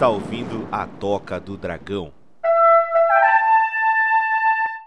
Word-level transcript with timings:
está 0.00 0.08
ouvindo 0.08 0.66
a 0.72 0.86
Toca 0.86 1.38
do 1.38 1.58
Dragão. 1.58 2.10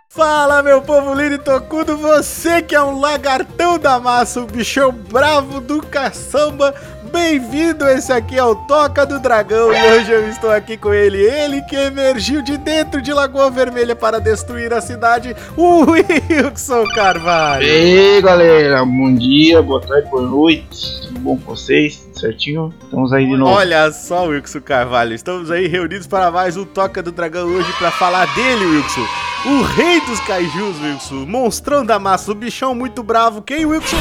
Fala, 0.09 0.63
meu 0.63 0.81
povo 0.81 1.13
lindo 1.13 1.35
e 1.35 1.37
tocudo, 1.37 1.95
você 1.95 2.63
que 2.63 2.73
é 2.73 2.81
um 2.81 2.99
lagartão 2.99 3.77
da 3.77 3.99
massa, 3.99 4.39
um 4.39 4.47
bichão 4.47 4.91
bravo 4.91 5.61
do 5.61 5.83
caçamba, 5.83 6.73
bem-vindo, 7.11 7.87
esse 7.89 8.11
aqui 8.11 8.35
é 8.35 8.43
o 8.43 8.55
Toca 8.55 9.05
do 9.05 9.19
Dragão 9.19 9.71
e 9.71 9.91
hoje 9.91 10.11
eu 10.11 10.27
estou 10.29 10.49
aqui 10.49 10.77
com 10.77 10.91
ele, 10.91 11.19
ele 11.19 11.61
que 11.61 11.75
emergiu 11.75 12.41
de 12.41 12.57
dentro 12.57 12.99
de 12.99 13.13
Lagoa 13.13 13.51
Vermelha 13.51 13.95
para 13.95 14.19
destruir 14.19 14.73
a 14.73 14.81
cidade, 14.81 15.35
o 15.55 15.85
Wilson 15.91 16.85
Carvalho. 16.95 17.63
E 17.63 17.69
aí, 18.15 18.21
galera, 18.21 18.83
bom 18.83 19.13
dia, 19.13 19.61
boa 19.61 19.79
tarde, 19.79 20.09
boa 20.09 20.23
noite, 20.23 21.12
bom 21.23 21.37
com 21.37 21.55
vocês? 21.55 22.07
Certinho? 22.13 22.73
Estamos 22.83 23.13
aí 23.13 23.25
de 23.25 23.37
novo. 23.37 23.51
Olha 23.51 23.91
só, 23.91 24.25
Wilson 24.27 24.59
Carvalho, 24.61 25.13
estamos 25.13 25.49
aí 25.49 25.67
reunidos 25.67 26.05
para 26.07 26.29
mais 26.29 26.57
um 26.57 26.65
Toca 26.65 27.01
do 27.01 27.11
Dragão 27.11 27.47
hoje 27.47 27.71
para 27.79 27.91
falar 27.91 28.25
dele, 28.35 28.65
Wilson. 28.65 29.05
O 29.45 29.61
rei 29.63 29.99
dos 30.01 30.19
kaijus, 30.21 30.79
Wilson. 30.81 31.25
Monstrão 31.25 31.85
da 31.85 31.97
massa, 31.99 32.31
o 32.31 32.35
bichão 32.35 32.75
muito 32.75 33.01
bravo. 33.03 33.41
Quem, 33.41 33.65
Wilson? 33.65 33.97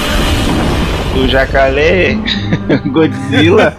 O 1.22 1.28
jacaré, 1.28 2.14
Godzilla, 2.90 3.74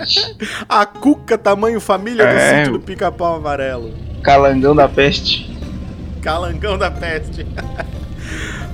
A 0.68 0.86
cuca 0.86 1.36
tamanho 1.36 1.80
família 1.80 2.24
do 2.24 2.32
É. 2.32 2.58
sítio 2.58 2.72
do 2.78 2.80
pica-pau 2.80 3.36
amarelo. 3.36 3.92
calangão 4.22 4.74
da 4.74 4.88
peste. 4.88 5.50
Calangão 6.22 6.78
da 6.78 6.90
peste. 6.90 7.46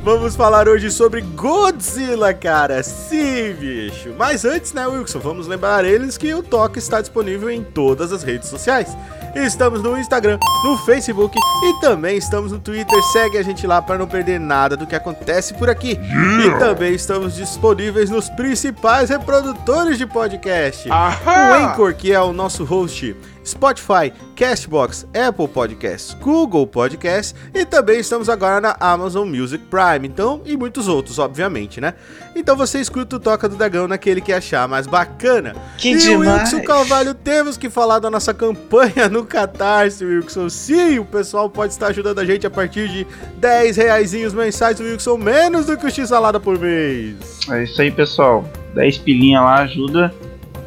Vamos 0.07 0.37
falar 0.37 0.69
hoje 0.69 0.89
sobre 0.89 1.21
Godzilla, 1.21 2.33
cara. 2.33 2.81
Sim, 2.81 3.53
bicho. 3.59 4.15
Mas 4.17 4.45
antes, 4.45 4.73
né, 4.73 4.87
Wilson, 4.87 5.19
vamos 5.19 5.49
lembrar 5.49 5.85
eles 5.85 6.17
que 6.17 6.33
o 6.33 6.45
Toca 6.45 6.79
está 6.79 7.01
disponível 7.01 7.51
em 7.51 7.65
todas 7.65 8.13
as 8.13 8.23
redes 8.23 8.49
sociais. 8.49 8.97
Estamos 9.35 9.83
no 9.83 9.99
Instagram, 9.99 10.39
no 10.63 10.79
Facebook 10.79 11.37
e 11.37 11.81
também 11.81 12.17
estamos 12.17 12.53
no 12.53 12.61
Twitter. 12.61 13.03
Segue 13.13 13.37
a 13.37 13.43
gente 13.43 13.67
lá 13.67 13.83
para 13.83 13.99
não 13.99 14.07
perder 14.07 14.39
nada 14.39 14.77
do 14.77 14.87
que 14.87 14.95
acontece 14.95 15.55
por 15.55 15.69
aqui. 15.69 15.99
E 15.99 16.59
também 16.61 16.95
estamos 16.95 17.35
disponíveis 17.35 18.09
nos 18.09 18.31
principais 18.31 19.11
reprodutores 19.11 19.99
de 19.99 20.07
podcast. 20.07 20.89
O 20.89 21.53
Anchor, 21.53 21.93
que 21.95 22.13
é 22.13 22.21
o 22.21 22.33
nosso 22.33 22.63
host, 22.63 23.17
Spotify, 23.47 24.13
Castbox, 24.35 25.07
Apple 25.15 25.47
Podcasts, 25.47 26.15
Google 26.21 26.67
Podcasts 26.67 27.35
e 27.55 27.65
também 27.65 28.01
estamos 28.01 28.29
agora 28.29 28.61
na 28.61 28.77
Amazon 28.81 29.29
Music 29.29 29.65
Prime, 29.71 30.07
então, 30.07 30.43
e 30.45 30.57
muitos 30.57 30.89
outros, 30.89 31.19
obviamente, 31.19 31.81
né? 31.81 31.95
Então 32.35 32.57
você 32.57 32.81
escuta 32.81 33.17
o 33.17 33.21
Toca 33.21 33.49
do 33.49 33.57
Dragão 33.57 33.87
naquele 33.87 34.21
que 34.21 34.33
achar 34.33 34.67
mais 34.67 34.87
bacana. 34.87 35.55
Que 35.79 35.93
e 35.93 35.97
demais. 35.97 36.53
Wilson 36.53 36.67
Carvalho, 36.67 37.15
temos 37.15 37.57
que 37.57 37.71
falar 37.71 38.01
da 38.01 38.11
nossa 38.11 38.35
campanha 38.35 39.09
no 39.09 39.25
Catarse, 39.25 40.05
Wilson. 40.05 40.49
Sim, 40.49 40.99
o 40.99 41.05
pessoal 41.05 41.49
pode 41.49 41.73
estar 41.73 41.89
ajudando 41.89 42.19
a 42.19 42.25
gente 42.25 42.47
a 42.47 42.51
partir 42.51 42.89
de 42.89 43.07
10 43.37 43.77
reaisinhos 43.77 44.35
mensais, 44.35 44.81
Wilson, 44.81 45.17
menos 45.17 45.67
do 45.67 45.77
que 45.77 45.87
o 45.87 45.91
X-Salada 45.91 46.41
por 46.41 46.59
mês. 46.59 47.17
É 47.49 47.63
isso 47.63 47.81
aí, 47.81 47.91
pessoal. 47.91 48.45
10 48.75 48.99
pilinha 48.99 49.41
lá 49.41 49.63
ajuda. 49.63 50.13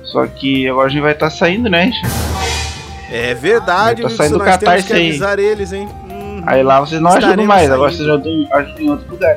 Só 0.04 0.26
que 0.26 0.68
agora 0.68 0.88
a 0.88 0.90
gente 0.90 1.02
vai 1.02 1.12
estar 1.12 1.30
saindo, 1.30 1.70
né? 1.70 1.92
É 3.12 3.34
verdade, 3.34 4.02
Tá 4.02 4.08
Wilson, 4.08 4.18
saindo 4.24 4.38
nós 4.38 4.58
temos 4.58 4.84
que 4.86 4.94
aí. 4.94 5.10
avisar 5.10 5.40
eles, 5.40 5.74
hein? 5.74 5.88
Uhum. 6.10 6.44
Aí 6.46 6.64
lá 6.64 6.80
vocês 6.80 7.02
não 7.02 7.12
ajudam 7.12 7.46
mais, 7.46 7.72
agora 7.72 7.92
vocês 7.92 8.08
ajudam, 8.08 8.48
ajudam 8.52 8.82
em 8.82 8.90
outro 8.90 9.12
lugar. 9.12 9.36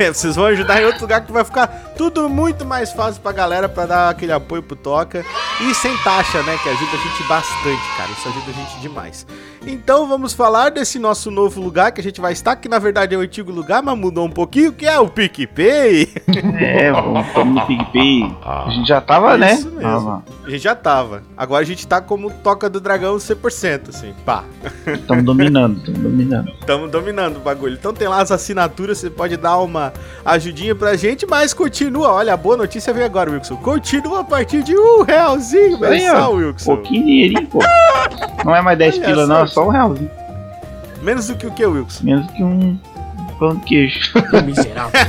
Vocês 0.12 0.36
vão 0.36 0.46
ajudar 0.46 0.80
em 0.80 0.86
outro 0.86 1.02
lugar 1.02 1.24
que 1.24 1.32
vai 1.32 1.44
ficar 1.44 1.66
tudo 1.96 2.28
muito 2.28 2.64
mais 2.64 2.92
fácil 2.92 3.20
pra 3.20 3.32
galera 3.32 3.68
pra 3.68 3.86
dar 3.86 4.08
aquele 4.08 4.32
apoio 4.32 4.62
pro 4.62 4.76
Toca. 4.76 5.24
E 5.60 5.74
sem 5.74 5.96
taxa, 5.98 6.42
né? 6.42 6.58
Que 6.62 6.68
ajuda 6.68 6.90
a 6.92 6.96
gente 6.96 7.28
bastante, 7.28 7.96
cara. 7.96 8.10
Isso 8.10 8.28
ajuda 8.28 8.50
a 8.50 8.52
gente 8.52 8.80
demais. 8.80 9.26
Então 9.66 10.08
vamos 10.08 10.32
falar 10.32 10.70
desse 10.70 10.98
nosso 10.98 11.30
novo 11.30 11.60
lugar 11.60 11.92
que 11.92 12.00
a 12.00 12.04
gente 12.04 12.18
vai 12.18 12.32
estar, 12.32 12.56
que 12.56 12.68
na 12.68 12.78
verdade 12.78 13.14
é 13.14 13.18
o 13.18 13.20
antigo 13.20 13.52
lugar, 13.52 13.82
mas 13.82 13.98
mudou 13.98 14.24
um 14.24 14.30
pouquinho, 14.30 14.72
que 14.72 14.86
é 14.86 14.98
o 14.98 15.08
PicPay. 15.08 16.08
É, 16.58 16.90
vamos 16.90 17.26
vamos 17.34 17.54
no 17.54 17.66
PicPay. 17.66 18.36
A 18.42 18.70
gente 18.70 18.88
já 18.88 19.00
tava, 19.00 19.36
né? 19.36 19.54
Isso 19.54 19.66
mesmo. 19.70 19.82
Tava. 19.82 20.24
A 20.44 20.50
gente 20.50 20.62
já 20.62 20.74
tava. 20.74 21.22
Agora 21.36 21.62
a 21.62 21.66
gente 21.66 21.86
tá 21.86 22.00
como 22.00 22.30
Toca 22.30 22.70
do 22.70 22.80
Dragão 22.80 23.16
100%, 23.16 23.90
assim. 23.90 24.14
Pá. 24.24 24.44
Estamos 24.86 25.24
dominando, 25.24 25.78
estamos 25.78 26.00
dominando. 26.00 26.52
Estamos 26.58 26.90
dominando 26.90 27.36
o 27.36 27.40
bagulho. 27.40 27.74
Então 27.74 27.92
tem 27.92 28.08
lá 28.08 28.22
as 28.22 28.30
assinaturas, 28.30 28.98
você 28.98 29.10
pode 29.10 29.36
dar 29.36 29.58
uma 29.58 29.89
ajudinha 30.24 30.74
pra 30.74 30.96
gente, 30.96 31.26
mas 31.26 31.54
continua. 31.54 32.12
Olha, 32.12 32.34
a 32.34 32.36
boa 32.36 32.56
notícia 32.56 32.92
veio 32.92 33.06
agora, 33.06 33.30
Wilson. 33.30 33.56
Continua 33.56 34.20
a 34.20 34.24
partir 34.24 34.62
de 34.62 34.76
um 34.76 35.02
realzinho 35.02 35.78
mensal. 35.78 36.34
Wilson. 36.34 36.76
Pouquinho 36.76 37.04
dinheirinho, 37.04 37.46
pô. 37.46 37.58
Não 38.44 38.54
é 38.54 38.62
mais 38.62 38.78
10 38.78 38.94
Olha 38.94 39.06
pila, 39.06 39.26
não, 39.26 39.42
é 39.42 39.46
só 39.46 39.66
um 39.66 39.70
realzinho. 39.70 40.10
Menos 41.02 41.26
do 41.26 41.34
que 41.34 41.46
o 41.46 41.50
que, 41.50 41.64
Wilson? 41.64 42.04
Menos 42.04 42.30
que 42.32 42.42
um 42.42 42.78
pão 43.40 43.56
de 43.56 43.64
queijo. 43.64 43.98
Miserável, 44.44 45.00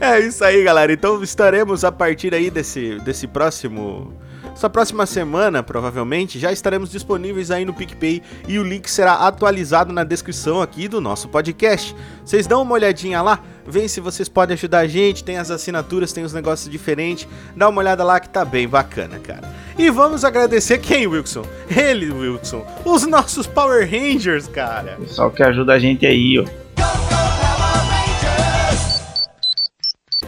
é 0.00 0.16
É 0.16 0.20
isso 0.20 0.42
aí, 0.44 0.62
galera. 0.62 0.92
Então 0.92 1.20
estaremos 1.22 1.84
a 1.84 1.90
partir 1.90 2.32
aí 2.32 2.48
desse, 2.48 3.00
desse 3.00 3.26
próximo. 3.26 4.14
Essa 4.54 4.68
próxima 4.70 5.06
semana, 5.06 5.62
provavelmente, 5.62 6.38
já 6.38 6.52
estaremos 6.52 6.90
disponíveis 6.90 7.50
aí 7.50 7.64
no 7.64 7.72
PicPay 7.72 8.22
e 8.46 8.58
o 8.58 8.62
link 8.62 8.88
será 8.88 9.14
atualizado 9.14 9.92
na 9.92 10.04
descrição 10.04 10.60
aqui 10.60 10.88
do 10.88 11.00
nosso 11.00 11.28
podcast. 11.28 11.96
Vocês 12.24 12.46
dão 12.46 12.62
uma 12.62 12.74
olhadinha 12.74 13.22
lá, 13.22 13.40
veem 13.66 13.88
se 13.88 14.00
vocês 14.00 14.28
podem 14.28 14.54
ajudar 14.54 14.80
a 14.80 14.86
gente, 14.86 15.24
tem 15.24 15.38
as 15.38 15.50
assinaturas, 15.50 16.12
tem 16.12 16.24
os 16.24 16.32
negócios 16.32 16.70
diferentes. 16.70 17.28
Dá 17.56 17.68
uma 17.68 17.80
olhada 17.80 18.04
lá 18.04 18.20
que 18.20 18.28
tá 18.28 18.44
bem 18.44 18.68
bacana, 18.68 19.18
cara. 19.18 19.48
E 19.78 19.90
vamos 19.90 20.24
agradecer 20.24 20.78
quem, 20.78 21.06
Wilson? 21.06 21.44
Ele, 21.68 22.10
Wilson. 22.10 22.66
Os 22.84 23.06
nossos 23.06 23.46
Power 23.46 23.88
Rangers, 23.88 24.46
cara. 24.48 24.96
Pessoal 24.98 25.30
que 25.30 25.42
ajuda 25.42 25.74
a 25.74 25.78
gente 25.78 26.06
aí, 26.06 26.38
ó. 26.38 26.61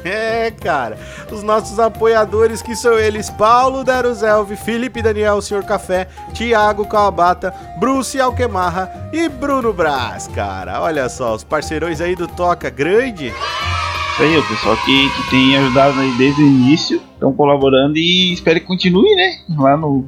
É, 0.15 0.51
cara. 0.51 0.99
Os 1.33 1.43
nossos 1.43 1.79
apoiadores 1.79 2.61
que 2.61 2.77
são 2.77 2.99
eles: 2.99 3.31
Paulo 3.31 3.83
Daruzelv, 3.83 4.55
Felipe 4.57 5.01
Daniel, 5.01 5.41
Senhor 5.41 5.65
Café, 5.65 6.07
Thiago 6.35 6.87
Kawabata, 6.87 7.55
Bruce 7.79 8.21
Alquemarra 8.21 9.11
e 9.13 9.29
Bruno 9.29 9.73
Braz, 9.73 10.29
cara. 10.29 10.83
Olha 10.83 11.09
só, 11.09 11.35
os 11.35 11.43
parceirões 11.43 12.01
aí 12.01 12.15
do 12.15 12.29
Toca 12.29 12.69
Grande. 12.69 13.29
Isso 13.29 14.23
aí, 14.23 14.39
o 14.39 14.47
pessoal 14.47 14.77
que, 14.85 15.09
que 15.11 15.31
tem 15.31 15.57
ajudado 15.57 15.99
aí 15.99 16.11
desde 16.17 16.43
o 16.43 16.47
início, 16.47 17.03
estão 17.15 17.33
colaborando 17.33 17.97
e 17.97 18.33
espero 18.33 18.61
que 18.61 18.67
continue, 18.67 19.13
né? 19.17 19.39
Lá 19.59 19.77
no. 19.77 20.07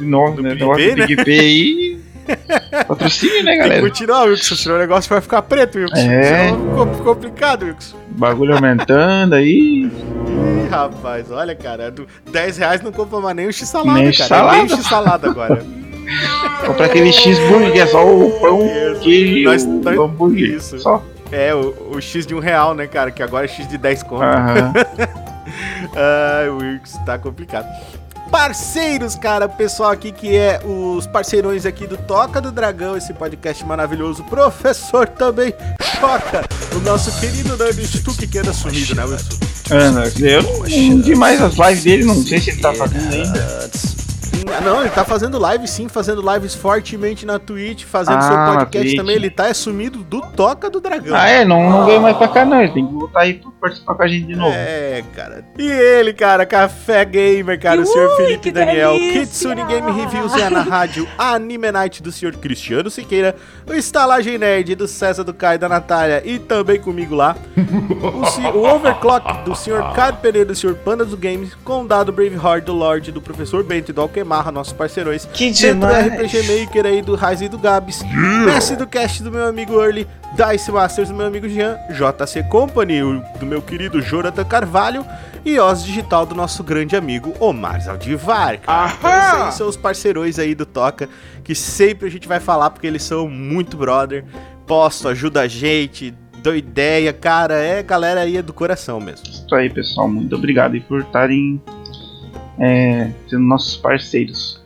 Novo, 0.00 0.42
No 0.42 0.42
né? 0.42 0.54
PicPay, 0.56 0.94
né? 0.94 1.06
PicPay 1.06 1.38
aí. 1.38 1.95
Patrocínio, 2.86 3.36
né, 3.44 3.52
Tem 3.52 3.52
que 3.52 3.58
galera? 3.68 3.80
continuar, 3.82 4.22
Wilson, 4.24 4.54
senão 4.56 4.76
o 4.76 4.78
negócio 4.78 5.08
vai 5.08 5.20
ficar 5.20 5.42
preto, 5.42 5.78
Wilson. 5.78 5.96
É. 5.96 6.48
Senão 6.48 6.94
ficou 6.94 7.14
complicado, 7.14 7.64
Wilson. 7.66 7.96
Bagulho 8.10 8.54
aumentando 8.54 9.34
aí. 9.34 9.90
Ih, 9.90 10.68
rapaz, 10.70 11.30
olha, 11.30 11.54
cara, 11.54 11.90
do 11.90 12.06
10 12.30 12.58
reais 12.58 12.80
não 12.82 12.92
compra 12.92 13.20
mais 13.20 13.36
nem 13.36 13.46
o 13.46 13.52
X-salada, 13.52 14.00
cara. 14.02 14.12
salada. 14.12 14.56
É 14.56 14.62
nem 14.62 14.66
o 14.66 14.76
X-salada 14.76 15.30
agora. 15.30 15.64
Compra 16.64 16.86
aquele 16.86 17.10
que 17.10 17.80
é 17.80 17.86
só 17.86 18.06
o 18.06 18.30
pão, 18.40 18.60
Isso. 18.64 19.08
e 19.10 19.42
Nós- 19.44 19.64
o 19.64 19.80
nós- 19.82 19.98
hambúrguer. 19.98 20.50
isso. 20.54 20.78
Só. 20.78 21.02
É, 21.32 21.52
o, 21.52 21.74
o 21.96 22.00
X 22.00 22.24
de 22.24 22.32
um 22.32 22.38
real, 22.38 22.74
né, 22.76 22.86
cara? 22.86 23.10
Que 23.10 23.24
agora 23.24 23.44
é 23.46 23.48
X 23.48 23.66
de 23.66 23.76
10 23.76 24.04
conto. 24.04 24.22
Aham. 24.22 24.72
Ai, 25.96 26.48
o 26.48 26.58
Wilkes 26.58 26.96
tá 27.04 27.18
complicado. 27.18 27.66
Parceiros, 28.30 29.14
cara, 29.14 29.48
pessoal 29.48 29.90
aqui 29.90 30.12
que 30.12 30.36
é 30.36 30.60
os 30.64 31.06
parceirões 31.06 31.64
aqui 31.64 31.86
do 31.86 31.96
Toca 31.96 32.40
do 32.40 32.50
Dragão, 32.50 32.96
esse 32.96 33.12
podcast 33.12 33.64
maravilhoso. 33.64 34.24
Professor 34.24 35.08
também, 35.08 35.54
Choca, 36.00 36.44
o 36.74 36.80
nosso 36.80 37.18
querido 37.20 37.56
Nerd 37.56 37.86
Stuck 37.86 38.26
que 38.26 38.38
anda 38.38 38.52
sumido, 38.52 38.94
né, 38.94 39.04
Wilson? 39.04 39.38
Ana, 39.70 40.12
eu 40.20 40.42
não, 40.42 40.96
não 40.96 41.02
vi 41.02 41.14
mais 41.14 41.40
as 41.40 41.54
lives 41.54 41.84
dele, 41.84 42.04
não 42.04 42.22
sei 42.22 42.40
se 42.40 42.50
ele 42.50 42.60
tá 42.60 42.72
fazendo 42.74 43.12
ainda. 43.12 43.70
Não, 44.64 44.80
ele 44.80 44.90
tá 44.90 45.04
fazendo 45.04 45.38
live 45.38 45.66
sim, 45.68 45.88
fazendo 45.88 46.22
lives 46.32 46.54
fortemente 46.54 47.24
na 47.24 47.38
Twitch, 47.38 47.84
fazendo 47.84 48.18
Ah, 48.18 48.22
seu 48.22 48.36
podcast 48.58 48.96
também. 48.96 49.16
Ele 49.16 49.30
tá 49.30 49.48
é 49.48 49.54
sumido 49.54 50.02
do 50.02 50.20
Toca 50.20 50.68
do 50.70 50.80
Dragão. 50.80 51.14
Ah, 51.16 51.28
é? 51.28 51.44
Não, 51.44 51.70
não 51.70 51.86
veio 51.86 52.00
mais 52.00 52.16
pra 52.16 52.28
cá, 52.28 52.44
não. 52.44 52.60
Ele 52.60 52.72
tem 52.72 52.86
que 52.86 52.92
voltar 52.92 53.20
aí 53.20 53.34
pra 53.34 53.50
participar 53.60 53.94
com 53.94 54.02
a 54.02 54.08
gente 54.08 54.26
de 54.26 54.36
novo. 54.36 54.52
É, 54.54 55.02
cara. 55.14 55.44
E 55.58 55.66
ele, 55.70 56.12
cara, 56.12 56.44
Café 56.46 57.04
Gamer, 57.04 57.60
cara, 57.60 57.80
o 57.80 57.86
senhor 57.86 58.10
Ui, 58.10 58.16
Felipe 58.16 58.38
que 58.44 58.50
Daniel, 58.52 58.92
delícia! 58.92 59.20
Kitsune 59.20 59.64
Game 59.64 59.90
Reviews 59.92 60.34
é 60.34 60.50
na 60.50 60.62
rádio 60.62 61.06
Anime 61.18 61.70
Night 61.72 62.02
do 62.02 62.10
senhor 62.12 62.34
Cristiano 62.36 62.90
Siqueira, 62.90 63.34
o 63.68 63.72
Estalagem 63.72 64.38
Nerd 64.38 64.74
do 64.74 64.86
César 64.88 65.24
do 65.24 65.32
Caio 65.34 65.58
da 65.58 65.68
Natália 65.68 66.22
e 66.24 66.38
também 66.38 66.80
comigo 66.80 67.14
lá, 67.14 67.36
o, 67.56 68.58
o 68.58 68.74
Overclock 68.74 69.44
do 69.44 69.54
senhor 69.54 69.92
Caio 69.92 70.16
Pereira 70.16 70.48
do 70.48 70.54
senhor 70.54 70.76
Panda 70.76 71.04
dos 71.04 71.14
Games, 71.18 71.54
Condado 71.64 72.12
Braveheart 72.12 72.64
do 72.64 72.72
Lorde 72.72 73.10
do 73.12 73.20
professor 73.20 73.62
Bento 73.64 73.90
e 73.90 73.92
do 73.92 74.00
Alquemar 74.00 74.25
Marra, 74.26 74.52
nossos 74.52 74.72
parceirões. 74.72 75.24
Que 75.32 75.50
Dentro 75.50 75.80
do 75.80 75.86
demais. 75.86 76.06
RPG 76.12 76.60
Maker 76.60 76.86
aí 76.86 77.00
do 77.02 77.14
Raiz 77.14 77.40
e 77.40 77.48
do 77.48 77.58
Gabs. 77.58 78.02
Mestre 78.44 78.76
do 78.76 78.86
cast 78.86 79.22
do 79.22 79.30
meu 79.30 79.46
amigo 79.46 79.80
Early. 79.80 80.06
Dice 80.34 80.70
Masters 80.70 81.08
do 81.08 81.14
meu 81.14 81.26
amigo 81.26 81.48
Jean. 81.48 81.78
JC 81.90 82.42
Company 82.50 83.00
do 83.40 83.46
meu 83.46 83.62
querido 83.62 84.02
Jonathan 84.02 84.44
Carvalho. 84.44 85.06
E 85.44 85.58
Oz 85.60 85.84
Digital 85.84 86.26
do 86.26 86.34
nosso 86.34 86.64
grande 86.64 86.96
amigo 86.96 87.32
Omar 87.38 87.80
Zaldivar. 87.80 88.58
cara. 88.60 88.92
Então, 88.98 89.10
esses 89.10 89.40
aí 89.46 89.52
são 89.52 89.68
os 89.68 89.76
parceirões 89.76 90.38
aí 90.38 90.54
do 90.54 90.66
Toca. 90.66 91.08
Que 91.44 91.54
sempre 91.54 92.08
a 92.08 92.10
gente 92.10 92.26
vai 92.26 92.40
falar 92.40 92.70
porque 92.70 92.86
eles 92.86 93.02
são 93.04 93.28
muito 93.28 93.76
brother. 93.76 94.24
Posto, 94.66 95.08
ajuda 95.08 95.42
a 95.42 95.48
gente, 95.48 96.12
dou 96.42 96.56
ideia. 96.56 97.12
Cara, 97.12 97.54
é 97.54 97.80
galera 97.82 98.22
aí 98.22 98.36
é 98.36 98.42
do 98.42 98.52
coração 98.52 98.98
mesmo. 99.00 99.24
Isso 99.28 99.54
aí, 99.54 99.70
pessoal. 99.70 100.08
Muito 100.08 100.34
obrigado 100.34 100.74
aí 100.74 100.80
por 100.80 101.00
estarem 101.02 101.62
é, 102.58 103.10
sendo 103.28 103.42
nossos 103.42 103.76
parceiros. 103.76 104.62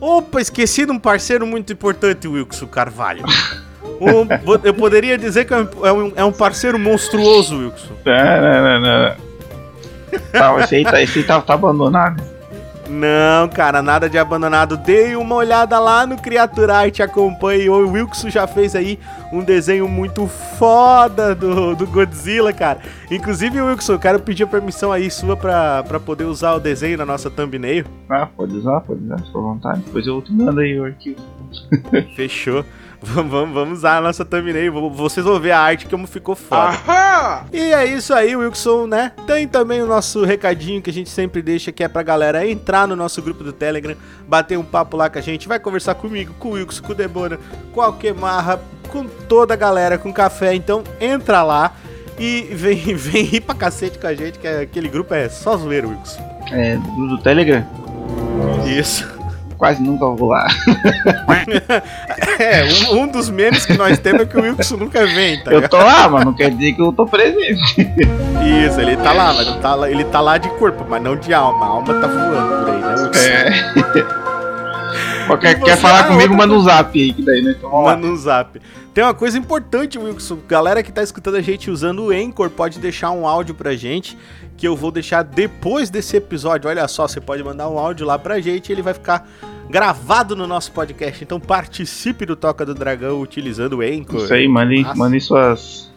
Opa, 0.00 0.40
esqueci 0.40 0.86
de 0.86 0.92
um 0.92 0.98
parceiro 0.98 1.46
muito 1.46 1.72
importante, 1.72 2.26
Wilson 2.28 2.66
Carvalho. 2.66 3.24
Um- 4.00 4.26
eu 4.64 4.72
poderia 4.72 5.16
dizer 5.18 5.44
que 5.44 5.52
é 5.52 5.58
um- 5.58 5.86
é 5.86 5.92
um, 5.92 6.12
é 6.28 6.32
parceiro 6.32 6.78
monstruoso, 6.78 7.58
Wilson. 7.58 7.92
Não, 8.04 8.40
não, 8.40 8.80
não, 8.80 8.80
não. 8.80 9.16
Tá, 10.32 10.60
esse 10.64 10.74
aí, 10.76 10.84
tá, 10.84 11.02
esse 11.02 11.18
aí 11.18 11.24
tá, 11.24 11.40
tá 11.42 11.52
abandonado. 11.54 12.22
Não, 12.90 13.48
cara, 13.48 13.80
nada 13.80 14.10
de 14.10 14.18
abandonado. 14.18 14.76
Dei 14.76 15.14
uma 15.14 15.36
olhada 15.36 15.78
lá 15.78 16.04
no 16.04 16.16
Criaturite, 16.16 17.02
acompanhe. 17.02 17.70
O 17.70 17.92
Wilson 17.92 18.28
já 18.28 18.48
fez 18.48 18.74
aí 18.74 18.98
um 19.32 19.44
desenho 19.44 19.86
muito 19.86 20.26
foda 20.26 21.32
do, 21.32 21.76
do 21.76 21.86
Godzilla, 21.86 22.52
cara. 22.52 22.80
Inclusive, 23.08 23.60
Wilson, 23.62 23.92
eu 23.92 23.98
quero 24.00 24.18
pedir 24.18 24.42
a 24.42 24.46
permissão 24.48 24.90
aí 24.90 25.08
sua 25.08 25.36
pra, 25.36 25.84
pra 25.84 26.00
poder 26.00 26.24
usar 26.24 26.54
o 26.54 26.58
desenho 26.58 26.98
na 26.98 27.06
nossa 27.06 27.30
thumbnail. 27.30 27.84
Ah, 28.08 28.26
pode 28.26 28.56
usar, 28.56 28.80
pode 28.80 29.04
usar, 29.04 29.18
se 29.18 29.30
for 29.30 29.40
vontade. 29.40 29.82
Depois 29.82 30.04
eu 30.08 30.20
te 30.20 30.32
mando 30.32 30.58
aí 30.58 30.80
o 30.80 30.84
arquivo. 30.84 31.20
Fechou. 32.16 32.64
Vamos, 33.12 33.32
vamos, 33.32 33.54
vamos 33.54 33.78
usar 33.78 33.96
a 33.96 34.00
nossa 34.02 34.24
thumbnail. 34.26 34.90
Vocês 34.90 35.24
vão 35.24 35.40
ver 35.40 35.52
a 35.52 35.58
arte 35.58 35.86
como 35.86 36.06
ficou 36.06 36.36
foda. 36.36 36.76
E 37.50 37.72
é 37.72 37.86
isso 37.86 38.12
aí, 38.12 38.36
Wilson, 38.36 38.86
né? 38.86 39.12
Tem 39.26 39.48
também 39.48 39.80
o 39.82 39.86
nosso 39.86 40.22
recadinho 40.24 40.82
que 40.82 40.90
a 40.90 40.92
gente 40.92 41.08
sempre 41.08 41.40
deixa, 41.40 41.72
que 41.72 41.82
é 41.82 41.88
pra 41.88 42.02
galera 42.02 42.46
entrar 42.46 42.86
no 42.86 42.94
nosso 42.94 43.22
grupo 43.22 43.42
do 43.42 43.52
Telegram, 43.54 43.96
bater 44.28 44.58
um 44.58 44.62
papo 44.62 44.96
lá 44.98 45.08
com 45.08 45.18
a 45.18 45.22
gente, 45.22 45.48
vai 45.48 45.58
conversar 45.58 45.94
comigo, 45.94 46.34
com 46.38 46.50
o 46.50 46.52
Wilson, 46.52 46.82
com 46.82 46.92
o 46.92 46.94
Debona, 46.94 47.36
com 47.38 47.72
qualquer 47.72 48.12
marra, 48.14 48.60
com 48.88 49.06
toda 49.06 49.54
a 49.54 49.56
galera, 49.56 49.96
com 49.96 50.12
café. 50.12 50.54
Então 50.54 50.84
entra 51.00 51.42
lá 51.42 51.72
e 52.18 52.42
vem, 52.52 52.76
vem 52.94 53.24
rir 53.24 53.40
pra 53.40 53.54
cacete 53.54 53.98
com 53.98 54.06
a 54.06 54.14
gente, 54.14 54.38
que 54.38 54.46
é- 54.46 54.60
aquele 54.60 54.90
grupo 54.90 55.14
é 55.14 55.26
só 55.30 55.56
zoeiro, 55.56 55.88
Wilson. 55.88 56.20
É, 56.52 56.76
do 56.76 57.16
Telegram, 57.22 57.64
Isso. 58.66 59.19
Quase 59.60 59.82
nunca 59.82 60.06
vou 60.06 60.30
lá. 60.30 60.48
É, 62.38 62.64
um, 62.64 63.02
um 63.02 63.06
dos 63.06 63.28
memes 63.28 63.66
que 63.66 63.76
nós 63.76 63.98
temos 63.98 64.22
é 64.22 64.24
que 64.24 64.36
o 64.36 64.40
Wilson 64.40 64.78
nunca 64.78 65.06
vem, 65.06 65.44
tá 65.44 65.52
Eu 65.52 65.68
tô 65.68 65.76
lá, 65.76 66.08
mas 66.08 66.24
não 66.24 66.32
quer 66.32 66.50
dizer 66.50 66.72
que 66.72 66.80
eu 66.80 66.90
tô 66.90 67.06
presente. 67.06 67.80
Isso, 68.66 68.80
ele 68.80 68.96
tá 68.96 69.12
lá, 69.12 69.34
mas 69.34 69.46
não 69.46 69.60
tá 69.60 69.74
lá, 69.74 69.90
ele 69.90 70.04
tá 70.04 70.20
lá 70.20 70.38
de 70.38 70.48
corpo, 70.50 70.86
mas 70.88 71.02
não 71.02 71.14
de 71.14 71.34
alma. 71.34 71.66
A 71.66 71.68
alma 71.68 71.94
tá 71.94 72.06
voando 72.06 72.64
por 72.64 72.70
aí, 72.70 72.80
né, 72.80 72.94
Wilson? 73.02 74.16
É. 74.16 74.19
Quer, 75.38 75.52
E 75.52 75.60
quer 75.60 75.76
você- 75.76 75.82
falar 75.82 76.00
ah, 76.00 76.04
comigo, 76.08 76.34
manda 76.36 76.54
um 76.54 76.60
zap 76.60 76.98
aí, 77.00 77.12
que 77.12 77.22
daí, 77.22 77.42
né? 77.42 77.54
Então. 77.56 77.70
Manda 77.70 78.06
um 78.06 78.16
zap. 78.16 78.60
Tem 78.92 79.04
uma 79.04 79.14
coisa 79.14 79.38
importante, 79.38 79.98
Wilson. 79.98 80.38
Galera 80.48 80.82
que 80.82 80.90
tá 80.90 81.02
escutando 81.02 81.36
a 81.36 81.40
gente 81.40 81.70
usando 81.70 82.06
o 82.06 82.10
Anchor 82.10 82.50
pode 82.50 82.78
deixar 82.78 83.10
um 83.12 83.26
áudio 83.26 83.54
pra 83.54 83.74
gente. 83.76 84.16
Que 84.56 84.66
eu 84.68 84.76
vou 84.76 84.90
deixar 84.90 85.22
depois 85.22 85.88
desse 85.88 86.16
episódio. 86.16 86.68
Olha 86.68 86.86
só, 86.88 87.08
você 87.08 87.20
pode 87.20 87.42
mandar 87.42 87.68
um 87.70 87.78
áudio 87.78 88.04
lá 88.06 88.18
pra 88.18 88.40
gente 88.40 88.68
e 88.68 88.72
ele 88.72 88.82
vai 88.82 88.92
ficar 88.92 89.26
gravado 89.70 90.34
no 90.36 90.46
nosso 90.46 90.72
podcast. 90.72 91.22
Então 91.24 91.38
participe 91.40 92.26
do 92.26 92.34
Toca 92.36 92.66
do 92.66 92.74
Dragão 92.74 93.20
utilizando 93.20 93.78
o 93.78 93.80
Anchor. 93.80 94.24
Isso 94.24 94.34
aí, 94.34 94.46
mandem, 94.48 94.84
mandem 94.96 95.20
suas, 95.20 95.90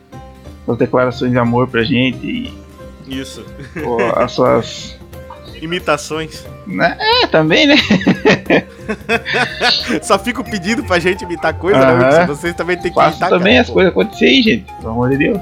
suas 0.66 0.78
declarações 0.78 1.32
de 1.32 1.38
amor 1.38 1.68
pra 1.68 1.84
gente 1.84 2.26
e 2.26 2.54
Isso. 3.20 3.44
pô, 3.84 3.98
as 4.16 4.32
suas. 4.32 4.98
Imitações. 5.64 6.46
né? 6.68 6.98
É, 7.00 7.28
também, 7.28 7.66
né? 7.68 7.76
Só 10.04 10.20
fico 10.20 10.44
pedindo 10.44 10.84
pra 10.84 11.00
gente 11.00 11.24
imitar 11.24 11.54
coisa, 11.54 11.80
né, 11.80 11.86
Aham. 11.94 12.06
Wilson? 12.06 12.26
Vocês 12.28 12.56
também 12.56 12.78
tem 12.78 12.92
que 12.92 12.96
Faça 12.96 13.12
imitar, 13.12 13.30
também 13.30 13.54
cara, 13.54 13.62
as 13.62 13.68
pô. 13.68 13.74
coisas 13.74 13.92
acontecerem, 13.92 14.44
gente. 14.44 14.74
Pelo 14.80 14.90
amor 14.92 15.10
de 15.10 15.18
Deus. 15.18 15.42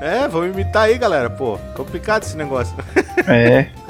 É, 0.00 0.28
vamos 0.28 0.50
imitar 0.54 0.84
aí, 0.84 0.98
galera. 0.98 1.28
Pô, 1.30 1.58
complicado 1.74 2.22
esse 2.22 2.36
negócio. 2.36 2.74
É. 3.26 3.66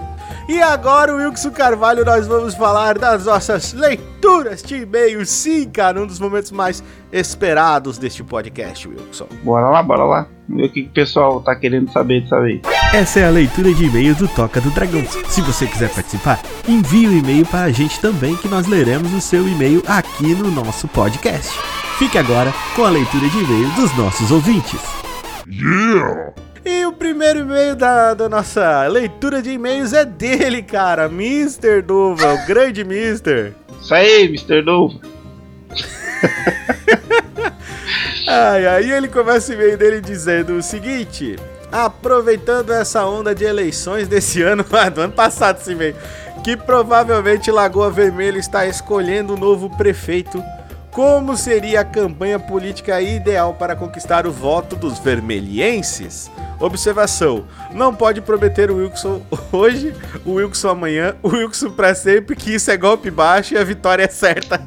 E 0.49 0.63
agora, 0.63 1.15
Wilson 1.15 1.51
Carvalho, 1.51 2.07
nós 2.07 2.27
vamos 2.27 2.55
falar 2.55 2.99
das 2.99 3.27
nossas 3.27 3.75
leituras 3.75 4.63
de 4.63 4.77
e-mails. 4.77 5.29
Sim, 5.29 5.69
cara, 5.69 6.01
um 6.01 6.07
dos 6.07 6.19
momentos 6.19 6.51
mais 6.51 6.83
esperados 7.13 7.99
deste 7.99 8.25
podcast, 8.25 8.89
Wilson. 8.89 9.27
Bora 9.45 9.69
lá, 9.69 9.83
bora 9.83 10.05
lá. 10.05 10.27
Ver 10.49 10.65
o 10.65 10.73
que 10.73 10.85
que 10.85 10.89
o 10.89 10.93
pessoal 10.93 11.43
tá 11.43 11.55
querendo 11.55 11.93
saber 11.93 12.23
dessa 12.23 12.41
vez. 12.41 12.63
Essa 12.95 13.21
é 13.21 13.27
a 13.27 13.31
leitura 13.31 13.75
de 13.75 13.85
e-mails 13.85 14.17
do 14.17 14.27
Toca 14.27 14.59
do 14.59 14.71
Dragão. 14.71 15.05
Se 15.29 15.43
você 15.43 15.67
quiser 15.67 15.91
participar, 15.91 16.41
envie 16.67 17.07
o 17.07 17.13
e-mail 17.13 17.45
para 17.45 17.65
a 17.65 17.71
gente 17.71 18.01
também, 18.01 18.35
que 18.35 18.49
nós 18.49 18.67
leremos 18.67 19.13
o 19.13 19.21
seu 19.21 19.47
e-mail 19.47 19.83
aqui 19.87 20.35
no 20.35 20.51
nosso 20.51 20.89
podcast. 20.89 21.59
Fique 21.99 22.17
agora 22.17 22.55
com 22.75 22.85
a 22.85 22.91
leitura 22.91 23.29
de 23.29 23.39
e-mails 23.39 23.75
dos 23.75 23.95
nossos 23.99 24.31
ouvintes. 24.31 24.81
E 26.65 26.85
o 26.85 26.93
primeiro 26.93 27.41
e-mail 27.41 27.77
da, 27.77 28.15
da 28.15 28.29
nossa 28.29 28.87
leitura 28.87 29.41
de 29.41 29.51
e-mails 29.51 29.93
é 29.93 30.05
dele, 30.05 30.63
cara, 30.63 31.07
Mr. 31.07 31.83
Duva, 31.83 32.35
o 32.35 32.47
grande 32.47 32.83
Mr. 32.83 33.53
Isso 33.81 33.95
aí, 33.95 34.25
Mr. 34.25 34.63
Novo. 34.63 35.01
Ai, 38.27 38.67
aí 38.67 38.91
ele 38.91 39.09
começa 39.09 39.51
o 39.51 39.55
e-mail 39.55 39.79
dele 39.79 40.01
dizendo 40.01 40.55
o 40.55 40.63
seguinte: 40.63 41.37
aproveitando 41.71 42.73
essa 42.73 43.07
onda 43.07 43.35
de 43.35 43.45
eleições 43.45 44.09
desse 44.09 44.43
ano, 44.43 44.65
ah, 44.73 44.89
do 44.89 45.01
ano 45.01 45.13
passado 45.13 45.61
esse 45.61 45.73
e-mail, 45.73 45.97
que 46.45 46.57
provavelmente 46.57 47.51
Lagoa 47.51 47.91
Vermelha 47.91 48.39
está 48.39 48.67
escolhendo 48.67 49.35
um 49.35 49.39
novo 49.39 49.71
prefeito. 49.77 50.43
Como 50.99 51.37
seria 51.37 51.83
a 51.83 51.85
campanha 51.85 52.41
política 52.41 53.01
ideal 53.01 53.55
para 53.55 53.77
conquistar 53.77 54.27
o 54.27 54.33
voto 54.33 54.75
dos 54.75 54.99
vermelhenses? 54.99 56.29
Observação: 56.59 57.45
não 57.73 57.95
pode 57.95 58.21
prometer 58.21 58.69
o 58.69 58.79
Wilson 58.79 59.23
hoje, 59.53 59.95
o 60.27 60.33
Wilson 60.33 60.71
amanhã, 60.71 61.15
o 61.23 61.29
Wilson 61.29 61.71
para 61.71 61.95
sempre, 61.95 62.35
que 62.35 62.53
isso 62.53 62.69
é 62.73 62.77
golpe 62.77 63.13
baixo 63.13 63.55
e 63.55 63.57
a 63.57 63.63
vitória 63.63 64.03
é 64.03 64.09
certa. 64.09 64.61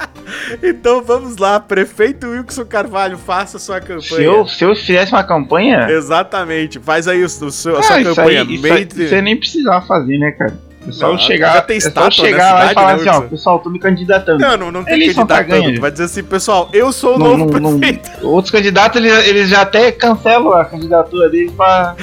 então 0.64 1.04
vamos 1.04 1.36
lá, 1.36 1.60
prefeito 1.60 2.26
Wilson 2.26 2.64
Carvalho, 2.64 3.18
faça 3.18 3.58
sua 3.58 3.78
campanha. 3.78 4.00
Se 4.00 4.22
eu, 4.24 4.46
se 4.48 4.64
eu 4.64 4.74
fizesse 4.74 5.12
uma 5.12 5.24
campanha. 5.24 5.90
Exatamente, 5.90 6.80
faz 6.80 7.06
aí 7.06 7.22
o, 7.22 7.26
o 7.26 7.50
seu, 7.50 7.76
a 7.76 7.80
Ah, 7.80 7.82
sua 7.82 8.00
isso 8.00 8.14
campanha. 8.14 8.40
aí, 8.40 8.54
isso 8.54 8.66
made- 8.66 9.08
você 9.08 9.20
nem 9.20 9.36
precisava 9.36 9.84
fazer, 9.86 10.16
né, 10.16 10.30
cara? 10.30 10.58
É 10.88 10.92
só 10.92 11.06
Não, 11.06 11.12
eu 11.14 11.18
chegar, 11.18 11.52
já 11.54 11.62
tem 11.62 11.76
é 11.78 11.80
só 11.80 12.10
chegar 12.10 12.52
lá 12.54 12.58
e 12.66 12.68
cidade, 12.68 12.74
falar 12.74 12.96
né, 12.96 13.00
assim, 13.00 13.08
ó, 13.08 13.20
pessoal, 13.22 13.58
tô 13.58 13.70
me 13.70 13.78
candidatando. 13.78 14.38
Não, 14.38 14.56
não, 14.56 14.70
não 14.72 14.84
tem 14.84 14.94
Eleição 14.94 15.26
tá 15.26 15.38
candidato. 15.38 15.62
ganha. 15.64 15.80
Vai 15.80 15.90
dizer 15.90 16.04
assim, 16.04 16.22
pessoal, 16.22 16.68
eu 16.72 16.92
sou 16.92 17.16
o 17.16 17.18
Não- 17.18 17.36
novo 17.36 17.58
não- 17.58 17.70
não- 17.72 17.78
prefeito. 17.80 18.10
outros 18.26 18.50
candidatos, 18.52 19.00
eles, 19.02 19.26
eles 19.26 19.48
já 19.48 19.62
até 19.62 19.90
cancelam 19.90 20.52
a 20.52 20.64
candidatura 20.64 21.28
deles 21.28 21.52
pra. 21.52 21.94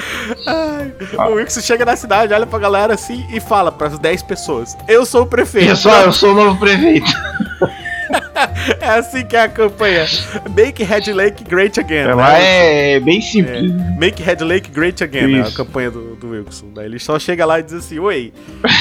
Ai, 0.46 0.92
Ah. 1.18 1.28
O 1.28 1.34
Wilson 1.34 1.60
chega 1.60 1.84
na 1.84 1.96
cidade, 1.96 2.34
olha 2.34 2.46
pra 2.46 2.58
galera 2.58 2.94
assim 2.94 3.24
e 3.32 3.40
fala 3.40 3.72
pras 3.72 3.98
10 3.98 4.22
pessoas: 4.22 4.76
Eu 4.86 5.06
sou 5.06 5.22
o 5.22 5.26
prefeito. 5.26 5.68
Pessoal, 5.70 6.02
eu 6.02 6.12
sou 6.12 6.32
o 6.32 6.34
novo 6.34 6.58
prefeito. 6.58 7.10
É 8.80 8.88
assim 8.88 9.24
que 9.24 9.36
é 9.36 9.42
a 9.42 9.48
campanha. 9.48 10.06
Make 10.56 10.82
Red 10.84 11.12
Lake 11.12 11.44
Great 11.44 11.78
Again. 11.80 12.06
Lá 12.14 12.32
né? 12.32 12.92
é 12.94 13.00
bem 13.00 13.20
simples. 13.20 13.70
Make 13.98 14.22
Red 14.22 14.44
Lake 14.44 14.70
Great 14.70 15.02
Again, 15.02 15.26
né? 15.38 15.44
a 15.46 15.50
campanha 15.50 15.90
do, 15.90 16.16
do 16.16 16.30
Wilson. 16.30 16.66
Daí 16.74 16.86
ele 16.86 16.98
só 16.98 17.18
chega 17.18 17.44
lá 17.46 17.60
e 17.60 17.62
diz 17.62 17.74
assim: 17.74 17.98
Oi, 17.98 18.32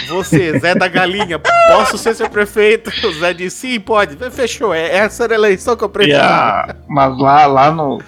você, 0.08 0.58
Zé 0.60 0.76
da 0.76 0.88
Galinha, 0.88 1.40
posso 1.40 1.98
ser 1.98 2.16
seu 2.16 2.30
prefeito? 2.30 2.92
O 3.08 3.14
Zé 3.14 3.34
diz: 3.34 3.54
Sim, 3.54 3.80
pode. 3.80 4.16
Fechou, 4.32 4.74
é 4.74 4.96
essa 4.98 5.24
era 5.26 5.34
a 5.34 5.38
eleição 5.38 5.76
que 5.76 5.84
eu 5.84 5.90
prefiro. 5.90 6.18
a- 6.20 6.76
Mas 6.88 7.18
lá, 7.20 7.46
lá 7.46 7.72
no. 7.72 8.02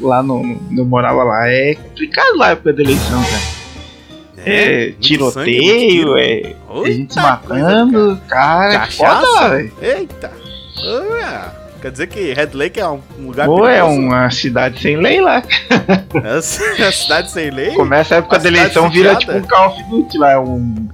Lá 0.00 0.22
no. 0.22 0.42
no- 0.42 0.80
Eu 0.82 0.84
morava 0.84 1.24
lá, 1.24 1.48
é 1.48 1.74
complicado 1.74 2.36
lá 2.36 2.46
a 2.48 2.50
época 2.50 2.72
da 2.72 2.82
eleição, 2.82 3.22
cara. 3.24 3.58
É, 4.46 4.92
sangue, 4.92 4.96
tiroteio, 5.00 5.62
muito 5.64 5.88
tiro. 5.88 6.16
é. 6.16 6.22
Eita, 6.24 6.56
a 6.70 6.90
gente 6.90 7.12
se 7.14 7.20
coisa, 7.20 7.28
matando, 7.64 8.20
cara. 8.28 8.72
é 8.72 8.78
Cachaça? 8.78 9.26
Foda, 9.26 9.48
velho. 9.50 9.72
Eita! 9.82 10.32
Ah, 10.84 11.52
quer 11.80 11.90
dizer 11.90 12.06
que 12.06 12.32
Red 12.32 12.50
Lake 12.54 12.80
é 12.80 12.88
um 12.88 13.00
lugar 13.18 13.46
Pô, 13.46 13.66
é 13.66 13.82
uma 13.82 14.30
cidade 14.30 14.80
sem 14.80 14.96
lei 14.96 15.20
lá. 15.20 15.42
É 16.24 16.86
a 16.86 16.92
cidade 16.92 17.30
sem 17.30 17.50
lei? 17.50 17.74
Começa 17.74 18.14
a 18.14 18.18
época 18.18 18.36
A 18.36 18.38
da 18.38 18.48
eleição, 18.48 18.90
vira 18.90 19.14
tipo 19.16 19.32
um 19.32 19.42
Call 19.42 19.68
of 19.68 19.82
Duty 19.84 20.18
lá, 20.18 20.32
é 20.32 20.38
um. 20.38 20.88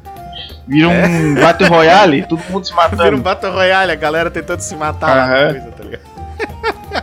Vira 0.67 0.89
um 0.89 1.35
Battle 1.35 1.69
Royale, 1.69 2.27
todo 2.27 2.43
mundo 2.51 2.67
se 2.67 2.73
Vira 2.75 2.87
um 2.89 2.97
matando. 2.97 3.23
Battle 3.23 3.53
Royale, 3.53 3.93
a 3.93 3.97
galera 3.97 4.31
tentando 4.31 4.61
se 4.61 4.75
matar 4.77 5.17
na 5.17 5.51
coisa, 5.53 5.73
tá 5.73 5.85
ligado? 5.85 6.15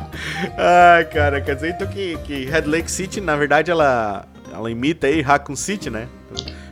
Ai, 0.58 1.06
cara, 1.06 1.42
quer 1.42 1.56
dizer 1.56 1.70
então 1.70 1.88
que, 1.88 2.18
que 2.24 2.46
Red 2.46 2.62
Lake 2.62 2.92
City, 2.92 3.22
na 3.22 3.36
verdade, 3.36 3.72
ela, 3.72 4.26
ela 4.54 4.70
imita 4.72 5.08
aí 5.08 5.22
Raccoon 5.22 5.56
City, 5.56 5.90
né? 5.90 6.08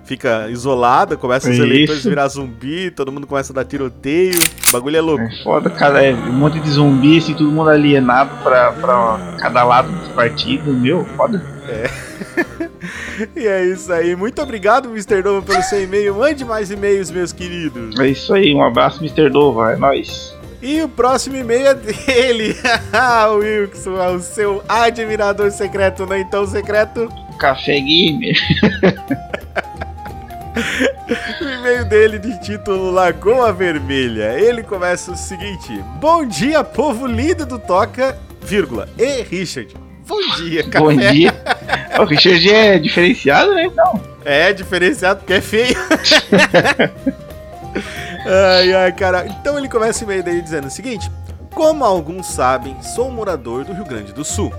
Fica 0.09 0.49
isolada, 0.49 1.15
começa 1.15 1.47
os 1.47 1.53
Isso. 1.53 1.63
eleitores 1.63 2.03
a 2.03 2.09
virar 2.09 2.27
zumbi, 2.27 2.89
todo 2.89 3.11
mundo 3.11 3.27
começa 3.27 3.53
a 3.53 3.57
dar 3.57 3.63
tiroteio. 3.63 4.39
O 4.67 4.71
bagulho 4.71 4.97
é 4.97 5.01
louco. 5.01 5.23
É 5.23 5.43
foda, 5.43 5.69
cara, 5.69 6.03
é 6.03 6.15
um 6.15 6.33
monte 6.33 6.59
de 6.59 6.67
zumbi, 6.71 7.19
assim, 7.19 7.35
todo 7.35 7.51
mundo 7.51 7.69
alienado 7.69 8.31
pra, 8.41 8.71
pra 8.71 9.35
cada 9.39 9.63
lado 9.63 9.91
dos 9.91 10.07
partidos, 10.09 10.75
meu, 10.75 11.05
foda. 11.15 11.39
E 13.35 13.45
é 13.45 13.65
isso 13.65 13.91
aí. 13.91 14.15
Muito 14.15 14.41
obrigado, 14.41 14.89
Mr. 14.89 15.21
Nova, 15.21 15.41
pelo 15.41 15.61
seu 15.61 15.83
e-mail. 15.83 16.15
Mande 16.15 16.45
mais 16.45 16.71
e-mails, 16.71 17.11
meus 17.11 17.33
queridos. 17.33 17.99
É 17.99 18.07
isso 18.07 18.33
aí, 18.33 18.55
um 18.55 18.63
abraço, 18.63 19.03
Mr. 19.03 19.29
Dova, 19.29 19.73
é 19.73 19.75
nóis. 19.75 20.33
E 20.61 20.81
o 20.81 20.87
próximo 20.87 21.35
e-mail 21.35 21.67
é 21.67 21.73
dele, 21.73 22.55
o 23.29 23.35
Wilson, 23.43 24.15
o 24.15 24.19
seu 24.19 24.63
admirador 24.67 25.51
secreto, 25.51 26.05
não 26.05 26.17
então 26.17 26.47
secreto. 26.47 27.09
Café 27.37 27.79
Gamer. 27.79 28.35
O 31.41 31.43
e-mail 31.43 31.85
dele 31.85 32.19
de 32.19 32.39
título 32.41 32.91
Lagoa 32.91 33.51
Vermelha. 33.51 34.39
Ele 34.39 34.63
começa 34.63 35.11
o 35.11 35.17
seguinte: 35.17 35.83
Bom 35.99 36.25
dia, 36.25 36.63
povo 36.63 37.05
lindo 37.07 37.45
do 37.45 37.57
Toca, 37.57 38.17
vírgula, 38.41 38.87
e 38.97 39.23
Richard. 39.23 39.73
Bom 40.07 40.21
dia, 40.37 40.63
café. 40.63 40.79
Bom 40.79 40.95
dia. 40.95 41.33
O 41.99 42.05
Richard 42.05 42.49
é 42.49 42.79
diferenciado, 42.79 43.53
né? 43.53 43.65
Então. 43.65 44.01
É 44.23 44.53
diferenciado 44.53 45.19
porque 45.19 45.33
é 45.33 45.41
feio. 45.41 45.75
ai, 48.25 48.73
ai, 48.73 48.91
cara. 48.93 49.25
Então 49.27 49.57
ele 49.57 49.67
começa 49.67 49.99
o 49.99 50.03
e-mail 50.05 50.23
dele 50.23 50.41
dizendo 50.41 50.67
o 50.67 50.71
seguinte: 50.71 51.11
Como 51.53 51.83
alguns 51.83 52.27
sabem, 52.27 52.81
sou 52.81 53.11
morador 53.11 53.65
do 53.65 53.73
Rio 53.73 53.83
Grande 53.83 54.13
do 54.13 54.23
Sul. 54.23 54.53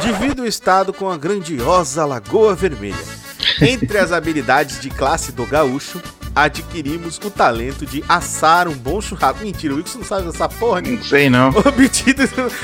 Divido 0.00 0.42
o 0.42 0.46
estado 0.46 0.90
com 0.90 1.10
a 1.10 1.18
grandiosa 1.18 2.06
Lagoa 2.06 2.54
Vermelha. 2.54 3.25
Entre 3.60 3.98
as 3.98 4.12
habilidades 4.12 4.80
de 4.80 4.90
classe 4.90 5.32
do 5.32 5.44
gaúcho, 5.46 6.00
adquirimos 6.34 7.18
o 7.24 7.30
talento 7.30 7.86
de 7.86 8.04
assar 8.08 8.68
um 8.68 8.74
bom 8.74 9.00
churrasco. 9.00 9.42
Mentira, 9.42 9.74
o 9.74 9.76
Wilson 9.78 9.98
não 9.98 10.04
sabe 10.04 10.28
essa 10.28 10.48
porra 10.48 10.80
nenhuma. 10.80 11.00
Não 11.00 11.08
sei 11.08 11.30
não. 11.30 11.48
Obtido, 11.56 12.22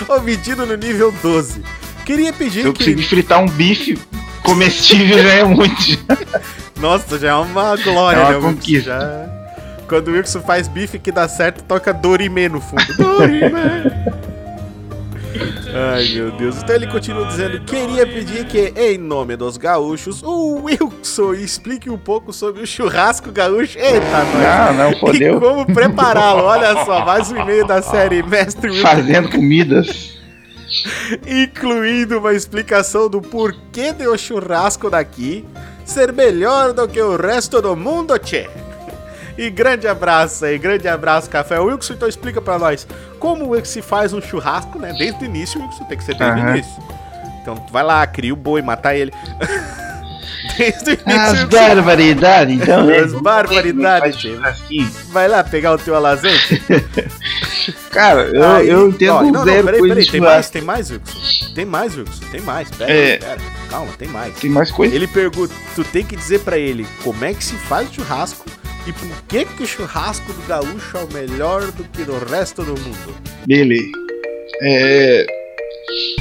obtido 0.09 0.67
no 0.67 0.77
nível 0.77 1.13
12. 1.23 1.63
Queria 2.05 2.33
pedir 2.33 2.67
Eu 2.67 2.73
que. 2.73 2.81
consegui 2.81 3.03
fritar 3.05 3.41
um 3.43 3.49
bife 3.49 3.99
comestível 4.43 5.19
já 5.23 5.33
é 5.35 5.45
muito. 5.45 5.75
Nossa, 6.81 7.19
já 7.19 7.29
é 7.31 7.35
uma 7.35 7.77
glória, 7.77 8.19
É 8.19 8.37
uma 8.37 8.49
né? 8.51 8.55
conquista. 8.55 8.91
Já... 8.91 9.43
Quando 9.89 10.09
o 10.09 10.13
Wilson 10.13 10.41
faz 10.41 10.69
bife 10.69 10.99
que 10.99 11.13
dá 11.13 11.29
certo, 11.29 11.63
toca 11.65 11.93
Dorime 11.93 12.49
no 12.49 12.61
fundo. 12.61 12.85
Dorime! 12.97 13.51
Ai, 15.95 16.09
meu 16.15 16.31
Deus. 16.33 16.57
Então 16.59 16.75
ele 16.75 16.87
continua 16.87 17.27
dizendo: 17.27 17.61
Queria 17.65 18.07
pedir 18.07 18.45
que, 18.47 18.73
em 18.77 18.99
nome 18.99 19.37
dos 19.37 19.57
gaúchos, 19.57 20.23
o 20.23 20.63
Wilson 20.65 21.35
explique 21.35 21.89
um 21.89 21.97
pouco 21.99 22.33
sobre 22.33 22.63
o 22.63 22.67
churrasco 22.67 23.31
gaúcho. 23.33 23.79
Eita, 23.79 24.01
nós! 24.01 24.77
Não, 24.77 24.85
não, 24.85 24.93
E 24.93 25.01
fodeu. 25.01 25.41
como 25.41 25.67
prepará-lo? 25.67 26.43
Olha 26.43 26.85
só, 26.85 27.05
mais 27.05 27.31
um 27.33 27.37
e-mail 27.39 27.67
da 27.67 27.81
série 27.83 28.23
Mestre 28.23 28.69
Wilson, 28.71 28.83
Fazendo 28.83 29.31
comidas. 29.31 30.13
incluindo 31.27 32.19
uma 32.19 32.33
explicação 32.35 33.09
do 33.09 33.21
porquê 33.21 33.93
de 33.93 34.07
o 34.07 34.17
churrasco 34.17 34.89
daqui 34.91 35.45
ser 35.85 36.13
melhor 36.13 36.73
do 36.73 36.87
que 36.89 37.01
o 37.01 37.17
resto 37.17 37.61
do 37.61 37.75
mundo, 37.77 38.19
tchê. 38.19 38.49
E 39.37 39.49
grande 39.51 39.89
abraço 39.89 40.45
aí, 40.45 40.59
grande 40.59 40.87
abraço, 40.89 41.29
Café. 41.31 41.59
Wilson, 41.59 41.95
então 41.95 42.09
explica 42.09 42.41
pra 42.41 42.59
nós 42.59 42.87
como 43.19 43.55
é 43.57 43.61
que 43.61 43.69
se 43.69 43.81
faz 43.81 44.13
um 44.13 44.21
churrasco, 44.21 44.79
né? 44.79 44.93
Desde 44.93 45.23
o 45.23 45.25
início, 45.25 45.61
Wilson, 45.61 45.85
tem 45.85 45.97
que 45.99 46.05
ser 46.05 46.15
desde 46.15 46.39
o 46.41 46.43
Aham. 46.43 46.55
início. 46.57 46.83
Então 47.41 47.55
vai 47.71 47.83
lá, 47.83 48.07
cria 48.07 48.33
o 48.33 48.37
boi, 48.37 48.63
matar 48.63 48.95
ele. 48.95 49.13
desde 50.57 50.91
o 50.91 50.93
início, 50.93 51.07
As 51.07 51.45
barbaridades, 51.49 52.55
então, 52.57 52.87
né? 52.87 52.99
As 52.99 53.13
barbaridades. 53.13 54.17
Vai 55.11 55.29
lá 55.29 55.43
pegar 55.45 55.73
o 55.75 55.79
teu 55.79 55.95
alazante. 55.95 56.63
Cara, 57.91 58.23
eu, 58.33 58.45
Aí- 58.45 58.69
eu 58.69 58.89
entendo 58.89 59.13
ó, 59.13 59.23
não, 59.23 59.45
zero 59.45 59.57
não, 59.59 59.65
peraí, 59.65 59.89
peraí, 59.89 60.07
tem 60.07 60.21
mais, 60.21 60.51
tem 60.51 60.63
mais, 60.63 60.91
Wilson. 60.91 61.53
Tem 61.55 61.65
mais, 61.65 61.97
Wilson. 61.97 62.25
Tem 62.31 62.41
mais. 62.41 62.71
Pera, 62.71 62.91
É. 62.93 63.17
pera. 63.19 63.39
Calma, 63.71 63.93
tem 63.99 64.09
mais. 64.09 64.35
Tem 64.35 64.51
mais 64.51 64.71
coisa? 64.71 64.95
Ele 64.95 65.07
pergunta, 65.07 65.55
tu 65.75 65.85
tem 65.85 66.05
que 66.05 66.17
dizer 66.17 66.41
pra 66.41 66.57
ele 66.59 66.87
como 67.05 67.25
é 67.25 67.33
que 67.35 67.45
se 67.45 67.55
faz 67.55 67.89
o 67.91 67.95
churrasco 67.95 68.47
e 68.87 68.93
por 68.93 69.09
que 69.29 69.45
que 69.45 69.63
o 69.63 69.67
churrasco 69.67 70.33
do 70.33 70.43
gaúcho 70.49 70.97
é 70.97 71.01
o 71.05 71.13
melhor 71.13 71.63
do 71.71 71.85
que 71.85 72.03
do 72.03 72.19
resto 72.25 72.63
do 72.65 72.73
mundo. 72.81 73.15
Beleza. 73.47 73.87
É. 74.63 75.27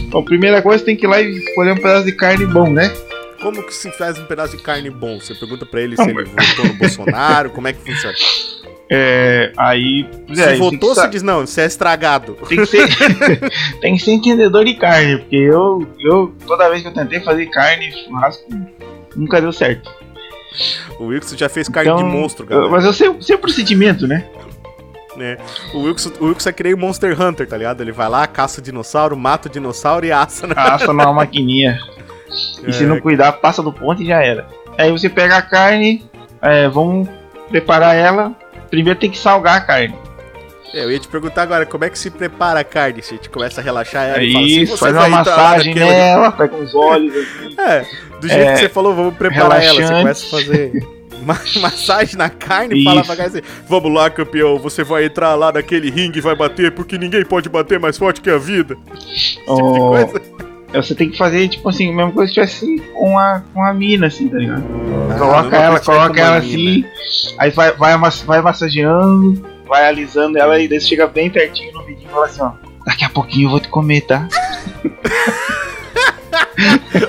Bom, 0.09 0.23
primeira 0.23 0.61
coisa 0.61 0.83
tem 0.83 0.95
que 0.97 1.05
ir 1.05 1.09
lá 1.09 1.21
e 1.21 1.31
escolher 1.37 1.71
um 1.71 1.77
pedaço 1.77 2.05
de 2.05 2.11
carne 2.11 2.45
bom, 2.45 2.69
né? 2.69 2.91
Como 3.41 3.63
que 3.63 3.73
se 3.73 3.91
faz 3.91 4.19
um 4.19 4.25
pedaço 4.25 4.55
de 4.55 4.63
carne 4.63 4.89
bom? 4.89 5.19
Você 5.19 5.33
pergunta 5.33 5.65
pra 5.65 5.81
ele 5.81 5.95
se 5.95 6.03
ele 6.03 6.23
votou 6.25 6.65
no 6.65 6.73
Bolsonaro, 6.75 7.49
como 7.49 7.67
é 7.67 7.73
que 7.73 7.79
funciona? 7.79 8.15
É. 8.89 9.51
Aí. 9.57 10.07
Se 10.33 10.41
é, 10.41 10.55
votou, 10.55 10.93
você 10.93 11.07
diz 11.07 11.23
não, 11.23 11.41
você 11.47 11.61
é 11.61 11.65
estragado. 11.65 12.33
tem 12.47 12.57
que 12.57 12.65
ser. 12.65 12.87
tem 13.79 13.95
que 13.95 14.03
ser 14.03 14.11
entendedor 14.11 14.65
de 14.65 14.73
carne, 14.75 15.17
porque 15.19 15.37
eu, 15.37 15.87
eu. 15.99 16.33
Toda 16.45 16.69
vez 16.69 16.81
que 16.81 16.89
eu 16.89 16.93
tentei 16.93 17.21
fazer 17.21 17.45
carne, 17.47 17.91
churrasco, 17.91 18.43
nunca 19.15 19.39
deu 19.41 19.51
certo. 19.51 19.89
O 20.99 21.05
Wilson 21.05 21.37
já 21.37 21.47
fez 21.47 21.69
carne 21.69 21.89
Então, 21.89 22.03
de 22.03 22.09
monstro, 22.09 22.45
galera. 22.45 22.69
mas 22.69 22.83
eu 22.83 22.91
sei, 22.91 23.09
sei 23.21 23.37
o 23.37 23.39
procedimento, 23.39 24.05
né? 24.05 24.27
né? 25.15 25.37
O 25.73 25.83
Wilson, 25.83 26.11
o 26.19 26.25
Wilson 26.25 26.49
é 26.49 26.51
que 26.51 26.63
nem 26.63 26.73
o 26.73 26.77
Monster 26.77 27.19
Hunter, 27.19 27.47
tá 27.47 27.57
ligado? 27.57 27.81
Ele 27.81 27.93
vai 27.93 28.09
lá, 28.09 28.27
caça 28.27 28.59
o 28.59 28.63
dinossauro, 28.63 29.15
mata 29.15 29.47
o 29.47 29.51
dinossauro 29.51 30.05
e 30.05 30.11
assa 30.11 30.45
na 30.47 30.53
Assa 30.73 30.87
numa 30.87 31.11
maquininha. 31.13 31.79
E 32.65 32.71
se 32.73 32.83
É. 32.83 32.87
não 32.87 32.99
cuidar, 32.99 33.31
passa 33.33 33.61
do 33.61 33.71
ponto 33.73 34.01
e 34.01 34.05
já 34.05 34.23
era. 34.23 34.47
Aí 34.77 34.91
você 34.91 35.09
pega 35.09 35.37
a 35.37 35.41
carne, 35.41 36.03
é, 36.41 36.67
vamos 36.69 37.07
preparar 37.49 37.95
ela. 37.95 38.33
Primeiro 38.69 38.97
tem 38.99 39.09
que 39.11 39.17
salgar 39.17 39.57
a 39.57 39.61
carne. 39.61 39.93
É, 40.73 40.85
eu 40.85 40.91
ia 40.91 40.97
te 40.99 41.07
perguntar 41.09 41.41
agora, 41.43 41.65
como 41.65 41.83
é 41.83 41.89
que 41.89 41.99
se 41.99 42.09
prepara 42.09 42.61
a 42.61 42.63
carne? 42.63 43.01
Se 43.03 43.13
a 43.13 43.17
gente 43.17 43.29
começa 43.29 43.59
a 43.59 43.63
relaxar 43.63 44.03
ela 44.07 44.23
e 44.23 44.31
fala 44.31 44.45
Aí 44.45 44.51
assim, 44.53 44.61
isso, 44.61 44.71
você 44.77 44.79
faz 44.79 44.93
uma 44.93 45.01
vai 45.01 45.19
entrar 45.19 45.35
lá 45.35 45.43
massagem 45.49 45.75
nela, 45.75 46.31
pega 46.31 46.55
os 46.55 46.73
olhos 46.73 47.13
assim. 47.15 47.55
É, 47.59 47.85
do 48.21 48.27
jeito 48.29 48.47
É, 48.49 48.53
que 48.53 48.59
você 48.59 48.69
falou, 48.69 48.95
vamos 48.95 49.15
preparar 49.17 49.61
ela. 49.61 49.73
Você 49.73 49.81
relaxante. 49.81 49.99
começa 50.01 50.25
a 50.25 50.29
fazer 50.29 50.87
ma- 51.23 51.39
massagem 51.61 52.15
na 52.17 52.29
carne 52.29 52.79
e 52.79 52.83
fala 52.85 53.03
pra 53.03 53.15
cá 53.17 53.23
assim: 53.25 53.41
Vamos 53.67 53.93
lá, 53.93 54.09
campeão, 54.09 54.57
você 54.57 54.81
vai 54.83 55.03
entrar 55.05 55.35
lá 55.35 55.51
naquele 55.51 55.89
ringue 55.91 56.19
e 56.19 56.21
vai 56.21 56.35
bater, 56.35 56.71
porque 56.71 56.97
ninguém 56.97 57.25
pode 57.25 57.49
bater 57.49 57.77
mais 57.77 57.97
forte 57.97 58.21
que 58.21 58.29
a 58.29 58.37
vida. 58.37 58.77
Esse 58.95 59.35
tipo 59.39 59.73
de 59.73 59.79
Ó, 59.79 59.89
coisa. 59.89 60.21
Você 60.73 60.95
tem 60.95 61.09
que 61.09 61.17
fazer, 61.17 61.47
tipo 61.49 61.67
assim, 61.69 61.91
a 61.91 61.95
mesma 61.95 62.11
coisa 62.11 62.27
se 62.29 62.33
tivesse 62.33 62.79
com 62.93 63.17
a, 63.17 63.41
com 63.53 63.63
a 63.63 63.73
mina, 63.73 64.07
assim, 64.07 64.27
tá 64.29 64.37
ligado? 64.37 64.63
Ah, 65.11 65.15
coloca 65.19 65.55
ela, 65.57 65.79
que 65.79 65.85
coloca 65.85 66.19
ela 66.21 66.37
assim, 66.37 66.85
aí 67.37 67.51
vai, 67.51 67.71
vai, 67.73 67.91
amass- 67.93 68.21
vai 68.23 68.41
massageando, 68.41 69.45
vai 69.67 69.87
alisando 69.87 70.37
ela 70.37 70.59
e 70.59 70.67
daí 70.67 70.79
você 70.79 70.87
chega 70.87 71.07
bem 71.07 71.29
pertinho 71.29 71.73
no 71.73 71.83
vidinho 71.83 72.07
e 72.09 72.13
fala 72.13 72.25
assim, 72.25 72.41
ó. 72.41 72.51
Daqui 72.85 73.03
a 73.05 73.09
pouquinho 73.09 73.47
eu 73.47 73.51
vou 73.51 73.59
te 73.59 73.67
comer, 73.67 74.01
tá? 74.01 74.27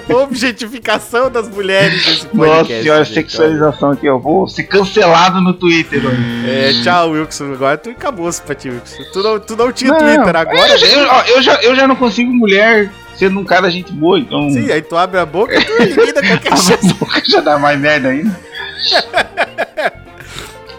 Objetificação 0.08 1.30
das 1.30 1.48
mulheres 1.48 2.04
desse 2.04 2.26
podcast. 2.26 2.72
Nossa 2.72 2.82
senhora, 2.82 3.04
gente, 3.04 3.14
sexualização 3.14 3.90
aqui, 3.92 4.06
eu 4.06 4.18
vou 4.18 4.48
ser 4.48 4.64
cancelado 4.64 5.40
no 5.40 5.52
Twitter, 5.54 6.02
mano. 6.02 6.16
É, 6.46 6.72
tchau, 6.82 7.10
Wilson. 7.10 7.52
Agora 7.52 7.76
tu 7.78 7.90
acabou-se 7.90 8.40
pra 8.42 8.54
ti, 8.54 8.68
Wilson. 8.70 9.02
Tu 9.12 9.22
não, 9.22 9.40
tu 9.40 9.56
não 9.56 9.72
tinha 9.72 9.92
Não, 9.92 9.98
Twitter 9.98 10.36
agora, 10.36 10.74
eu, 10.74 10.80
né? 10.80 10.94
eu, 10.94 11.08
ó, 11.08 11.22
eu 11.36 11.42
já, 11.42 11.54
eu 11.62 11.76
já 11.76 11.86
não 11.88 11.96
consigo 11.96 12.32
mulher 12.32 12.90
sendo 13.16 13.40
um 13.40 13.44
cara 13.44 13.70
gente 13.70 13.92
boa, 13.92 14.18
então. 14.18 14.50
Sim, 14.50 14.70
aí 14.70 14.82
tu 14.82 14.96
abre 14.96 15.18
a 15.20 15.26
boca 15.26 15.54
e 15.54 15.64
tu 15.64 15.72
elimina 15.82 16.12
qualquer 16.26 16.52
Abre 16.52 16.56
chance. 16.62 16.90
a 16.90 16.94
boca 16.94 17.22
já 17.28 17.40
dá 17.40 17.58
mais 17.58 17.78
merda 17.78 18.08
ainda. 18.08 18.38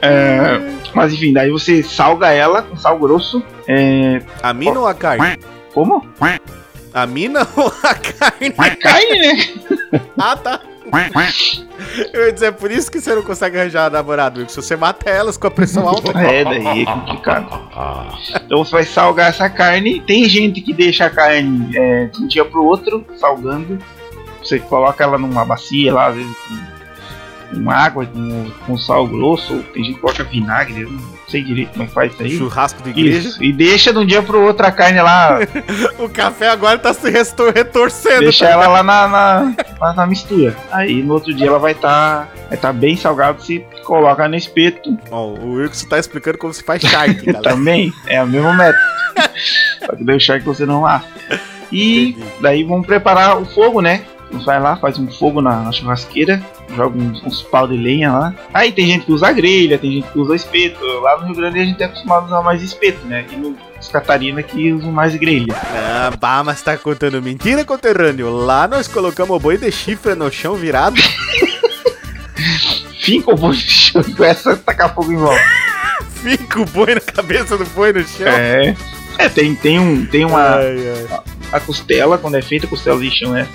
É, 0.05 0.59
mas 0.93 1.13
enfim, 1.13 1.31
daí 1.31 1.49
você 1.49 1.81
salga 1.81 2.29
ela 2.29 2.61
com 2.61 2.75
sal 2.75 2.99
grosso. 2.99 3.41
É, 3.69 4.21
A 4.41 4.53
mina 4.53 4.77
ou 4.77 4.85
a 4.85 4.93
carne? 4.93 5.37
como? 5.73 6.05
A 6.93 7.07
mina 7.07 7.47
ou 7.55 7.71
a 7.83 7.95
carne? 7.95 8.51
Carne, 8.51 9.19
né? 9.19 10.01
Ah, 10.19 10.35
tá. 10.35 10.59
Eu 12.13 12.27
ia 12.27 12.33
dizer, 12.33 12.47
é 12.47 12.51
por 12.51 12.71
isso 12.71 12.91
que 12.91 12.99
você 12.99 13.13
não 13.13 13.21
consegue 13.21 13.57
arranjar 13.57 13.89
namorado, 13.91 14.39
Wilson. 14.39 14.61
Você 14.61 14.75
mata 14.75 15.09
elas 15.09 15.37
com 15.37 15.47
a 15.47 15.51
pressão 15.51 15.87
alta. 15.87 16.11
É, 16.23 16.43
daí 16.43 16.83
é 16.83 16.85
complicado. 16.85 17.69
Então 18.45 18.63
você 18.63 18.71
vai 18.71 18.83
salgar 18.83 19.29
essa 19.29 19.49
carne. 19.49 19.99
Tem 20.01 20.27
gente 20.27 20.61
que 20.61 20.73
deixa 20.73 21.05
a 21.05 21.09
carne 21.09 21.75
é, 21.75 22.05
de 22.05 22.23
um 22.23 22.27
dia 22.27 22.45
pro 22.45 22.63
outro, 22.63 23.05
salgando. 23.17 23.77
Você 24.41 24.59
coloca 24.59 25.03
ela 25.03 25.17
numa 25.17 25.45
bacia 25.45 25.93
lá, 25.93 26.07
às 26.07 26.15
vezes 26.15 26.35
com, 26.47 27.63
com 27.63 27.71
água, 27.71 28.05
com, 28.05 28.51
com 28.65 28.77
sal 28.77 29.07
grosso. 29.07 29.63
Tem 29.73 29.83
gente 29.83 29.95
que 29.95 30.01
coloca 30.01 30.23
vinagre, 30.23 30.85
não 30.85 31.22
sei 31.33 31.43
direito 31.43 31.71
como 31.71 31.83
é 31.83 31.87
que 31.87 31.93
faz 31.93 32.13
isso 32.13 32.23
aí. 32.23 32.37
Churrasco 32.37 32.83
de 32.83 32.89
igreja. 32.91 33.27
Isso, 33.29 33.43
e 33.43 33.51
deixa 33.51 33.91
de 33.91 33.97
um 33.99 34.05
dia 34.05 34.21
pro 34.21 34.39
outro 34.41 34.65
a 34.67 34.71
carne 34.71 35.01
lá, 35.01 35.39
O 35.97 36.07
café 36.07 36.49
agora 36.49 36.77
tá 36.77 36.93
se 36.93 37.09
restor- 37.09 37.51
retorcendo. 37.53 38.21
deixa 38.21 38.45
ela 38.45 38.67
lá 38.67 38.83
na, 38.83 39.07
na, 39.07 39.53
na- 39.81 39.93
na 39.93 40.05
mistura. 40.07 40.55
Aí 40.71 41.01
no 41.01 41.15
outro 41.15 41.33
dia 41.33 41.47
ela 41.47 41.57
vai 41.59 41.71
estar 41.71 42.29
vai 42.49 42.57
tá 42.57 42.71
bem 42.71 42.95
salgada, 42.95 43.39
se 43.39 43.65
coloca 43.83 44.27
no 44.27 44.35
espeto 44.35 44.97
Ó, 45.11 45.27
o 45.29 45.53
Wilson 45.55 45.87
tá 45.87 45.97
explicando 45.99 46.37
como 46.37 46.53
se 46.53 46.63
faz 46.63 46.81
charque, 46.83 47.25
galera. 47.31 47.41
também, 47.41 47.91
é 48.07 48.21
o 48.21 48.27
mesmo 48.27 48.53
método. 48.53 48.79
Só 49.85 49.95
que 49.95 50.03
deixar 50.03 50.39
que 50.39 50.45
você 50.45 50.65
não 50.65 50.85
assa. 50.85 51.07
E 51.71 52.09
Entendi. 52.11 52.25
daí 52.41 52.63
vamos 52.63 52.85
preparar 52.85 53.39
o 53.41 53.45
fogo, 53.45 53.81
né? 53.81 54.03
Vai 54.45 54.59
lá, 54.59 54.75
faz 54.75 54.97
um 54.97 55.07
fogo 55.07 55.41
na, 55.41 55.61
na 55.61 55.71
churrasqueira, 55.71 56.41
joga 56.75 56.97
uns, 56.97 57.23
uns 57.23 57.41
pau 57.43 57.67
de 57.67 57.77
lenha 57.77 58.11
lá. 58.11 58.33
Aí 58.53 58.71
tem 58.71 58.87
gente 58.87 59.05
que 59.05 59.11
usa 59.11 59.31
grelha, 59.31 59.77
tem 59.77 59.91
gente 59.91 60.07
que 60.09 60.19
usa 60.19 60.35
espeto. 60.35 60.83
Lá 61.01 61.19
no 61.19 61.27
Rio 61.27 61.35
Grande 61.35 61.59
a 61.59 61.65
gente 61.65 61.81
é 61.81 61.85
acostumado 61.85 62.23
a 62.23 62.25
usar 62.27 62.41
mais 62.41 62.61
espeto, 62.61 63.05
né? 63.05 63.19
Aqui 63.21 63.35
no 63.35 63.55
Catarina 63.91 64.41
que 64.41 64.71
usam 64.71 64.91
mais 64.91 65.15
grelha. 65.15 65.55
Ah, 65.55 66.11
bah, 66.19 66.43
mas 66.43 66.61
tá 66.61 66.77
contando 66.77 67.21
mentira, 67.21 67.63
conterrâneo. 67.65 68.29
Lá 68.29 68.67
nós 68.67 68.87
colocamos 68.87 69.35
o 69.35 69.39
boi 69.39 69.57
de 69.57 69.71
chifre 69.71 70.15
no 70.15 70.31
chão 70.31 70.55
virado. 70.55 70.99
Finca 72.99 73.31
o 73.31 73.35
boi 73.35 73.49
no 73.49 73.55
chão 73.55 74.01
e 74.01 74.13
começa 74.13 74.53
a 74.53 74.55
tacar 74.55 74.93
fogo 74.95 75.11
em 75.11 75.17
volta. 75.17 75.43
Fica 76.23 76.61
o 76.61 76.65
boi 76.65 76.95
na 76.95 77.01
cabeça 77.01 77.57
do 77.57 77.65
boi 77.67 77.93
no 77.93 78.03
chão. 78.07 78.27
É. 78.27 78.75
É, 79.17 79.29
tem, 79.29 79.55
tem, 79.55 79.79
um, 79.79 80.05
tem 80.05 80.25
uma. 80.25 80.55
Ai, 80.55 81.07
ai. 81.11 81.19
A 81.53 81.59
costela, 81.59 82.17
quando 82.17 82.35
é 82.35 82.41
feita, 82.41 82.65
a 82.65 82.69
costela 82.69 82.99
de 82.99 83.11
chão 83.11 83.37
é. 83.37 83.47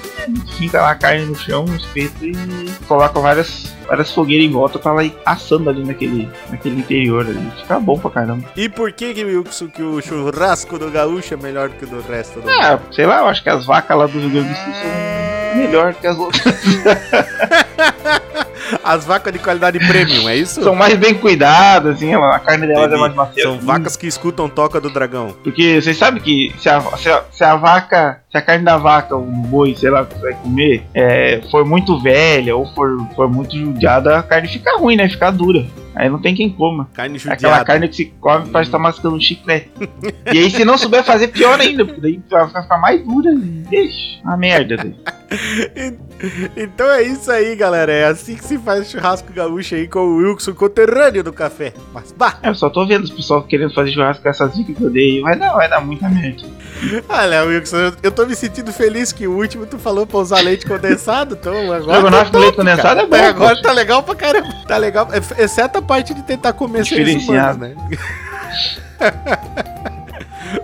Finca 0.57 0.81
lá 0.81 0.93
a 0.93 0.95
carne 0.95 1.27
no 1.27 1.35
chão, 1.35 1.65
no 1.65 1.75
espeto 1.75 2.25
e 2.25 2.33
coloca 2.87 3.19
várias, 3.19 3.75
várias 3.89 4.13
fogueiras 4.13 4.47
em 4.47 4.51
volta 4.51 4.79
pra 4.79 4.93
ela 4.93 5.05
ir 5.05 5.13
assando 5.27 5.69
ali 5.69 5.85
naquele, 5.85 6.29
naquele 6.49 6.79
interior 6.79 7.27
ali. 7.27 7.51
Fica 7.61 7.81
bom 7.81 7.99
pra 7.99 8.11
caramba. 8.11 8.49
E 8.57 8.69
por 8.69 8.93
que, 8.93 9.13
que, 9.13 9.25
Wilson, 9.25 9.67
que 9.67 9.83
o 9.83 10.01
churrasco 10.01 10.79
do 10.79 10.91
gaúcho 10.93 11.35
é 11.35 11.37
melhor 11.37 11.71
que 11.71 11.85
o 11.85 11.89
do 11.89 12.01
resto 12.03 12.41
do 12.41 12.49
Ah, 12.49 12.79
sei 12.93 13.05
lá, 13.05 13.19
eu 13.19 13.27
acho 13.27 13.43
que 13.43 13.49
as 13.49 13.67
vacas 13.67 13.99
lá 13.99 14.07
do 14.07 14.21
Rio 14.21 14.31
Grande 14.31 14.49
do 14.49 14.55
Sul 14.55 14.73
são 14.75 15.57
melhor 15.57 15.93
que 15.95 16.07
as 16.07 16.17
outras. 16.17 16.45
As 18.83 19.05
vacas 19.05 19.33
de 19.33 19.39
qualidade 19.39 19.79
premium, 19.79 20.29
é 20.29 20.37
isso? 20.37 20.63
são 20.63 20.75
mais 20.75 20.95
bem 20.97 21.15
cuidadas, 21.15 21.97
assim, 21.97 22.15
a 22.15 22.39
carne 22.39 22.67
delas 22.67 22.85
Entendi. 22.85 22.97
é 22.97 23.01
mais 23.01 23.15
macia. 23.15 23.43
São 23.43 23.59
vacas 23.59 23.97
que 23.97 24.07
escutam 24.07 24.49
toca 24.49 24.81
do 24.81 24.91
dragão. 24.91 25.35
Porque 25.43 25.81
vocês 25.81 25.97
sabem 25.97 26.23
que 26.23 26.55
se 26.59 26.69
a, 26.69 26.81
se, 26.97 27.09
a, 27.09 27.25
se 27.31 27.45
a 27.45 27.57
vaca, 27.57 28.21
se 28.31 28.37
a 28.37 28.43
carne 28.43 28.65
da 28.65 28.77
vaca, 28.77 29.17
ou 29.17 29.25
do 29.25 29.31
boi, 29.49 29.75
sei 29.77 29.91
lá, 29.91 30.05
que 30.05 30.15
você 30.15 30.21
vai 30.21 30.35
comer, 30.35 30.83
é, 30.93 31.41
for 31.51 31.65
muito 31.65 31.99
velha 32.01 32.55
ou 32.55 32.67
for, 32.75 32.99
for 33.17 33.29
muito 33.29 33.57
judiada, 33.57 34.19
a 34.19 34.23
carne 34.23 34.49
fica 34.49 34.77
ruim, 34.79 34.97
né? 34.97 35.09
Fica 35.09 35.31
dura. 35.31 35.65
Aí 35.95 36.09
não 36.09 36.21
tem 36.21 36.33
quem 36.35 36.49
coma. 36.51 36.89
Carne 36.95 37.17
É 37.17 37.19
Aquela 37.19 37.35
judiada. 37.37 37.65
carne 37.65 37.89
que 37.89 37.97
se 37.97 38.05
come 38.21 38.49
parece 38.51 38.69
estar 38.69 38.79
mascando 38.79 39.17
um 39.17 39.21
chiclete. 39.21 39.71
e 40.33 40.39
aí 40.39 40.51
se 40.51 40.65
não 40.65 40.79
souber 40.79 41.03
fazer, 41.03 41.29
pior 41.29 41.59
ainda, 41.59 41.85
porque 41.85 42.01
daí 42.01 42.21
vai 42.31 42.47
ficar 42.47 42.79
mais 42.79 43.03
dura. 43.05 43.31
Ixi, 43.73 44.21
uma 44.23 44.37
merda. 44.37 44.77
Então 46.57 46.91
é 46.91 47.03
isso 47.03 47.31
aí, 47.31 47.55
galera. 47.55 47.93
É 47.93 48.05
assim 48.07 48.35
que 48.35 48.45
se 48.45 48.59
faz 48.59 48.91
churrasco 48.91 49.33
gaúcho 49.33 49.75
aí 49.75 49.87
com 49.87 50.01
o 50.01 50.17
Wilson 50.17 50.53
conterrâneo 50.55 51.23
do 51.23 51.33
café. 51.33 51.73
Mas, 51.93 52.13
bah, 52.13 52.39
É, 52.43 52.49
Eu 52.49 52.55
só 52.55 52.69
tô 52.69 52.85
vendo 52.87 53.05
os 53.05 53.11
pessoal 53.11 53.43
querendo 53.43 53.73
fazer 53.73 53.93
churrasco 53.93 54.23
com 54.23 54.29
essas 54.29 54.53
dicas 54.55 54.77
que 54.77 54.83
eu 54.83 54.91
dei. 54.91 55.21
Vai 55.21 55.37
dar, 55.39 55.53
vai 55.53 55.69
dar 55.69 55.81
muita 55.81 56.09
merda. 56.09 56.43
olha, 57.09 57.45
Wilson, 57.45 57.77
eu, 57.77 57.93
eu 58.05 58.11
tô 58.19 58.27
me 58.27 58.35
sentindo 58.35 58.73
feliz 58.73 59.13
que 59.13 59.29
o 59.29 59.33
último 59.37 59.65
tu 59.65 59.79
falou 59.79 60.05
pra 60.05 60.19
usar 60.19 60.41
leite 60.41 60.67
condensado, 60.67 61.37
então 61.41 61.53
agora. 61.73 61.79
Estrogonofe 61.99 62.31
com 62.33 62.39
leite 62.39 62.57
condensado 62.57 63.01
é 63.01 63.07
bom, 63.07 63.15
agora 63.17 63.63
tá 63.63 63.71
legal 63.73 64.03
pra 64.03 64.15
caramba. 64.17 64.49
Tá 64.67 64.77
legal, 64.77 65.09
ex- 65.15 65.39
exceto 65.39 65.79
a 65.79 65.83
parte 65.83 66.13
de 66.15 66.23
tentar 66.23 66.53
comer 66.53 66.85
seres 66.85 67.23
humanos, 67.29 67.57
né? 67.59 67.77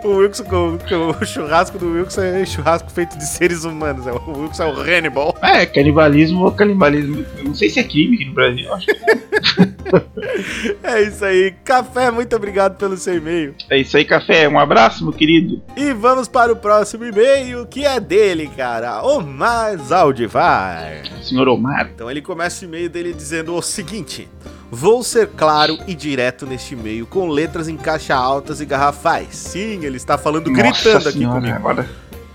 O 0.02 0.16
Wilson, 0.16 0.44
com 0.44 0.78
o 1.10 1.24
churrasco 1.26 1.78
do 1.78 1.92
Wilson 1.92 2.22
é 2.22 2.44
churrasco 2.44 2.90
feito 2.90 3.16
de 3.16 3.26
seres 3.26 3.64
humanos. 3.64 4.06
é 4.06 4.12
O 4.12 4.42
Wilson 4.42 4.62
é 4.64 4.66
o 4.66 4.80
Hannibal. 4.80 5.36
É, 5.42 5.66
canibalismo 5.66 6.44
ou 6.44 6.52
canibalismo. 6.52 7.24
Eu 7.38 7.44
não 7.44 7.54
sei 7.54 7.68
se 7.70 7.80
é 7.80 7.84
crime 7.84 8.16
aqui 8.16 8.24
no 8.26 8.34
Brasil. 8.34 8.72
Acho 8.72 8.86
É 10.82 11.02
isso 11.02 11.24
aí. 11.24 11.52
Café, 11.64 12.10
muito 12.10 12.34
obrigado 12.34 12.76
pelo 12.76 12.96
seu 12.96 13.16
e-mail. 13.16 13.54
é 13.70 13.78
isso 13.78 13.96
aí, 13.96 14.04
café. 14.04 14.48
Um 14.48 14.58
abraço, 14.58 15.04
meu 15.04 15.12
querido. 15.12 15.62
E 15.76 15.92
vamos 15.92 16.28
para 16.28 16.52
o 16.52 16.56
próximo 16.56 17.04
e-mail, 17.04 17.66
que 17.66 17.84
é 17.84 18.00
dele, 18.00 18.50
cara. 18.56 19.02
O 19.02 19.20
Mais 19.20 19.92
Aldivar. 19.92 21.02
Senhor 21.22 21.48
Omar. 21.48 21.90
Então 21.94 22.10
ele 22.10 22.20
começa 22.22 22.64
o 22.64 22.68
e-mail 22.68 22.88
dele 22.88 23.12
dizendo 23.12 23.54
o 23.54 23.62
seguinte: 23.62 24.28
Vou 24.70 25.02
ser 25.02 25.28
claro 25.28 25.78
e 25.86 25.94
direto 25.94 26.46
neste 26.46 26.74
e-mail, 26.74 27.06
com 27.06 27.28
letras 27.28 27.68
em 27.68 27.76
caixa 27.76 28.14
altas 28.14 28.60
e 28.60 28.66
garrafais. 28.66 29.36
Sim, 29.36 29.84
ele 29.84 29.96
está 29.96 30.18
falando 30.18 30.50
gritando 30.50 30.94
Nossa 30.94 31.08
aqui 31.08 31.18
senhora, 31.18 31.40
comigo. 31.40 31.56
Agora 31.56 31.88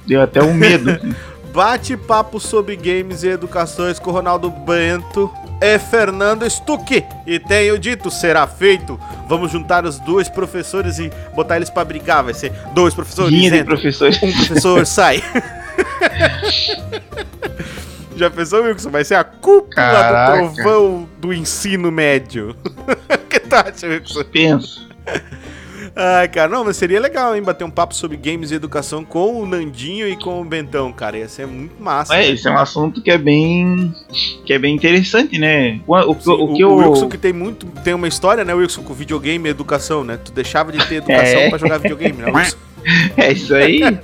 deu 0.05 0.21
até 0.21 0.41
um 0.41 0.53
medo. 0.53 0.99
Bate-papo 1.53 2.39
sobre 2.39 2.75
games 2.75 3.23
e 3.23 3.29
educações 3.29 3.97
com 3.97 4.11
Ronaldo 4.11 4.51
Bento 4.51 5.31
e 5.59 5.79
Fernando 5.79 6.49
Stuck. 6.49 7.03
E 7.25 7.39
tenho 7.39 7.77
dito, 7.79 8.11
será 8.11 8.45
feito. 8.45 8.99
Vamos 9.27 9.51
juntar 9.51 9.83
os 9.83 9.99
dois 9.99 10.29
professores 10.29 10.99
e 10.99 11.11
botar 11.35 11.57
eles 11.57 11.69
pra 11.69 11.83
brigar. 11.83 12.23
Vai 12.23 12.35
ser 12.35 12.51
dois 12.73 12.93
professores 12.93 13.33
entram, 13.33 13.65
professores. 13.65 14.21
um 14.21 14.31
professor 14.31 14.85
sai. 14.85 15.23
Já 18.19 18.29
pensou, 18.29 18.63
Wilson? 18.63 18.89
Vai 18.89 19.05
ser 19.05 19.15
a 19.15 19.23
cúpula 19.23 19.73
Caraca. 19.75 20.41
do 20.41 20.53
trovão 20.53 21.09
do 21.19 21.33
ensino 21.33 21.89
médio. 21.89 22.53
Que 23.29 23.41
acha, 23.55 23.87
Wilson? 23.87 24.23
Pensa. 24.25 24.81
Ai, 25.95 26.27
cara, 26.27 26.49
não, 26.49 26.63
mas 26.65 26.77
seria 26.77 26.99
legal, 26.99 27.35
hein? 27.35 27.41
Bater 27.41 27.63
um 27.63 27.69
papo 27.69 27.95
sobre 27.95 28.17
games 28.17 28.51
e 28.51 28.55
educação 28.55 29.03
com 29.03 29.41
o 29.41 29.45
Nandinho 29.45 30.07
e 30.07 30.15
com 30.15 30.41
o 30.41 30.45
Bentão, 30.45 30.91
cara. 30.91 31.17
Ia 31.17 31.27
ser 31.27 31.47
muito 31.47 31.81
massa. 31.81 32.15
É, 32.15 32.29
esse 32.29 32.47
é 32.47 32.51
um 32.51 32.57
assunto 32.57 33.01
que 33.01 33.11
é 33.11 33.17
bem. 33.17 33.93
que 34.45 34.53
é 34.53 34.59
bem 34.59 34.75
interessante, 34.75 35.37
né? 35.37 35.79
O, 35.87 35.95
o, 35.95 36.21
Sim, 36.21 36.31
o 36.31 36.53
que 36.53 36.63
o, 36.65 36.81
eu. 36.81 36.89
Wilson 36.89 37.09
que 37.09 37.17
tem 37.17 37.33
muito. 37.33 37.65
Tem 37.83 37.93
uma 37.93 38.07
história, 38.07 38.43
né, 38.45 38.53
Wilson, 38.53 38.83
com 38.83 38.93
videogame 38.93 39.47
e 39.47 39.51
educação, 39.51 40.03
né? 40.03 40.17
Tu 40.17 40.31
deixava 40.31 40.71
de 40.71 40.85
ter 40.87 40.95
educação 41.03 41.39
É. 41.41 41.49
pra 41.49 41.57
jogar 41.57 41.77
videogame, 41.79 42.21
né, 42.21 42.31
Wilson? 42.31 42.57
É 43.17 43.33
isso 43.33 43.53
aí. 43.53 43.81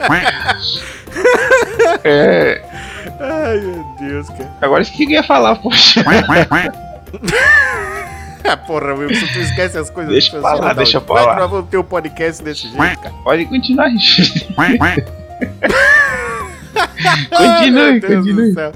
é, 2.04 2.62
Ai, 3.22 3.58
meu 3.62 3.86
Deus, 4.00 4.28
cara. 4.28 4.52
agora 4.62 4.82
isso 4.82 4.92
que 4.92 5.06
eu 5.06 5.10
ia 5.12 5.24
falar, 5.24 5.56
poxa. 5.56 6.04
Ah, 8.52 8.58
porra, 8.58 8.94
Wilson, 8.94 9.26
tu 9.34 9.40
esquece 9.40 9.78
as 9.78 9.90
coisas. 9.90 10.12
Deixa 10.12 10.40
pra 10.40 10.54
lá, 10.54 10.74
deixa 10.74 11.00
não. 11.00 11.06
pra 11.06 11.16
Vai 11.16 11.26
lá. 11.26 11.36
gravar 11.36 11.58
o 11.60 11.64
teu 11.64 11.84
podcast 11.84 12.44
desse 12.44 12.64
jeito, 12.70 12.78
cara. 12.78 13.16
Pode 13.24 13.46
continuar. 13.46 13.90
Continue, 17.36 17.72
meu 17.72 18.00
Deus 18.00 18.26
do 18.26 18.32
continue. 18.34 18.54
céu. 18.54 18.72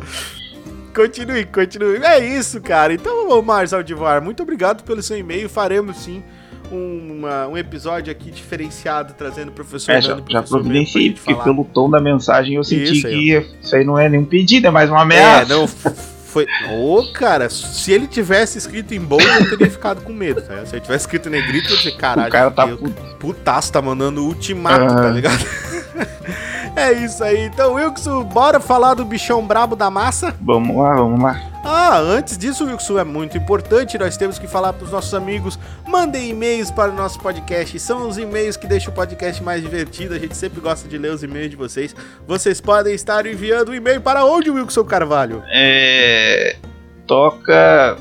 Continue, 0.95 1.45
continue. 1.45 1.97
É 2.03 2.19
isso, 2.19 2.59
cara. 2.61 2.93
Então, 2.93 3.41
Mars 3.41 3.73
Aldivar, 3.73 4.21
muito 4.21 4.41
obrigado 4.43 4.83
pelo 4.83 5.01
seu 5.01 5.17
e-mail. 5.17 5.47
Faremos 5.49 5.97
sim 5.97 6.23
um, 6.71 7.17
uma- 7.19 7.47
um 7.47 7.57
episódio 7.57 8.11
aqui 8.11 8.31
diferenciado, 8.31 9.13
trazendo 9.17 9.49
o 9.49 9.51
professor 9.51 9.91
É, 9.91 10.01
já, 10.01 10.15
Nando, 10.15 10.25
já 10.31 10.41
providenciei, 10.43 11.11
porque 11.13 11.31
falar. 11.33 11.43
pelo 11.43 11.63
tom 11.65 11.89
da 11.89 11.99
mensagem 11.99 12.55
eu 12.55 12.63
senti 12.63 12.97
Isso 12.97 13.07
aí, 13.07 13.13
que 13.13 13.45
isso 13.61 13.75
aí 13.75 13.83
não 13.83 13.97
é 13.97 14.09
nenhum 14.09 14.25
pedido, 14.25 14.67
é 14.67 14.69
mais 14.71 14.89
uma 14.89 14.99
É, 14.99 15.01
ameaça. 15.03 15.53
não, 15.55 15.63
f- 15.65 15.89
foi. 16.29 16.45
Ô, 16.71 17.11
cara, 17.13 17.49
se 17.49 17.91
ele 17.91 18.07
tivesse 18.07 18.57
escrito 18.57 18.93
em 18.93 18.99
bold, 18.99 19.25
eu 19.25 19.49
teria 19.49 19.69
ficado 19.69 20.01
com 20.01 20.13
medo. 20.13 20.41
Tá? 20.41 20.65
Se 20.65 20.75
ele 20.75 20.81
tivesse 20.81 21.03
escrito 21.05 21.27
em 21.27 21.31
negrito, 21.31 21.67
eu 21.69 21.71
ia 21.71 21.77
dizer, 21.77 21.97
caralho, 21.97 22.29
o 22.29 22.31
cara 22.31 22.51
tá 22.51 22.67
putaço, 23.19 23.71
tá 23.71 23.81
mandando 23.81 24.23
ultimato, 24.25 24.85
Ah. 24.85 24.95
tá 25.03 25.09
ligado? 25.09 25.45
é 26.79 26.93
isso 26.93 27.23
aí. 27.23 27.45
Então, 27.45 27.73
Wilson, 27.73 28.23
bora 28.23 28.59
falar 28.59 28.93
do 28.93 29.05
bichão 29.05 29.45
brabo 29.45 29.75
da 29.75 29.89
massa? 29.89 30.33
Vamos 30.41 30.75
lá, 30.75 30.95
vamos 30.95 31.21
lá. 31.21 31.41
Ah, 31.63 31.99
antes 31.99 32.37
disso, 32.37 32.65
Wilson, 32.65 32.97
é 32.99 33.03
muito 33.03 33.37
importante, 33.37 33.97
nós 33.97 34.15
temos 34.15 34.39
que 34.39 34.47
falar 34.47 34.71
para 34.71 34.85
os 34.85 34.91
nossos 34.91 35.13
amigos, 35.13 35.59
mandem 35.85 36.29
e-mails 36.29 36.71
para 36.71 36.89
o 36.89 36.95
nosso 36.95 37.19
podcast, 37.19 37.77
são 37.79 38.07
os 38.07 38.17
e-mails 38.17 38.55
que 38.55 38.65
deixam 38.65 38.93
o 38.93 38.95
podcast 38.95 39.43
mais 39.43 39.61
divertido, 39.61 40.13
a 40.15 40.19
gente 40.19 40.37
sempre 40.37 40.61
gosta 40.61 40.87
de 40.87 40.97
ler 40.97 41.11
os 41.11 41.21
e-mails 41.21 41.49
de 41.49 41.57
vocês. 41.57 41.93
Vocês 42.25 42.61
podem 42.61 42.95
estar 42.95 43.25
enviando 43.25 43.69
um 43.69 43.75
e-mail 43.75 43.99
para 43.99 44.25
onde, 44.25 44.49
Wilson 44.49 44.85
Carvalho? 44.85 45.43
É. 45.51 46.55
Toca. 47.05 47.97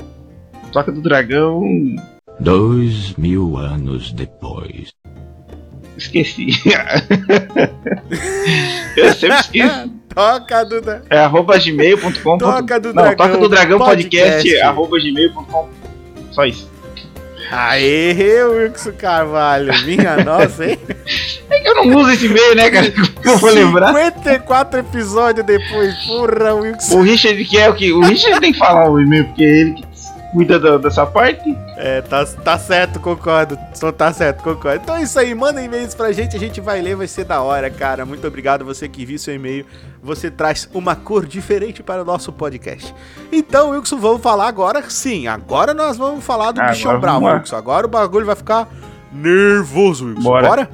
Toca 0.71 0.91
do 0.91 1.01
dragão. 1.01 1.61
Dois 2.39 3.13
mil 3.15 3.57
anos 3.57 4.13
depois. 4.13 4.93
Esqueci. 5.99 6.47
eu 8.95 9.13
sempre 9.13 9.39
esqueço. 9.39 9.91
Toca, 10.13 10.65
Duda. 10.65 11.03
É 11.09 11.19
arroba 11.19 11.57
gmail.com. 11.57 12.37
Toca 12.37 12.79
do 12.79 12.93
Não, 12.93 13.03
Dragão 13.03 13.15
toca 13.15 13.37
do 13.37 13.49
dragão 13.49 13.79
podcast, 13.79 14.35
podcast. 14.37 14.61
arroba 14.61 14.97
gmail.com. 14.99 15.69
Só 16.31 16.45
isso. 16.45 16.69
Aê, 17.51 18.43
Wilson 18.43 18.91
Carvalho, 18.93 19.73
minha 19.83 20.17
nossa, 20.23 20.65
hein? 20.65 20.77
É 21.49 21.59
que 21.59 21.67
eu 21.67 21.75
não 21.75 21.97
uso 21.97 22.11
esse 22.11 22.27
e-mail, 22.27 22.55
né, 22.55 22.69
cara? 22.69 22.91
Como 22.91 23.07
eu 23.25 23.37
vou 23.39 23.49
lembrar? 23.49 23.87
54 23.93 24.79
episódios 24.81 25.45
depois, 25.45 25.95
porra, 26.05 26.53
Wilson. 26.53 26.99
O 26.99 27.01
Richard 27.01 27.43
que 27.43 27.57
é 27.57 27.67
o 27.67 27.73
que? 27.73 27.91
O 27.91 28.01
Richard 28.01 28.39
tem 28.39 28.53
que 28.53 28.59
falar 28.59 28.87
o 28.89 29.01
e-mail, 29.01 29.25
porque 29.25 29.43
é 29.43 29.47
ele 29.47 29.73
que 29.73 29.83
cuida 30.31 30.59
da- 30.59 30.77
dessa 30.77 31.05
parte. 31.05 31.57
É, 31.77 32.01
tá, 32.01 32.25
tá 32.25 32.57
certo, 32.57 32.99
concordo. 32.99 33.57
Só 33.73 33.91
tá 33.91 34.11
certo, 34.13 34.43
concordo. 34.43 34.81
Então 34.83 34.95
é 34.95 35.01
isso 35.03 35.17
aí, 35.19 35.33
manda 35.33 35.61
e-mails 35.61 35.95
pra 35.95 36.11
gente, 36.11 36.35
a 36.35 36.39
gente 36.39 36.59
vai 36.61 36.81
ler, 36.81 36.95
vai 36.95 37.07
ser 37.07 37.25
da 37.25 37.41
hora, 37.41 37.69
cara. 37.69 38.05
Muito 38.05 38.25
obrigado 38.27 38.63
você 38.65 38.87
que 38.87 39.05
viu 39.05 39.17
seu 39.17 39.33
e-mail. 39.35 39.65
Você 40.01 40.29
traz 40.31 40.69
uma 40.73 40.95
cor 40.95 41.25
diferente 41.25 41.81
para 41.83 42.01
o 42.01 42.05
nosso 42.05 42.31
podcast. 42.31 42.93
Então, 43.31 43.71
Wilson, 43.71 43.97
vamos 43.97 44.21
falar 44.21 44.47
agora. 44.47 44.83
Sim, 44.89 45.27
agora 45.27 45.73
nós 45.73 45.97
vamos 45.97 46.23
falar 46.23 46.51
do 46.51 46.59
Agora 46.61 46.73
bichão 46.75 46.99
bravo. 46.99 47.25
Wilson. 47.25 47.55
Agora 47.55 47.85
o 47.85 47.89
bagulho 47.89 48.25
vai 48.25 48.35
ficar 48.35 48.67
nervoso, 49.11 50.05
Wilson. 50.07 50.21
Bora. 50.23 50.47
Bora? 50.47 50.69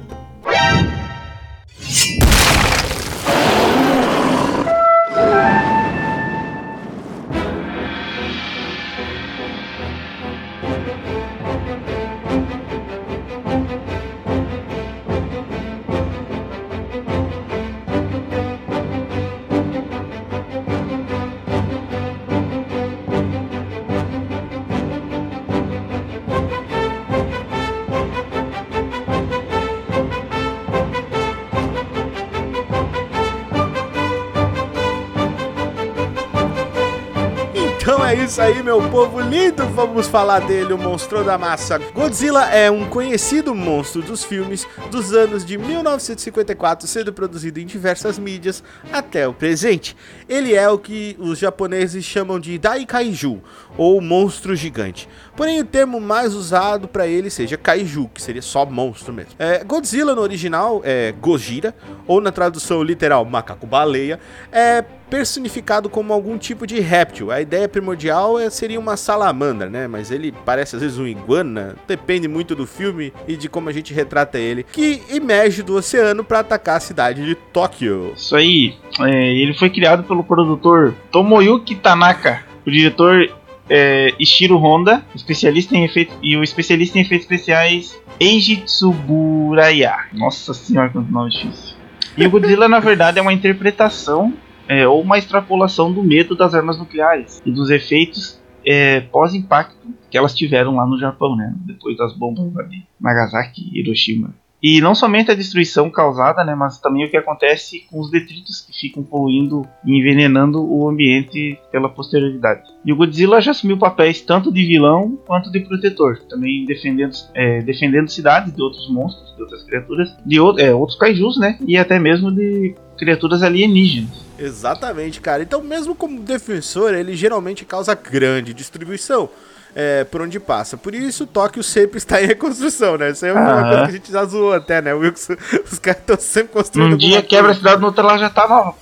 Isso 38.36 38.42
aí, 38.42 38.62
meu 38.62 38.86
povo 38.90 39.18
lindo. 39.18 39.66
Vamos 39.68 40.08
falar 40.08 40.40
dele, 40.40 40.70
o 40.74 40.76
monstro 40.76 41.24
da 41.24 41.38
massa. 41.38 41.78
Godzilla 41.94 42.44
é 42.50 42.70
um 42.70 42.86
conhecido 42.86 43.54
monstro 43.54 44.02
dos 44.02 44.24
filmes 44.24 44.68
dos 44.90 45.14
anos 45.14 45.42
de 45.42 45.56
1954, 45.56 46.86
sendo 46.86 47.14
produzido 47.14 47.58
em 47.58 47.64
diversas 47.64 48.18
mídias 48.18 48.62
até 48.92 49.26
o 49.26 49.32
presente. 49.32 49.96
Ele 50.28 50.54
é 50.54 50.68
o 50.68 50.76
que 50.78 51.16
os 51.18 51.38
japoneses 51.38 52.04
chamam 52.04 52.38
de 52.38 52.58
Daikaiju, 52.58 53.40
ou 53.74 54.02
monstro 54.02 54.54
gigante. 54.54 55.08
Porém, 55.34 55.60
o 55.60 55.64
termo 55.64 55.98
mais 55.98 56.34
usado 56.34 56.86
para 56.86 57.06
ele 57.06 57.30
seja 57.30 57.56
kaiju, 57.56 58.10
que 58.12 58.20
seria 58.20 58.42
só 58.42 58.66
monstro 58.66 59.14
mesmo. 59.14 59.32
É, 59.38 59.64
Godzilla 59.64 60.14
no 60.14 60.20
original 60.20 60.82
é 60.84 61.10
Gojira, 61.12 61.74
ou 62.06 62.20
na 62.20 62.30
tradução 62.30 62.82
literal 62.82 63.24
macaco-baleia, 63.24 64.20
é 64.52 64.84
personificado 65.08 65.88
como 65.88 66.12
algum 66.12 66.36
tipo 66.36 66.66
de 66.66 66.80
réptil. 66.80 67.30
A 67.30 67.40
ideia 67.40 67.68
primordial 67.68 68.25
é, 68.38 68.50
seria 68.50 68.80
uma 68.80 68.96
salamandra, 68.96 69.68
né? 69.70 69.86
Mas 69.86 70.10
ele 70.10 70.32
parece 70.44 70.76
às 70.76 70.82
vezes 70.82 70.98
um 70.98 71.06
iguana, 71.06 71.76
depende 71.86 72.26
muito 72.26 72.54
do 72.54 72.66
filme 72.66 73.12
e 73.28 73.36
de 73.36 73.48
como 73.48 73.68
a 73.68 73.72
gente 73.72 73.94
retrata 73.94 74.38
ele, 74.38 74.64
que 74.64 75.02
emerge 75.10 75.62
do 75.62 75.74
oceano 75.76 76.24
para 76.24 76.40
atacar 76.40 76.78
a 76.78 76.80
cidade 76.80 77.24
de 77.24 77.34
Tóquio. 77.34 78.12
Isso 78.16 78.34
aí, 78.34 78.74
é, 79.00 79.34
ele 79.34 79.54
foi 79.54 79.70
criado 79.70 80.02
pelo 80.02 80.24
produtor 80.24 80.94
Tomoyuki 81.12 81.76
Tanaka, 81.76 82.42
o 82.66 82.70
diretor 82.70 83.30
é, 83.68 84.12
Ishiro 84.18 84.56
Honda, 84.56 85.04
especialista 85.14 85.76
em 85.76 85.84
efeitos 85.84 86.16
e 86.22 86.36
o 86.36 86.42
especialista 86.42 86.98
em 86.98 87.02
efeitos 87.02 87.24
especiais 87.24 88.00
Eiji 88.18 88.56
Tsuburaya. 88.56 90.06
Nossa 90.12 90.54
senhora, 90.54 90.88
quanto 90.90 91.12
nome 91.12 91.30
difícil. 91.30 91.76
E 92.16 92.26
o 92.26 92.30
Godzilla, 92.30 92.68
na 92.68 92.80
verdade, 92.80 93.18
é 93.18 93.22
uma 93.22 93.32
interpretação 93.32 94.32
é, 94.68 94.86
ou 94.86 95.00
uma 95.00 95.18
extrapolação 95.18 95.92
do 95.92 96.02
medo 96.02 96.36
das 96.36 96.54
armas 96.54 96.78
nucleares 96.78 97.42
e 97.44 97.50
dos 97.50 97.70
efeitos 97.70 98.40
é, 98.64 99.00
pós-impacto 99.00 99.76
que 100.10 100.18
elas 100.18 100.34
tiveram 100.34 100.76
lá 100.76 100.86
no 100.86 100.98
Japão, 100.98 101.36
né? 101.36 101.54
Depois 101.64 101.96
das 101.96 102.12
bombas 102.12 102.68
de 102.68 102.82
Nagasaki 103.00 103.70
e 103.72 103.80
Hiroshima. 103.80 104.34
E 104.62 104.80
não 104.80 104.94
somente 104.94 105.30
a 105.30 105.34
destruição 105.34 105.90
causada, 105.90 106.42
né, 106.42 106.54
mas 106.54 106.80
também 106.80 107.04
o 107.04 107.10
que 107.10 107.16
acontece 107.16 107.84
com 107.90 108.00
os 108.00 108.10
detritos 108.10 108.62
que 108.62 108.72
ficam 108.72 109.02
poluindo 109.02 109.62
e 109.84 109.98
envenenando 109.98 110.60
o 110.60 110.88
ambiente 110.88 111.58
pela 111.70 111.90
posterioridade. 111.90 112.62
E 112.84 112.92
o 112.92 112.96
Godzilla 112.96 113.40
já 113.40 113.50
assumiu 113.50 113.78
papéis 113.78 114.22
tanto 114.22 114.50
de 114.50 114.64
vilão 114.64 115.18
quanto 115.26 115.52
de 115.52 115.60
protetor, 115.60 116.18
também 116.28 116.64
defendendo, 116.64 117.12
é, 117.34 117.60
defendendo 117.60 118.08
cidades 118.08 118.52
de 118.52 118.62
outros 118.62 118.90
monstros, 118.90 119.36
de 119.36 119.42
outras 119.42 119.62
criaturas, 119.62 120.16
de 120.24 120.38
é, 120.58 120.74
outros 120.74 120.98
kaijus, 120.98 121.38
né, 121.38 121.58
e 121.66 121.76
até 121.76 121.98
mesmo 121.98 122.32
de 122.32 122.74
criaturas 122.96 123.42
alienígenas. 123.42 124.25
Exatamente, 124.38 125.20
cara. 125.20 125.42
Então, 125.42 125.62
mesmo 125.62 125.94
como 125.94 126.20
defensor, 126.20 126.94
ele 126.94 127.16
geralmente 127.16 127.64
causa 127.64 127.94
grande 127.94 128.52
distribuição 128.52 129.30
é, 129.78 130.04
por 130.04 130.22
onde 130.22 130.40
passa. 130.40 130.74
Por 130.78 130.94
isso, 130.94 131.26
Tóquio 131.26 131.62
sempre 131.62 131.98
está 131.98 132.22
em 132.22 132.26
reconstrução, 132.26 132.96
né? 132.96 133.10
Isso 133.10 133.26
é 133.26 133.32
uma 133.34 133.62
coisa 133.62 133.82
que 133.82 133.88
a 133.88 133.92
gente 133.92 134.10
já 134.10 134.24
zoou 134.24 134.54
até, 134.54 134.80
né? 134.80 134.94
Wilson, 134.94 135.34
os 135.70 135.78
caras 135.78 136.00
estão 136.00 136.16
sempre 136.18 136.52
construindo. 136.54 136.92
Num 136.92 136.96
dia 136.96 137.22
quebra 137.22 137.52
a 137.52 137.54
cidade, 137.54 137.78
no 137.82 137.88
outro 137.88 138.02
lá 138.06 138.16
já 138.16 138.30
tá 138.30 138.48
nova. 138.48 138.74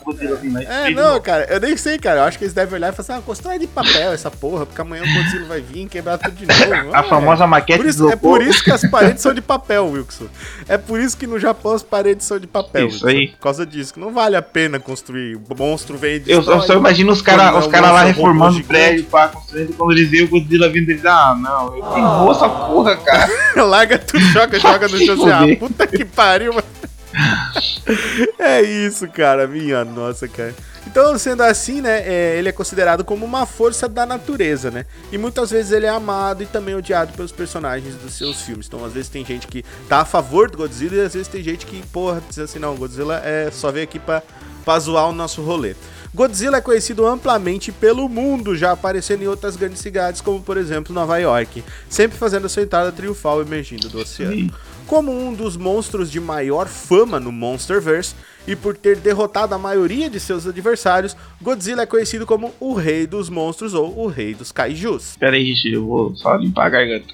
É, 0.69 0.91
não, 0.91 1.03
novo. 1.15 1.21
cara, 1.21 1.47
eu 1.51 1.59
nem 1.59 1.77
sei, 1.77 1.99
cara. 1.99 2.21
Eu 2.21 2.25
acho 2.25 2.39
que 2.39 2.45
eles 2.45 2.55
devem 2.55 2.75
olhar 2.77 2.93
e 2.93 2.97
falar 2.97 3.03
assim: 3.03 3.13
ah, 3.13 3.23
constrói 3.27 3.59
de 3.59 3.67
papel 3.67 4.13
essa 4.13 4.31
porra, 4.31 4.67
porque 4.67 4.81
amanhã 4.81 5.03
o 5.03 5.15
Godzilla 5.15 5.47
vai 5.47 5.61
vir 5.61 5.83
e 5.83 5.87
quebrar 5.89 6.17
tudo 6.17 6.35
de 6.37 6.47
novo. 6.47 6.95
A 6.95 7.01
Ah, 7.01 7.03
famosa 7.03 7.45
maquete 7.45 7.81
Por 7.81 7.89
isso, 7.89 8.09
é 8.11 8.17
por 8.17 8.41
isso 8.41 8.63
que 8.63 8.71
as 8.71 8.89
paredes 8.89 9.21
são 9.21 9.35
de 9.35 9.43
papel, 9.43 9.89
Wilson. 9.89 10.27
É 10.69 10.79
por 10.79 11.01
isso 11.01 11.17
que 11.17 11.27
no 11.27 11.41
Japão 11.41 11.73
as 11.73 11.83
paredes 11.83 12.25
são 12.25 12.39
de 12.39 12.47
papel. 12.47 12.87
Isso 12.87 13.05
Wilson. 13.05 13.19
aí. 13.19 13.29
Por 13.29 13.39
causa 13.41 13.67
disso, 13.67 13.95
não 13.97 14.13
vale 14.13 14.37
a 14.37 14.43
pena 14.43 14.79
construir. 14.79 15.35
O 15.37 15.41
monstro 15.57 15.99
vem 15.99 16.21
de 16.21 16.31
Eu, 16.31 16.41
eu 16.43 16.61
só 16.63 16.75
imagino 16.75 17.11
os 17.11 17.21
caras 17.21 17.47
é 17.65 17.67
um 17.67 17.71
cara 17.71 17.91
lá 17.91 18.05
monstro 18.05 18.07
reformando 18.23 18.59
o 18.59 18.65
prédio, 18.65 19.05
pá, 19.07 19.29
construindo, 19.29 19.75
quando 19.77 19.93
eles 19.93 20.09
veem 20.09 20.25
o 20.25 20.29
Godzilla 20.29 20.69
vindo, 20.69 20.84
eles 20.85 21.05
ah, 21.05 21.35
não, 21.37 21.77
eu 21.77 21.83
derrubo 21.95 22.33
essa 22.33 22.49
porra, 22.49 22.97
cara. 22.97 23.29
Larga 23.65 23.99
tudo, 23.99 24.21
joga, 24.21 24.59
joga 24.59 24.89
no 24.89 24.99
chão 25.05 25.15
assim, 25.15 25.31
ah, 25.31 25.59
puta 25.59 25.87
que 25.87 26.05
pariu, 26.05 26.55
mano. 26.55 26.67
É 28.39 28.63
isso, 28.63 29.07
cara, 29.09 29.47
minha 29.47 29.85
nossa, 29.85 30.27
cara. 30.27 30.55
Então, 30.87 31.17
sendo 31.19 31.43
assim, 31.43 31.81
né, 31.81 32.03
é, 32.07 32.37
ele 32.39 32.49
é 32.49 32.53
considerado 32.53 33.05
como 33.05 33.25
uma 33.25 33.47
força 33.47 33.89
da 33.89 34.05
natureza, 34.05 34.71
né? 34.71 34.85
E 35.11 35.19
muitas 35.19 35.51
vezes 35.51 35.73
ele 35.73 35.87
é 35.87 35.89
amado 35.89 36.43
e 36.43 36.47
também 36.47 36.75
odiado 36.75 37.13
pelos 37.15 37.33
personagens 37.33 37.95
dos 37.95 38.15
seus 38.15 38.43
filmes. 38.43 38.67
Então, 38.67 38.85
às 38.85 38.93
vezes 38.93 39.09
tem 39.09 39.25
gente 39.25 39.47
que 39.47 39.65
tá 39.89 40.01
a 40.01 40.05
favor 40.05 40.51
do 40.51 40.59
Godzilla 40.59 40.97
e 40.97 41.01
às 41.01 41.15
vezes 41.15 41.29
tem 41.29 41.43
gente 41.43 41.67
que, 41.67 41.83
porra, 41.87 42.23
diz 42.29 42.39
assim, 42.39 42.59
não, 42.59 42.77
Godzilla 42.77 43.21
é 43.25 43.51
só 43.51 43.73
veio 43.73 43.85
aqui 43.85 43.99
pra, 43.99 44.23
pra 44.65 44.79
zoar 44.79 45.09
o 45.09 45.13
nosso 45.13 45.43
rolê. 45.43 45.75
Godzilla 46.15 46.59
é 46.59 46.61
conhecido 46.61 47.05
amplamente 47.09 47.73
pelo 47.73 48.09
mundo, 48.09 48.57
já 48.57 48.71
aparecendo 48.71 49.23
em 49.23 49.27
outras 49.27 49.57
grandes 49.57 49.81
cidades, 49.81 50.21
como 50.21 50.41
por 50.41 50.57
exemplo 50.57 50.95
Nova 50.95 51.19
York, 51.19 51.65
sempre 51.89 52.17
fazendo 52.17 52.47
a 52.47 52.49
sua 52.49 52.63
entrada 52.63 52.93
triunfal 52.93 53.43
emergindo 53.43 53.89
do 53.89 53.99
oceano. 53.99 54.49
Como 54.87 55.11
um 55.11 55.35
dos 55.35 55.57
monstros 55.57 56.09
de 56.09 56.21
maior 56.21 56.69
fama 56.69 57.19
no 57.19 57.33
Monsterverse, 57.33 58.15
e 58.47 58.55
por 58.55 58.77
ter 58.77 58.99
derrotado 58.99 59.57
a 59.57 59.59
maioria 59.59 60.09
de 60.09 60.21
seus 60.21 60.47
adversários, 60.47 61.17
Godzilla 61.43 61.83
é 61.83 61.87
conhecido 61.87 62.25
como 62.25 62.55
o 62.61 62.75
Rei 62.75 63.07
dos 63.07 63.29
Monstros 63.29 63.75
ou 63.75 63.99
o 63.99 64.07
Rei 64.07 64.35
dos 64.35 64.53
Kaijus. 64.53 65.17
Pera 65.19 65.35
aí, 65.35 65.43
Richard, 65.43 65.75
eu 65.75 65.87
vou 65.87 66.15
só 66.15 66.37
limpar 66.37 66.67
a 66.67 66.71
garganta. 66.71 67.07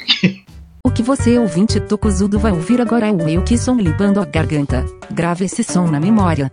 O 0.84 0.90
que 0.90 1.02
você 1.02 1.38
ouvinte 1.38 1.78
tocosudo 1.80 2.38
vai 2.38 2.52
ouvir 2.52 2.80
agora 2.80 3.06
é 3.06 3.12
o 3.12 3.28
eu 3.28 3.44
que 3.44 3.56
som 3.56 3.76
limpando 3.76 4.20
a 4.20 4.24
garganta. 4.24 4.84
Grave 5.10 5.44
esse 5.44 5.62
som 5.62 5.86
na 5.86 6.00
memória. 6.00 6.50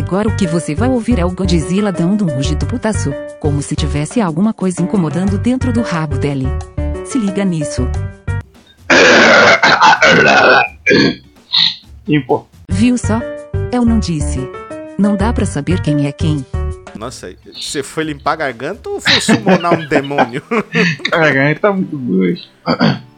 Agora 0.00 0.28
o 0.28 0.34
que 0.34 0.46
você 0.46 0.74
vai 0.74 0.88
ouvir 0.88 1.18
é 1.18 1.26
o 1.26 1.30
Godzilla 1.30 1.92
dando 1.92 2.24
um 2.24 2.34
rugido 2.34 2.64
putaço, 2.64 3.12
como 3.38 3.60
se 3.60 3.76
tivesse 3.76 4.18
alguma 4.18 4.54
coisa 4.54 4.80
incomodando 4.80 5.36
dentro 5.36 5.74
do 5.74 5.82
rabo 5.82 6.16
dele. 6.16 6.46
Se 7.04 7.18
liga 7.18 7.44
nisso. 7.44 7.86
Viu 12.70 12.96
só? 12.96 13.20
Eu 13.70 13.84
não 13.84 13.98
disse. 13.98 14.40
Não 14.98 15.16
dá 15.16 15.34
pra 15.34 15.44
saber 15.44 15.82
quem 15.82 16.06
é 16.06 16.12
quem. 16.12 16.46
Nossa, 16.96 17.34
você 17.52 17.82
foi 17.82 18.04
limpar 18.04 18.32
a 18.32 18.36
garganta 18.36 18.88
ou 18.88 19.02
foi 19.02 19.20
summonar 19.20 19.78
um 19.78 19.84
demônio? 19.86 20.42
A 21.12 21.18
garganta 21.18 21.60
tá 21.60 21.70
muito 21.72 21.98
boa 21.98 22.24
hoje. 22.24 22.48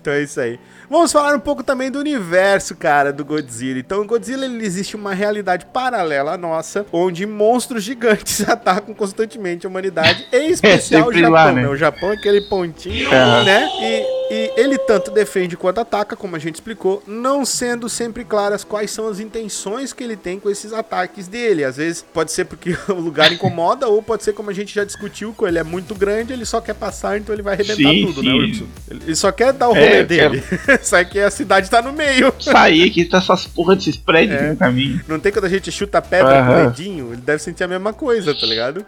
Então 0.00 0.14
é 0.14 0.22
isso 0.22 0.40
aí. 0.40 0.58
Vamos 0.90 1.12
falar 1.12 1.36
um 1.36 1.40
pouco 1.40 1.62
também 1.62 1.88
do 1.88 2.00
universo, 2.00 2.74
cara, 2.74 3.12
do 3.12 3.24
Godzilla. 3.24 3.78
Então, 3.78 4.02
o 4.02 4.04
Godzilla 4.04 4.44
ele 4.44 4.66
existe 4.66 4.96
uma 4.96 5.14
realidade 5.14 5.64
paralela 5.66 6.32
à 6.32 6.36
nossa, 6.36 6.84
onde 6.92 7.24
monstros 7.24 7.84
gigantes 7.84 8.42
atacam 8.50 8.92
constantemente 8.92 9.64
a 9.64 9.70
humanidade, 9.70 10.26
em 10.32 10.50
especial 10.50 11.02
o 11.02 11.04
sempre 11.04 11.20
Japão, 11.20 11.32
lá, 11.32 11.52
né? 11.52 11.62
né? 11.62 11.68
O 11.68 11.76
Japão 11.76 12.10
é 12.10 12.14
aquele 12.14 12.40
pontinho, 12.40 13.08
né? 13.08 13.68
E, 13.80 14.19
e 14.30 14.52
ele 14.56 14.78
tanto 14.78 15.10
defende 15.10 15.56
quanto 15.56 15.80
ataca, 15.80 16.14
como 16.14 16.36
a 16.36 16.38
gente 16.38 16.54
explicou, 16.54 17.02
não 17.04 17.44
sendo 17.44 17.88
sempre 17.88 18.24
claras 18.24 18.62
quais 18.62 18.92
são 18.92 19.08
as 19.08 19.18
intenções 19.18 19.92
que 19.92 20.04
ele 20.04 20.16
tem 20.16 20.38
com 20.38 20.48
esses 20.48 20.72
ataques 20.72 21.26
dele. 21.26 21.64
Às 21.64 21.76
vezes 21.78 22.04
pode 22.14 22.30
ser 22.30 22.44
porque 22.44 22.76
o 22.88 22.94
lugar 22.94 23.32
incomoda, 23.32 23.88
ou 23.88 24.00
pode 24.00 24.22
ser 24.22 24.32
como 24.32 24.48
a 24.48 24.52
gente 24.52 24.72
já 24.72 24.84
discutiu, 24.84 25.34
que 25.36 25.44
ele 25.44 25.58
é 25.58 25.64
muito 25.64 25.94
grande, 25.96 26.32
ele 26.32 26.44
só 26.44 26.60
quer 26.60 26.74
passar, 26.74 27.18
então 27.18 27.34
ele 27.34 27.42
vai 27.42 27.54
arrebentar 27.54 27.90
Sim, 27.90 28.06
tudo, 28.06 28.22
né, 28.22 28.30
sim. 28.30 28.38
Wilson? 28.38 28.66
Ele 28.88 29.16
só 29.16 29.32
quer 29.32 29.52
dar 29.52 29.68
o 29.68 29.76
É, 29.76 29.80
rolê 29.80 30.00
eu 30.02 30.06
dele. 30.06 30.44
Só 30.82 31.02
que 31.02 31.18
a 31.18 31.30
cidade 31.30 31.68
tá 31.68 31.82
no 31.82 31.92
meio. 31.92 32.32
Sair 32.38 32.88
aqui, 32.88 33.04
tá 33.04 33.18
essas 33.18 33.46
porra 33.46 33.74
desses 33.74 33.96
prédios 33.96 34.40
É. 34.40 34.50
no 34.50 34.56
caminho. 34.56 35.00
Não 35.08 35.18
tem 35.18 35.32
quando 35.32 35.46
a 35.46 35.48
gente 35.48 35.72
chuta 35.72 36.00
pedra 36.00 36.44
com 36.44 36.52
o 36.52 36.70
dedinho, 36.70 37.12
ele 37.12 37.20
deve 37.22 37.42
sentir 37.42 37.64
a 37.64 37.68
mesma 37.68 37.92
coisa, 37.92 38.32
tá 38.34 38.46
ligado? 38.46 38.84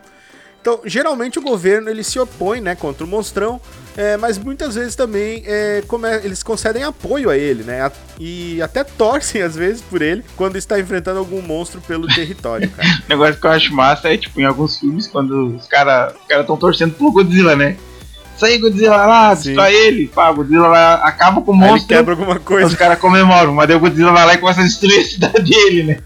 Então, 0.60 0.80
geralmente 0.84 1.40
o 1.40 1.42
governo 1.42 1.90
ele 1.90 2.04
se 2.04 2.20
opõe, 2.20 2.60
né, 2.60 2.76
contra 2.76 3.04
o 3.04 3.08
monstrão, 3.08 3.60
é, 3.96 4.16
mas 4.16 4.38
muitas 4.38 4.74
vezes 4.74 4.94
também 4.94 5.42
é, 5.46 5.82
como 5.86 6.06
é, 6.06 6.16
eles 6.24 6.42
concedem 6.42 6.82
apoio 6.82 7.28
a 7.30 7.36
ele, 7.36 7.62
né, 7.62 7.82
a- 7.82 7.92
e 8.18 8.60
até 8.62 8.84
torcem 8.84 9.42
às 9.42 9.54
vezes 9.56 9.82
por 9.82 10.00
ele 10.02 10.24
quando 10.36 10.56
está 10.56 10.78
enfrentando 10.80 11.18
algum 11.18 11.40
monstro 11.42 11.80
pelo 11.80 12.06
território, 12.06 12.68
cara. 12.70 12.88
O 13.06 13.08
negócio 13.08 13.40
que 13.40 13.46
eu 13.46 13.50
acho 13.50 13.74
massa 13.74 14.12
é, 14.12 14.16
tipo, 14.16 14.40
em 14.40 14.44
alguns 14.44 14.78
filmes, 14.78 15.06
quando 15.06 15.56
os 15.56 15.66
caras 15.66 16.14
os 16.14 16.26
cara 16.26 16.44
tão 16.44 16.56
torcendo 16.56 16.94
pro 16.94 17.12
Godzilla, 17.12 17.54
né? 17.56 17.76
Aí, 18.40 18.58
Godzilla 18.58 18.96
lá, 18.96 19.36
Sim. 19.36 19.50
destrói 19.50 19.72
ele. 19.72 20.08
Pá, 20.08 20.32
Godzilla 20.32 20.66
lá 20.66 20.94
acaba 20.94 21.40
com 21.42 21.52
o 21.52 21.54
Aí 21.54 21.60
ele 21.60 21.70
monstro. 21.70 21.88
quebra 21.96 22.12
alguma 22.14 22.36
Os 22.38 22.42
coisa. 22.42 22.76
caras 22.76 22.98
comemoram, 22.98 23.54
mas 23.54 23.68
daí 23.68 23.76
o 23.76 23.80
Godzilla 23.80 24.10
vai 24.10 24.26
lá 24.26 24.34
e 24.34 24.38
começa 24.38 24.62
a 24.62 24.64
destruir 24.64 24.98
a 24.98 25.04
cidade 25.04 25.42
dele, 25.48 25.82
né? 25.84 25.98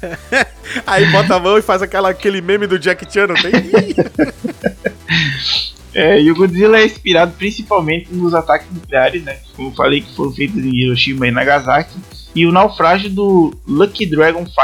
Aí 0.86 1.04
bota 1.12 1.34
a 1.34 1.38
mão 1.38 1.58
e 1.58 1.62
faz 1.62 1.82
aquela, 1.82 2.08
aquele 2.08 2.40
meme 2.40 2.66
do 2.66 2.78
Jack 2.78 3.04
Chan, 3.12 3.26
não 3.26 3.34
tem? 3.34 3.52
É, 5.96 6.20
e 6.20 6.30
o 6.30 6.34
Godzilla 6.34 6.78
é 6.78 6.84
inspirado 6.84 7.32
principalmente 7.38 8.12
nos 8.12 8.34
ataques 8.34 8.70
nucleares, 8.70 9.24
né? 9.24 9.38
Como 9.56 9.70
eu 9.70 9.72
falei, 9.72 10.02
que 10.02 10.14
foram 10.14 10.30
feitos 10.30 10.62
em 10.62 10.76
Hiroshima 10.76 11.26
e 11.26 11.30
Nagasaki. 11.30 11.96
E 12.34 12.44
o 12.44 12.52
naufrágio 12.52 13.08
do 13.08 13.54
Lucky 13.66 14.04
Dragon 14.04 14.44
5, 14.44 14.58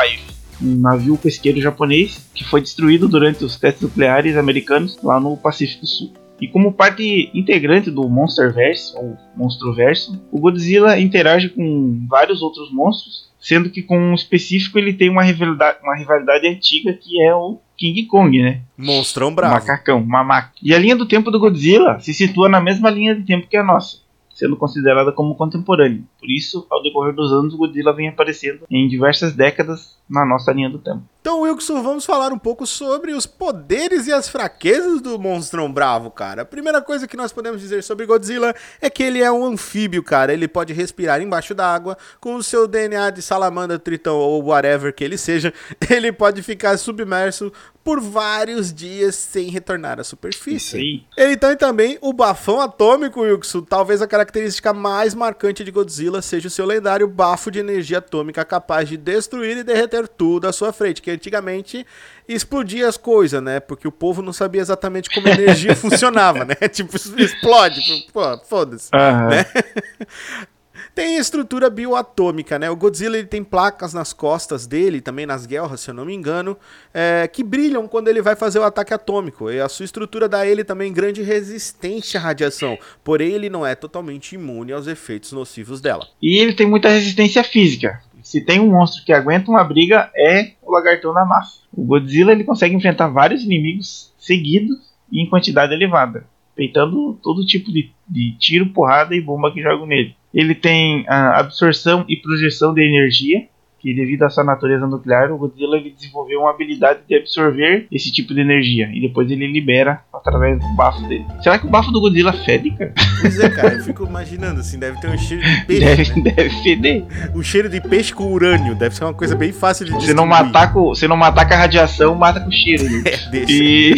um 0.63 0.77
navio 0.77 1.17
pesqueiro 1.17 1.59
japonês 1.59 2.29
que 2.35 2.45
foi 2.45 2.61
destruído 2.61 3.09
durante 3.09 3.43
os 3.47 3.57
testes 3.57 3.83
nucleares 3.83 4.37
americanos 4.37 4.99
lá 5.03 5.19
no 5.19 5.35
Pacífico 5.39 5.87
Sul. 5.87 6.13
E 6.39 6.47
como 6.47 6.71
parte 6.71 7.31
integrante 7.33 7.91
do 7.91 8.07
Monsterverse, 8.11 8.93
ou 8.97 9.17
Monstroverso, 9.35 10.23
o 10.31 10.39
Godzilla 10.39 11.01
interage 11.01 11.49
com 11.49 12.05
vários 12.11 12.43
outros 12.43 12.71
monstros, 12.71 13.31
sendo 13.41 13.71
que 13.71 13.83
com 13.83 13.97
um 13.97 14.15
específico 14.15 14.79
ele 14.79 14.93
tem 14.93 15.09
uma 15.09 15.23
rivalidade, 15.23 15.79
uma 15.83 15.97
rivalidade 15.97 16.47
antiga 16.47 16.93
que 16.93 17.23
é 17.23 17.35
o 17.35 17.59
King 17.83 18.07
Kong, 18.07 18.41
né? 18.41 18.61
Monstrão 18.79 19.35
bravo. 19.35 19.55
Macacão, 19.55 20.01
mamaca. 20.05 20.53
E 20.63 20.73
a 20.73 20.79
linha 20.79 20.95
do 20.95 21.05
tempo 21.05 21.33
do 21.33 21.41
Godzilla 21.41 21.99
se 21.99 22.15
situa 22.15 22.49
na 22.49 22.61
mesma 22.61 22.89
linha 22.89 23.13
de 23.13 23.25
tempo 23.25 23.49
que 23.49 23.57
a 23.57 23.65
nossa, 23.65 23.99
sendo 24.33 24.57
considerada 24.57 25.11
como 25.11 25.35
contemporânea. 25.35 26.01
Por 26.21 26.31
isso, 26.31 26.65
ao 26.71 26.81
decorrer 26.81 27.13
dos 27.13 27.33
anos, 27.33 27.55
o 27.55 27.59
Godzilla 27.59 27.93
vem 27.93 28.09
aparecendo 28.09 28.61
em 28.71 28.87
diversas 28.87 29.35
décadas 29.35 29.99
na 30.09 30.25
nossa 30.25 30.53
linha 30.53 30.71
do 30.71 30.79
tempo. 30.79 31.03
Então, 31.23 31.43
Wilson, 31.43 31.85
vamos 31.85 32.05
falar 32.05 32.33
um 32.33 32.39
pouco 32.39 32.67
sobre 32.67 33.13
os 33.13 33.27
poderes 33.27 34.09
e 34.09 34.13
as 34.13 34.29
fraquezas 34.29 35.01
do 35.01 35.17
Monstrão 35.21 35.73
Bravo, 35.73 36.11
cara. 36.11 36.43
A 36.43 36.45
primeira 36.45 36.83
coisa 36.83 37.07
que 37.07 37.17
nós 37.17 37.33
podemos 37.33 37.61
dizer 37.61 37.85
sobre 37.85 38.07
Godzilla 38.07 38.53
é 38.81 38.91
que 38.91 39.05
ele 39.05 39.23
é 39.23 39.31
um 39.31 39.45
anfíbio, 39.45 40.03
cara. 40.03 40.33
Ele 40.33 40.49
pode 40.49 40.73
respirar 40.73 41.23
embaixo 41.23 41.55
d'água 41.55 41.97
com 42.19 42.35
o 42.35 42.43
seu 42.43 42.67
DNA 42.67 43.11
de 43.11 43.23
salamandra, 43.23 43.79
tritão 43.79 44.17
ou 44.17 44.43
whatever 44.47 44.93
que 44.93 45.05
ele 45.05 45.17
seja. 45.17 45.55
Ele 45.89 46.11
pode 46.11 46.43
ficar 46.43 46.77
submerso 46.79 47.53
por 47.85 48.01
vários 48.01 48.73
dias 48.73 49.15
sem 49.15 49.51
retornar 49.51 50.01
à 50.01 50.05
superfície. 50.05 50.77
aí. 50.77 51.03
Ele 51.17 51.37
tem 51.37 51.57
também 51.57 51.99
o 52.01 52.13
bafão 52.13 52.61
atômico, 52.61 53.21
Wilson. 53.21 53.63
Talvez 53.63 54.01
a 54.01 54.07
característica 54.07 54.73
mais 54.73 55.15
marcante 55.15 55.65
de 55.65 55.71
Godzilla 55.71 56.23
seja 56.23 56.49
o 56.49 56.51
seu 56.51 56.65
lendário 56.65 57.09
bafo 57.09 57.51
de 57.51 57.59
energia 57.59 57.99
atômica 57.99 58.45
capaz 58.45 58.89
de 58.89 58.97
destruir 58.97 59.59
e 59.59 59.65
derreter 59.65 60.09
tudo 60.09 60.47
à 60.47 60.53
sua 60.53 60.73
frente, 60.73 61.03
que 61.03 61.12
antigamente 61.13 61.87
explodia 62.29 62.89
as 62.89 62.97
coisas, 62.97 63.43
né? 63.43 63.61
Porque 63.61 63.87
o 63.87 63.93
povo 63.93 64.23
não 64.23 64.33
sabia 64.33 64.61
exatamente 64.61 65.11
como 65.11 65.29
a 65.29 65.33
energia 65.33 65.75
funcionava, 65.77 66.45
né? 66.45 66.55
Tipo, 66.69 66.97
explode, 66.97 67.81
pô, 68.13 68.39
foda-se. 68.45 68.89
Aham. 68.93 69.29
Né? 69.29 69.47
Tem 70.95 71.17
estrutura 71.17 71.71
bioatômica, 71.71 72.59
né? 72.59 72.71
O 72.71 72.77
Godzilla 72.77 73.17
ele 73.17 73.27
tem 73.27 73.43
placas 73.43 73.95
nas 73.95 74.13
costas 74.13 74.67
dele, 74.67 75.01
também 75.01 75.25
nas 75.25 75.47
guerras, 75.47 75.81
se 75.81 75.91
eu 75.91 75.95
não 75.95 76.05
me 76.05 76.15
engano, 76.15 76.57
é, 76.93 77.27
que 77.27 77.43
brilham 77.43 77.89
quando 77.89 78.09
ele 78.09 78.21
vai 78.21 78.37
fazer 78.37 78.59
o 78.59 78.63
ataque 78.63 78.93
atômico. 78.93 79.51
E 79.51 79.59
a 79.59 79.71
sua 79.71 79.85
estrutura 79.85 80.29
dá 80.29 80.41
a 80.41 80.47
ele 80.47 80.65
também 80.65 80.93
grande 80.93 81.23
resistência 81.23 82.21
à 82.21 82.23
radiação, 82.23 82.79
porém 83.03 83.33
ele 83.33 83.49
não 83.49 83.67
é 83.67 83.75
totalmente 83.75 84.35
imune 84.35 84.73
aos 84.73 84.87
efeitos 84.87 85.33
nocivos 85.33 85.81
dela. 85.81 86.07
E 86.21 86.39
ele 86.39 86.53
tem 86.53 86.67
muita 86.67 86.91
resistência 86.91 87.43
física. 87.43 88.03
Se 88.23 88.41
tem 88.41 88.61
um 88.61 88.71
monstro 88.71 89.05
que 89.05 89.13
aguenta 89.13 89.51
uma 89.51 89.65
briga, 89.65 90.11
é 90.17 90.53
o 90.63 90.71
lagartão 90.71 91.13
da 91.13 91.25
massa. 91.25 91.61
O 91.73 91.85
Godzilla 91.85 92.33
ele 92.33 92.45
consegue 92.45 92.75
enfrentar 92.75 93.09
vários 93.09 93.43
inimigos 93.43 94.13
seguidos 94.19 94.93
e 95.11 95.23
em 95.23 95.29
quantidade 95.29 95.75
elevada, 95.75 96.27
peitando 96.55 97.19
todo 97.23 97.45
tipo 97.45 97.73
de, 97.73 97.91
de 98.09 98.37
tiro, 98.39 98.67
porrada 98.67 99.15
e 99.15 99.21
bomba 99.21 99.53
que 99.53 99.63
jogam 99.63 99.87
nele. 99.87 100.15
Ele 100.33 100.55
tem 100.55 101.05
a 101.09 101.41
absorção 101.41 102.05
e 102.09 102.17
projeção 102.17 102.73
de 102.73 102.83
energia, 102.83 103.49
que 103.83 103.93
devido 103.93 104.23
à 104.23 104.31
sua 104.31 104.45
natureza 104.45 104.87
nuclear, 104.87 105.33
o 105.33 105.37
Godzilla 105.37 105.77
ele 105.77 105.91
desenvolveu 105.91 106.41
uma 106.41 106.51
habilidade 106.51 107.01
de 107.09 107.17
absorver 107.17 107.89
esse 107.91 108.13
tipo 108.13 108.33
de 108.33 108.41
energia 108.41 108.89
e 108.95 109.01
depois 109.01 109.29
ele 109.29 109.45
libera 109.51 110.01
através 110.13 110.61
do 110.61 110.69
bafo 110.77 111.03
dele. 111.09 111.27
Será 111.43 111.59
que 111.59 111.67
o 111.67 111.71
bafo 111.71 111.91
do 111.91 112.01
Godzilla 112.01 112.33
fede, 112.33 112.71
cara? 112.71 112.95
Pois 113.21 113.41
é, 113.41 113.51
cara, 113.51 113.75
eu 113.75 113.83
fico 113.83 114.07
imaginando 114.07 114.61
assim, 114.61 114.79
deve 114.79 115.01
ter 115.01 115.09
um 115.09 115.19
cheiro 115.19 115.43
de 115.43 115.65
peixe, 115.67 115.81
Deve, 116.15 116.23
né? 116.23 116.31
deve 116.31 116.51
feder. 116.63 117.05
Um 117.35 117.43
cheiro 117.43 117.69
de 117.69 117.81
peixe 117.81 118.15
com 118.15 118.33
urânio, 118.33 118.77
deve 118.77 118.95
ser 118.95 119.03
uma 119.03 119.15
coisa 119.15 119.35
bem 119.35 119.51
fácil 119.51 119.85
de 119.85 120.05
Se 120.05 120.15
não, 120.15 120.27
matar 120.27 120.73
com, 120.73 120.95
se 120.95 121.09
não 121.09 121.17
matar 121.17 121.49
com 121.49 121.55
a 121.55 121.57
radiação, 121.57 122.15
mata 122.15 122.41
com 122.41 122.49
o 122.49 122.53
cheiro. 122.53 122.85
né? 122.85 123.03
É, 123.13 123.31
deixa. 123.31 123.53
E 123.53 123.95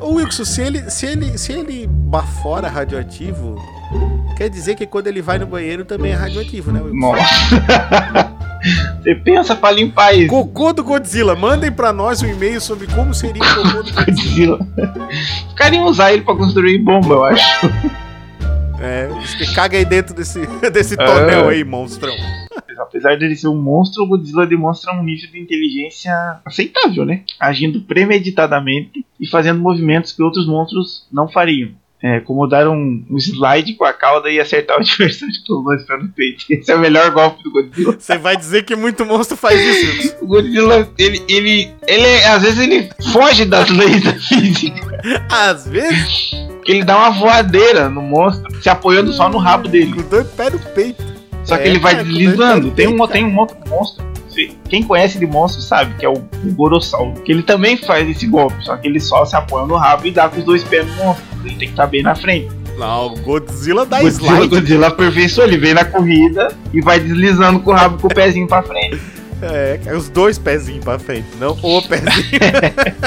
Ô 0.00 0.14
Wilson, 0.14 0.44
se 0.44 0.62
ele, 0.62 0.90
se 0.90 1.06
ele, 1.06 1.38
se 1.38 1.52
ele 1.52 1.86
bafora 1.88 2.68
radioativo, 2.68 3.56
quer 4.36 4.48
dizer 4.48 4.74
que 4.76 4.86
quando 4.86 5.06
ele 5.08 5.20
vai 5.20 5.38
no 5.38 5.46
banheiro 5.46 5.84
também 5.84 6.12
é 6.12 6.14
radioativo, 6.14 6.70
né, 6.70 6.80
Wilson? 6.80 6.96
Nossa. 6.98 8.35
Você 9.02 9.14
pensa 9.14 9.54
pra 9.54 9.70
limpar 9.70 10.12
isso. 10.16 10.28
Cocô 10.28 10.72
do 10.72 10.82
Godzilla, 10.82 11.34
mandem 11.36 11.70
pra 11.70 11.92
nós 11.92 12.22
um 12.22 12.26
e-mail 12.26 12.60
sobre 12.60 12.86
como 12.88 13.14
seria 13.14 13.42
o 13.42 13.54
cocô 13.54 13.82
do 13.82 13.92
Godzilla. 13.92 14.58
Godzilla. 14.58 14.58
Os 15.48 15.54
caras 15.54 15.74
iam 15.74 15.84
usar 15.86 16.12
ele 16.12 16.22
pra 16.22 16.34
construir 16.34 16.78
bomba, 16.78 17.14
eu 17.14 17.24
acho. 17.24 17.66
É, 18.78 19.08
que 19.38 19.54
caga 19.54 19.78
aí 19.78 19.84
dentro 19.84 20.14
desse, 20.14 20.40
desse 20.72 20.94
É. 20.94 20.96
tonel 20.96 21.48
aí, 21.48 21.64
monstrão. 21.64 22.14
Apesar 22.78 23.16
dele 23.16 23.34
ser 23.34 23.48
um 23.48 23.60
monstro, 23.60 24.04
o 24.04 24.06
Godzilla 24.06 24.46
demonstra 24.46 24.92
um 24.92 25.02
nível 25.02 25.30
de 25.30 25.40
inteligência 25.40 26.12
aceitável, 26.44 27.04
né? 27.06 27.22
Agindo 27.40 27.80
premeditadamente 27.80 29.04
e 29.18 29.26
fazendo 29.28 29.60
movimentos 29.60 30.12
que 30.12 30.22
outros 30.22 30.46
monstros 30.46 31.06
não 31.12 31.26
fariam. 31.26 31.70
É, 32.02 32.20
como 32.20 32.46
dar 32.46 32.68
um, 32.68 33.04
um 33.10 33.16
slide 33.16 33.74
com 33.74 33.84
a 33.84 33.92
cauda 33.92 34.30
e 34.30 34.38
acertar 34.38 34.76
o 34.76 34.80
adversário 34.82 35.34
com 35.46 35.62
dois 35.62 35.82
pés 35.84 36.02
no 36.02 36.08
peito. 36.10 36.44
Esse 36.50 36.70
é 36.70 36.74
o 36.74 36.78
melhor 36.78 37.10
golpe 37.10 37.42
do 37.42 37.50
Godzilla. 37.50 37.96
Você 37.98 38.18
vai 38.18 38.36
dizer 38.36 38.64
que 38.64 38.76
muito 38.76 39.04
monstro 39.06 39.36
faz 39.36 39.58
isso. 39.60 40.14
O 40.20 40.26
Godzilla, 40.26 40.88
ele, 40.98 41.22
ele, 41.28 41.70
ele, 41.86 42.24
às 42.24 42.42
vezes 42.42 42.58
ele 42.58 42.90
foge 43.12 43.44
das 43.44 43.70
leis 43.70 44.02
da 44.02 44.12
física. 44.14 45.00
Às 45.30 45.66
vezes, 45.68 46.30
ele 46.66 46.84
dá 46.84 46.96
uma 46.98 47.10
voadeira 47.10 47.88
no 47.88 48.02
monstro, 48.02 48.62
se 48.62 48.68
apoiando 48.68 49.12
só 49.12 49.28
no 49.28 49.38
rabo 49.38 49.68
dele. 49.68 49.92
com 49.94 50.08
dois 50.08 50.26
pés 50.28 50.52
no 50.52 50.58
peito. 50.58 51.02
Só 51.44 51.56
que 51.56 51.62
É, 51.64 51.68
ele 51.68 51.78
vai 51.78 51.92
cara, 51.92 52.04
deslizando. 52.04 52.70
Tem 52.72 52.88
um, 52.88 53.06
tem 53.06 53.24
um 53.24 53.38
outro 53.38 53.56
monstro. 53.68 54.04
Quem 54.68 54.82
conhece 54.82 55.18
de 55.18 55.26
monstro 55.26 55.62
sabe 55.62 55.94
que 55.96 56.04
é 56.04 56.08
o, 56.08 56.14
o 56.14 56.54
Gorossauro. 56.54 57.20
Que 57.22 57.32
ele 57.32 57.42
também 57.42 57.76
faz 57.76 58.08
esse 58.08 58.26
golpe. 58.26 58.64
Só 58.64 58.76
que 58.76 58.86
ele 58.86 59.00
só 59.00 59.24
se 59.24 59.36
apoia 59.36 59.66
no 59.66 59.76
rabo 59.76 60.06
e 60.06 60.10
dá 60.10 60.28
com 60.28 60.38
os 60.38 60.44
dois 60.44 60.62
pés 60.64 60.86
no 60.86 60.94
monstro. 60.96 61.24
Ele 61.44 61.56
tem 61.56 61.68
que 61.68 61.74
estar 61.74 61.86
bem 61.86 62.02
na 62.02 62.14
frente. 62.14 62.48
Não, 62.78 63.06
o 63.06 63.16
Godzilla 63.20 63.86
dá 63.86 64.02
Godzilla, 64.02 64.32
slide. 64.32 64.48
Godzilla 64.48 64.86
aperfeiçoou. 64.88 65.46
Ele 65.46 65.56
vem 65.56 65.74
na 65.74 65.84
corrida 65.84 66.48
e 66.72 66.80
vai 66.80 67.00
deslizando 67.00 67.60
com 67.60 67.70
o 67.70 67.74
rabo 67.74 67.98
com 67.98 68.08
o 68.08 68.14
pezinho 68.14 68.46
pra 68.46 68.62
frente. 68.62 69.00
É, 69.42 69.94
os 69.94 70.08
dois 70.08 70.38
pezinhos 70.38 70.84
pra 70.84 70.98
frente, 70.98 71.26
não 71.38 71.50
o 71.50 71.82
pezinho. 71.82 72.40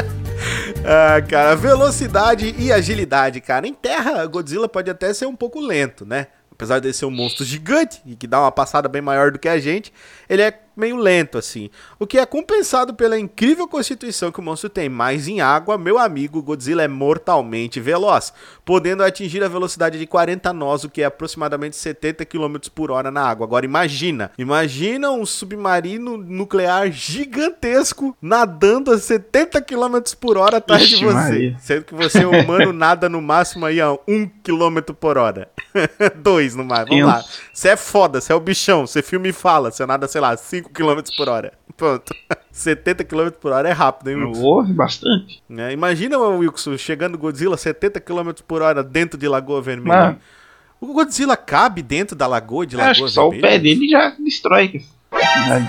ah, 0.86 1.22
cara, 1.28 1.56
velocidade 1.56 2.56
e 2.58 2.72
agilidade, 2.72 3.42
cara. 3.42 3.68
Em 3.68 3.74
terra, 3.74 4.26
Godzilla 4.28 4.70
pode 4.70 4.92
até 4.92 5.12
ser 5.14 5.26
um 5.26 5.36
pouco 5.36 5.60
lento, 5.60 6.06
né? 6.06 6.28
Apesar 6.52 6.80
de 6.80 6.92
ser 6.94 7.06
um 7.06 7.12
monstro 7.12 7.46
gigante 7.46 8.02
e 8.06 8.16
que 8.16 8.28
dá 8.28 8.42
uma 8.42 8.52
passada 8.52 8.88
bem 8.88 9.02
maior 9.02 9.32
do 9.32 9.40
que 9.40 9.48
a 9.48 9.58
gente, 9.60 9.94
ele 10.28 10.42
é 10.42 10.52
meio 10.80 10.96
lento 10.96 11.38
assim. 11.38 11.70
O 12.00 12.08
que 12.08 12.18
é 12.18 12.26
compensado 12.26 12.94
pela 12.94 13.20
incrível 13.20 13.68
constituição 13.68 14.32
que 14.32 14.40
o 14.40 14.44
monstro 14.44 14.70
tem. 14.70 14.90
Mas 14.90 15.28
em 15.28 15.42
água, 15.42 15.78
meu 15.78 15.98
amigo, 15.98 16.42
Godzilla 16.42 16.84
é 16.84 16.88
mortalmente 16.88 17.80
veloz, 17.80 18.34
podendo 18.66 19.04
atingir 19.04 19.44
a 19.44 19.48
velocidade 19.48 20.00
de 20.00 20.08
40 20.08 20.52
nós, 20.54 20.84
o 20.84 20.90
que 20.90 21.02
é 21.02 21.06
aproximadamente 21.06 21.76
70 21.76 22.26
km 22.26 22.58
por 22.74 22.92
hora 22.92 23.12
na 23.12 23.22
água. 23.22 23.46
Agora 23.46 23.66
imagina, 23.66 24.32
imagina 24.38 25.12
um 25.12 25.26
submarino 25.26 26.18
nuclear 26.18 26.92
gigantesco 26.92 28.16
nadando 28.22 28.92
a 28.92 28.98
70 28.98 29.62
km 29.62 30.00
por 30.20 30.38
hora 30.38 30.58
atrás 30.58 30.88
de 30.88 30.96
Ixi, 30.96 31.06
você. 31.06 31.14
Maria. 31.14 31.58
Sendo 31.60 31.84
que 31.84 31.94
você, 31.94 32.26
humano, 32.26 32.72
nada 32.74 33.10
no 33.10 33.22
máximo 33.22 33.66
aí 33.66 33.82
a 33.82 33.92
1 33.92 34.30
km 34.44 34.94
por 35.00 35.18
hora. 35.18 35.50
2 36.22 36.56
no 36.56 36.64
máximo. 36.64 36.90
Vamos 36.90 37.06
lá. 37.06 37.24
Você 37.54 37.70
é 37.70 37.76
foda, 37.76 38.22
você 38.22 38.32
é 38.32 38.36
o 38.36 38.40
bichão, 38.40 38.86
você 38.88 39.02
filma 39.02 39.28
e 39.28 39.34
fala, 39.34 39.72
você 39.72 39.86
nada, 39.86 40.08
sei 40.08 40.22
lá, 40.22 40.36
5 40.36 40.69
km 40.74 41.00
por 41.18 41.30
hora. 41.30 41.54
Pronto. 41.76 42.14
70 42.52 43.04
km 43.06 43.30
por 43.40 43.52
hora 43.52 43.70
é 43.70 43.72
rápido, 43.72 44.10
hein, 44.10 44.18
Wilson? 44.26 44.44
Ouve 44.44 44.74
bastante. 44.74 45.42
Né? 45.48 45.72
Imagina 45.72 46.18
o 46.18 46.38
Wilson 46.40 46.78
chegando 46.78 47.18
Godzilla 47.18 47.56
70 47.58 48.00
km 48.02 48.32
por 48.48 48.62
hora 48.62 48.84
dentro 48.84 49.18
de 49.18 49.28
Lagoa 49.28 49.62
Vermelha. 49.62 50.18
O 50.82 50.94
Godzilla 50.94 51.36
cabe 51.38 51.82
dentro 51.82 52.16
da 52.16 52.26
lagoa 52.28 52.66
de 52.66 52.76
Eu 52.76 52.82
acho 52.82 53.02
Lagoa 53.02 53.08
que 53.08 53.14
só 53.14 53.28
o 53.28 53.32
Vermelha? 53.32 53.54
pé 53.54 53.60
dele 53.60 53.88
já 53.90 54.10
destrói. 54.20 54.82
Dá 55.12 55.60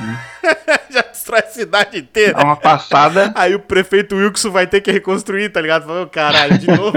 Já 0.90 1.02
destrói 1.02 1.40
a 1.40 1.46
cidade 1.46 1.98
inteira. 1.98 2.42
uma 2.44 2.56
passada. 2.56 3.32
Aí 3.36 3.54
o 3.54 3.60
prefeito 3.60 4.14
Wilson 4.16 4.50
vai 4.50 4.66
ter 4.66 4.80
que 4.80 4.90
reconstruir, 4.92 5.48
tá 5.50 5.60
ligado? 5.60 5.86
Fala, 5.86 6.02
"Ô, 6.02 6.06
caralho, 6.08 6.58
de 6.58 6.66
novo. 6.70 6.92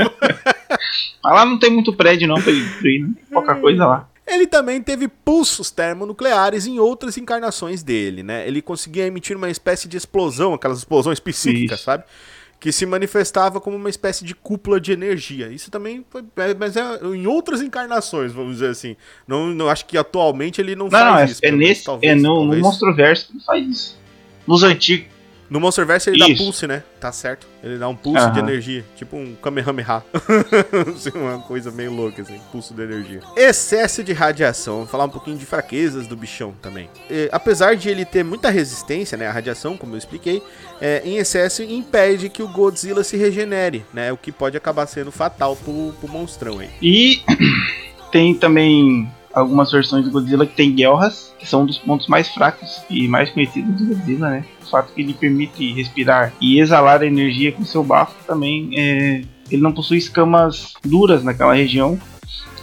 Mas 1.23 1.33
lá 1.33 1.45
não 1.45 1.57
tem 1.59 1.71
muito 1.71 1.93
prédio 1.95 2.27
não 2.27 2.41
pra 2.41 2.51
ele 2.51 2.61
destruir. 2.61 3.01
Né? 3.07 3.13
Pouca 3.31 3.55
coisa 3.55 3.85
lá. 3.85 4.09
Ele 4.25 4.47
também 4.47 4.81
teve 4.81 5.07
pulsos 5.07 5.69
termonucleares 5.69 6.65
em 6.65 6.79
outras 6.79 7.17
encarnações 7.17 7.83
dele, 7.83 8.23
né? 8.23 8.47
Ele 8.47 8.61
conseguia 8.61 9.05
emitir 9.05 9.35
uma 9.35 9.49
espécie 9.49 9.87
de 9.87 9.97
explosão, 9.97 10.53
aquelas 10.53 10.77
explosões 10.79 11.19
psíquicas, 11.19 11.79
Isso. 11.79 11.85
sabe? 11.85 12.03
Que 12.59 12.71
se 12.71 12.85
manifestava 12.85 13.59
como 13.59 13.75
uma 13.75 13.89
espécie 13.89 14.23
de 14.23 14.33
cúpula 14.33 14.79
de 14.79 14.93
energia. 14.93 15.49
Isso 15.49 15.69
também 15.69 16.05
foi. 16.09 16.23
é, 16.37 16.53
Mas 16.53 16.77
é 16.77 16.81
em 17.13 17.27
outras 17.27 17.61
encarnações, 17.61 18.31
vamos 18.31 18.53
dizer 18.53 18.69
assim. 18.69 18.95
Não, 19.27 19.47
não 19.47 19.67
acho 19.69 19.85
que 19.85 19.97
atualmente 19.97 20.61
ele 20.61 20.73
não, 20.73 20.87
Não, 20.87 20.99
não, 20.99 21.07
é, 21.15 21.19
faz 21.19 21.31
isso. 21.31 21.41
é 21.43 21.51
menos, 21.51 21.67
nesse. 21.67 21.83
talvez, 21.83 22.11
é 22.13 22.15
no, 22.15 22.21
no 22.21 22.39
talvez. 22.43 22.61
Monstroverso 22.61 23.27
que 23.27 23.33
ele 23.33 23.43
faz 23.43 23.67
isso. 23.67 23.99
Nos 24.47 24.63
antigos. 24.63 25.12
No 25.53 25.59
Monsterverse 25.59 26.09
ele 26.09 26.17
dá 26.17 26.27
Isso. 26.27 26.43
pulse, 26.43 26.65
né? 26.65 26.81
Tá 26.99 27.11
certo. 27.11 27.45
Ele 27.63 27.77
dá 27.77 27.87
um 27.87 27.95
pulse 27.95 28.25
de 28.31 28.39
Aham. 28.39 28.49
energia. 28.49 28.83
Tipo 28.95 29.17
um 29.17 29.35
Kamehameha. 29.35 30.03
Assim, 30.95 31.11
uma 31.13 31.37
coisa 31.43 31.69
meio 31.69 31.93
louca, 31.93 32.23
assim. 32.23 32.39
Pulso 32.51 32.73
de 32.73 32.81
energia. 32.81 33.19
Excesso 33.37 34.03
de 34.03 34.13
radiação. 34.13 34.77
Vamos 34.77 34.89
falar 34.89 35.05
um 35.05 35.09
pouquinho 35.09 35.37
de 35.37 35.45
fraquezas 35.45 36.07
do 36.07 36.15
bichão 36.15 36.55
também. 36.59 36.89
E, 37.07 37.29
apesar 37.31 37.75
de 37.75 37.87
ele 37.87 38.03
ter 38.03 38.23
muita 38.23 38.49
resistência, 38.49 39.15
né? 39.15 39.27
A 39.27 39.31
radiação, 39.31 39.77
como 39.77 39.93
eu 39.93 39.99
expliquei, 39.99 40.41
é, 40.81 41.03
em 41.05 41.17
excesso 41.17 41.61
impede 41.61 42.29
que 42.29 42.41
o 42.41 42.47
Godzilla 42.47 43.03
se 43.03 43.15
regenere, 43.15 43.85
né? 43.93 44.11
O 44.11 44.17
que 44.17 44.31
pode 44.31 44.57
acabar 44.57 44.87
sendo 44.87 45.11
fatal 45.11 45.55
pro, 45.55 45.93
pro 45.99 46.09
monstrão 46.09 46.57
aí. 46.57 46.71
E 46.81 47.21
tem 48.11 48.33
também 48.33 49.07
algumas 49.33 49.71
versões 49.71 50.05
do 50.05 50.11
Godzilla 50.11 50.45
que 50.45 50.55
tem 50.55 50.73
guerras, 50.73 51.33
que 51.39 51.47
são 51.47 51.63
um 51.63 51.65
dos 51.65 51.77
pontos 51.77 52.07
mais 52.07 52.27
fracos 52.29 52.83
e 52.89 53.07
mais 53.07 53.29
conhecidos 53.31 53.75
do 53.81 53.85
Godzilla, 53.87 54.29
né? 54.29 54.45
O 54.61 54.69
fato 54.69 54.93
que 54.93 55.01
ele 55.01 55.13
permite 55.13 55.73
respirar 55.73 56.33
e 56.39 56.59
exalar 56.59 57.01
a 57.01 57.05
energia 57.05 57.51
com 57.51 57.65
seu 57.65 57.83
bafo 57.83 58.15
também 58.25 58.69
é... 58.77 59.21
Ele 59.51 59.61
não 59.61 59.73
possui 59.73 59.97
escamas 59.97 60.73
duras 60.85 61.23
naquela 61.23 61.53
região 61.53 61.99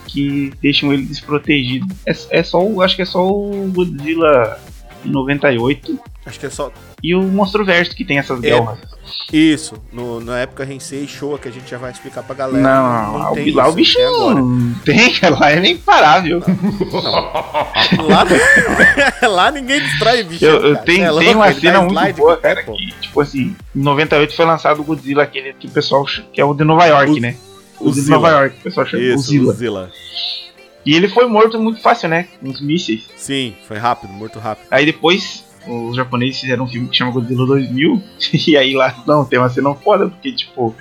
que 0.06 0.52
deixam 0.60 0.92
ele 0.92 1.04
desprotegido. 1.04 1.86
É, 2.06 2.12
é 2.40 2.42
só 2.42 2.64
o, 2.64 2.82
acho 2.82 2.96
que 2.96 3.02
é 3.02 3.04
só 3.04 3.28
o 3.28 3.70
Godzilla 3.72 4.58
98 5.04 5.98
Acho 6.26 6.40
que 6.40 6.46
é 6.46 6.50
só. 6.50 6.72
e 7.02 7.14
o 7.14 7.22
Monstro-Verso 7.22 7.94
que 7.94 8.04
tem 8.04 8.18
essas 8.18 8.38
É, 8.42 8.50
guerras. 8.50 8.78
Isso. 9.32 9.74
No, 9.92 10.20
na 10.20 10.38
época 10.40 10.64
Hensei 10.64 11.06
Showa, 11.06 11.38
que 11.38 11.48
a 11.48 11.50
gente 11.52 11.70
já 11.70 11.78
vai 11.78 11.90
explicar 11.90 12.22
pra 12.22 12.34
galera. 12.34 12.58
Não, 12.62 13.16
lá, 13.18 13.30
tem 13.32 13.50
o, 13.52 13.56
lá 13.56 13.68
o 13.68 13.72
bicho 13.72 13.94
tem 13.94 14.04
agora. 14.06 14.34
não 14.34 14.74
tem, 14.84 15.10
lá 15.38 15.52
é 15.52 15.66
imparável. 15.68 16.42
Lá, 18.08 18.24
lá 19.28 19.50
ninguém 19.50 19.80
destrói 19.80 20.22
bicho. 20.24 20.44
Eu, 20.44 20.60
eu 20.68 20.76
tenho, 20.78 21.04
é 21.20 21.24
tem 21.24 21.34
uma 21.34 21.52
cena 21.52 21.80
muito 21.82 21.92
slide 21.98 22.18
boa, 22.20 22.36
cara, 22.36 22.62
pô. 22.64 22.74
que, 22.76 22.86
tipo 23.00 23.20
assim, 23.20 23.56
em 23.74 23.80
98 23.82 24.34
foi 24.36 24.44
lançado 24.44 24.80
o 24.80 24.84
Godzilla, 24.84 25.22
aquele 25.22 25.52
que 25.54 25.66
o 25.66 25.70
pessoal, 25.70 26.04
que 26.32 26.40
é 26.40 26.44
o 26.44 26.54
de 26.54 26.64
Nova 26.64 26.86
York, 26.86 27.12
O- 27.12 27.20
né? 27.20 27.36
o 27.78 27.90
de. 27.90 28.08
Nova 28.08 28.28
York, 28.30 28.56
o 28.58 28.62
pessoal 28.62 28.86
chama 28.86 29.02
Isso, 29.02 29.14
Godzilla. 29.16 29.44
Godzilla. 29.46 29.90
E 30.84 30.94
ele 30.94 31.08
foi 31.08 31.26
morto 31.26 31.58
muito 31.60 31.80
fácil, 31.82 32.08
né? 32.08 32.26
Os 32.42 32.60
mísseis. 32.60 33.02
Sim, 33.16 33.54
foi 33.68 33.76
rápido, 33.76 34.12
morto 34.12 34.38
rápido. 34.38 34.66
Aí 34.70 34.86
depois, 34.86 35.44
os 35.66 35.96
japoneses 35.96 36.40
fizeram 36.40 36.64
um 36.64 36.68
filme 36.68 36.88
que 36.88 36.96
chama 36.96 37.10
Godzilla 37.12 37.46
2000, 37.46 38.02
e 38.48 38.56
aí 38.56 38.74
lá, 38.74 38.94
não, 39.06 39.24
tem 39.24 39.38
uma 39.38 39.48
cena 39.50 39.74
foda, 39.74 40.08
porque, 40.08 40.32
tipo, 40.32 40.74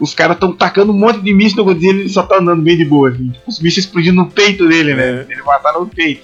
os 0.00 0.14
caras 0.14 0.38
tão 0.38 0.52
tacando 0.52 0.92
um 0.92 0.98
monte 0.98 1.20
de 1.20 1.32
míssil 1.32 1.58
no 1.58 1.64
Godzilla 1.64 1.98
e 1.98 2.00
ele 2.00 2.08
só 2.08 2.22
tá 2.22 2.38
andando 2.38 2.62
bem 2.62 2.76
de 2.76 2.84
boa, 2.84 3.10
assim. 3.10 3.30
Tipo, 3.30 3.50
os 3.50 3.60
mísseis 3.60 3.86
explodindo 3.86 4.16
no 4.16 4.30
peito 4.30 4.66
dele, 4.68 4.94
né? 4.94 5.26
É. 5.28 5.32
Ele 5.32 5.42
matar 5.42 5.72
no 5.74 5.86
peito. 5.86 6.22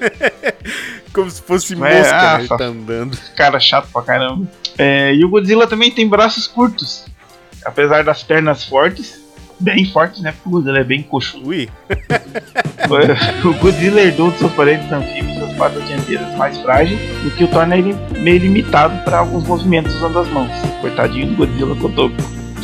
Como 1.13 1.31
se 1.31 1.41
fosse 1.43 1.75
É, 1.75 1.77
mosca, 1.77 2.35
ah? 2.35 2.39
Ele 2.39 2.49
tá 2.49 2.65
andando. 2.65 3.19
cara 3.37 3.61
chato 3.61 3.89
pra 3.93 4.03
caramba. 4.03 4.47
É, 4.77 5.15
e 5.15 5.25
o 5.25 5.29
Godzilla 5.29 5.67
também 5.67 5.91
tem 5.91 6.09
braços 6.09 6.47
curtos. 6.47 7.07
Apesar 7.65 8.03
das 8.05 8.23
pernas 8.23 8.65
fortes, 8.65 9.21
bem 9.59 9.85
fortes, 9.87 10.21
né? 10.23 10.33
Porque 10.33 10.49
o 10.49 10.53
Godzilla 10.53 10.79
é 10.79 10.85
bem 10.85 11.03
coxudo. 11.03 11.49
Ui, 11.49 11.69
o 13.45 13.55
Godzilla 13.55 14.01
herdou 14.01 14.31
de 14.31 14.39
seus 14.39 14.53
parentes 14.53 14.91
anfíbios 14.91 15.43
as 15.43 15.55
patas 15.57 15.87
dianteiras 15.87 16.35
mais 16.37 16.59
frágeis, 16.59 16.99
o 17.27 17.31
que 17.31 17.45
o 17.45 17.49
torna 17.49 17.77
ele 17.77 17.95
meio 18.19 18.39
limitado 18.39 19.03
para 19.05 19.19
alguns 19.19 19.47
movimentos 19.47 19.95
usando 19.95 20.19
as 20.19 20.29
mãos. 20.29 20.51
Coitadinho 20.81 21.29
do 21.29 21.37
Godzilla 21.37 21.77
Kotoku. 21.77 22.17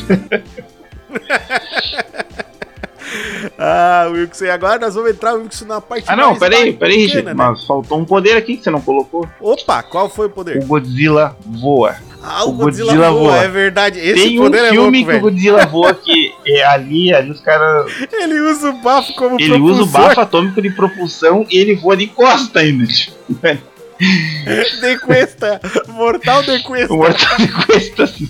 Ah, 3.58 4.08
Wilson, 4.10 4.46
e 4.46 4.50
agora 4.50 4.78
nós 4.78 4.94
vamos 4.94 5.10
entrar, 5.10 5.34
Wilson, 5.34 5.66
na 5.66 5.80
parte 5.80 6.04
Ah 6.08 6.16
não, 6.16 6.36
peraí, 6.36 6.72
peraí, 6.72 6.96
Richard, 6.96 7.26
né? 7.26 7.34
mas 7.34 7.64
faltou 7.64 7.98
um 7.98 8.04
poder 8.04 8.36
aqui 8.36 8.56
que 8.56 8.64
você 8.64 8.70
não 8.70 8.80
colocou. 8.80 9.28
Opa, 9.40 9.82
qual 9.82 10.08
foi 10.08 10.26
o 10.26 10.30
poder? 10.30 10.62
O 10.62 10.66
Godzilla 10.66 11.36
voa. 11.46 11.94
Ah, 12.22 12.44
o, 12.44 12.50
o 12.50 12.52
Godzilla, 12.52 12.92
Godzilla 12.92 13.10
voa, 13.10 13.32
voa. 13.32 13.44
é 13.44 13.48
verdade. 13.48 14.00
Esse 14.00 14.14
Tem 14.14 14.40
um 14.40 14.54
é 14.54 14.70
filme 14.70 14.98
louco, 14.98 15.10
que 15.12 15.16
o. 15.16 15.20
Godzilla 15.20 15.66
voa 15.66 15.94
que 15.94 16.33
é 16.46 16.64
ali, 16.64 17.12
ali 17.14 17.30
os 17.30 17.40
caras 17.40 17.90
Ele 18.12 18.40
usa 18.40 18.70
o 18.70 18.82
bafo 18.82 19.14
como 19.14 19.40
Ele 19.40 19.52
usa 19.58 19.82
o 19.82 19.86
propulsor. 19.86 20.08
bafo 20.08 20.20
atômico 20.20 20.62
de 20.62 20.70
propulsão 20.70 21.46
e 21.50 21.58
ele 21.58 21.74
voa 21.76 21.96
de 21.96 22.06
costa 22.08 22.60
ainda. 22.60 22.86
tipo, 22.86 23.14
de 24.80 24.98
cuesta. 24.98 25.60
Mortal 25.88 26.42
de 26.42 26.62
cuesta. 26.62 26.92
O 26.92 26.96
mortal 26.98 27.36
de 27.38 27.48
costa 27.48 28.04
assim. 28.04 28.28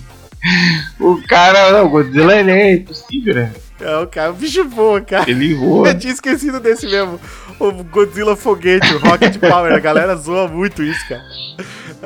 O 0.99 1.21
cara, 1.27 1.71
não, 1.71 1.87
o 1.87 1.89
Godzilla 1.89 2.37
ele 2.37 2.51
é 2.51 2.73
impossível, 2.73 3.33
né? 3.33 3.51
É, 3.81 3.97
o 3.97 4.07
cara, 4.07 4.31
o 4.31 4.35
bicho 4.35 4.63
voa, 4.69 5.01
cara. 5.01 5.29
Ele 5.29 5.53
voa. 5.55 5.89
Eu 5.89 5.97
tinha 5.99 6.13
esquecido 6.13 6.59
desse 6.59 6.85
mesmo. 6.85 7.19
O 7.59 7.71
Godzilla 7.83 8.35
Foguete, 8.35 8.93
o 8.93 8.99
Rocket 8.99 9.37
Power. 9.37 9.73
A 9.73 9.79
galera 9.79 10.15
zoa 10.15 10.47
muito 10.47 10.83
isso, 10.83 11.05
cara. 11.09 11.23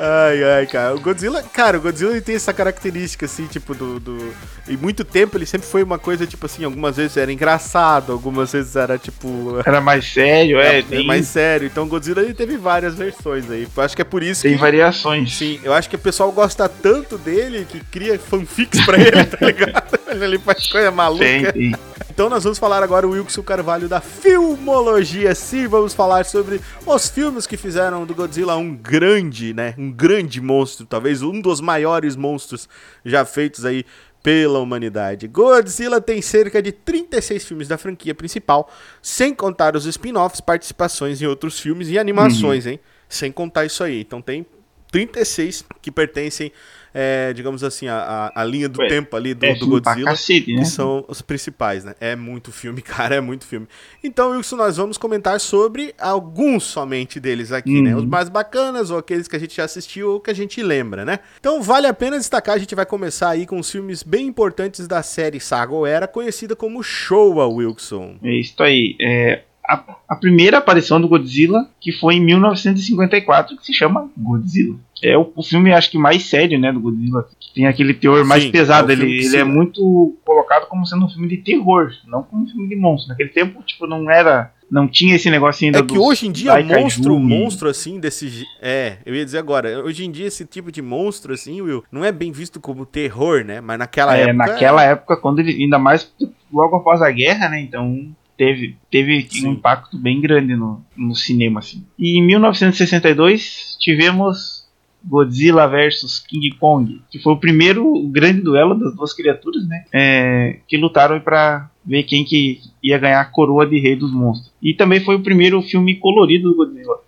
Ai, 0.02 0.42
ai, 0.42 0.66
cara. 0.66 0.94
O 0.94 1.00
Godzilla, 1.00 1.42
cara, 1.42 1.76
o 1.76 1.80
Godzilla 1.82 2.12
ele 2.12 2.22
tem 2.22 2.34
essa 2.34 2.54
característica, 2.54 3.26
assim, 3.26 3.46
tipo, 3.46 3.74
do, 3.74 4.00
do. 4.00 4.32
Em 4.66 4.74
muito 4.74 5.04
tempo 5.04 5.36
ele 5.36 5.44
sempre 5.44 5.68
foi 5.68 5.82
uma 5.82 5.98
coisa, 5.98 6.26
tipo 6.26 6.46
assim, 6.46 6.64
algumas 6.64 6.96
vezes 6.96 7.18
era 7.18 7.30
engraçado, 7.30 8.10
algumas 8.10 8.50
vezes 8.50 8.76
era, 8.76 8.96
tipo. 8.96 9.58
Era 9.66 9.78
mais 9.78 10.10
sério, 10.10 10.58
é. 10.58 10.78
é, 10.78 10.82
Tem, 10.82 11.06
mais 11.06 11.26
sério. 11.26 11.66
Então 11.66 11.84
o 11.84 11.86
Godzilla 11.86 12.22
ele 12.22 12.32
teve 12.32 12.56
várias 12.56 12.94
versões 12.94 13.50
aí. 13.50 13.68
Eu 13.76 13.82
acho 13.82 13.94
que 13.94 14.00
é 14.00 14.04
por 14.04 14.22
isso 14.22 14.42
tem 14.42 14.54
que. 14.54 14.58
variações. 14.58 15.36
Sim, 15.36 15.60
eu 15.62 15.74
acho 15.74 15.90
que 15.90 15.96
o 15.96 15.98
pessoal 15.98 16.32
gosta 16.32 16.66
tanto 16.66 17.18
dele 17.18 17.66
que 17.68 17.80
cria 17.80 18.18
fanfics 18.18 18.80
pra 18.86 18.98
ele, 18.98 19.24
tá 19.24 19.44
ligado? 19.44 19.98
ele 20.22 20.38
faz 20.38 20.66
coisa 20.66 20.90
maluca. 20.90 21.24
Tem, 21.26 21.44
tem. 21.52 21.74
Então 22.20 22.28
nós 22.28 22.44
vamos 22.44 22.58
falar 22.58 22.82
agora 22.82 23.08
o 23.08 23.12
Wilson 23.12 23.42
Carvalho 23.42 23.88
da 23.88 23.98
filmologia. 23.98 25.34
Sim, 25.34 25.66
vamos 25.66 25.94
falar 25.94 26.26
sobre 26.26 26.60
os 26.84 27.08
filmes 27.08 27.46
que 27.46 27.56
fizeram 27.56 28.04
do 28.04 28.14
Godzilla 28.14 28.54
um 28.56 28.76
grande, 28.76 29.54
né? 29.54 29.74
Um 29.78 29.90
grande 29.90 30.38
monstro, 30.38 30.84
talvez 30.84 31.22
um 31.22 31.40
dos 31.40 31.62
maiores 31.62 32.16
monstros 32.16 32.68
já 33.06 33.24
feitos 33.24 33.64
aí 33.64 33.86
pela 34.22 34.58
humanidade. 34.58 35.26
Godzilla 35.28 35.98
tem 35.98 36.20
cerca 36.20 36.60
de 36.60 36.72
36 36.72 37.42
filmes 37.42 37.68
da 37.68 37.78
franquia 37.78 38.14
principal, 38.14 38.70
sem 39.00 39.34
contar 39.34 39.74
os 39.74 39.86
spin-offs, 39.86 40.42
participações 40.42 41.22
em 41.22 41.26
outros 41.26 41.58
filmes 41.58 41.88
e 41.88 41.98
animações, 41.98 42.66
hein? 42.66 42.78
Sem 43.08 43.32
contar 43.32 43.64
isso 43.64 43.82
aí. 43.82 43.98
Então 43.98 44.20
tem 44.20 44.44
36 44.92 45.64
que 45.80 45.90
pertencem, 45.90 46.52
é, 46.94 47.32
digamos 47.32 47.62
assim, 47.64 47.86
à- 47.88 48.32
à 48.34 48.44
linha 48.44 48.68
do 48.68 48.80
Ué, 48.80 48.88
tempo 48.88 49.16
ali 49.16 49.34
do, 49.34 49.44
É 49.46 49.54
do 49.54 49.66
Godzilla 49.66 50.10
cacete, 50.10 50.52
né? 50.54 50.62
que 50.62 50.68
são 50.68 51.04
os 51.08 51.22
principais, 51.22 51.84
né? 51.84 51.94
É 52.00 52.16
muito 52.16 52.50
filme, 52.52 52.82
cara, 52.82 53.14
é 53.16 53.20
muito 53.20 53.46
filme. 53.46 53.66
Então, 54.02 54.30
Wilson, 54.30 54.56
nós 54.56 54.76
vamos 54.76 54.98
comentar 54.98 55.38
sobre 55.40 55.94
alguns 55.98 56.64
somente 56.64 57.18
deles 57.20 57.52
aqui, 57.52 57.80
né? 57.80 57.92
Uhum. 57.94 58.00
Os 58.00 58.06
mais 58.06 58.28
bacanas, 58.28 58.90
ou 58.90 58.98
aqueles 58.98 59.28
que 59.28 59.36
a 59.36 59.40
gente 59.40 59.56
já 59.56 59.64
assistiu 59.64 60.12
ou 60.12 60.20
que 60.20 60.30
a 60.30 60.34
gente 60.34 60.62
lembra, 60.62 61.04
né? 61.04 61.20
Então, 61.38 61.62
vale 61.62 61.86
a 61.86 61.94
pena 61.94 62.16
destacar, 62.18 62.54
a 62.56 62.58
gente 62.58 62.74
vai 62.74 62.86
começar 62.86 63.30
aí 63.30 63.46
com 63.46 63.58
os 63.58 63.70
filmes 63.70 64.02
bem 64.02 64.26
importantes 64.26 64.86
da 64.88 65.02
série 65.02 65.40
Saga 65.40 65.72
ou 65.72 65.86
Era, 65.86 66.06
conhecida 66.08 66.56
como 66.56 66.82
Showa, 66.82 67.46
Wilson. 67.46 68.16
É 68.22 68.34
isso 68.34 68.62
aí. 68.62 68.96
É, 69.00 69.42
a, 69.68 69.84
a 70.08 70.16
primeira 70.16 70.58
aparição 70.58 71.00
do 71.00 71.06
Godzilla, 71.08 71.68
que 71.80 71.92
foi 71.92 72.14
em 72.14 72.20
1954, 72.24 73.56
que 73.56 73.64
se 73.64 73.72
chama 73.72 74.10
Godzilla. 74.16 74.76
É 75.02 75.16
o, 75.16 75.32
o 75.34 75.42
filme, 75.42 75.72
acho 75.72 75.90
que 75.90 75.98
mais 75.98 76.24
sério, 76.24 76.58
né, 76.58 76.72
do 76.72 76.80
Godzilla. 76.80 77.26
Que 77.40 77.54
tem 77.54 77.66
aquele 77.66 77.94
teor 77.94 78.24
mais 78.24 78.42
Sim, 78.44 78.50
pesado. 78.50 78.90
é 78.90 78.94
ele 78.94 79.24
ele 79.24 79.36
é 79.36 79.44
muito 79.44 80.16
colocado 80.24 80.66
como 80.68 80.86
sendo 80.86 81.06
um 81.06 81.08
filme 81.08 81.28
de 81.28 81.38
terror, 81.38 81.90
não 82.06 82.22
como 82.22 82.44
um 82.44 82.46
filme 82.46 82.68
de 82.68 82.76
monstro. 82.76 83.08
Naquele 83.10 83.30
tempo, 83.30 83.62
tipo, 83.62 83.86
não 83.86 84.10
era. 84.10 84.52
Não 84.70 84.86
tinha 84.86 85.16
esse 85.16 85.28
negócio 85.28 85.64
ainda 85.66 85.78
É 85.80 85.82
que 85.82 85.88
dos 85.94 85.98
hoje 85.98 86.28
em 86.28 86.32
dia, 86.32 86.52
monstro, 86.62 87.16
e- 87.16 87.18
monstro 87.18 87.68
assim, 87.68 87.98
desse. 87.98 88.44
É, 88.62 88.98
eu 89.04 89.14
ia 89.16 89.24
dizer 89.24 89.38
agora, 89.38 89.82
hoje 89.82 90.04
em 90.04 90.10
dia 90.12 90.26
esse 90.28 90.44
tipo 90.44 90.70
de 90.70 90.80
monstro, 90.80 91.32
assim, 91.34 91.60
Will, 91.60 91.82
não 91.90 92.04
é 92.04 92.12
bem 92.12 92.30
visto 92.30 92.60
como 92.60 92.86
terror, 92.86 93.42
né? 93.44 93.60
Mas 93.60 93.78
naquela 93.80 94.16
É, 94.16 94.20
época. 94.22 94.34
naquela 94.36 94.84
época, 94.84 95.16
quando 95.16 95.40
ele. 95.40 95.60
Ainda 95.60 95.76
mais 95.78 96.12
logo 96.52 96.76
após 96.76 97.02
a 97.02 97.10
guerra, 97.10 97.48
né? 97.48 97.60
Então 97.60 98.14
teve, 98.38 98.76
teve 98.90 99.26
Sim. 99.28 99.48
um 99.48 99.52
impacto 99.54 99.98
bem 99.98 100.20
grande 100.20 100.54
no, 100.54 100.80
no 100.96 101.14
cinema, 101.16 101.58
assim. 101.58 101.84
E 101.98 102.18
em 102.18 102.24
1962 102.24 103.76
tivemos 103.78 104.59
Godzilla 105.04 105.66
vs 105.66 106.18
King 106.28 106.50
Kong, 106.58 107.00
que 107.10 107.18
foi 107.18 107.32
o 107.32 107.36
primeiro 107.38 107.92
grande 108.08 108.40
duelo 108.40 108.74
das 108.78 108.94
duas 108.94 109.12
criaturas, 109.12 109.66
né? 109.66 109.84
é, 109.92 110.58
que 110.68 110.76
lutaram 110.76 111.18
para 111.20 111.70
ver 111.84 112.02
quem 112.04 112.24
que 112.24 112.60
ia 112.82 112.98
ganhar 112.98 113.20
a 113.20 113.24
coroa 113.24 113.66
de 113.66 113.78
rei 113.78 113.96
dos 113.96 114.12
monstros. 114.12 114.52
E 114.62 114.74
também 114.74 115.00
foi 115.00 115.14
o 115.16 115.22
primeiro 115.22 115.60
filme 115.62 115.96
colorido 115.96 116.50
do 116.50 116.56
Godzilla. 116.56 116.98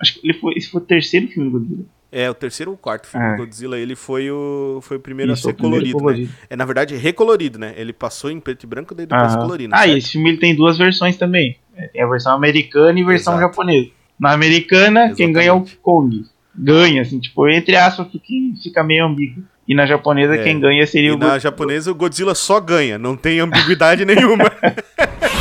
Acho 0.00 0.14
que 0.14 0.20
ele 0.26 0.34
foi, 0.38 0.54
esse 0.56 0.70
foi 0.70 0.80
o 0.80 0.84
terceiro 0.84 1.26
filme 1.28 1.50
do 1.50 1.58
Godzilla. 1.58 1.84
É, 2.12 2.30
o 2.30 2.34
terceiro 2.34 2.70
ou 2.70 2.76
quarto 2.76 3.08
filme 3.08 3.26
É. 3.26 3.30
do 3.32 3.38
Godzilla, 3.38 3.76
ele 3.76 3.96
foi 3.96 4.30
o, 4.30 4.78
foi 4.82 4.98
o 4.98 5.00
primeiro 5.00 5.32
Isso, 5.32 5.48
a 5.48 5.50
ser 5.50 5.56
primeiro 5.56 5.84
colorido, 5.84 5.98
colorido. 5.98 6.28
né? 6.30 6.38
É, 6.48 6.54
na 6.56 6.64
verdade, 6.64 6.94
recolorido, 6.94 7.58
né? 7.58 7.74
Ele 7.76 7.92
passou 7.92 8.30
em 8.30 8.38
preto 8.38 8.62
e 8.62 8.66
branco, 8.68 8.94
daí 8.94 9.04
depois 9.06 9.32
Aham. 9.32 9.40
colorindo. 9.40 9.74
Ah, 9.74 9.78
certo? 9.78 9.94
e 9.94 9.98
esse 9.98 10.12
filme 10.12 10.30
ele 10.30 10.38
tem 10.38 10.54
duas 10.54 10.78
versões 10.78 11.16
também. 11.16 11.56
É, 11.76 11.88
Tem 11.88 12.02
a 12.02 12.06
versão 12.06 12.32
americana 12.32 13.00
e 13.00 13.02
versão 13.02 13.34
Exato. 13.34 13.48
japonesa. 13.50 13.90
Na 14.20 14.30
americana, 14.32 15.12
quem 15.12 15.32
ganha 15.32 15.48
é 15.48 15.52
o 15.52 15.56
Exatamente. 15.56 15.78
Kong. 15.82 16.24
Ganha, 16.56 17.02
assim, 17.02 17.18
tipo, 17.20 17.48
entre 17.48 17.76
aspas, 17.76 18.06
porque 18.08 18.52
fica 18.62 18.82
meio 18.84 19.04
ambíguo. 19.06 19.42
E 19.66 19.74
na 19.74 19.86
japonesa, 19.86 20.34
É. 20.34 20.42
quem 20.44 20.60
ganha 20.60 20.86
seria 20.86 21.08
E 21.08 21.12
o 21.12 21.14
na 21.14 21.20
Godzilla. 21.20 21.40
japonesa, 21.40 21.90
o 21.90 21.94
Godzilla 21.94 22.34
só 22.34 22.60
ganha, 22.60 22.98
não 22.98 23.16
tem 23.16 23.40
ambiguidade 23.40 24.04
nenhuma. 24.06 24.44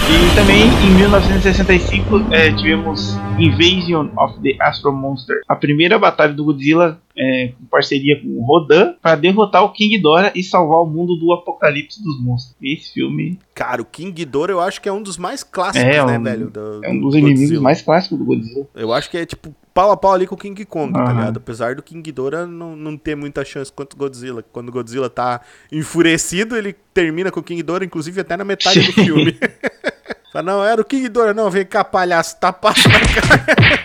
E 0.03 0.35
também 0.35 0.63
em 0.85 0.95
1965 0.97 2.27
eh, 2.31 2.51
tivemos 2.51 3.17
Invasion 3.39 4.09
of 4.17 4.37
the 4.43 4.55
Astro 4.61 4.91
Monster, 4.91 5.39
a 5.47 5.55
primeira 5.55 5.97
batalha 5.97 6.33
do 6.33 6.43
Godzilla 6.43 6.99
é, 7.17 7.49
com 7.57 7.65
parceria 7.65 8.19
com 8.21 8.27
o 8.27 8.45
Rodan 8.45 8.93
para 9.01 9.15
derrotar 9.15 9.63
o 9.63 9.71
King 9.71 9.97
Ghidorah 9.97 10.31
e 10.35 10.43
salvar 10.43 10.79
o 10.79 10.85
mundo 10.85 11.15
do 11.15 11.31
apocalipse 11.31 12.01
dos 12.03 12.19
monstros. 12.21 12.55
Esse 12.61 12.93
filme 12.93 13.39
Cara, 13.53 13.81
o 13.81 13.85
King 13.85 14.11
Ghidorah 14.11 14.51
eu 14.53 14.59
acho 14.59 14.81
que 14.81 14.89
é 14.89 14.91
um 14.91 15.01
dos 15.01 15.17
mais 15.17 15.43
clássicos, 15.43 15.87
É, 15.87 16.03
né, 16.05 16.17
um- 16.17 16.23
velho? 16.23 16.49
do- 16.49 16.81
é 16.83 16.89
um 16.89 16.95
do 16.99 17.01
dos 17.05 17.15
inimigos 17.15 17.41
Godzilla. 17.41 17.61
mais 17.61 17.81
clássicos 17.81 18.17
do 18.17 18.25
Godzilla. 18.25 18.67
Eu 18.75 18.91
acho 18.91 19.09
que 19.11 19.17
é 19.17 19.25
tipo 19.25 19.53
pau 19.73 19.91
a 19.91 19.97
pau 19.97 20.13
ali 20.13 20.25
com 20.27 20.35
o 20.35 20.37
King 20.37 20.65
Kong, 20.65 20.91
tá 20.93 21.03
Aham. 21.03 21.13
ligado? 21.13 21.37
Apesar 21.37 21.75
do 21.75 21.83
King 21.83 22.01
Ghidorah 22.01 22.45
não, 22.47 22.75
não 22.75 22.97
ter 22.97 23.15
muita 23.15 23.43
chance 23.45 23.71
quanto 23.71 23.93
o 23.93 23.97
Godzilla. 23.97 24.43
Quando 24.51 24.69
o 24.69 24.71
Godzilla 24.71 25.09
tá 25.09 25.41
enfurecido, 25.71 26.55
ele 26.55 26.73
termina 26.93 27.31
com 27.31 27.39
o 27.39 27.43
King 27.43 27.57
Ghidorah, 27.61 27.85
inclusive 27.85 28.21
até 28.21 28.35
na 28.37 28.43
metade 28.43 28.79
do 28.81 28.91
Sim. 28.91 29.03
filme. 29.05 29.37
Fala, 30.33 30.43
não, 30.45 30.63
era 30.65 30.81
o 30.81 30.85
King 30.85 31.03
Ghidorah, 31.03 31.33
não, 31.33 31.49
vem 31.51 31.63
cá, 31.65 31.83
palhaço, 31.83 32.39
tá 32.39 32.51
passando 32.51 32.93
na 32.93 32.99
cara. 33.21 33.82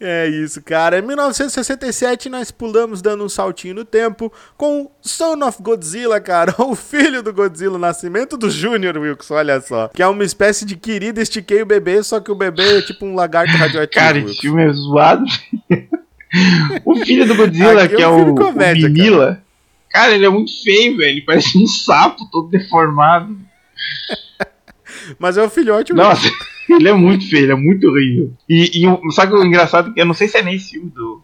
É 0.00 0.26
isso, 0.26 0.60
cara. 0.60 0.98
Em 0.98 1.02
1967 1.02 2.28
nós 2.28 2.50
pulamos 2.50 3.00
dando 3.00 3.24
um 3.24 3.28
saltinho 3.28 3.76
no 3.76 3.84
tempo 3.84 4.32
com 4.56 4.90
Son 5.00 5.44
of 5.46 5.62
Godzilla, 5.62 6.20
cara. 6.20 6.52
O 6.62 6.74
filho 6.74 7.22
do 7.22 7.32
Godzilla, 7.32 7.76
o 7.76 7.78
nascimento 7.78 8.36
do 8.36 8.50
Júnior 8.50 8.96
Wilkes, 8.96 9.30
olha 9.30 9.60
só. 9.60 9.88
Que 9.88 10.02
é 10.02 10.06
uma 10.06 10.24
espécie 10.24 10.64
de 10.64 10.76
querida 10.76 11.20
estiquei 11.20 11.62
o 11.62 11.66
bebê, 11.66 12.02
só 12.02 12.18
que 12.18 12.30
o 12.30 12.34
bebê 12.34 12.78
é 12.78 12.82
tipo 12.82 13.04
um 13.04 13.14
lagarto 13.14 13.56
radioativo. 13.56 14.04
Cara, 14.04 14.18
esse 14.18 14.40
filme 14.40 14.64
é 14.64 14.72
zoado. 14.72 15.24
o 16.84 16.96
filho 16.96 17.26
do 17.26 17.34
Godzilla, 17.34 17.84
Aqui 17.84 17.94
é 17.94 17.96
que 17.98 18.02
é 18.02 18.08
um 18.08 18.14
o, 18.14 18.24
filme 18.24 18.40
comédia, 18.40 18.88
o 18.88 18.92
Minila, 18.92 19.42
cara. 19.90 20.14
ele 20.14 20.24
é 20.24 20.28
muito 20.28 20.50
feio, 20.62 20.96
velho. 20.96 21.10
Ele 21.10 21.22
parece 21.22 21.58
um 21.58 21.66
sapo 21.66 22.28
todo 22.30 22.48
deformado. 22.48 23.36
Mas 25.18 25.36
é 25.36 25.42
o 25.42 25.50
filhote. 25.50 25.92
Nossa, 25.92 26.28
ele 26.68 26.88
é 26.88 26.92
muito 26.92 27.28
feio, 27.28 27.44
ele 27.44 27.52
é 27.52 27.56
muito 27.56 27.88
horrível. 27.88 28.32
E, 28.48 28.84
e 28.84 29.12
sabe 29.12 29.34
o 29.34 29.44
engraçado? 29.44 29.92
Eu 29.96 30.06
não 30.06 30.14
sei 30.14 30.28
se 30.28 30.38
é 30.38 30.42
nesse 30.42 30.72
filme 30.72 30.90
do. 30.90 31.22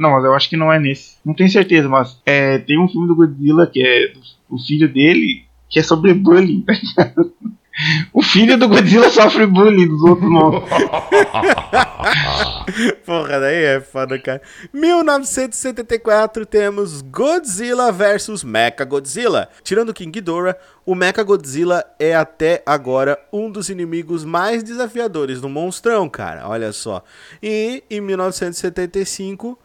Não, 0.00 0.10
mas 0.10 0.24
eu 0.24 0.34
acho 0.34 0.48
que 0.48 0.56
não 0.56 0.72
é 0.72 0.78
nesse. 0.78 1.16
Não 1.24 1.34
tenho 1.34 1.48
certeza, 1.50 1.88
mas 1.88 2.20
é, 2.26 2.58
tem 2.58 2.78
um 2.78 2.88
filme 2.88 3.06
do 3.06 3.14
Godzilla 3.14 3.66
que 3.66 3.80
é 3.80 4.08
do, 4.08 4.20
o 4.48 4.58
filho 4.58 4.92
dele, 4.92 5.44
que 5.68 5.78
é 5.78 5.82
sobre 5.82 6.14
bullying. 6.14 6.62
tá 6.62 6.72
ligado? 6.72 7.32
O 8.12 8.22
filho 8.22 8.58
do 8.58 8.68
Godzilla 8.68 9.08
sofre 9.08 9.46
bullying 9.46 9.88
dos 9.88 10.02
outros 10.02 10.28
monstros. 10.28 10.68
Porra, 13.06 13.40
daí 13.40 13.64
é 13.64 13.80
foda, 13.80 14.18
cara. 14.18 14.42
1974 14.72 16.44
temos 16.44 17.02
Godzilla 17.02 17.92
vs 17.92 18.44
Mechagodzilla. 18.44 19.48
Tirando 19.62 19.94
King 19.94 20.10
Ghidorah, 20.10 20.56
o 20.84 20.94
Mechagodzilla 20.94 21.84
é 21.98 22.14
até 22.14 22.62
agora 22.66 23.18
um 23.32 23.50
dos 23.50 23.68
inimigos 23.68 24.24
mais 24.24 24.62
desafiadores 24.62 25.40
do 25.40 25.48
monstrão, 25.48 26.08
cara. 26.08 26.48
Olha 26.48 26.72
só. 26.72 27.02
E 27.42 27.82
em 27.88 28.00
1975 28.00 29.58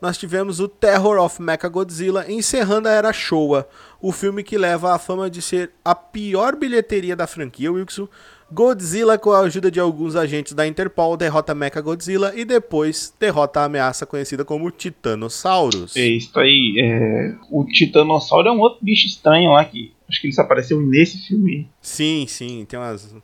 nós 0.00 0.16
tivemos 0.16 0.60
o 0.60 0.68
Terror 0.68 1.18
of 1.18 1.42
Mechagodzilla 1.42 2.30
encerrando 2.30 2.88
a 2.88 2.92
era 2.92 3.12
Showa, 3.12 3.68
o 4.00 4.12
filme 4.12 4.42
que 4.42 4.56
leva 4.56 4.94
a 4.94 4.98
fama 4.98 5.28
de 5.28 5.42
ser 5.42 5.72
a 5.84 5.94
pior 5.94 6.56
bilheteria 6.56 7.16
da 7.16 7.26
franquia, 7.26 7.72
Wilson. 7.72 8.08
Godzilla, 8.50 9.18
com 9.18 9.30
a 9.30 9.40
ajuda 9.40 9.70
de 9.70 9.78
alguns 9.78 10.16
agentes 10.16 10.54
da 10.54 10.66
Interpol, 10.66 11.18
derrota 11.18 11.54
Mechagodzilla 11.54 12.32
e 12.34 12.46
depois 12.46 13.12
derrota 13.20 13.60
a 13.60 13.64
ameaça 13.64 14.06
conhecida 14.06 14.42
como 14.42 14.70
Titanosaurus. 14.70 15.94
É 15.94 16.06
isso 16.06 16.38
aí. 16.38 16.76
é, 16.80 17.34
o 17.50 17.66
Titanossauro 17.66 18.48
é 18.48 18.52
um 18.52 18.60
outro 18.60 18.78
bicho 18.82 19.06
estranho 19.06 19.50
lá 19.50 19.62
que 19.66 19.92
acho 20.08 20.20
que 20.20 20.28
ele 20.28 20.34
só 20.34 20.42
apareceu 20.42 20.80
nesse 20.80 21.18
filme. 21.28 21.68
Sim, 21.82 22.24
sim, 22.26 22.64
tem 22.66 22.78
umas. 22.78 23.14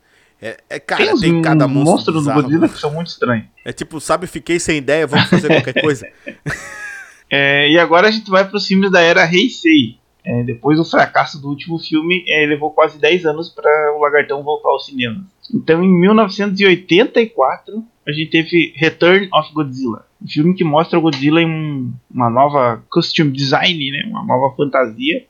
É, 0.46 0.58
é, 0.68 0.78
cara, 0.78 1.06
tem 1.06 1.16
tem, 1.20 1.42
cada 1.42 1.66
monstro. 1.66 2.12
monstros 2.12 2.24
do. 2.26 2.32
Godzilla 2.34 2.68
que 2.68 2.78
são 2.78 2.92
muito 2.92 3.06
estranhos. 3.08 3.46
É 3.64 3.72
tipo, 3.72 3.98
sabe, 4.00 4.26
fiquei 4.26 4.60
sem 4.60 4.76
ideia, 4.78 5.06
vamos 5.06 5.28
fazer 5.30 5.48
qualquer 5.48 5.80
coisa. 5.80 6.06
É, 7.30 7.68
e 7.70 7.78
agora 7.78 8.06
a 8.06 8.10
gente 8.12 8.30
vai 8.30 8.46
para 8.46 8.56
os 8.58 8.66
filmes 8.66 8.92
da 8.92 9.00
era 9.00 9.24
Heisei. 9.24 9.98
É, 10.24 10.42
depois 10.44 10.78
do 10.78 10.84
fracasso 10.84 11.40
do 11.40 11.48
último 11.48 11.78
filme, 11.78 12.22
é, 12.28 12.46
levou 12.46 12.70
quase 12.70 12.98
10 12.98 13.26
anos 13.26 13.48
para 13.48 13.68
o 13.96 14.00
Lagartão 14.00 14.42
voltar 14.42 14.68
ao 14.68 14.78
cinema. 14.78 15.24
Então, 15.52 15.82
em 15.82 15.88
1984, 16.00 17.84
a 18.06 18.12
gente 18.12 18.30
teve 18.30 18.72
Return 18.76 19.28
of 19.34 19.52
Godzilla. 19.52 20.06
Um 20.22 20.28
filme 20.28 20.54
que 20.54 20.62
mostra 20.64 20.98
o 20.98 21.02
Godzilla 21.02 21.40
em 21.42 21.46
um- 21.46 21.92
uma 22.10 22.30
nova 22.30 22.82
costume 22.90 23.32
design, 23.32 23.90
né, 23.90 24.04
uma 24.06 24.24
nova 24.24 24.54
fantasia. 24.54 25.24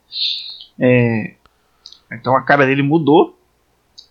É, 0.78 1.34
então 2.12 2.36
a 2.36 2.42
cara 2.42 2.66
dele 2.66 2.82
mudou. 2.82 3.38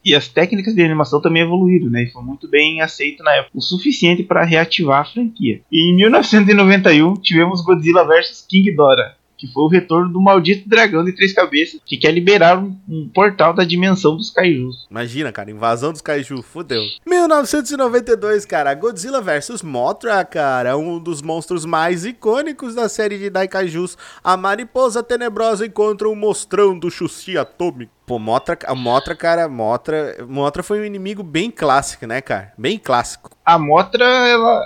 E 0.03 0.15
as 0.15 0.27
técnicas 0.27 0.75
de 0.75 0.83
animação 0.83 1.21
também 1.21 1.43
evoluíram, 1.43 1.89
né? 1.89 2.03
E 2.03 2.11
foi 2.11 2.23
muito 2.23 2.47
bem 2.47 2.81
aceito 2.81 3.23
na 3.23 3.33
época, 3.35 3.51
o 3.57 3.61
suficiente 3.61 4.23
para 4.23 4.43
reativar 4.43 5.01
a 5.01 5.05
franquia. 5.05 5.61
E 5.71 5.91
em 5.91 5.95
1991 5.95 7.15
tivemos 7.15 7.63
Godzilla 7.63 8.05
vs 8.05 8.45
King 8.47 8.71
Ghidorah, 8.71 9.15
que 9.43 9.51
foi 9.51 9.63
o 9.63 9.67
retorno 9.67 10.13
do 10.13 10.21
maldito 10.21 10.69
dragão 10.69 11.03
de 11.03 11.11
três 11.11 11.33
cabeças, 11.33 11.81
que 11.85 11.97
quer 11.97 12.11
liberar 12.11 12.57
um, 12.57 12.77
um 12.87 13.09
portal 13.13 13.53
da 13.53 13.65
dimensão 13.65 14.15
dos 14.15 14.29
kaijus. 14.29 14.87
Imagina, 14.89 15.33
cara, 15.33 15.51
invasão 15.51 15.91
dos 15.91 15.99
kaiju, 15.99 16.41
fudeu. 16.41 16.81
1992, 17.05 18.45
cara, 18.45 18.73
Godzilla 18.73 19.21
vs 19.21 19.61
Mothra, 19.61 20.23
cara, 20.23 20.77
um 20.77 20.97
dos 20.97 21.21
monstros 21.21 21.65
mais 21.65 22.05
icônicos 22.05 22.73
da 22.73 22.87
série 22.87 23.17
de 23.17 23.29
Daikaijus. 23.29 23.97
A 24.23 24.37
mariposa 24.37 25.03
tenebrosa 25.03 25.65
encontra 25.65 26.07
o 26.07 26.15
mostrão 26.15 26.79
do 26.79 26.89
Xuxi 26.89 27.37
atômico. 27.37 27.91
Pô, 28.05 28.17
Mothra, 28.17 28.57
a 28.65 28.73
Mothra, 28.73 29.13
cara, 29.13 29.49
Mothra, 29.49 30.25
Mothra 30.25 30.63
foi 30.63 30.79
um 30.79 30.85
inimigo 30.85 31.21
bem 31.21 31.51
clássico, 31.51 32.07
né, 32.07 32.21
cara? 32.21 32.53
Bem 32.57 32.77
clássico. 32.77 33.31
A 33.43 33.59
Mothra, 33.59 34.05
ela 34.05 34.61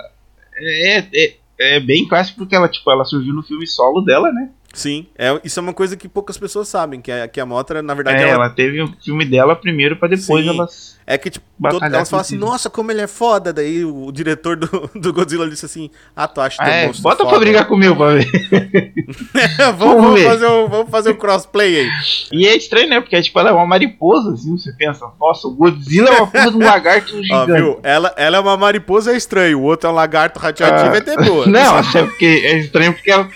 é, 0.60 0.98
é, 0.98 1.36
é 1.58 1.80
bem 1.80 2.06
clássica 2.06 2.38
porque 2.38 2.54
ela, 2.54 2.68
tipo, 2.68 2.88
ela 2.90 3.04
surgiu 3.04 3.34
no 3.34 3.42
filme 3.42 3.66
solo 3.66 4.02
dela, 4.02 4.30
né? 4.32 4.50
Sim, 4.72 5.06
é, 5.16 5.40
isso 5.42 5.58
é 5.58 5.62
uma 5.62 5.72
coisa 5.72 5.96
que 5.96 6.08
poucas 6.08 6.36
pessoas 6.36 6.68
sabem, 6.68 7.00
que 7.00 7.10
a, 7.10 7.26
que 7.26 7.40
a 7.40 7.46
Mothra, 7.46 7.82
na 7.82 7.94
verdade, 7.94 8.18
É, 8.18 8.22
ela, 8.28 8.44
ela 8.44 8.50
teve 8.50 8.82
um 8.82 8.92
filme 9.02 9.24
dela 9.24 9.56
primeiro 9.56 9.96
pra 9.96 10.08
depois 10.08 10.44
Sim. 10.44 10.50
elas. 10.50 10.98
é 11.06 11.16
que, 11.16 11.30
tipo, 11.30 11.44
todo, 11.70 11.82
elas 11.84 12.08
falam 12.10 12.20
assim, 12.20 12.36
nossa, 12.36 12.68
como 12.68 12.92
ele 12.92 13.00
é 13.00 13.06
foda. 13.06 13.50
Daí 13.52 13.82
o, 13.84 14.12
diretor 14.12 14.56
do, 14.56 14.90
do 14.94 15.12
Godzilla 15.12 15.48
disse 15.48 15.64
assim, 15.64 15.90
ah, 16.14 16.28
tu 16.28 16.40
acha 16.42 16.58
Ah, 16.60 16.66
teu 16.66 16.72
é, 16.74 16.92
bota 17.00 17.16
pra 17.22 17.26
foda? 17.30 17.38
brigar 17.40 17.66
comigo 17.66 17.96
pra 17.96 18.14
ver. 18.14 18.30
vamos, 19.78 19.78
Vamos 19.78 20.02
vamos 20.04 20.22
fazer 20.22 20.46
um, 20.46 20.68
vamos 20.68 20.90
fazer 20.90 21.10
um 21.12 21.16
crossplay 21.16 21.76
aí. 21.80 21.88
E 22.30 22.46
é 22.46 22.54
estranho, 22.54 22.90
né? 22.90 23.00
Porque 23.00 23.16
é, 23.16 23.22
tipo, 23.22 23.38
ela 23.40 23.48
é 23.50 23.52
uma 23.52 23.66
mariposa, 23.66 24.34
assim, 24.34 24.56
você 24.56 24.70
pensa, 24.72 25.06
nossa, 25.18 25.48
o 25.48 25.52
Godzilla 25.54 26.10
é 26.10 26.18
uma 26.18 26.26
porra 26.26 26.50
de 26.50 26.56
um 26.56 26.64
lagarto 26.64 27.16
Ó, 27.18 27.22
gigante. 27.22 27.52
viu? 27.62 27.80
Ela, 27.82 28.14
ela 28.18 28.36
é 28.36 28.40
uma 28.40 28.56
mariposa, 28.56 29.12
é 29.12 29.16
estranho. 29.16 29.58
O 29.60 29.62
outro 29.62 29.88
é 29.88 29.92
um 29.92 29.94
lagarto 29.96 30.38
radioativo, 30.38 30.90
Ah, 30.92 30.96
é 30.96 31.00
ter 31.00 31.16
boa. 31.24 31.46
Não, 31.46 31.76
até 31.78 32.04
porque 32.04 32.26
é 32.26 32.58
estranho 32.58 32.92
porque 32.92 33.10
ela- 33.10 33.28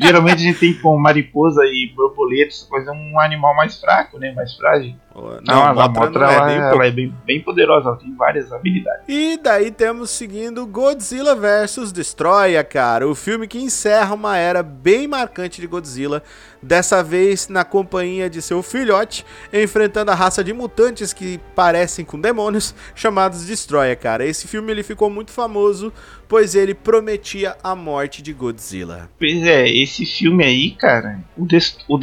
geralmente 0.00 0.34
a 0.34 0.38
gente 0.46 0.58
tem 0.58 0.79
com 0.80 0.98
mariposa 0.98 1.62
e 1.64 1.92
borboleta, 1.94 2.48
essa 2.48 2.66
coisa, 2.68 2.92
um 2.92 3.18
animal 3.20 3.54
mais 3.54 3.80
fraco, 3.80 4.18
né? 4.18 4.32
Mais 4.32 4.54
frágil. 4.56 4.94
Não, 5.14 5.62
a 5.62 5.70
a 5.70 5.88
Mothra 5.88 6.20
não 6.20 6.30
é, 6.30 6.34
ela, 6.34 6.46
um 6.46 6.72
ela 6.72 6.86
é 6.86 6.90
bem, 6.90 7.12
bem 7.26 7.40
poderosa, 7.40 7.88
ela 7.88 7.96
tem 7.96 8.14
várias 8.14 8.52
habilidades. 8.52 9.02
E 9.08 9.36
daí 9.42 9.70
temos 9.70 10.10
seguindo 10.10 10.64
Godzilla 10.66 11.34
vs 11.34 11.90
Destroya, 11.90 12.62
cara. 12.62 13.08
O 13.08 13.14
filme 13.14 13.48
que 13.48 13.58
encerra 13.58 14.14
uma 14.14 14.36
era 14.36 14.62
bem 14.62 15.08
marcante 15.08 15.60
de 15.60 15.66
Godzilla. 15.66 16.22
Dessa 16.62 17.02
vez 17.02 17.48
na 17.48 17.64
companhia 17.64 18.28
de 18.28 18.42
seu 18.42 18.62
filhote, 18.62 19.24
enfrentando 19.50 20.10
a 20.10 20.14
raça 20.14 20.44
de 20.44 20.52
mutantes 20.52 21.12
que 21.12 21.40
parecem 21.54 22.04
com 22.04 22.20
demônios, 22.20 22.74
chamados 22.94 23.46
Destroya, 23.46 23.96
cara. 23.96 24.26
Esse 24.26 24.46
filme 24.46 24.70
ele 24.70 24.82
ficou 24.82 25.08
muito 25.08 25.30
famoso, 25.30 25.90
pois 26.28 26.54
ele 26.54 26.74
prometia 26.74 27.56
a 27.64 27.74
morte 27.74 28.22
de 28.22 28.34
Godzilla. 28.34 29.08
Pois 29.18 29.42
é, 29.42 29.68
esse 29.68 30.04
filme 30.04 30.44
aí, 30.44 30.70
cara, 30.72 31.18
o, 31.36 31.46
Des 31.46 31.78
o 31.88 31.98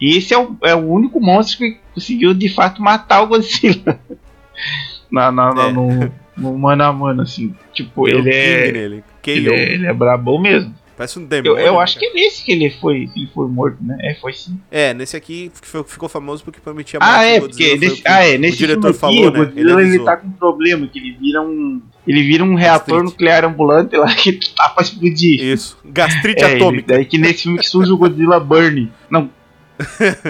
Destroyer, 0.00 0.18
esse 0.18 0.34
é 0.34 0.38
o, 0.38 0.56
é 0.62 0.74
o 0.74 0.78
único 0.90 1.20
monstro 1.20 1.58
que 1.58 1.78
conseguiu 1.94 2.34
de 2.34 2.48
fato 2.48 2.82
matar 2.82 3.22
o 3.22 3.26
Godzilla. 3.28 4.00
na, 5.10 5.30
na, 5.32 5.54
na- 5.54 5.68
É. 5.68 5.72
no, 5.72 6.12
no 6.36 6.58
mano 6.58 6.82
a 6.84 6.92
mano, 6.92 7.22
assim. 7.22 7.54
Tipo, 7.72 8.06
Deu 8.06 8.18
ele 8.18 8.30
é, 8.30 8.68
ele 8.68 9.04
é. 9.52 9.72
Ele 9.72 9.86
é 9.86 9.92
brabão 9.92 10.38
mesmo. 10.40 10.74
Parece 10.96 11.18
um 11.18 11.22
Eu, 11.22 11.28
demônio. 11.28 11.58
eu 11.58 11.72
né, 11.72 11.78
acho 11.80 11.94
cara? 11.98 12.06
que 12.12 12.18
é 12.18 12.22
nesse 12.22 12.44
que 12.44 12.52
ele 12.52 12.70
foi, 12.70 13.08
que 13.08 13.18
ele 13.22 13.28
foi 13.34 13.48
morto, 13.48 13.78
né? 13.82 13.96
É, 14.00 14.14
foi 14.14 14.32
sim. 14.32 14.60
É, 14.70 14.94
nesse 14.94 15.16
aqui 15.16 15.50
ficou, 15.84 16.08
famoso 16.08 16.44
porque 16.44 16.60
prometia 16.60 17.00
a 17.02 17.04
morte 17.04 17.18
Ah, 17.18 17.24
é, 17.24 17.40
porque 17.40 17.76
nesse, 17.76 18.00
o 18.00 18.04
ah, 18.06 18.24
é, 18.24 18.36
o 18.36 18.38
nesse 18.38 18.58
diretor 18.58 18.94
filme 18.94 19.16
aqui, 19.16 19.24
falou, 19.24 19.28
o 19.28 19.32
né? 19.32 19.38
Godzilla 19.44 19.72
ele, 19.72 19.82
avisou. 19.88 20.04
tá 20.04 20.16
com 20.18 20.28
um 20.28 20.32
problema, 20.32 20.86
que 20.86 20.98
ele 21.00 21.16
vira 21.20 21.42
um. 21.42 21.82
Ele 22.06 22.22
vira 22.22 22.44
um 22.44 22.54
reator 22.54 22.98
Gastrite. 22.98 23.04
nuclear 23.12 23.44
ambulante 23.44 23.96
lá 23.96 24.06
que 24.14 24.34
tá 24.54 24.68
pra 24.68 24.84
explodir. 24.84 25.42
Isso, 25.42 25.76
gastrite 25.84 26.44
É, 26.44 26.52
ele, 26.52 26.62
atômica. 26.62 26.94
daí 26.94 27.04
que 27.04 27.18
nesse 27.18 27.42
filme 27.42 27.58
que 27.58 27.66
surge 27.68 27.90
o 27.90 27.96
Godzilla 27.96 28.38
Burn. 28.38 28.92
Não. 29.10 29.28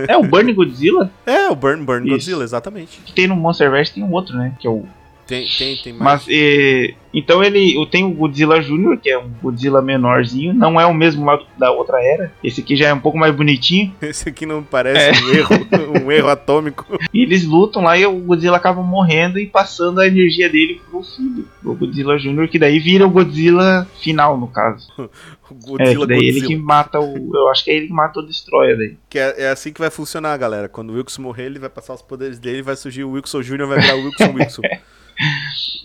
É 0.09 0.17
o 0.17 0.23
Burn 0.23 0.53
Godzilla? 0.53 1.11
É, 1.27 1.49
o 1.49 1.55
Burn 1.55 1.85
Burn 1.85 2.07
Isso. 2.07 2.15
Godzilla, 2.15 2.45
exatamente. 2.45 3.01
Que 3.05 3.13
tem 3.13 3.27
no 3.27 3.37
Monsterverse 3.37 3.93
tem 3.93 4.03
um 4.03 4.13
outro, 4.13 4.37
né? 4.37 4.55
Que 4.59 4.67
é 4.67 4.71
o 4.71 4.87
Tem, 5.27 5.47
tem, 5.47 5.77
tem 5.77 5.93
mais. 5.93 6.25
Mas, 6.25 6.27
é, 6.29 6.95
então 7.13 7.43
ele 7.43 7.77
eu 7.77 7.87
tenho 7.87 8.09
o 8.09 8.15
Godzilla 8.15 8.61
Jr., 8.61 8.99
que 9.03 9.09
é 9.09 9.19
um 9.19 9.31
Godzilla 9.43 9.81
menorzinho, 9.81 10.53
não 10.53 10.79
é 10.81 10.85
o 10.85 10.93
mesmo 10.93 11.25
lá 11.25 11.41
da 11.59 11.71
outra 11.71 12.03
era. 12.03 12.33
Esse 12.43 12.61
aqui 12.61 12.77
já 12.77 12.89
é 12.89 12.95
um 12.95 13.01
pouco 13.01 13.17
mais 13.17 13.35
bonitinho. 13.35 13.95
Esse 14.03 14.29
aqui 14.29 14.45
não 14.45 14.63
parece 14.63 15.19
É. 15.19 15.25
um 15.25 15.35
erro, 15.35 15.49
um 16.05 16.13
erro 16.13 16.29
atômico. 16.29 16.85
E 17.13 17.23
eles 17.23 17.45
lutam 17.45 17.83
lá 17.83 17.97
e 17.97 18.05
o 18.05 18.13
Godzilla 18.19 18.57
acaba 18.57 18.83
morrendo 18.83 19.39
e 19.39 19.47
passando 19.47 20.01
a 20.01 20.07
energia 20.07 20.49
dele 20.51 20.81
pro 20.91 21.03
filho, 21.03 21.49
o 21.65 21.75
Godzilla 21.75 22.19
Jr., 22.19 22.49
que 22.49 22.59
daí 22.59 22.79
vira 22.79 23.07
o 23.07 23.11
Godzilla 23.11 23.87
final, 24.01 24.39
no 24.39 24.49
caso. 24.49 24.87
O 25.51 25.77
é, 25.79 25.95
Godzilla, 25.95 26.01
que 26.01 26.07
daí 26.07 26.19
ele 26.21 26.41
Godzilla. 26.41 26.49
que 26.49 26.57
mata 26.57 26.99
o. 26.99 27.31
Eu 27.37 27.49
acho 27.51 27.65
que 27.65 27.71
é 27.71 27.75
ele 27.75 27.87
que 27.89 27.93
mata 27.93 28.19
o 28.19 28.27
Destroyer 28.27 28.79
daí. 28.79 28.97
Que 29.11 29.19
é, 29.19 29.43
é 29.43 29.49
assim 29.51 29.75
que 29.75 29.81
vai 29.81 29.91
funcionar, 29.91 30.37
galera. 30.39 30.71
Quando 30.71 30.89
o 30.91 30.95
Wilson 30.95 31.21
morrer, 31.21 31.45
ele 31.45 31.59
vai 31.59 31.69
passar 31.69 31.93
os 31.93 32.01
poderes 32.01 32.39
dele, 32.39 32.63
vai 32.63 32.75
surgir 32.75 33.05
o 33.05 33.11
Wilson 33.11 33.43
Jr., 33.43 33.67
vai 33.67 33.79
virar 33.79 33.95
o 33.95 34.05
Wilson 34.05 34.33
Wilson. 34.35 34.63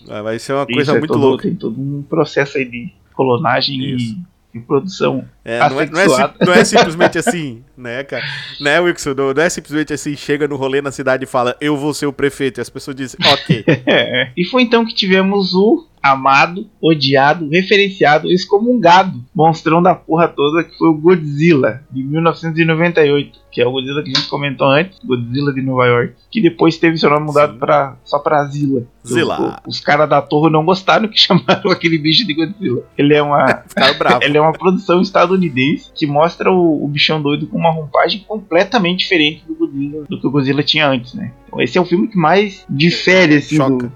Vai- 0.06 0.38
ser 0.38 0.52
uma 0.54 0.62
Isso 0.64 0.72
coisa 0.74 0.92
é 0.92 0.98
muito 0.98 1.12
todo- 1.12 1.20
louca. 1.20 1.42
Tem 1.44 1.54
todo 1.54 1.80
um 1.80 2.02
processo 2.02 2.58
aí 2.58 2.64
de 2.64 2.92
clonagem 3.14 3.94
Isso. 3.96 4.16
e, 4.54 4.58
e 4.58 4.60
produção. 4.60 5.24
É, 5.44 5.58
não, 5.68 5.80
é, 5.80 5.86
não, 5.86 6.00
é, 6.00 6.34
não 6.46 6.52
é 6.54 6.64
simplesmente 6.64 7.18
assim, 7.18 7.62
né, 7.76 8.02
cara? 8.04 8.24
Né, 8.60 8.80
Wilson? 8.80 9.14
Não, 9.14 9.32
não 9.32 9.42
é 9.42 9.48
simplesmente 9.50 9.92
assim, 9.92 10.16
chega 10.16 10.48
no 10.48 10.56
rolê 10.56 10.80
na 10.82 10.90
cidade 10.90 11.24
e 11.24 11.26
fala, 11.26 11.56
eu 11.60 11.76
vou 11.76 11.92
ser 11.94 12.06
o 12.06 12.12
prefeito. 12.12 12.58
E 12.58 12.62
as 12.62 12.70
pessoas 12.70 12.96
dizem, 12.96 13.18
ok. 13.24 13.64
É. 13.86 14.30
E 14.36 14.44
foi 14.44 14.62
então 14.62 14.84
que 14.84 14.94
tivemos 14.94 15.54
o 15.54 15.86
amado, 16.02 16.66
odiado, 16.80 17.48
referenciado, 17.48 18.30
excomungado 18.30 19.22
monstrão 19.34 19.82
da 19.82 19.94
porra 19.94 20.28
toda 20.28 20.64
que 20.64 20.76
foi 20.76 20.88
o 20.88 20.94
Godzilla 20.94 21.82
de 21.90 22.02
1998, 22.02 23.38
que 23.50 23.60
é 23.60 23.66
o 23.66 23.72
Godzilla 23.72 24.02
que 24.02 24.10
a 24.10 24.14
gente 24.14 24.28
comentou 24.28 24.66
antes, 24.68 24.98
Godzilla 25.04 25.52
de 25.52 25.62
Nova 25.62 25.86
York, 25.86 26.14
que 26.30 26.40
depois 26.40 26.76
teve 26.78 26.96
seu 26.98 27.10
nome 27.10 27.26
mudado 27.26 27.58
pra, 27.58 27.96
só 28.04 28.18
pra 28.18 28.44
Zilla. 28.44 28.82
Zilla. 29.06 29.60
O- 29.66 29.70
os 29.70 29.80
caras 29.80 30.08
da 30.08 30.22
torre 30.22 30.50
não 30.50 30.64
gostaram 30.64 31.08
que 31.08 31.18
chamaram 31.20 31.70
aquele 31.70 31.98
bicho 31.98 32.26
de 32.26 32.34
Godzilla. 32.34 32.82
Ele 32.96 33.14
é 33.14 33.22
uma 33.22 33.64
ele 34.22 34.36
é 34.36 34.40
uma 34.40 34.52
produção 34.52 35.00
estadunidense 35.00 35.90
que 35.94 36.06
mostra 36.06 36.50
o, 36.50 36.84
o 36.84 36.88
bichão 36.88 37.20
doido 37.20 37.46
com 37.46 37.58
uma 37.58 37.70
roupagem 37.72 38.24
completamente 38.26 39.00
diferente 39.00 39.44
do 39.46 39.54
Godzilla, 39.54 40.04
do 40.08 40.20
que 40.20 40.26
o 40.26 40.30
Godzilla 40.30 40.62
tinha 40.62 40.88
antes, 40.88 41.14
né? 41.14 41.32
Então 41.46 41.60
esse 41.60 41.76
é 41.76 41.80
o 41.80 41.84
filme 41.84 42.08
que 42.08 42.16
mais 42.16 42.64
difere 42.70 43.36
assim 43.36 43.56
Choca. 43.56 43.86
do, 43.88 43.92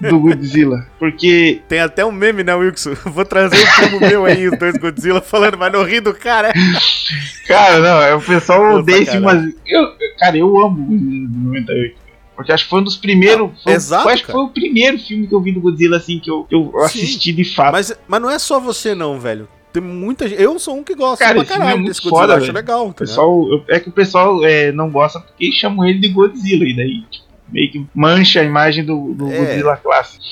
do 0.00 0.18
Godzilla, 0.20 0.86
porque 0.98 1.60
Tem 1.68 1.80
até 1.80 2.04
um 2.04 2.12
meme, 2.12 2.42
né, 2.44 2.54
Wilson? 2.54 2.94
Vou 3.06 3.24
trazer 3.24 3.56
um 3.56 3.74
primo 3.88 4.00
meu 4.00 4.24
aí, 4.24 4.48
os 4.48 4.58
dois 4.58 4.76
Godzilla, 4.76 5.20
falando, 5.20 5.58
mas 5.58 5.72
não 5.72 5.82
ri 5.84 6.00
do 6.00 6.14
cara. 6.14 6.52
cara, 7.46 7.78
não, 7.80 8.02
é 8.02 8.14
o 8.14 8.20
pessoal 8.20 8.76
odeia 8.76 9.02
esse 9.02 9.10
filme, 9.12 9.26
mas 9.26 9.54
eu, 9.66 9.86
cara, 10.18 10.36
eu 10.36 10.48
amo 10.60 10.82
o 10.82 10.86
Godzilla 10.86 11.28
de 11.28 11.38
98. 11.38 12.04
Porque 12.36 12.50
acho 12.52 12.64
que 12.64 12.70
foi 12.70 12.80
um 12.80 12.84
dos 12.84 12.96
primeiros. 12.96 13.50
foi- 13.62 13.72
exato, 13.74 14.08
eu 14.08 14.12
acho 14.12 14.24
que 14.24 14.32
foi 14.32 14.40
o 14.42 14.48
primeiro 14.48 14.98
filme 14.98 15.26
que 15.26 15.34
eu 15.34 15.40
vi 15.40 15.52
do 15.52 15.60
Godzilla 15.60 15.98
assim 15.98 16.18
que 16.18 16.28
eu, 16.30 16.46
eu 16.50 16.72
Sim. 16.72 16.84
assisti 16.84 17.32
de 17.32 17.44
fato. 17.44 17.72
Mas, 17.72 17.92
mas 18.08 18.20
não 18.20 18.28
é 18.30 18.38
só 18.40 18.58
você 18.58 18.92
não, 18.94 19.20
velho. 19.20 19.46
Tem 19.72 19.82
muita 19.82 20.28
gente. 20.28 20.40
Eu 20.40 20.56
sou 20.58 20.76
um 20.76 20.84
que 20.84 20.94
gosta 20.94 21.24
Cara, 21.24 21.34
pra 21.34 21.42
esse 21.42 21.48
filme 21.52 21.62
é 21.62 21.66
caralho 21.66 21.78
muito 21.82 21.88
desse 21.90 22.02
Godzilla, 22.02 22.20
foda, 22.32 22.42
acho 22.44 22.52
legal, 22.52 22.86
O 22.88 22.92
tá 22.92 22.98
pessoal, 23.00 23.48
eu- 23.52 23.64
é 23.68 23.78
que 23.80 23.88
o 23.88 23.92
pessoal 23.92 24.44
é, 24.44 24.72
não 24.72 24.90
gosta 24.90 25.20
porque 25.20 25.50
chamam 25.52 25.84
ele 25.86 25.98
de 26.00 26.08
Godzilla, 26.08 26.64
e 26.64 26.76
daí 26.76 27.00
tipo, 27.10 27.23
meio 27.48 27.70
que 27.70 27.86
mancha 27.94 28.40
a 28.40 28.44
imagem 28.44 28.84
do, 28.84 29.14
do 29.14 29.30
É. 29.30 29.38
Godzilla 29.38 29.76
clássico. 29.76 30.24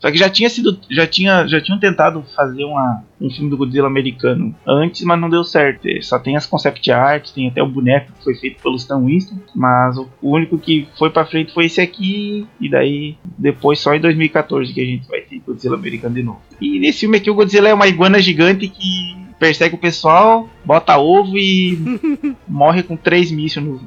Só 0.00 0.10
que 0.10 0.16
já 0.16 0.30
tinha 0.30 0.48
sido. 0.48 0.78
Já, 0.90 1.06
tinha, 1.06 1.46
já 1.46 1.60
tinham 1.60 1.78
tentado 1.78 2.24
fazer 2.34 2.64
uma, 2.64 3.04
um 3.20 3.30
filme 3.30 3.50
do 3.50 3.56
Godzilla 3.56 3.86
americano 3.86 4.54
antes, 4.66 5.02
mas 5.02 5.20
não 5.20 5.28
deu 5.28 5.44
certo. 5.44 5.86
Só 6.02 6.18
tem 6.18 6.36
as 6.36 6.46
concept 6.46 6.90
art, 6.90 7.30
tem 7.32 7.48
até 7.48 7.62
o 7.62 7.68
boneco 7.68 8.10
que 8.12 8.24
foi 8.24 8.34
feito 8.34 8.62
pelo 8.62 8.76
Stan 8.76 8.98
Winston. 8.98 9.36
Mas 9.54 9.98
o, 9.98 10.08
único 10.22 10.58
que 10.58 10.88
foi 10.98 11.10
pra 11.10 11.26
frente 11.26 11.52
foi 11.52 11.66
esse 11.66 11.82
aqui. 11.82 12.46
E 12.58 12.70
daí, 12.70 13.16
depois 13.36 13.78
só 13.78 13.94
em 13.94 14.00
2014 14.00 14.72
que 14.72 14.80
a 14.80 14.86
gente 14.86 15.06
vai 15.06 15.20
ter 15.20 15.38
Godzilla 15.46 15.76
americano 15.76 16.14
de 16.14 16.22
novo. 16.22 16.40
E 16.58 16.80
nesse 16.80 17.00
filme 17.00 17.18
aqui, 17.18 17.30
o 17.30 17.34
Godzilla 17.34 17.68
é 17.68 17.74
uma 17.74 17.86
iguana 17.86 18.18
gigante 18.20 18.68
que 18.68 19.20
persegue 19.38 19.74
o 19.74 19.78
pessoal, 19.78 20.48
bota 20.64 20.98
ovo 20.98 21.36
e 21.36 21.78
morre 22.46 22.82
com 22.82 22.94
três 22.94 23.30
mísseis 23.30 23.64
no, 23.64 23.80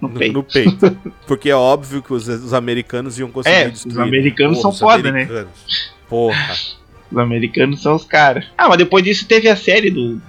no 0.00 0.08
No, 0.08 0.14
peito. 0.18 0.32
no 0.34 0.42
peito. 0.42 0.98
Porque 1.26 1.50
é 1.50 1.54
óbvio 1.54 2.02
que 2.02 2.12
os, 2.12 2.28
os 2.28 2.54
americanos 2.54 3.18
iam 3.18 3.30
conseguir 3.30 3.56
É, 3.56 3.68
destruir. 3.68 3.92
os 3.94 3.98
americanos 3.98 4.56
né? 4.56 4.62
são 4.62 4.70
os 4.70 4.78
foda, 4.78 5.02
né? 5.02 5.22
americanos. 5.22 5.92
Porra. 6.08 6.54
Os 7.10 7.16
americanos 7.18 7.82
são 7.82 7.94
os 7.94 8.04
caras. 8.04 8.44
Ah, 8.56 8.68
mas 8.68 8.78
depois 8.78 9.02
disso 9.02 9.26
teve 9.26 9.48
a 9.48 9.56
série 9.56 9.90
do. 9.90 10.20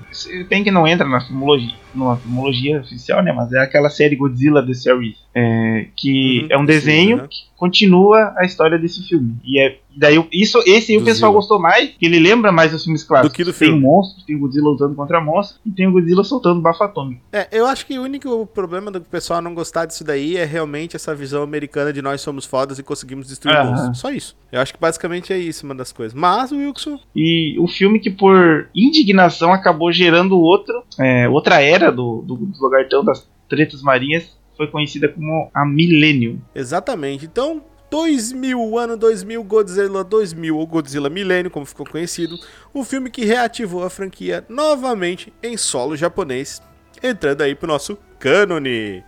Tem 0.49 0.63
que 0.63 0.71
não 0.71 0.87
entra 0.87 1.07
na 1.07 1.21
filmologia, 1.21 1.73
numa 1.93 2.17
filmologia 2.17 2.81
oficial, 2.81 3.23
né? 3.23 3.31
Mas 3.31 3.51
é 3.53 3.59
aquela 3.59 3.89
série 3.89 4.15
Godzilla 4.15 4.65
The 4.65 4.73
Series. 4.73 5.17
é, 5.35 5.85
que 5.95 6.41
Uhum, 6.41 6.47
é 6.49 6.57
um 6.57 6.61
sim, 6.61 6.65
desenho 6.65 7.17
uhum. 7.19 7.27
que 7.27 7.37
continua 7.55 8.33
a 8.37 8.45
história 8.45 8.77
desse 8.79 9.07
filme. 9.07 9.35
E 9.43 9.59
é, 9.61 9.77
daí 9.95 10.21
isso, 10.31 10.57
esse 10.65 10.91
aí 10.93 10.97
o 10.97 11.01
Do 11.01 11.05
pessoal 11.05 11.31
Zilla. 11.31 11.39
gostou 11.41 11.59
mais, 11.61 11.89
que 11.91 12.05
ele 12.05 12.19
lembra 12.19 12.51
mais 12.51 12.71
dos 12.71 12.83
filmes 12.83 13.03
clássicos. 13.03 13.31
Do 13.31 13.35
que 13.35 13.43
do 13.43 13.53
Tem 13.53 13.67
filme. 13.67 13.81
monstros, 13.81 14.25
tem 14.25 14.35
o 14.35 14.39
Godzilla 14.39 14.69
lutando 14.69 14.95
contra 14.95 15.21
monstros 15.21 15.59
e 15.65 15.69
tem 15.69 15.87
o 15.87 15.91
Godzilla 15.91 16.23
soltando 16.23 16.61
bafo 16.61 16.83
atômico. 16.83 17.21
É, 17.31 17.47
eu 17.51 17.67
acho 17.67 17.85
que 17.85 17.97
o 17.99 18.01
único 18.03 18.45
problema 18.47 18.89
do 18.89 19.01
pessoal 19.01 19.41
não 19.41 19.53
gostar 19.53 19.85
disso 19.85 20.03
daí 20.03 20.35
é 20.35 20.45
realmente 20.45 20.95
essa 20.95 21.13
visão 21.13 21.43
americana 21.43 21.93
de 21.93 22.01
nós 22.01 22.21
somos 22.21 22.43
fodas 22.45 22.79
e 22.79 22.83
conseguimos 22.83 23.27
destruir 23.27 23.55
Aham. 23.55 23.69
monstros. 23.71 23.99
Só 23.99 24.09
isso. 24.11 24.35
Eu 24.51 24.59
acho 24.61 24.73
que 24.73 24.79
basicamente 24.79 25.31
é 25.31 25.37
isso 25.37 25.63
uma 25.65 25.75
das 25.75 25.91
coisas. 25.91 26.13
Mas 26.13 26.51
o 26.51 26.57
Wilson. 26.57 26.99
E 27.15 27.55
o 27.59 27.67
filme 27.67 27.99
que 27.99 28.09
por 28.09 28.67
indignação 28.75 29.53
acabou 29.53 29.91
gerando 29.91 30.08
outro, 30.37 30.83
é, 30.99 31.27
outra 31.29 31.61
era 31.61 31.91
do, 31.91 32.21
do, 32.21 32.35
do 32.35 32.63
lagartão 32.63 33.03
das 33.03 33.29
tretas 33.47 33.81
marinhas 33.81 34.37
foi 34.55 34.67
conhecida 34.67 35.07
como 35.07 35.49
a 35.53 35.65
Millennium. 35.65 36.39
Exatamente. 36.53 37.25
Então, 37.25 37.63
2000, 37.89 38.59
o 38.59 38.77
ano 38.77 38.97
2000, 38.97 39.43
Godzilla 39.43 40.03
2000, 40.03 40.57
ou 40.57 40.67
Godzilla 40.67 41.09
Milênio, 41.09 41.49
como 41.49 41.65
ficou 41.65 41.85
conhecido, 41.85 42.37
um 42.75 42.83
filme 42.83 43.09
que 43.09 43.25
reativou 43.25 43.83
a 43.83 43.89
franquia 43.89 44.45
novamente 44.47 45.33
em 45.41 45.57
solo 45.57 45.95
japonês, 45.95 46.61
entrando 47.01 47.41
aí 47.41 47.55
pro 47.55 47.67
nosso 47.67 47.97
cânone. 48.19 49.03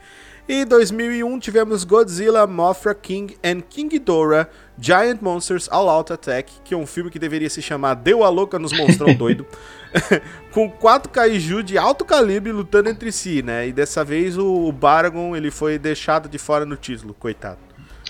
Em 0.49 0.65
2001 0.65 1.39
tivemos 1.39 1.83
Godzilla, 1.83 2.47
Mothra 2.47 2.95
King 2.95 3.37
and 3.43 3.61
King 3.61 3.89
Ghidorah, 3.97 4.49
Giant 4.77 5.21
Monsters 5.21 5.69
All 5.71 5.87
Out 5.87 6.11
Attack, 6.11 6.51
que 6.63 6.73
é 6.73 6.77
um 6.77 6.87
filme 6.87 7.11
que 7.11 7.19
deveria 7.19 7.49
se 7.49 7.61
chamar 7.61 7.93
Deu 7.93 8.23
a 8.23 8.29
Louca 8.29 8.57
nos 8.57 8.73
Monstrão 8.73 9.13
Doido, 9.15 9.45
com 10.51 10.69
quatro 10.69 11.09
kaiju 11.09 11.63
de 11.63 11.77
alto 11.77 12.05
calibre 12.05 12.51
lutando 12.51 12.89
entre 12.89 13.11
si, 13.11 13.41
né? 13.41 13.67
E 13.67 13.73
dessa 13.73 14.03
vez 14.03 14.37
o 14.37 14.51
o 14.51 14.71
Baragon 14.71 15.35
ele 15.35 15.49
foi 15.49 15.77
deixado 15.77 16.29
de 16.29 16.37
fora 16.37 16.65
no 16.65 16.75
título, 16.75 17.13
coitado. 17.13 17.59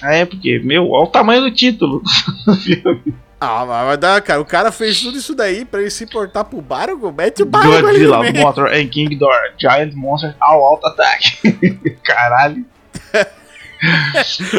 Ah, 0.02 0.14
é, 0.16 0.26
porque, 0.26 0.60
meu, 0.64 0.90
olha 0.90 1.04
o 1.04 1.08
tamanho 1.12 1.42
do 1.42 1.52
título 1.52 2.02
do 2.46 2.56
filme. 2.58 3.14
Ah, 3.40 3.66
mas 3.66 3.86
vai 3.88 3.98
dar, 3.98 4.22
cara. 4.22 4.42
O 4.42 4.46
cara 4.46 4.72
fez 4.72 5.02
tudo 5.02 5.18
isso 5.18 5.34
daí 5.34 5.66
pra 5.66 5.82
ele 5.82 5.90
se 5.90 6.04
importar 6.04 6.44
pro 6.44 6.62
Baragon. 6.62 7.12
Mete 7.12 7.42
o 7.44 7.46
Baragon 7.46 7.76
ali 7.76 8.06
Godzilla, 8.06 8.18
também. 8.18 8.42
Mothra 8.44 8.80
and 8.80 8.88
King 8.88 9.10
Ghidorah, 9.10 9.54
Giant 9.60 9.94
Monsters 9.94 10.36
All 10.40 10.64
Out 10.64 10.86
Attack. 10.86 11.42
Caralho. 12.04 12.66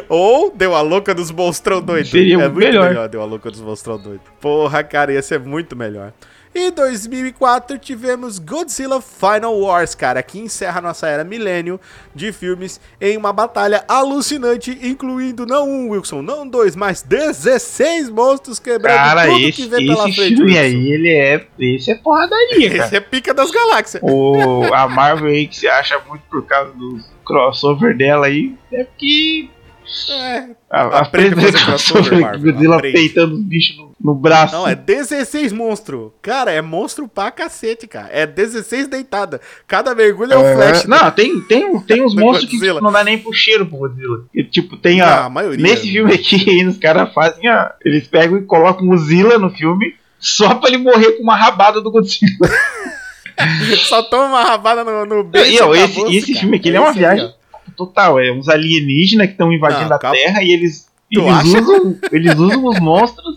Ou 0.09 0.53
deu 0.55 0.75
a 0.75 0.81
louca 0.81 1.15
dos 1.15 1.31
monstrão 1.31 1.81
doido. 1.81 2.07
Seria 2.07 2.35
é 2.35 2.37
muito 2.39 2.55
muito 2.55 2.67
melhor. 2.67 2.89
melhor. 2.89 3.09
deu 3.09 3.23
a 3.23 3.25
louca 3.25 3.51
dos 3.51 3.61
monstrão 3.61 3.99
doido. 3.99 4.23
Porra, 4.41 4.83
cara, 4.83 5.13
ia 5.13 5.23
ser 5.23 5.39
muito 5.39 5.77
melhor. 5.77 6.13
Em 6.55 6.71
2004 6.71 7.79
tivemos 7.79 8.39
Godzilla 8.39 9.01
Final 9.01 9.59
Wars, 9.59 9.95
cara, 9.95 10.23
que 10.23 10.39
encerra 10.39 10.83
nossa 10.83 11.09
era 11.09 11.25
milênio 11.25 11.81
de 12.15 12.31
filmes 12.31 12.79
em 13.01 13.17
uma 13.17 13.33
batalha 13.33 13.83
alucinante, 13.89 14.79
incluindo 14.83 15.47
não 15.47 15.67
um, 15.69 15.89
Wilson, 15.91 16.21
não 16.21 16.47
dois, 16.47 16.77
mas 16.77 17.01
16 17.01 18.11
monstros 18.11 18.59
quebrando 18.59 18.97
Cara, 18.97 19.25
tudo 19.27 19.39
que 19.39 19.49
esse, 19.49 19.67
vem 19.67 19.87
pela 19.87 20.09
esse 20.09 20.17
frente. 20.17 20.37
filme 20.37 20.53
Wilson. 20.53 20.61
aí, 20.63 20.93
ele 20.93 21.09
é. 21.09 21.47
Esse 21.59 21.91
é 21.91 21.95
porradaria, 21.95 22.69
cara. 22.77 22.85
Esse 22.85 22.97
é 22.97 23.01
pica 23.01 23.33
das 23.33 23.51
galáxias. 23.51 24.03
o, 24.03 24.63
a 24.75 24.87
Marvel 24.89 25.29
aí 25.29 25.47
que 25.47 25.57
se 25.57 25.67
acha 25.69 25.99
muito 26.07 26.23
por 26.31 26.45
causa 26.45 26.73
do 26.73 27.01
crossover 27.25 27.97
dela 27.97 28.27
aí, 28.27 28.55
é 28.71 28.85
porque 28.85 29.49
É, 30.11 30.47
a, 30.71 30.83
a 31.01 31.11
Marvel, 32.21 32.53
Godzilla 32.53 32.81
peitando 32.81 33.35
os 33.35 33.43
bichos 33.43 33.77
no, 33.77 33.93
no 34.01 34.15
braço. 34.15 34.55
Não, 34.55 34.67
é 34.67 34.75
16 34.75 35.53
monstro. 35.53 36.15
Cara, 36.23 36.51
é 36.51 36.63
monstro 36.63 37.07
pra 37.09 37.31
cacete, 37.31 37.87
cara. 37.87 38.09
É 38.11 38.27
16 38.27 38.87
deitada. 38.89 39.41
Cada 39.67 39.95
mergulho 39.95 40.33
é 40.33 40.39
um 40.39 40.47
É, 40.47 40.55
flash. 40.55 40.85
Não, 40.87 41.11
tem, 41.11 41.41
tem, 41.43 41.79
tem 41.81 42.03
uns 42.03 42.15
Do 42.17 42.21
monstros 42.21 42.49
que 42.51 42.57
Godzilla. 42.57 42.81
não 42.81 42.91
dá 42.93 43.05
nem 43.05 43.19
pro 43.19 43.33
cheiro 43.33 43.67
pro 43.67 43.79
Godzilla. 43.79 44.25
E, 44.35 44.43
tipo, 44.45 44.77
tem 44.77 45.01
a. 45.01 45.25
a 45.25 45.29
maioria. 45.31 45.63
Nesse 45.63 45.91
filme 45.91 46.15
aqui, 46.15 46.65
os 46.67 46.79
caras 46.79 47.13
fazem 47.13 47.49
a. 47.49 47.75
Eles 47.85 48.07
pegam 48.07 48.39
e 48.39 48.43
colocam 48.43 48.89
o 48.89 48.97
Zilla 48.99 49.39
no 49.39 49.51
filme 49.51 49.95
só 50.19 50.55
pra 50.55 50.69
ele 50.71 50.79
morrer 50.79 51.13
com 51.13 51.23
uma 51.23 51.37
rabada 51.37 51.81
do 51.81 51.91
Godzilla. 51.91 52.49
Só 53.89 54.03
toma 54.05 54.27
uma 54.27 54.45
rabada 54.45 54.85
no, 54.85 55.05
no 55.07 55.25
beijo. 55.25 55.53
E, 55.53 55.61
ó, 55.61 55.75
esse- 55.75 56.17
esse 56.17 56.35
filme 56.35 56.59
aqui, 56.59 56.71
é 56.75 56.79
uma 56.79 56.91
Esse 56.91 56.99
viagem. 56.99 57.25
aí, 57.25 57.33
Total, 57.77 58.21
é 58.21 58.33
uns 58.33 58.49
alienígenas 58.49 59.27
que 59.27 59.33
estão 59.33 59.53
invadindo 59.53 59.89
Não, 59.89 59.97
a. 59.97 59.99
Terra 59.99 60.43
e 60.43 60.53
eles. 60.53 60.91
Eles 61.11 61.45
usam, 61.45 61.99
eles 62.11 62.35
usam 62.39 62.65
os 62.65 62.81
monstros 62.81 63.37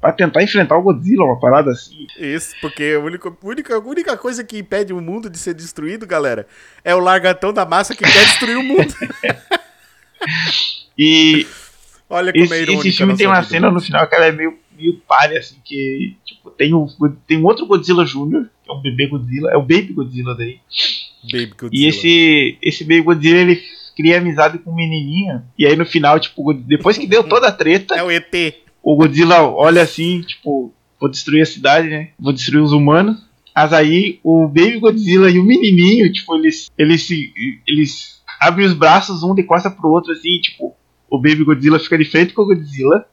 pra 0.00 0.10
tentar 0.10 0.42
enfrentar 0.42 0.78
o 0.78 0.82
Godzilla, 0.82 1.24
uma 1.24 1.38
parada 1.38 1.70
assim. 1.70 2.06
Isso, 2.18 2.54
porque 2.62 2.94
a 2.96 3.00
única, 3.00 3.30
única, 3.42 3.78
única 3.78 4.16
coisa 4.16 4.42
que 4.42 4.58
impede 4.58 4.94
o 4.94 5.00
mundo 5.00 5.28
de 5.28 5.38
ser 5.38 5.52
destruído, 5.52 6.06
galera, 6.06 6.46
é 6.82 6.94
o 6.94 6.98
largatão 6.98 7.52
da 7.52 7.66
massa 7.66 7.94
que 7.94 8.04
quer 8.04 8.24
destruir 8.24 8.56
o 8.56 8.62
mundo. 8.62 8.94
E 10.96 11.46
Olha 12.10 12.32
como 12.32 12.42
é 12.42 12.46
Esse, 12.46 12.62
irônica 12.62 12.88
esse 12.88 12.96
filme 12.96 13.16
tem 13.16 13.26
uma 13.26 13.42
cena 13.42 13.70
no 13.70 13.80
final 13.80 14.06
que 14.08 14.14
ela 14.14 14.26
é 14.26 14.32
meio, 14.32 14.58
meio 14.76 14.94
palha, 15.06 15.38
assim, 15.38 15.56
que 15.62 16.16
tipo, 16.24 16.50
tem, 16.50 16.72
um, 16.72 16.86
tem 17.26 17.38
um 17.38 17.44
outro 17.44 17.66
Godzilla 17.66 18.04
Jr., 18.04 18.46
que 18.64 18.70
é 18.70 18.72
um 18.72 18.80
bebê 18.80 19.06
Godzilla, 19.06 19.50
é 19.50 19.56
o 19.56 19.62
Baby 19.62 19.92
Godzilla 19.92 20.34
daí. 20.34 20.58
Baby 21.24 21.52
Godzilla. 21.58 21.70
E 21.72 21.86
esse, 21.86 22.58
esse 22.62 22.84
Baby 22.84 23.02
Godzilla, 23.02 23.38
ele 23.40 23.60
cria 23.96 24.18
amizade 24.18 24.58
com 24.58 24.70
um 24.70 24.76
menininho. 24.76 25.42
E 25.58 25.66
aí 25.66 25.74
no 25.76 25.84
final, 25.86 26.18
tipo, 26.20 26.52
depois 26.52 26.96
que 26.96 27.06
deu 27.06 27.24
toda 27.24 27.48
a 27.48 27.52
treta, 27.52 27.94
É 27.96 28.02
o 28.02 28.10
ET. 28.10 28.32
o 28.82 28.96
Godzilla 28.96 29.42
olha 29.42 29.82
assim, 29.82 30.20
tipo, 30.22 30.72
vou 31.00 31.10
destruir 31.10 31.42
a 31.42 31.46
cidade, 31.46 31.88
né? 31.88 32.10
Vou 32.18 32.32
destruir 32.32 32.62
os 32.62 32.72
humanos. 32.72 33.16
Mas 33.54 33.72
aí 33.72 34.20
o 34.22 34.46
Baby 34.46 34.78
Godzilla 34.78 35.28
e 35.30 35.38
o 35.38 35.44
menininho, 35.44 36.12
tipo, 36.12 36.36
eles, 36.36 36.70
eles 36.78 37.02
se. 37.02 37.32
Eles 37.66 38.22
abrem 38.40 38.64
os 38.64 38.72
braços 38.72 39.24
um 39.24 39.34
de 39.34 39.42
costa 39.42 39.68
pro 39.68 39.88
outro, 39.90 40.12
assim, 40.12 40.38
tipo, 40.40 40.76
o 41.10 41.18
Baby 41.18 41.42
Godzilla 41.42 41.80
fica 41.80 41.98
de 41.98 42.04
frente 42.04 42.32
com 42.32 42.42
o 42.42 42.46
Godzilla. 42.46 43.04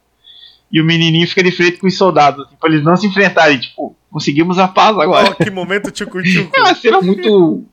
E 0.71 0.81
o 0.81 0.85
menininho 0.85 1.27
fica 1.27 1.41
de 1.43 1.51
frente 1.51 1.77
com 1.77 1.87
os 1.87 1.95
soldados, 1.97 2.45
assim, 2.45 2.55
pra 2.59 2.69
eles 2.69 2.83
não 2.83 2.95
se 2.97 3.07
enfrentarem. 3.07 3.59
Tipo, 3.59 3.95
conseguimos 4.11 4.59
a 4.59 4.67
paz 4.67 4.97
agora. 4.97 5.29
Ó, 5.31 5.33
que 5.33 5.49
momento 5.49 5.89
tchucu-tchucu. 5.91 6.51
É 6.55 6.59
uma 6.61 6.75
cena 6.75 7.01
muito. 7.01 7.65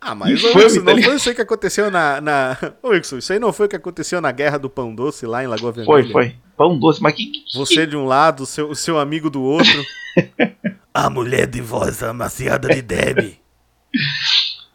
Ah, 0.00 0.14
mas 0.14 0.32
Infame, 0.32 0.62
Wilson, 0.62 0.80
não 0.82 1.02
foi 1.02 1.16
isso 1.16 1.28
aí 1.28 1.34
que 1.34 1.40
aconteceu 1.42 1.90
na. 1.90 2.20
na... 2.20 2.56
Ô, 2.82 2.90
Wilson, 2.90 3.18
isso 3.18 3.32
aí 3.32 3.38
não 3.38 3.52
foi 3.52 3.66
o 3.66 3.68
que 3.68 3.76
aconteceu 3.76 4.20
na 4.20 4.30
Guerra 4.30 4.58
do 4.58 4.70
Pão 4.70 4.94
Doce 4.94 5.26
lá 5.26 5.42
em 5.42 5.46
Lagoa 5.46 5.72
Vermelha? 5.72 6.02
Foi, 6.04 6.12
foi. 6.12 6.36
Pão 6.56 6.78
doce, 6.78 7.02
mas 7.02 7.14
que. 7.14 7.26
que- 7.26 7.44
Você 7.58 7.86
de 7.86 7.96
um 7.96 8.04
lado, 8.04 8.42
o 8.42 8.46
seu, 8.46 8.74
seu 8.74 8.98
amigo 8.98 9.28
do 9.30 9.42
outro. 9.42 9.84
A 10.94 11.08
mulher 11.08 11.46
de 11.46 11.60
voz 11.60 12.02
amaciada 12.02 12.68
de 12.68 12.82
Debbie. 12.82 13.38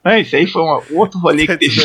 Ah, 0.03 0.19
isso 0.19 0.36
aí 0.36 0.47
foi 0.47 0.61
uma, 0.61 0.81
outro 0.91 1.19
rolê 1.19 1.45
que 1.45 1.57
teve. 1.57 1.81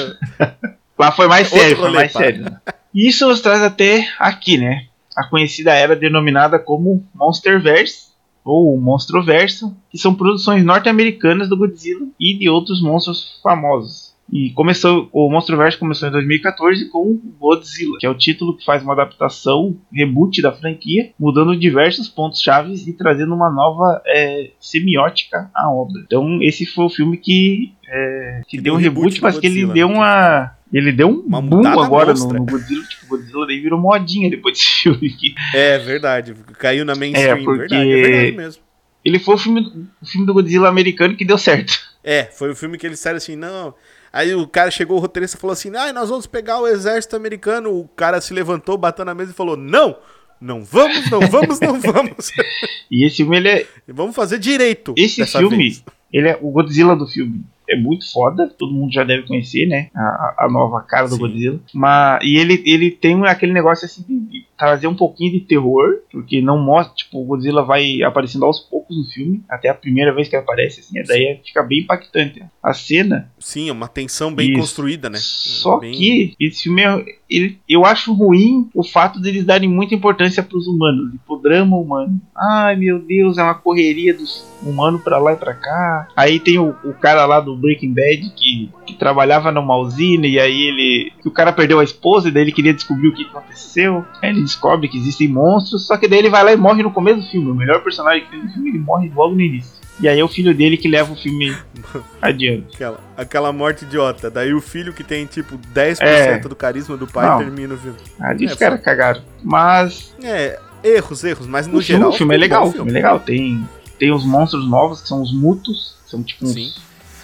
Lá 0.97 1.11
foi 1.11 1.27
mais 1.27 1.49
sério, 1.49 1.77
foi 1.77 1.87
rolê, 1.87 1.97
mais 1.99 2.13
pá. 2.13 2.21
sério. 2.21 2.45
né? 2.45 2.61
Isso 2.95 3.27
nos 3.27 3.41
traz 3.41 3.61
até 3.63 4.09
aqui, 4.19 4.57
né? 4.59 4.87
A 5.17 5.29
conhecida 5.29 5.73
era 5.75 5.97
denominada 5.97 6.59
como 6.59 7.05
Monsterverse 7.15 8.08
ou 8.49 8.81
Monstroverso, 8.81 9.77
que 9.91 9.99
são 9.99 10.15
produções 10.15 10.65
norte-americanas 10.65 11.49
do 11.49 11.57
Godzilla 11.57 12.07
e 12.19 12.37
de 12.37 12.49
outros 12.49 12.83
monstros 12.83 13.39
famosos. 13.43 14.08
E 14.31 14.51
começou, 14.51 15.09
o 15.13 15.31
Monsterverse 15.31 15.79
começou 15.79 16.09
em 16.09 16.13
2014 16.13 16.91
com 16.91 17.19
Godzilla, 17.39 17.97
que 17.99 18.05
é 18.07 18.11
o 18.11 18.15
título 18.15 18.57
que 18.57 18.65
faz 18.65 18.83
uma 18.83 18.93
adaptação, 18.93 19.77
reboot 19.93 20.43
da 20.43 20.53
franquia, 20.53 21.11
mudando 21.19 21.57
diversos 21.57 22.09
pontos 22.09 22.43
chaves 22.43 22.87
e 22.87 22.93
trazendo 22.93 23.35
uma 23.35 23.51
nova 23.51 24.03
é, 24.07 24.51
semiótica 24.61 25.51
à 25.55 25.71
obra. 25.71 26.03
Então 26.05 26.43
esse 26.43 26.67
foi 26.67 26.85
o 26.85 26.91
filme 26.91 27.17
que, 27.17 27.73
é, 27.89 28.43
que, 28.47 28.61
deu 28.61 28.75
um 28.75 28.77
reboot, 28.77 29.21
mas 29.23 29.39
que 29.39 29.47
ele 29.47 29.63
Godzilla, 29.63 29.75
deu 29.75 29.89
né? 29.89 29.95
uma 29.95 30.59
ele 30.71 30.93
deu 30.93 31.09
um 31.09 31.21
Uma 31.21 31.41
boom 31.41 31.67
agora 31.67 32.13
no, 32.13 32.29
no 32.29 32.45
Godzilla, 32.45 32.85
tipo, 32.85 33.07
o 33.07 33.09
Godzilla 33.09 33.47
daí 33.47 33.61
virou 33.61 33.81
modinha 33.81 34.29
depois 34.29 34.55
desse 34.59 34.69
filme 34.83 35.09
aqui. 35.09 35.35
É 35.55 35.79
verdade, 35.79 36.35
caiu 36.59 36.85
na 36.85 36.95
mainstream, 36.95 37.39
É, 37.39 37.43
porque- 37.43 37.61
verdade, 37.61 37.91
é 37.91 38.03
verdade 38.03 38.37
mesmo. 38.37 38.63
Ele 39.05 39.19
foi 39.19 39.37
o 39.37 39.39
filme, 39.39 39.61
o 40.03 40.07
filme 40.07 40.27
do 40.27 40.35
Godzilla 40.35 40.69
americano 40.69 41.17
que 41.17 41.25
deu 41.25 41.39
certo. 41.39 41.73
É, 42.05 42.25
foi 42.25 42.51
o 42.51 42.57
filme 42.57 42.77
que 42.77 42.87
eles 42.87 42.99
disseram 42.99 43.17
assim, 43.17 43.37
não. 43.37 43.75
Aí 44.13 44.35
o 44.35 44.47
cara 44.47 44.71
chegou, 44.71 44.97
o 44.97 45.01
roteirista 45.01 45.37
falou 45.39 45.53
assim: 45.53 45.75
ai, 45.77 45.93
nós 45.93 46.09
vamos 46.09 46.27
pegar 46.27 46.61
o 46.61 46.67
exército 46.67 47.17
americano. 47.17 47.71
O 47.79 47.87
cara 47.89 48.21
se 48.21 48.33
levantou, 48.33 48.77
bateu 48.79 49.05
na 49.05 49.15
mesa 49.15 49.31
e 49.33 49.35
falou: 49.35 49.57
não, 49.57 49.97
não 50.41 50.65
vamos, 50.65 51.11
não 51.11 51.21
vamos, 51.21 51.61
não 51.61 51.81
vamos. 51.81 52.31
E 52.91 53.07
esse 53.07 53.17
filme, 53.17 53.37
ele 53.37 53.49
é. 53.51 53.67
vamos 53.87 54.17
fazer 54.17 54.39
direito. 54.39 54.95
Esse 54.97 55.23
filme, 55.27 55.57
vez. 55.59 55.85
ele 56.11 56.27
é 56.29 56.39
o 56.41 56.51
Godzilla 56.51 56.97
do 56.97 57.07
filme. 57.07 57.45
É 57.69 57.77
muito 57.77 58.11
foda, 58.11 58.49
todo 58.59 58.73
mundo 58.73 58.91
já 58.91 59.05
deve 59.05 59.27
conhecer, 59.27 59.67
né? 59.67 59.91
A, 59.95 60.37
a- 60.39 60.49
nova 60.51 60.81
cara 60.81 61.07
do 61.07 61.17
Sim. 61.17 61.21
Godzilla. 61.21 61.61
Mas, 61.75 62.21
e 62.25 62.39
ele, 62.39 62.63
ele 62.65 62.91
tem 62.91 63.23
aquele 63.27 63.53
negócio 63.53 63.85
assim 63.85 64.03
de, 64.09 64.19
de 64.21 64.47
trazer 64.57 64.87
um 64.87 64.95
pouquinho 64.97 65.33
de 65.35 65.41
terror, 65.41 65.99
porque 66.11 66.41
não 66.41 66.57
mostra, 66.59 66.95
tipo, 66.97 67.21
o 67.21 67.27
Godzilla 67.27 67.63
vai 67.63 68.03
aparecendo 68.03 68.47
aos 68.47 68.59
poucos 68.59 68.97
no 68.97 69.05
filme, 69.13 69.45
até 69.51 69.69
a 69.69 69.75
primeira 69.75 70.15
vez 70.15 70.29
que 70.31 70.37
ele 70.37 70.43
aparece, 70.45 70.81
assim, 70.81 70.95
daí 71.07 71.43
fica 71.45 71.63
bem 71.63 71.81
impactante. 71.81 72.43
A 72.63 72.73
cena 72.73 73.31
Sim, 73.49 73.71
é 73.71 73.73
uma 73.73 73.89
tensão 73.89 74.35
bem 74.35 74.51
Isso. 74.51 74.61
construída, 74.61 75.09
né? 75.09 75.17
Só 75.19 75.79
Bem- 75.79 75.93
que 75.93 76.35
esse 76.39 76.65
filme 76.65 76.83
é, 76.83 77.03
ele, 77.31 77.59
eu 77.67 77.87
acho 77.87 78.13
ruim 78.13 78.69
o 78.75 78.85
fato 78.85 79.19
deles 79.19 79.43
darem 79.43 79.67
muita 79.71 79.95
importância 79.95 80.43
pros 80.43 80.67
humanos, 80.67 81.15
pro 81.27 81.39
drama 81.39 81.75
humano. 81.79 82.21
Ai 82.37 82.77
meu 82.77 82.99
Deus, 82.99 83.39
é 83.39 83.43
uma 83.43 83.55
correria 83.55 84.13
dos 84.13 84.47
humanos 84.63 85.01
pra 85.03 85.17
lá 85.17 85.33
e 85.33 85.37
pra 85.37 85.55
cá. 85.55 86.09
Aí 86.15 86.39
tem 86.39 86.59
o, 86.59 86.75
o 86.85 86.93
cara 86.93 87.25
lá 87.25 87.41
do 87.41 87.57
Breaking 87.57 87.95
Bad 87.95 88.31
que, 88.37 88.69
que 88.85 88.93
trabalhava 88.99 89.51
numa 89.51 89.79
usina 89.79 90.27
e 90.27 90.39
aí 90.39 90.61
ele. 90.65 91.13
que 91.23 91.29
o 91.29 91.33
cara 91.33 91.51
perdeu 91.51 91.81
a 91.81 91.85
esposa 91.85 92.29
e 92.29 92.31
daí 92.31 92.43
ele 92.43 92.53
queria 92.53 92.75
descobrir 92.75 93.09
o 93.09 93.15
que 93.15 93.23
aconteceu. 93.23 94.05
Aí 94.21 94.29
ele 94.29 94.43
descobre 94.43 94.89
que 94.89 94.99
existem 94.99 95.27
monstros, 95.27 95.87
só 95.87 95.97
que 95.97 96.07
daí 96.07 96.19
ele 96.19 96.29
vai 96.29 96.45
lá 96.45 96.53
e 96.53 96.57
morre 96.59 96.83
no 96.83 96.91
começo 96.93 97.21
do 97.23 97.27
filme. 97.31 97.51
O 97.51 97.55
melhor 97.55 97.83
personagem 97.83 98.25
que 98.25 98.31
tem 98.31 98.43
no 98.45 98.51
filme, 98.51 98.69
ele 98.69 98.79
morre 98.79 99.11
logo 99.15 99.35
no 99.35 99.41
início. 99.41 99.78
E 100.01 100.07
aí 100.09 100.21
é 100.21 100.25
o 100.25 100.29
filho 100.29 100.55
dele 100.55 100.77
que 100.77 100.87
leva 100.89 101.13
o 101.13 101.17
filme 101.17 101.57
adiante. 102.23 102.75
Aquela, 102.75 103.01
aquela 103.17 103.53
morte 103.53 103.85
idiota. 103.85 104.31
Daí 104.31 104.55
o 104.55 104.61
filho 104.61 104.93
que 104.93 105.03
tem, 105.03 105.27
tipo, 105.27 105.59
10% 105.75 105.99
É. 106.03 106.39
do 106.39 106.55
carisma 106.55 106.97
do 106.97 107.07
pai 107.07 107.27
Não. 107.29 107.39
termina 107.39 107.75
o 107.75 107.79
filme. 107.79 107.99
Ali 108.21 108.45
É, 108.47 108.49
os 108.49 108.55
caras 108.55 108.81
cagaram. 108.81 109.21
Mas 109.43 110.15
É, 110.23 110.59
erros, 110.85 111.25
erros, 111.25 111.47
mas 111.47 111.67
no 111.67 111.79
o 111.79 111.83
filme, 111.83 111.99
geral. 111.99 112.11
o 112.11 112.13
filme 112.13 112.35
é 112.35 112.39
legal, 112.39 112.69
o 112.69 112.73
filme 112.73 112.91
é 112.91 112.95
legal. 112.95 113.19
Tem, 113.21 113.67
tem 113.99 114.13
os 114.13 114.25
monstros 114.25 114.69
novos, 114.69 115.01
que 115.03 115.09
são 115.09 115.21
os 115.21 115.33
mutos, 115.35 115.97
são 116.07 116.23
tipo 116.23 116.45
uns, 116.47 116.53
Sim. 116.55 116.73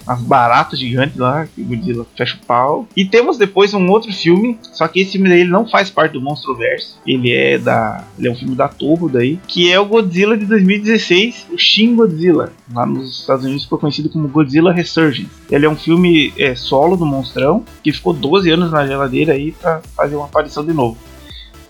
Umas 0.07 0.21
baratas 0.23 0.79
gigantes 0.79 1.17
lá, 1.17 1.47
que 1.47 1.61
o 1.61 1.65
Godzilla 1.65 2.07
fecha 2.17 2.37
o 2.41 2.47
pau. 2.47 2.87
E 2.97 3.05
temos 3.05 3.39
depois 3.39 3.73
um 3.75 3.89
outro 3.91 4.13
filme, 4.13 4.59
só 4.63 4.87
que 4.89 5.01
esse 5.01 5.13
filme 5.13 5.45
não 5.45 5.67
faz 5.69 5.91
parte 5.91 6.13
do 6.13 6.21
Monstroverso, 6.21 6.99
ele 7.07 7.33
é 7.33 7.59
da. 7.59 8.05
Ele 8.19 8.29
é 8.29 8.31
um 8.31 8.35
filme 8.37 8.55
da 8.55 8.69
Torre 8.69 9.09
daí, 9.13 9.39
que 9.47 9.71
é 9.73 9.79
o 9.81 9.85
Godzilla 9.87 10.37
de 10.37 10.45
2016, 10.47 11.47
o 11.53 11.59
Shin 11.59 11.95
Godzilla. 11.97 12.53
Lá 12.73 12.85
nos 12.87 13.21
Estados 13.21 13.45
Unidos 13.45 13.65
ficou 13.65 13.79
conhecido 13.79 14.09
como 14.11 14.29
Godzilla 14.29 14.73
Resurgence. 14.73 15.29
Ele 15.51 15.67
é 15.67 15.69
um 15.69 15.77
filme 15.77 16.33
é, 16.39 16.55
solo 16.55 16.97
do 16.97 17.07
monstrão, 17.07 17.65
que 17.83 17.93
ficou 17.93 18.13
12 18.13 18.51
anos 18.51 18.71
na 18.71 18.87
geladeira 18.87 19.33
aí 19.33 19.53
pra 19.53 19.81
fazer 19.97 20.17
uma 20.17 20.27
aparição 20.27 20.65
de 20.65 20.73
novo. 20.73 20.97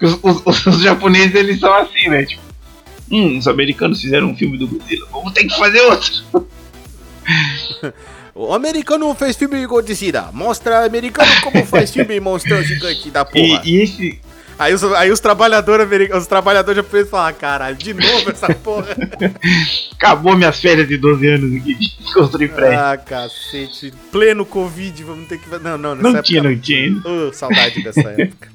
Os, 0.02 0.18
os- 0.44 0.66
os 0.66 0.82
japoneses 0.82 1.34
eles 1.34 1.60
são 1.60 1.72
assim, 1.74 2.08
né? 2.08 2.24
Tipo, 2.26 2.42
hum, 3.10 3.38
os 3.38 3.46
americanos 3.48 4.00
fizeram 4.00 4.28
um 4.28 4.36
filme 4.36 4.58
do 4.58 4.66
Godzilla, 4.66 5.06
vamos 5.12 5.32
ter 5.32 5.44
que 5.44 5.56
fazer 5.58 5.80
outro. 5.82 6.12
O 8.34 8.52
americano 8.52 9.14
fez 9.14 9.36
filme 9.36 9.60
de 9.60 9.66
Godzilla. 9.66 10.30
Mostra 10.32 10.84
americano 10.84 11.30
como 11.42 11.64
faz 11.64 11.92
filme 11.92 12.18
monstrão 12.18 12.62
gigante 12.62 13.10
da 13.10 13.24
porra. 13.24 13.62
E, 13.64 13.76
e 13.76 13.82
esse, 13.82 14.20
Aí, 14.56 14.72
os, 14.72 14.84
aí 14.84 15.10
os 15.10 15.18
trabalhadores 15.18 15.84
americanos, 15.84 16.22
os 16.22 16.28
trabalhadores 16.28 16.76
japoneses 16.76 17.10
falam, 17.10 17.26
"Ah, 17.26 17.32
caralho, 17.32 17.76
de 17.76 17.92
novo 17.92 18.30
essa 18.30 18.54
porra. 18.54 18.96
acabou 19.94 20.36
minhas 20.36 20.60
férias 20.60 20.86
de 20.86 20.96
12 20.96 21.26
anos 21.26 21.56
aqui 21.60 21.74
de 21.74 22.12
construir 22.12 22.48
prédio. 22.48 22.78
ah, 22.78 22.96
cacete. 22.96 23.92
Pleno 24.12 24.46
Covid, 24.46 25.02
vamos 25.02 25.28
ter 25.28 25.38
que. 25.38 25.48
Não, 25.58 25.76
não, 25.76 25.94
não 25.96 26.10
época. 26.10 26.22
tinha, 26.22 26.42
não 26.42 26.56
tinha. 26.56 26.92
Ô, 27.04 27.32
saudade 27.32 27.82
dessa 27.82 28.08
época. 28.16 28.48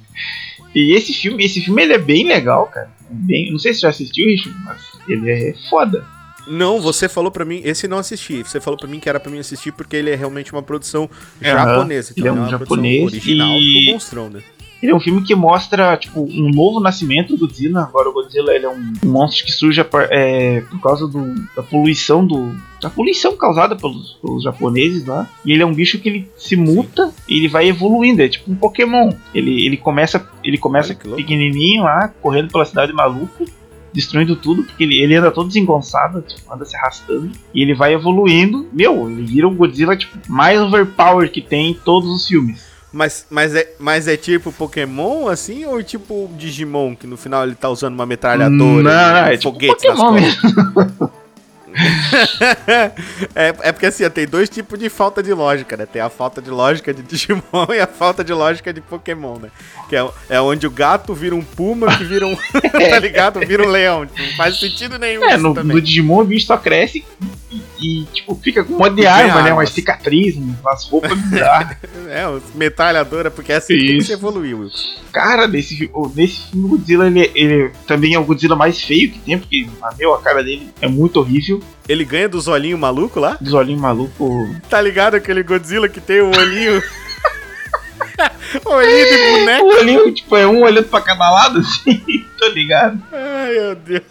E 0.73 0.95
esse 0.95 1.13
filme, 1.13 1.43
esse 1.43 1.59
filme 1.61 1.81
ele 1.83 1.93
é 1.93 1.97
bem 1.97 2.25
legal, 2.25 2.67
cara. 2.67 2.89
Bem, 3.09 3.51
não 3.51 3.59
sei 3.59 3.73
se 3.73 3.79
você 3.79 3.85
já 3.85 3.89
assistiu, 3.89 4.25
Richard, 4.27 4.57
mas 4.63 4.81
ele 5.07 5.29
é 5.29 5.53
foda. 5.69 6.05
Não, 6.49 6.81
você 6.81 7.07
falou 7.07 7.31
pra 7.31 7.45
mim, 7.45 7.61
esse 7.63 7.87
não 7.87 7.99
assisti. 7.99 8.41
Você 8.43 8.59
falou 8.59 8.77
pra 8.77 8.87
mim 8.87 8.99
que 8.99 9.07
era 9.07 9.19
pra 9.19 9.31
mim 9.31 9.39
assistir 9.39 9.71
porque 9.71 9.95
ele 9.95 10.09
é 10.09 10.15
realmente 10.15 10.51
uma 10.51 10.63
produção 10.63 11.09
Aham, 11.43 11.51
japonesa. 11.51 12.13
Então 12.17 12.23
ele 12.23 12.27
é 12.27 12.31
um 12.31 12.35
produção 12.47 12.59
japonês 12.59 13.03
original 13.05 13.57
e- 13.57 13.85
do 13.85 13.91
monstrão, 13.93 14.29
né? 14.29 14.41
Ele 14.81 14.93
é 14.93 14.95
um 14.95 14.99
filme 14.99 15.21
que 15.21 15.35
mostra, 15.35 15.97
tipo, 15.97 16.21
um 16.21 16.49
novo 16.51 16.79
nascimento 16.79 17.35
do 17.35 17.39
Godzilla. 17.39 17.81
Agora 17.81 18.09
o 18.09 18.13
Godzilla 18.13 18.53
ele 18.53 18.65
é 18.65 18.69
um, 18.69 18.93
monstro 19.03 19.45
que 19.45 19.51
surge 19.51 19.81
é, 20.09 20.61
por 20.61 20.79
causa 20.81 21.05
do, 21.05 21.35
da 21.53 21.61
poluição 21.61 22.25
do. 22.25 22.55
Da 22.81 22.89
poluição 22.89 23.35
causada 23.35 23.75
pelos, 23.75 24.17
pelos 24.21 24.41
japoneses 24.41 25.05
lá. 25.05 25.27
E 25.45 25.51
ele 25.51 25.61
é 25.61 25.65
um 25.65 25.73
bicho 25.73 25.99
que 25.99 26.07
ele 26.07 26.31
se 26.37 26.55
muta 26.55 27.13
e 27.27 27.39
ele 27.39 27.49
vai 27.49 27.67
evoluindo. 27.67 28.21
É 28.21 28.29
tipo 28.29 28.49
um 28.49 28.55
Pokémon. 28.55 29.11
Ele, 29.35 29.65
ele 29.65 29.75
começa, 29.75 30.25
ele 30.41 30.57
começa 30.57 30.95
pequenininho 30.95 31.83
lá, 31.83 32.07
correndo 32.21 32.49
pela 32.49 32.63
cidade 32.63 32.93
maluco. 32.93 33.45
Destruindo 33.93 34.35
tudo, 34.35 34.63
porque 34.63 34.83
ele, 34.83 34.99
ele 34.99 35.15
anda 35.15 35.31
todo 35.31 35.47
desengonçado, 35.47 36.21
tipo, 36.21 36.53
anda 36.53 36.65
se 36.65 36.75
arrastando. 36.75 37.31
E 37.53 37.61
ele 37.61 37.73
vai 37.73 37.93
evoluindo. 37.93 38.67
Meu, 38.71 39.09
ele 39.09 39.23
vira 39.23 39.47
o 39.47 39.51
Godzilla 39.51 39.95
tipo, 39.95 40.17
mais 40.27 40.59
overpower 40.61 41.31
que 41.31 41.41
tem 41.41 41.71
em 41.71 41.73
todos 41.73 42.09
os 42.09 42.27
filmes. 42.27 42.69
Mas, 42.91 43.27
mas, 43.29 43.53
é, 43.53 43.75
mas 43.79 44.07
é 44.07 44.17
tipo 44.17 44.51
Pokémon, 44.51 45.27
assim, 45.27 45.63
ou 45.65 45.81
tipo 45.83 46.29
Digimon, 46.35 46.95
que 46.95 47.05
no 47.05 47.17
final 47.17 47.43
ele 47.43 47.53
tá 47.53 47.69
usando 47.69 47.93
uma 47.93 48.05
metralhadora 48.05 48.57
Não, 48.57 48.81
não, 48.81 49.25
é 49.27 49.37
tipo 49.37 49.53
Pokémon 49.53 50.13
costas? 50.13 51.09
é, 53.35 53.47
é 53.61 53.71
porque 53.71 53.85
assim, 53.85 54.09
tem 54.09 54.27
dois 54.27 54.49
tipos 54.49 54.77
de 54.79 54.89
falta 54.89 55.21
de 55.21 55.33
lógica, 55.33 55.77
né? 55.77 55.85
Tem 55.85 56.01
a 56.01 56.09
falta 56.09 56.41
de 56.41 56.49
lógica 56.49 56.93
de 56.93 57.01
Digimon 57.09 57.67
e 57.73 57.79
a 57.79 57.87
falta 57.87 58.23
de 58.23 58.33
lógica 58.33 58.73
de 58.73 58.81
Pokémon, 58.81 59.37
né? 59.37 59.49
Que 59.87 59.95
é, 59.95 60.07
é 60.29 60.41
onde 60.41 60.67
o 60.67 60.71
gato 60.71 61.13
vira 61.13 61.35
um 61.35 61.43
puma, 61.43 61.95
que 61.97 62.03
vira 62.03 62.27
um. 62.27 62.35
tá 62.89 62.99
ligado? 62.99 63.39
Vira 63.39 63.63
um 63.63 63.69
leão. 63.69 64.07
Não 64.17 64.35
faz 64.35 64.59
sentido 64.59 64.97
nenhum 64.97 65.23
É, 65.23 65.37
no, 65.37 65.53
no 65.53 65.81
Digimon 65.81 66.21
o 66.21 66.25
bicho 66.25 66.47
só 66.47 66.57
cresce 66.57 67.05
e 67.51 67.61
e, 67.81 68.05
tipo, 68.13 68.35
fica 68.35 68.63
com 68.63 68.73
um 68.73 68.77
monte 68.77 68.95
de 68.95 69.05
arma, 69.05 69.35
né? 69.35 69.49
armas. 69.49 69.53
Umas 69.53 69.69
cicatriz, 69.71 70.35
umas 70.35 70.85
roupas 70.85 71.17
bizarras. 71.17 71.77
É, 72.09 72.25
metralhadora, 72.55 73.29
porque 73.29 73.51
é 73.51 73.57
assim 73.57 73.77
que 73.77 73.97
Isso. 73.97 74.07
você 74.07 74.13
evoluiu. 74.13 74.67
Cara, 75.11 75.47
nesse, 75.47 75.91
nesse 76.15 76.49
filme 76.49 76.65
o 76.65 76.69
Godzilla, 76.69 77.05
ele, 77.05 77.31
ele 77.35 77.71
também 77.85 78.15
é 78.15 78.19
o 78.19 78.23
Godzilla 78.23 78.55
mais 78.55 78.81
feio 78.81 79.11
que 79.11 79.19
tem, 79.19 79.37
porque, 79.37 79.67
meu, 79.95 80.15
a 80.15 80.21
cara 80.21 80.43
dele 80.43 80.71
é 80.81 80.87
muito 80.87 81.19
horrível. 81.19 81.61
Ele 81.87 82.03
ganha 82.03 82.27
dos 82.27 82.47
olhinhos 82.47 82.79
malucos 82.79 83.21
lá? 83.21 83.37
Dos 83.39 83.53
olhinhos 83.53 83.79
malucos. 83.79 84.49
Tá 84.67 84.81
ligado 84.81 85.15
aquele 85.15 85.43
Godzilla 85.43 85.87
que 85.87 86.01
tem 86.01 86.19
o 86.21 86.35
olhinho. 86.35 86.81
olhinho 88.65 89.05
de 89.05 89.39
boneco. 89.39 89.65
O 89.65 89.79
olhinho, 89.79 90.11
tipo, 90.11 90.35
é 90.35 90.47
um 90.47 90.63
olhando 90.63 90.87
pra 90.87 91.01
cada 91.01 91.29
lado, 91.29 91.59
assim, 91.59 92.01
tô 92.37 92.47
ligado. 92.49 93.01
Ai, 93.11 93.53
meu 93.53 93.75
Deus. 93.75 94.03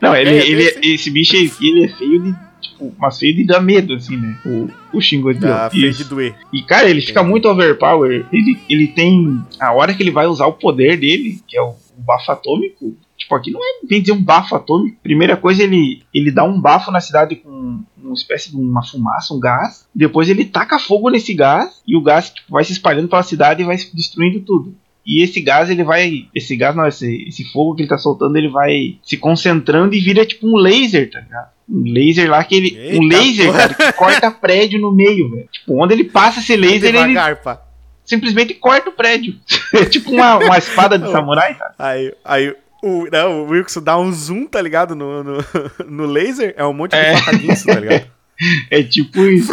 Não, 0.00 0.14
ele, 0.14 0.30
É, 0.30 0.46
ele, 0.48 0.94
esse 0.94 1.10
bicho 1.10 1.34
aí, 1.34 1.50
ele 1.60 1.84
é 1.84 1.88
feio 1.88 2.22
de, 2.22 2.34
tipo, 2.64 2.94
mas 2.98 3.18
feio 3.18 3.34
de 3.34 3.44
dar 3.44 3.60
medo, 3.60 3.94
assim, 3.94 4.16
né? 4.16 4.38
O, 4.44 4.68
o 4.92 5.00
Shin 5.00 5.20
Godzilla. 5.20 5.70
Feio 5.70 5.88
Isso. 5.88 6.02
de 6.02 6.08
doer. 6.08 6.34
E, 6.52 6.62
cara, 6.62 6.88
ele 6.88 7.00
fica 7.00 7.22
muito 7.22 7.48
overpower. 7.48 8.26
Ele, 8.32 8.58
ele 8.68 8.88
tem. 8.88 9.42
A 9.60 9.72
hora 9.72 9.94
que 9.94 10.02
ele 10.02 10.10
vai 10.10 10.26
usar 10.26 10.46
o 10.46 10.52
poder 10.52 10.98
dele, 10.98 11.40
que 11.46 11.56
é 11.56 11.62
o, 11.62 11.70
o 11.70 12.02
bafo 12.02 12.32
atômico. 12.32 12.96
Tipo, 13.16 13.34
aqui 13.36 13.50
não 13.50 13.60
é 13.60 13.86
bem 13.86 14.00
dizer 14.00 14.12
um 14.12 14.22
bafo 14.22 14.54
atômico. 14.54 14.98
Primeira 15.02 15.36
coisa, 15.36 15.62
ele, 15.62 16.02
ele 16.12 16.30
dá 16.30 16.44
um 16.44 16.60
bafo 16.60 16.90
na 16.90 17.00
cidade 17.00 17.36
com 17.36 17.80
uma 17.96 18.14
espécie 18.14 18.50
de 18.50 18.56
uma 18.56 18.84
fumaça, 18.84 19.32
um 19.32 19.40
gás. 19.40 19.86
Depois 19.94 20.28
ele 20.28 20.44
taca 20.44 20.78
fogo 20.78 21.10
nesse 21.10 21.32
gás. 21.32 21.80
E 21.86 21.96
o 21.96 22.02
gás 22.02 22.30
tipo, 22.30 22.52
vai 22.52 22.64
se 22.64 22.72
espalhando 22.72 23.08
pela 23.08 23.22
cidade 23.22 23.62
e 23.62 23.66
vai 23.66 23.76
destruindo 23.76 24.40
tudo. 24.40 24.74
E 25.06 25.22
esse 25.22 25.40
gás, 25.40 25.68
ele 25.70 25.84
vai. 25.84 26.26
Esse 26.34 26.56
gás, 26.56 26.74
não, 26.74 26.86
esse, 26.86 27.24
esse 27.28 27.44
fogo 27.52 27.74
que 27.74 27.82
ele 27.82 27.88
tá 27.88 27.98
soltando, 27.98 28.36
ele 28.36 28.48
vai 28.48 28.96
se 29.02 29.16
concentrando 29.16 29.94
e 29.94 30.00
vira 30.00 30.24
tipo 30.24 30.46
um 30.46 30.56
laser, 30.56 31.10
tá 31.10 31.20
ligado? 31.20 31.48
Um 31.68 31.82
laser 31.92 32.30
lá 32.30 32.42
que 32.44 32.54
ele. 32.54 32.98
um 32.98 33.02
Eita 33.02 33.16
laser, 33.16 33.46
porra. 33.46 33.58
cara, 33.68 33.74
que 33.74 33.92
corta 33.98 34.30
prédio 34.30 34.80
no 34.80 34.92
meio, 34.92 35.30
velho. 35.30 35.48
Tipo, 35.52 35.82
onde 35.82 35.94
ele 35.94 36.04
passa 36.04 36.40
esse 36.40 36.56
laser, 36.56 36.88
ele 36.94 36.98
Devagar, 36.98 37.36
pá. 37.42 37.60
simplesmente 38.04 38.54
corta 38.54 38.90
o 38.90 38.92
prédio. 38.92 39.34
É 39.74 39.84
tipo 39.86 40.10
uma, 40.10 40.36
uma 40.38 40.58
espada 40.58 40.98
de 40.98 41.10
samurai, 41.10 41.54
tá? 41.54 41.74
Aí, 41.78 42.12
aí 42.24 42.54
o, 42.82 43.06
não, 43.10 43.42
o 43.44 43.48
Wilson 43.50 43.82
dá 43.82 43.98
um 43.98 44.10
zoom, 44.12 44.46
tá 44.46 44.60
ligado? 44.60 44.94
No, 44.94 45.22
no, 45.24 45.38
no 45.88 46.06
laser, 46.06 46.54
é 46.56 46.64
um 46.64 46.72
monte 46.74 46.92
de 46.92 46.96
É. 46.98 47.16
faca 47.16 47.36
guinso, 47.36 47.66
tá 47.66 47.78
ligado? 47.80 48.06
É 48.70 48.82
tipo 48.82 49.20
isso. 49.26 49.52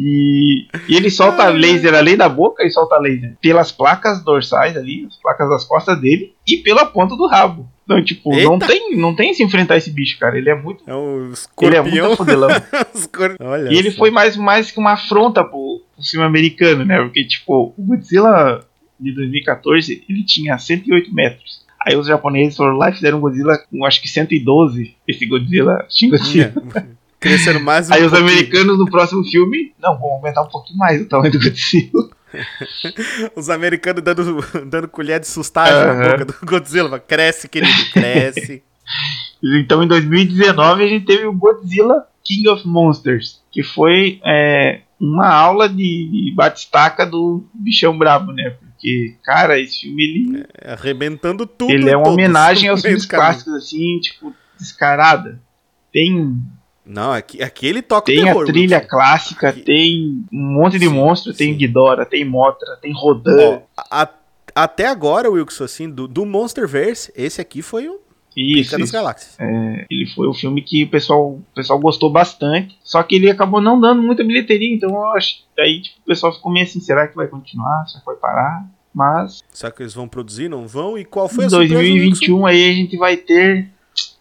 E, 0.00 0.68
e 0.88 0.94
ele 0.94 1.10
solta 1.10 1.48
laser 1.48 1.92
além 1.92 2.16
da 2.16 2.28
boca, 2.28 2.62
ele 2.62 2.70
solta 2.70 2.96
laser 2.98 3.36
pelas 3.42 3.72
placas 3.72 4.22
dorsais 4.22 4.76
ali, 4.76 5.04
as 5.08 5.16
placas 5.16 5.48
das 5.48 5.64
costas 5.64 6.00
dele, 6.00 6.34
e 6.46 6.58
pela 6.58 6.86
ponta 6.86 7.16
do 7.16 7.26
rabo. 7.26 7.68
Então, 7.84 8.04
tipo, 8.04 8.32
não 8.36 8.58
tem, 8.58 8.96
não 8.96 9.16
tem 9.16 9.34
se 9.34 9.42
enfrentar 9.42 9.76
esse 9.76 9.90
bicho, 9.90 10.18
cara. 10.18 10.38
Ele 10.38 10.50
é 10.50 10.54
muito. 10.54 10.84
É 10.86 10.94
um 10.94 11.24
Ele 11.24 11.30
é 11.30 11.32
escorpião. 11.32 12.06
muito 12.06 12.16
fodelão. 12.16 12.48
E 13.72 13.76
ele 13.76 13.90
foi 13.90 14.10
mais, 14.10 14.36
mais 14.36 14.70
que 14.70 14.78
uma 14.78 14.92
afronta 14.92 15.42
pro, 15.42 15.82
pro 15.96 16.04
filme 16.04 16.26
americano, 16.26 16.84
né? 16.84 17.00
Porque, 17.02 17.24
tipo, 17.24 17.74
o 17.76 17.82
Godzilla 17.82 18.64
de 19.00 19.12
2014, 19.12 20.04
ele 20.08 20.22
tinha 20.22 20.58
108 20.58 21.12
metros. 21.12 21.66
Aí 21.80 21.96
os 21.96 22.06
japoneses 22.06 22.56
foram 22.56 22.76
lá 22.76 22.90
e 22.90 22.94
fizeram 22.94 23.18
um 23.18 23.20
Godzilla 23.20 23.58
com 23.70 23.84
acho 23.84 24.02
que 24.02 24.08
112, 24.08 24.94
esse 25.08 25.26
Godzilla 25.26 25.86
Shin 25.88 26.10
Godzilla. 26.10 26.52
Crescendo 27.20 27.60
mais 27.60 27.90
um 27.90 27.94
Aí 27.94 28.04
os 28.04 28.10
pouquinho. 28.10 28.30
americanos 28.30 28.78
no 28.78 28.90
próximo 28.90 29.24
filme, 29.24 29.72
não, 29.78 29.98
vão 29.98 30.10
aumentar 30.10 30.42
um 30.42 30.48
pouquinho 30.48 30.78
mais 30.78 31.00
o 31.02 31.08
tamanho 31.08 31.32
do 31.32 31.38
Godzilla. 31.38 32.10
Os 33.34 33.48
americanos 33.48 34.02
dando, 34.02 34.44
dando 34.66 34.86
colher 34.88 35.18
de 35.18 35.26
sustagem 35.26 35.74
na 35.74 35.92
Aham. 35.92 36.10
boca 36.10 36.24
do 36.26 36.34
Godzilla. 36.46 37.00
Cresce, 37.00 37.48
querido, 37.48 37.90
cresce. 37.92 38.62
Então 39.60 39.82
em 39.82 39.86
2019 39.86 40.82
a 40.82 40.86
gente 40.88 41.04
teve 41.04 41.26
o 41.26 41.32
Godzilla 41.32 42.06
King 42.24 42.48
of 42.48 42.66
Monsters, 42.66 43.40
que 43.52 43.62
foi 43.62 44.18
é, 44.24 44.80
uma 44.98 45.28
aula 45.28 45.68
de, 45.68 45.76
de 45.76 46.32
batistaca 46.34 47.06
do 47.06 47.46
bichão 47.54 47.96
brabo, 47.96 48.32
né? 48.32 48.50
Porque, 48.50 49.16
cara, 49.22 49.58
esse 49.60 49.80
filme 49.82 50.02
ele 50.02 50.46
Arrebentando 50.64 51.46
tudo. 51.46 51.70
Ele 51.70 51.88
é 51.90 51.96
uma 51.96 52.04
todos 52.04 52.14
homenagem 52.14 52.68
aos 52.68 52.82
filmes 52.82 53.06
clássicos, 53.06 53.54
assim, 53.54 53.98
tipo, 54.00 54.34
descarada. 54.58 55.40
Tem, 55.92 56.36
Não, 56.88 57.12
aqui, 57.12 57.42
aqui 57.42 57.66
ele 57.66 57.82
toca 57.82 58.06
tem 58.06 58.24
terror. 58.24 58.42
a 58.42 58.46
trilha 58.46 58.80
clássica, 58.80 59.50
Aqui- 59.50 59.60
tem 59.60 60.24
um 60.32 60.54
monte 60.54 60.78
de 60.78 60.86
Sim, 60.88 60.94
monstro, 60.94 61.34
tem 61.34 61.52
sim. 61.52 61.58
Ghidorah, 61.58 62.06
tem 62.06 62.24
Mothra, 62.24 62.76
tem 62.80 62.92
Rodan. 62.94 63.36
Ó, 63.36 63.82
a- 63.90 64.08
até 64.54 64.86
agora, 64.86 65.30
Wilson, 65.30 65.64
assim, 65.64 65.90
do, 65.90 66.08
do 66.08 66.24
Monsterverse, 66.24 67.12
esse 67.14 67.40
aqui 67.40 67.60
foi 67.60 67.88
o 67.88 68.00
isso, 68.34 68.70
Pica 68.70 68.82
isso. 68.82 68.92
Galáxias. 68.92 69.36
É, 69.38 69.84
ele 69.90 70.06
foi 70.14 70.26
o 70.28 70.32
filme 70.32 70.62
que 70.62 70.84
o 70.84 70.88
pessoal, 70.88 71.32
o 71.32 71.42
pessoal 71.54 71.78
gostou 71.78 72.08
bastante, 72.10 72.78
só 72.82 73.02
que 73.02 73.16
ele 73.16 73.28
acabou 73.30 73.60
não 73.60 73.78
dando 73.80 74.00
muita 74.02 74.24
bilheteria, 74.24 74.72
então 74.74 74.88
eu 74.90 75.04
acho 75.12 75.44
aí 75.58 75.82
tipo, 75.82 75.98
o 76.00 76.04
pessoal 76.06 76.32
ficou 76.32 76.50
meio 76.50 76.64
assim, 76.64 76.80
será 76.80 77.06
que 77.06 77.14
vai 77.16 77.26
continuar, 77.28 77.84
será 77.86 78.00
que 78.00 78.06
vai 78.06 78.16
parar? 78.16 78.66
Mas 78.94 79.42
Será 79.52 79.70
que 79.70 79.82
eles 79.82 79.92
vão 79.92 80.08
produzir? 80.08 80.48
Não 80.48 80.66
vão? 80.66 80.96
E 80.98 81.04
qual 81.04 81.28
foi 81.28 81.44
a 81.44 81.50
surpresa 81.50 81.74
do 81.74 81.78
Wilson? 81.80 81.94
2021 81.94 82.46
aí 82.46 82.68
a 82.70 82.72
gente 82.72 82.96
vai 82.96 83.16
ter 83.16 83.68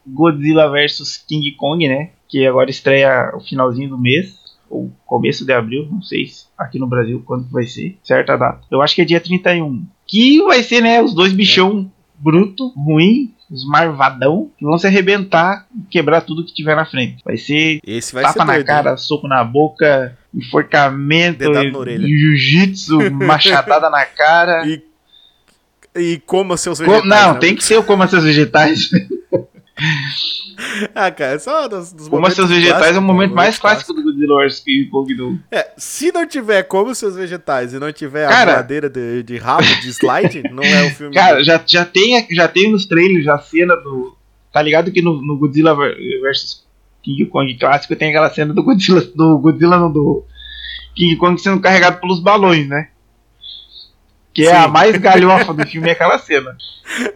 Godzilla 0.06 0.70
vs 0.70 1.18
King 1.28 1.52
Kong, 1.54 1.88
né? 1.88 2.12
Que 2.28 2.46
agora 2.46 2.70
estreia 2.70 3.32
o 3.36 3.40
finalzinho 3.40 3.90
do 3.90 3.98
mês, 3.98 4.38
ou 4.70 4.92
começo 5.06 5.46
de 5.46 5.54
abril, 5.54 5.88
não 5.90 6.02
sei 6.02 6.28
se 6.28 6.46
aqui 6.58 6.80
no 6.80 6.88
Brasil 6.88 7.22
quando 7.26 7.50
vai 7.50 7.64
ser, 7.64 7.98
certa 8.04 8.36
data. 8.36 8.62
Eu 8.70 8.82
acho 8.82 8.96
que 8.96 9.02
é 9.02 9.06
dia 9.06 9.20
31. 9.20 9.86
Que 10.06 10.42
vai 10.44 10.64
ser, 10.64 10.82
né, 10.82 11.02
os 11.02 11.14
dois 11.14 11.34
bichão 11.34 11.92
bruto, 12.20 12.70
ruim, 12.70 13.34
os 13.50 13.66
marvadão, 13.66 14.52
que 14.58 14.66
vão 14.66 14.78
se 14.78 14.88
arrebentar 14.88 15.66
e 15.76 15.82
quebrar 15.90 16.22
tudo 16.22 16.46
que 16.46 16.54
tiver 16.54 16.76
na 16.76 16.86
frente. 16.86 17.24
Vai 17.24 17.38
ser 17.38 17.80
Esse 17.86 18.14
vai 18.14 18.24
tapa 18.24 18.40
ser 18.40 18.46
na 18.46 18.54
doido, 18.54 18.66
cara, 18.66 18.92
hein? 18.92 18.98
soco 18.98 19.28
na 19.28 19.44
boca, 19.44 20.18
enforcamento, 20.34 21.44
jiu-jitsu, 22.02 23.12
machadada 23.12 23.90
na 23.90 24.06
cara. 24.06 24.68
E, 24.68 24.84
e 25.96 26.22
coma 26.26 26.58
seus 26.58 26.80
vegetais. 26.80 27.06
não, 27.06 27.34
né? 27.34 27.40
tem 27.40 27.56
que 27.56 27.64
ser 27.64 27.78
o 27.78 27.84
coma 27.84 28.08
seus 28.08 28.24
vegetais. 28.24 28.90
Ah, 30.96 31.12
cara, 31.12 31.34
é 31.34 31.40
só 31.40 31.68
dos, 31.68 31.94
dos 31.94 32.08
Coma 32.08 32.22
momentos 32.22 32.36
seus 32.36 32.50
vegetais 32.50 32.96
é 32.96 33.00
o 33.00 33.02
momento 33.02 33.36
mais 33.36 33.60
momentos 33.60 33.60
clássico 33.60 33.94
do 33.94 34.02
Godzilla 34.02 34.44
vs 34.44 34.60
King 34.62 34.90
Kong 34.90 35.14
do. 35.14 35.40
É, 35.52 35.72
se 35.78 36.12
não 36.12 36.26
tiver 36.28 36.64
como 36.64 36.96
seus 36.96 37.16
vegetais 37.16 37.74
e 37.74 37.80
não 37.80 37.94
tiver 37.94 38.28
Cara- 38.28 38.54
a 38.54 38.56
madeira 38.58 38.90
de, 38.90 39.22
de 39.22 39.38
rabo, 39.38 39.64
de 39.82 39.90
slide, 39.90 40.42
não 40.52 40.64
é 40.64 40.88
o 40.88 40.90
filme. 40.90 41.14
Cara, 41.14 41.44
já, 41.44 41.62
já, 41.66 41.86
tem, 41.86 42.28
já 42.32 42.48
tem 42.48 42.72
nos 42.72 42.88
trailers 42.88 43.24
já 43.24 43.36
a 43.36 43.40
cena 43.40 43.76
do. 43.76 44.18
Tá 44.52 44.62
ligado 44.62 44.92
que 44.92 45.02
no, 45.02 45.22
no 45.22 45.38
Godzilla 45.38 45.76
vs 45.76 46.66
King 47.04 47.26
Kong 47.28 47.54
clássico 47.56 47.96
tem 47.96 48.10
aquela 48.10 48.30
cena 48.32 48.52
do 48.52 48.64
Godzilla. 48.64 49.02
Do 49.16 49.38
Godzilla 49.38 49.78
não, 49.78 49.92
do 49.92 50.26
King 50.96 51.16
Kong 51.18 51.40
sendo 51.40 51.62
carregado 51.62 52.00
pelos 52.00 52.20
balões, 52.20 52.68
né? 52.68 52.90
Que 54.38 54.46
é 54.46 54.56
a 54.56 54.68
mais 54.68 54.96
galhofa 54.98 55.52
do 55.52 55.66
filme, 55.66 55.90
é 55.90 55.94
aquela 55.94 56.20
cena. 56.20 56.56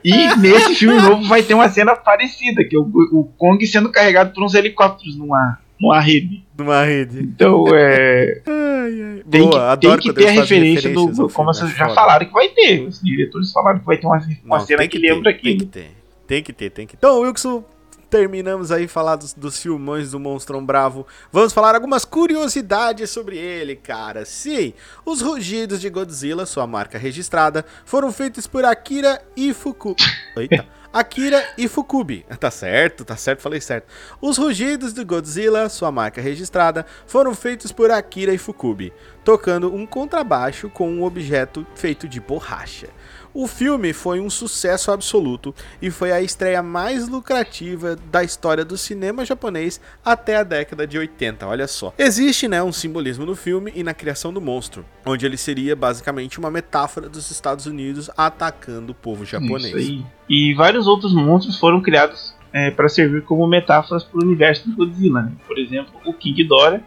E 0.04 0.36
nesse 0.38 0.74
filme 0.74 1.00
novo 1.00 1.24
vai 1.28 1.44
ter 1.44 1.54
uma 1.54 1.70
cena 1.70 1.96
parecida, 1.96 2.64
que 2.64 2.76
é 2.76 2.80
o, 2.80 2.90
o 3.12 3.26
Kong 3.38 3.64
sendo 3.68 3.92
carregado 3.92 4.34
por 4.34 4.44
uns 4.44 4.56
helicópteros 4.56 5.16
numa, 5.16 5.60
numa 5.80 6.00
rede. 6.00 6.44
numa 6.58 6.84
rede. 6.84 7.20
Então, 7.20 7.66
é. 7.76 8.42
Ai, 8.48 9.02
ai. 9.04 9.24
Tem 9.30 9.42
Boa, 9.44 9.78
que, 9.78 9.88
tem 9.88 9.98
que 10.00 10.14
ter 10.14 10.28
a 10.30 10.32
referência 10.32 10.90
do. 10.92 11.22
ao 11.22 11.30
Como 11.30 11.54
vocês 11.54 11.72
é 11.72 11.76
já 11.76 11.90
falaram 11.90 12.26
que 12.26 12.34
vai 12.34 12.50
ter. 12.50 12.88
Os 12.88 13.00
diretores 13.00 13.52
falaram 13.52 13.78
que 13.78 13.86
vai 13.86 13.98
ter 13.98 14.08
uma, 14.08 14.18
uma 14.44 14.58
Não, 14.58 14.66
cena 14.66 14.88
que, 14.88 15.00
ter, 15.00 15.14
lembra 15.14 15.32
Tem 15.32 15.58
que 15.60 15.66
ter, 15.66 15.92
tem 16.26 16.42
que 16.42 16.52
ter, 16.54 16.70
tem 16.72 16.88
que 16.88 16.98
ter. 16.98 17.06
Então, 17.06 17.22
Wilson, 17.22 17.64
terminamos 18.12 18.74
aí 18.74 18.90
falar 18.90 19.16
dos, 19.16 19.34
dos 19.34 19.58
filmões 19.58 20.12
do 20.12 20.20
Monstrão 20.20 20.64
Bravo. 20.64 21.08
Vamos 21.32 21.54
falar 21.54 21.74
algumas 21.74 22.04
curiosidades 22.04 23.10
sobre 23.10 23.38
ele, 23.38 23.78
cara. 23.78 24.26
Sim, 24.26 24.74
os 25.06 25.22
rugidos 25.22 25.80
de 25.80 25.90
Godzilla, 25.90 26.46
sua 26.46 26.68
marca 26.68 26.98
registrada, 26.98 27.66
foram 27.86 28.12
feitos 28.12 28.46
por 28.46 28.66
Akira 28.66 29.24
Ifuku... 29.36 29.96
Eita. 30.36 30.68
Akira 30.94 31.42
Ifukubi. 31.58 32.26
Tá 32.38 32.52
certo, 32.52 33.06
tá 33.06 33.16
certo, 33.16 33.42
falei 33.42 33.62
certo. 33.62 33.88
Os 34.22 34.38
rugidos 34.38 34.92
de 34.92 35.06
Godzilla, 35.06 35.70
sua 35.70 35.90
marca 35.90 36.20
registrada, 36.20 36.86
foram 37.08 37.34
feitos 37.34 37.72
por 37.72 37.90
Akira 37.90 38.34
Ifukubi, 38.34 38.92
tocando 39.24 39.74
um 39.74 39.86
contrabaixo 39.86 40.70
com 40.70 40.92
um 40.92 41.04
objeto 41.04 41.66
feito 41.76 42.10
de 42.10 42.20
borracha. 42.20 42.90
O 43.34 43.48
filme 43.48 43.94
foi 43.94 44.20
um 44.20 44.30
sucesso 44.30 44.92
absoluto 44.92 45.56
e 45.82 45.90
foi 45.90 46.12
a 46.12 46.22
estreia 46.22 46.62
mais 46.62 47.08
lucrativa 47.08 47.96
da 48.12 48.24
história 48.24 48.66
do 48.66 48.78
cinema 48.78 49.24
japonês 49.24 49.80
até 50.04 50.38
a 50.38 50.44
década 50.44 50.86
de 50.86 50.98
80, 50.98 51.48
olha 51.48 51.68
só. 51.68 51.94
Existe, 51.98 52.48
né, 52.48 52.62
um 52.62 52.72
simbolismo 52.72 53.26
no 53.26 53.36
filme 53.36 53.72
e 53.76 53.84
na 53.84 53.94
criação 53.94 54.34
do 54.34 54.42
monstro, 54.42 54.86
onde 55.06 55.26
ele 55.26 55.38
seria 55.38 55.76
basicamente 55.76 56.40
uma 56.40 56.52
metáfora 56.52 57.08
dos 57.08 57.32
Estados 57.32 57.66
Unidos 57.66 58.10
atacando 58.18 58.92
o 58.92 58.96
povo 58.96 59.24
japonês. 59.26 60.04
E 60.30 60.54
vários 60.54 60.88
outros 60.88 61.14
monstros 61.14 61.58
foram 61.58 61.82
criados 61.82 62.36
para 62.76 62.90
servir 62.90 63.24
como 63.24 63.48
metáforas 63.48 64.04
para 64.04 64.20
o 64.20 64.24
universo 64.24 64.70
do 64.70 64.76
Godzilla. 64.76 65.22
Né? 65.22 65.32
Por 65.48 65.58
exemplo, 65.58 65.94
o 66.06 66.14
King 66.14 66.44
Ghidorah, 66.44 66.82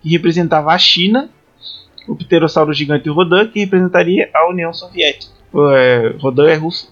que 0.00 0.08
representava 0.08 0.72
a 0.72 0.78
China, 0.78 1.28
o 2.06 2.14
Pterossauro 2.14 2.72
gigante 2.72 3.08
Rodan, 3.08 3.48
que 3.48 3.58
representaria 3.58 4.30
a 4.32 4.48
União 4.48 4.72
Soviética. 4.72 5.39
É, 5.54 6.14
Rodan 6.18 6.48
é 6.48 6.54
russo. 6.54 6.90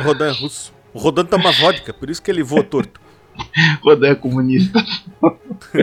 Rodan 0.00 0.28
é 0.28 0.32
russo. 0.32 0.72
O 0.94 0.98
Rodan 0.98 1.24
toma 1.24 1.52
vodka, 1.52 1.92
por 1.92 2.08
isso 2.08 2.22
que 2.22 2.30
ele 2.30 2.42
voa 2.42 2.62
torto. 2.62 3.00
Rodan 3.82 4.08
é 4.08 4.14
comunista. 4.14 4.84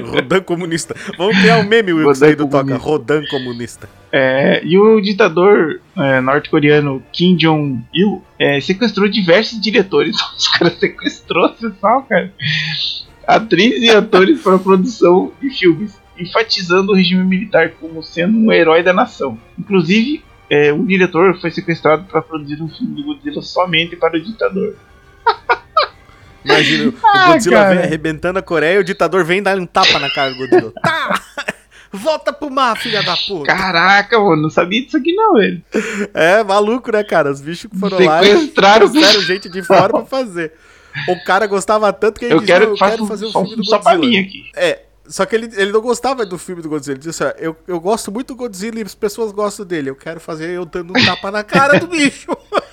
Rodan 0.03 0.41
comunista. 0.41 0.95
Vamos 1.17 1.37
criar 1.39 1.57
um 1.57 1.63
meme, 1.63 1.93
Wilson, 1.93 2.09
Rodan 2.09 2.27
aí 2.27 2.35
do 2.35 2.47
Toca. 2.47 2.77
Rodan 2.77 3.23
comunista. 3.29 3.89
É, 4.11 4.61
e 4.63 4.77
o 4.77 4.99
ditador 5.01 5.81
é, 5.97 6.21
norte-coreano 6.21 7.03
Kim 7.11 7.35
Jong-il 7.35 8.21
é, 8.39 8.59
sequestrou 8.59 9.07
diversos 9.07 9.59
diretores. 9.59 10.15
Os 10.37 10.47
caras 10.47 10.77
sequestrou, 10.79 11.49
pessoal, 11.49 12.03
cara. 12.03 12.33
Atrizes 13.27 13.83
e 13.83 13.89
atores 13.89 14.41
para 14.41 14.59
produção 14.59 15.31
de 15.41 15.49
filmes, 15.49 15.99
enfatizando 16.17 16.91
o 16.91 16.95
regime 16.95 17.23
militar 17.23 17.71
como 17.71 18.03
sendo 18.03 18.37
um 18.37 18.51
herói 18.51 18.83
da 18.83 18.93
nação. 18.93 19.37
Inclusive, 19.57 20.23
é, 20.49 20.71
o 20.73 20.85
diretor 20.85 21.39
foi 21.39 21.51
sequestrado 21.51 22.03
para 22.05 22.21
produzir 22.21 22.61
um 22.61 22.69
filme 22.69 22.95
do 22.95 23.03
Godzilla 23.03 23.41
somente 23.41 23.95
para 23.95 24.17
o 24.17 24.21
ditador. 24.21 24.75
Imagina, 26.43 26.89
o 26.91 26.93
Ah, 27.03 27.31
Godzilla 27.33 27.55
cara. 27.57 27.75
vem 27.75 27.83
arrebentando 27.83 28.37
a 28.39 28.41
Coreia 28.41 28.75
e 28.75 28.79
o 28.79 28.83
ditador 28.83 29.23
vem 29.25 29.41
dar 29.41 29.57
um 29.57 29.65
tapa 29.65 29.97
na 29.99 30.09
cara 30.13 30.31
do 30.31 30.37
Godzilla. 30.37 30.73
Tá! 30.81 31.21
Volta 31.91 32.33
pro 32.33 32.51
mar, 32.51 32.75
filha 32.77 33.01
da 33.03 33.15
puta. 33.15 33.45
Caraca, 33.55 34.19
mano, 34.19 34.41
não 34.43 34.49
sabia 34.49 34.83
disso 34.83 34.97
aqui 34.97 35.13
não, 35.13 35.35
velho. 35.35 35.61
É, 36.13 36.43
maluco, 36.43 36.91
né, 36.91 37.03
cara? 37.05 37.31
Os 37.31 37.39
bichos 37.39 37.71
que 37.71 37.77
foram 37.79 37.97
lá 38.05 38.21
e 38.21 38.25
Sequestraram. 38.33 38.89
trouxeram 38.91 39.21
gente 39.21 39.47
de 39.49 39.63
fora 39.63 39.89
pra 39.93 40.05
fazer. 40.05 40.51
O 41.07 41.23
cara 41.23 41.47
gostava 41.47 41.91
tanto 41.93 42.19
que 42.19 42.25
ele 42.25 42.33
Eu 42.33 42.39
disse, 42.39 42.51
quero 42.51 42.65
"Não, 42.67 42.73
que 42.73 42.79
faça 42.79 43.05
fazer 43.05 43.25
um 43.27 43.31
filme 43.31 43.55
do 43.55 43.65
só 43.65 43.79
pra 43.79 43.95
Godzilla. 43.95 44.11
mim 44.11 44.25
aqui. 44.27 44.43
É, 44.57 44.81
só 45.07 45.25
que 45.25 45.35
ele, 45.35 45.49
ele 45.55 45.71
não 45.71 45.81
gostava 45.81 46.25
do 46.25 46.37
filme 46.37 46.61
do 46.61 46.69
Godzilla. 46.69 46.97
Ele 46.97 47.03
disse, 47.03 47.23
ó, 47.23 47.29
eu, 47.37 47.55
eu 47.67 47.79
gosto 47.79 48.11
muito 48.11 48.29
do 48.29 48.35
Godzilla 48.35 48.79
e 48.79 48.83
as 48.83 48.95
pessoas 48.95 49.31
gostam 49.31 49.65
dele. 49.65 49.89
Eu 49.89 49.95
quero 49.95 50.19
fazer 50.19 50.49
eu 50.49 50.65
dando 50.65 50.91
um 50.91 51.05
tapa 51.05 51.31
na 51.31 51.43
cara 51.43 51.79
do 51.79 51.87
bicho. 51.87 52.35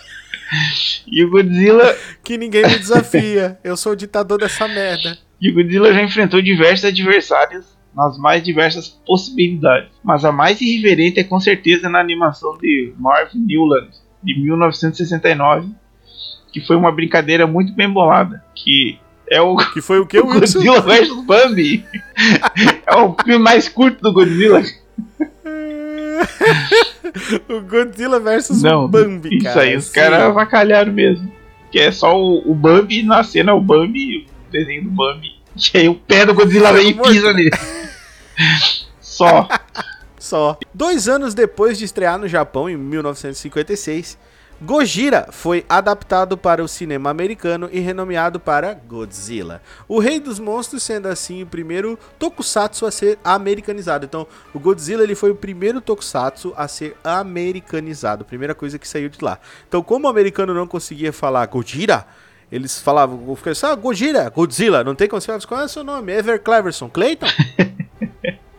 E 1.06 1.24
o 1.24 1.30
Godzilla 1.30 1.96
Que 2.22 2.36
ninguém 2.36 2.62
me 2.62 2.78
desafia. 2.78 3.58
Eu 3.64 3.74
sou 3.74 3.92
o 3.92 3.96
ditador 3.96 4.38
dessa 4.38 4.68
merda. 4.68 5.16
E 5.40 5.50
o 5.50 5.54
Godzilla 5.54 5.94
já 5.94 6.02
enfrentou 6.02 6.42
diversos 6.42 6.84
adversários 6.84 7.64
nas 7.94 8.18
mais 8.18 8.42
diversas 8.42 8.88
possibilidades. 8.88 9.90
Mas 10.04 10.24
a 10.24 10.32
mais 10.32 10.60
irreverente 10.60 11.20
é 11.20 11.24
com 11.24 11.40
certeza 11.40 11.88
na 11.88 12.00
animação 12.00 12.56
de 12.58 12.92
Marv 12.98 13.30
Newland, 13.34 13.90
de 14.22 14.40
1969, 14.40 15.70
que 16.52 16.60
foi 16.60 16.76
uma 16.76 16.92
brincadeira 16.92 17.46
muito 17.46 17.72
bem 17.72 17.90
bolada, 17.90 18.44
que 18.54 18.98
é 19.32 19.40
o 19.40 19.56
Que 19.56 19.80
foi 19.80 19.98
o 19.98 20.06
que, 20.06 20.18
Wilson? 20.22 20.60
Godzilla 20.60 20.80
vs 20.80 21.24
Bambi. 21.24 21.84
é 22.86 22.96
o 22.96 23.16
filme 23.24 23.42
mais 23.42 23.68
curto 23.68 24.00
do 24.02 24.12
Godzilla. 24.12 24.62
o 27.48 27.60
Godzilla 27.62 28.20
versus 28.20 28.62
Não, 28.62 28.84
o 28.84 28.88
Bambi, 28.88 29.36
isso 29.36 29.44
cara. 29.44 29.62
aí, 29.62 29.76
os 29.76 29.88
caras 29.88 30.20
avacalharam 30.22 30.92
mesmo. 30.92 31.32
Que 31.70 31.80
é 31.80 31.90
só 31.90 32.18
o, 32.18 32.50
o 32.50 32.54
Bambi, 32.54 33.02
na 33.02 33.24
cena 33.24 33.50
é 33.50 33.54
o 33.54 33.60
Bambi, 33.60 34.26
o 34.48 34.52
desenho 34.52 34.84
do 34.84 34.90
Bambi. 34.90 35.32
E 35.74 35.78
aí 35.78 35.88
o 35.88 35.94
pé 35.94 36.26
do 36.26 36.34
Godzilla 36.34 36.72
vem 36.72 36.90
e 36.90 36.94
pisa 36.94 37.32
nele. 37.32 37.50
Só. 39.00 39.46
Só. 40.18 40.58
Dois 40.72 41.06
anos 41.06 41.34
depois 41.34 41.76
de 41.76 41.84
estrear 41.84 42.18
no 42.18 42.26
Japão, 42.26 42.68
em 42.68 42.76
1956, 42.76 44.18
Gojira 44.64 45.26
foi 45.32 45.66
adaptado 45.68 46.38
para 46.38 46.62
o 46.62 46.68
cinema 46.68 47.10
americano 47.10 47.68
e 47.72 47.80
renomeado 47.80 48.38
para 48.38 48.74
Godzilla. 48.74 49.60
O 49.88 49.98
Rei 49.98 50.20
dos 50.20 50.38
Monstros 50.38 50.84
sendo 50.84 51.08
assim 51.08 51.42
o 51.42 51.46
primeiro 51.46 51.98
tokusatsu 52.16 52.86
a 52.86 52.92
ser 52.92 53.18
americanizado. 53.24 54.04
Então, 54.04 54.24
o 54.54 54.60
Godzilla 54.60 55.02
ele 55.02 55.16
foi 55.16 55.32
o 55.32 55.34
primeiro 55.34 55.80
tokusatsu 55.80 56.54
a 56.56 56.68
ser 56.68 56.96
americanizado. 57.02 58.24
Primeira 58.24 58.54
coisa 58.54 58.78
que 58.78 58.86
saiu 58.86 59.08
de 59.08 59.18
lá. 59.20 59.40
Então, 59.66 59.82
como 59.82 60.06
o 60.06 60.10
americano 60.10 60.54
não 60.54 60.68
conseguia 60.68 61.12
falar 61.12 61.44
Gojira, 61.46 62.06
eles 62.50 62.78
falavam, 62.78 63.18
ficavam 63.34 63.50
assim, 63.50 63.66
ah, 63.66 63.74
Gojira, 63.74 64.30
Godzilla, 64.30 64.84
não 64.84 64.94
tem 64.94 65.08
como 65.08 65.20
você 65.20 65.26
falar, 65.26 65.44
qual 65.44 65.60
é 65.62 65.64
o 65.64 65.68
seu 65.68 65.82
nome? 65.82 66.12
Ever 66.12 66.40
Cleverson, 66.40 66.88
Clayton? 66.88 67.26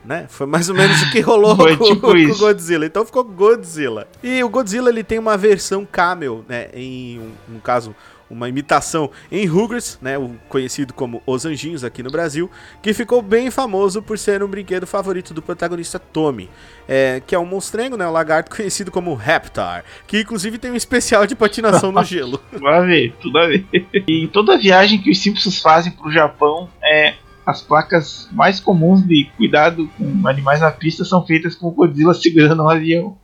né? 0.05 0.25
Foi 0.29 0.45
mais 0.45 0.69
ou 0.69 0.75
menos 0.75 1.01
o 1.01 1.11
que 1.11 1.19
rolou 1.19 1.55
com, 1.77 1.85
tipo 1.85 2.01
com 2.01 2.11
o. 2.11 2.37
Godzilla. 2.37 2.85
Então 2.85 3.05
ficou 3.05 3.23
Godzilla. 3.23 4.07
E 4.21 4.43
o 4.43 4.49
Godzilla 4.49 4.89
ele 4.89 5.03
tem 5.03 5.19
uma 5.19 5.37
versão 5.37 5.85
camel, 5.85 6.43
né? 6.47 6.67
Em 6.73 7.19
um, 7.19 7.55
um 7.55 7.59
caso, 7.59 7.95
uma 8.29 8.49
imitação 8.49 9.09
em 9.31 9.45
Rugrats, 9.45 9.97
né? 10.01 10.17
O 10.17 10.31
conhecido 10.49 10.93
como 10.93 11.21
Os 11.25 11.45
Anjinhos 11.45 11.83
aqui 11.83 12.01
no 12.03 12.09
Brasil, 12.09 12.49
que 12.81 12.93
ficou 12.93 13.21
bem 13.21 13.49
famoso 13.51 14.01
por 14.01 14.17
ser 14.17 14.43
um 14.43 14.47
brinquedo 14.47 14.87
favorito 14.87 15.33
do 15.33 15.41
protagonista 15.41 15.99
Tommy, 15.99 16.49
é, 16.87 17.21
que 17.25 17.35
é 17.35 17.39
um 17.39 17.45
monstrengo, 17.45 17.95
né? 17.95 18.07
Um 18.07 18.11
lagarto 18.11 18.49
conhecido 18.55 18.91
como 18.91 19.13
Raptor, 19.13 19.83
que 20.07 20.21
inclusive 20.21 20.57
tem 20.57 20.71
um 20.71 20.75
especial 20.75 21.25
de 21.25 21.35
patinação 21.35 21.91
no 21.91 22.03
gelo. 22.03 22.39
Tudo 22.51 22.67
a 22.67 22.81
ver, 22.81 23.13
tudo 23.21 23.37
a 23.37 23.47
ver. 23.47 23.65
E 23.71 24.23
em 24.23 24.27
toda 24.27 24.57
viagem 24.57 25.01
que 25.01 25.11
os 25.11 25.19
Simpsons 25.19 25.59
fazem 25.59 25.91
pro 25.91 26.11
Japão, 26.11 26.69
é, 26.83 27.15
as 27.45 27.61
placas 27.61 28.29
mais 28.31 28.59
comuns 28.59 29.05
de 29.05 29.29
cuidado 29.37 29.89
com 29.97 30.27
animais 30.27 30.61
na 30.61 30.71
pista 30.71 31.03
são 31.03 31.25
feitas 31.25 31.55
com 31.55 31.67
o 31.67 31.71
Godzilla 31.71 32.13
segurando 32.13 32.63
um 32.63 32.69
avião. 32.69 33.17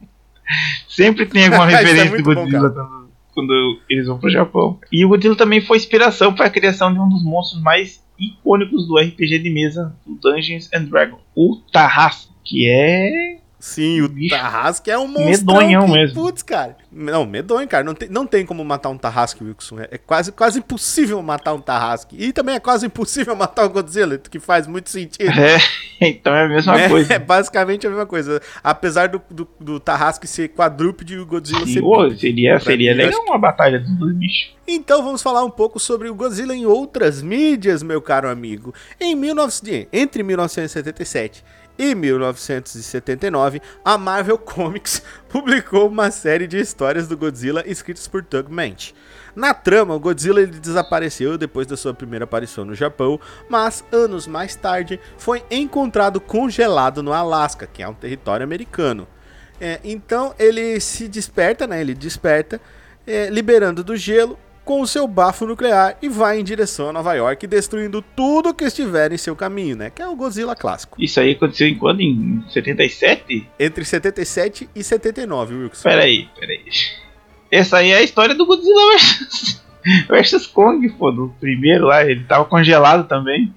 Sempre 0.88 1.26
tem 1.26 1.46
alguma 1.46 1.70
é 1.72 1.76
referência 1.76 2.06
do 2.06 2.12
muito 2.12 2.26
bom, 2.26 2.42
Godzilla 2.42 3.00
quando, 3.34 3.80
eles 3.90 4.08
vão 4.08 4.20
pro 4.20 4.30
Japão. 4.30 4.80
E 4.92 5.06
o 5.06 5.10
Godzilla 5.10 5.36
também 5.36 5.62
foi 5.62 5.78
inspiração 5.78 6.34
para 6.34 6.48
a 6.48 6.50
criação 6.50 6.94
de 6.94 7.00
um 7.00 7.08
dos 7.08 7.24
monstros 7.24 7.62
mais 7.62 8.04
icônicos 8.20 8.86
do 8.88 8.98
RPG 8.98 9.40
de 9.40 9.50
mesa, 9.50 9.96
do 10.06 10.16
Dungeons 10.16 10.70
and 10.74 10.84
Dragons, 10.86 11.22
o 11.34 11.58
Tarrasque, 11.72 12.34
que 12.44 12.68
é 12.70 13.40
Sim, 13.60 14.02
o 14.02 14.30
Tarrasque 14.30 14.90
é 14.90 14.98
um 14.98 15.08
monstro. 15.08 15.54
medonhão 15.54 15.88
mesmo. 15.88 16.22
Putz, 16.22 16.42
cara. 16.42 16.78
Não, 16.92 17.26
medonho, 17.26 17.68
cara. 17.68 17.84
Não 17.84 17.94
tem, 17.94 18.10
não 18.10 18.26
tem 18.26 18.46
como 18.46 18.64
matar 18.66 18.90
um 18.90 18.98
Tarrasque, 18.98 19.44
Wilson. 19.44 19.80
É, 19.80 19.90
é 19.92 19.98
quase, 19.98 20.32
quase 20.32 20.60
impossível 20.60 21.22
matar 21.22 21.54
um 21.54 21.62
Tarrasque. 21.62 22.16
E 22.18 22.34
também 22.34 22.56
é 22.56 22.60
quase 22.60 22.88
impossível 22.88 23.36
matar 23.38 23.66
o 23.66 23.70
Godzilla, 23.70 24.18
que 24.18 24.40
faz 24.40 24.66
muito 24.66 24.90
sentido. 24.90 25.30
É, 25.30 25.58
então 26.02 26.34
é 26.34 26.46
a 26.46 26.48
mesma 26.48 26.76
né? 26.76 26.90
coisa. 26.90 27.14
É 27.14 27.20
basicamente 27.20 27.86
a 27.86 27.90
mesma 27.90 28.06
coisa. 28.06 28.42
Apesar 28.64 29.08
do, 29.10 29.22
do, 29.30 29.48
do 29.60 29.80
Tarrasque 29.80 30.28
ser 30.28 30.50
quadrúpede 30.50 31.14
e 31.14 31.20
o 31.20 31.26
Godzilla 31.26 31.66
Sim, 31.66 31.74
ser 31.74 31.84
ô, 31.84 32.04
bípede. 32.04 32.22
seria 32.22 32.60
seria 32.60 32.94
legal 32.94 33.22
uma 33.24 33.38
batalha 33.38 33.80
dos 33.80 33.92
dois 33.92 34.16
bichos. 34.16 34.56
Então 34.68 35.04
vamos 35.04 35.22
falar 35.22 35.44
um 35.44 35.50
pouco 35.50 35.80
sobre 35.80 36.10
o 36.10 36.16
Godzilla 36.16 36.56
em 36.56 36.66
outras 36.66 37.22
mídias, 37.22 37.82
meu 37.82 38.02
caro 38.02 38.30
amigo. 38.30 38.74
Em 39.00 39.20
19... 39.20 39.88
Entre 39.92 40.22
1977 40.22 41.44
e 41.80 41.96
1979, 41.96 43.62
a 43.86 43.98
Marvel 43.98 44.38
Comics 44.38 45.02
publicou 45.30 45.88
uma 45.88 46.12
série 46.12 46.46
de 46.46 46.60
histórias 46.60 47.08
do 47.08 47.16
Godzilla 47.16 47.64
escritas 47.66 48.06
por 48.06 48.22
Doug 48.22 48.50
Mensch. 48.50 48.92
Na 49.34 49.54
trama, 49.54 49.96
o 49.96 50.00
Godzilla 50.00 50.46
desapareceu 50.46 51.38
depois 51.38 51.66
da 51.66 51.78
sua 51.78 51.94
primeira 51.94 52.26
aparição 52.26 52.66
no 52.66 52.76
Japão, 52.76 53.18
mas 53.48 53.82
anos 53.94 54.28
mais 54.28 54.56
tarde 54.58 55.00
foi 55.18 55.42
encontrado 55.50 56.20
congelado 56.20 57.02
no 57.02 57.14
Alasca, 57.14 57.66
que 57.66 57.82
é 57.82 57.88
um 57.88 57.94
território 57.94 58.44
americano. 58.44 59.08
É, 59.62 59.80
então 59.82 60.36
ele 60.38 60.82
se 60.82 61.08
desperta, 61.08 61.66
né? 61.66 61.80
Ele 61.80 61.94
desperta, 61.94 62.60
é, 63.08 63.30
liberando 63.30 63.86
do 63.86 63.96
gelo 63.96 64.38
com 64.70 64.82
o 64.82 64.88
seu 64.88 65.08
bafo 65.08 65.48
nuclear 65.48 65.98
e 66.00 66.08
vai 66.08 66.40
em 66.40 66.44
direção 66.44 66.90
a 66.90 66.94
Nova 66.94 67.16
York, 67.16 67.48
destruindo 67.48 68.04
tudo 68.16 68.54
que 68.54 68.64
estiver 68.64 69.12
em 69.12 69.18
seu 69.18 69.36
caminho, 69.36 69.76
né? 69.76 69.90
Que 69.90 70.00
é 70.00 70.08
o 70.08 70.16
Godzilla 70.16 70.56
clássico. 70.56 70.96
Isso 71.02 71.20
aí 71.20 71.32
aconteceu 71.32 71.68
em 71.68 71.74
quando? 71.74 72.02
Em 72.02 72.44
77? 72.52 73.48
Entre 73.60 73.84
77 73.84 74.70
e 74.76 74.84
79, 74.84 75.56
Wilson. 75.56 75.90
Peraí, 75.90 76.30
peraí. 76.40 76.64
Essa 77.50 77.78
aí 77.78 77.90
é 77.90 77.98
a 77.98 78.04
história 78.04 78.36
do 78.36 78.46
Godzilla 78.46 78.92
versus, 78.92 79.64
versus 80.08 80.46
Kong, 80.46 80.88
pô. 80.90 81.10
Do 81.10 81.34
primeiro 81.40 81.88
lá, 81.88 82.06
ele 82.06 82.24
tava 82.26 82.46
congelado 82.46 83.08
também. 83.08 83.52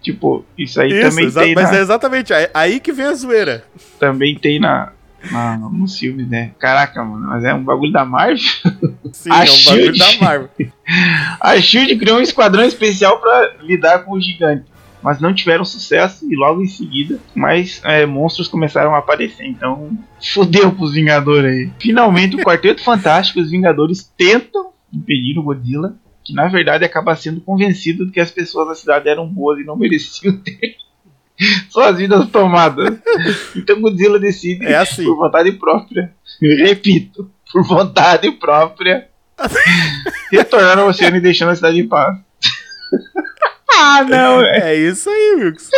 Tipo, 0.00 0.44
isso 0.56 0.80
aí 0.80 0.92
Isso, 0.92 1.10
também, 1.10 1.32
tem 1.32 1.54
mas 1.56 1.72
na, 1.72 1.78
é 1.78 1.80
exatamente 1.80 2.32
aí 2.54 2.78
que 2.78 2.92
vem 2.92 3.06
a 3.06 3.14
zoeira. 3.14 3.64
também 3.98 4.38
tem 4.38 4.60
na, 4.60 4.92
na, 5.30 5.56
nos 5.56 5.98
filmes, 5.98 6.28
né? 6.28 6.52
Caraca, 6.58 7.04
mano, 7.04 7.28
mas 7.28 7.44
é 7.44 7.54
um 7.54 7.62
bagulho 7.62 7.92
da 7.92 8.04
Marvel. 8.04 8.38
Sim, 9.12 9.30
A 9.30 9.44
é 9.44 9.50
um 9.50 9.64
bagulho 9.64 9.94
Shield. 9.94 9.98
da 9.98 10.24
Marvel. 10.24 10.50
A 11.40 11.60
Shield 11.60 11.96
criou 11.96 12.18
um 12.18 12.22
esquadrão 12.22 12.64
especial 12.64 13.20
pra 13.20 13.54
lidar 13.60 14.00
com 14.00 14.12
o 14.12 14.20
gigante. 14.20 14.64
Mas 15.02 15.20
não 15.20 15.34
tiveram 15.34 15.66
sucesso 15.66 16.26
e 16.32 16.34
logo 16.34 16.62
em 16.62 16.66
seguida 16.66 17.18
mais 17.34 17.78
é, 17.84 18.06
monstros 18.06 18.48
começaram 18.48 18.94
a 18.94 18.98
aparecer. 18.98 19.44
Então, 19.44 19.90
fodeu 20.32 20.72
pros 20.72 20.94
Vingadores 20.94 21.52
aí. 21.52 21.70
Finalmente, 21.78 22.36
o 22.36 22.42
Quarteto 22.42 22.82
Fantástico 22.82 23.38
os 23.38 23.50
Vingadores 23.50 24.10
tentam 24.16 24.70
impedir 24.92 25.38
o 25.38 25.42
Godzilla, 25.42 25.94
que 26.24 26.32
na 26.32 26.48
verdade 26.48 26.84
acaba 26.86 27.14
sendo 27.16 27.40
convencido 27.42 28.06
de 28.06 28.12
que 28.12 28.20
as 28.20 28.30
pessoas 28.30 28.68
da 28.68 28.74
cidade 28.74 29.08
eram 29.08 29.28
boas 29.28 29.60
e 29.60 29.64
não 29.64 29.76
mereciam 29.76 30.38
ter 30.38 30.76
suas 31.70 31.96
vidas 31.96 32.28
tomadas. 32.30 32.98
Então, 33.56 33.80
Godzilla 33.80 34.18
decide, 34.18 34.64
É 34.66 34.76
assim. 34.76 35.04
por 35.04 35.16
vontade 35.16 35.52
própria, 35.52 36.12
repito, 36.40 37.30
por 37.52 37.62
vontade 37.66 38.30
própria, 38.32 39.08
retornar 40.30 40.78
ao 40.78 40.88
oceano 40.88 41.16
e 41.16 41.20
deixando 41.20 41.50
a 41.50 41.56
cidade 41.56 41.80
em 41.80 41.88
paz. 41.88 42.16
ah, 43.76 44.04
não, 44.08 44.38
velho. 44.38 44.64
É 44.64 44.74
isso 44.76 45.10
aí, 45.10 45.34
Wilson. 45.40 45.70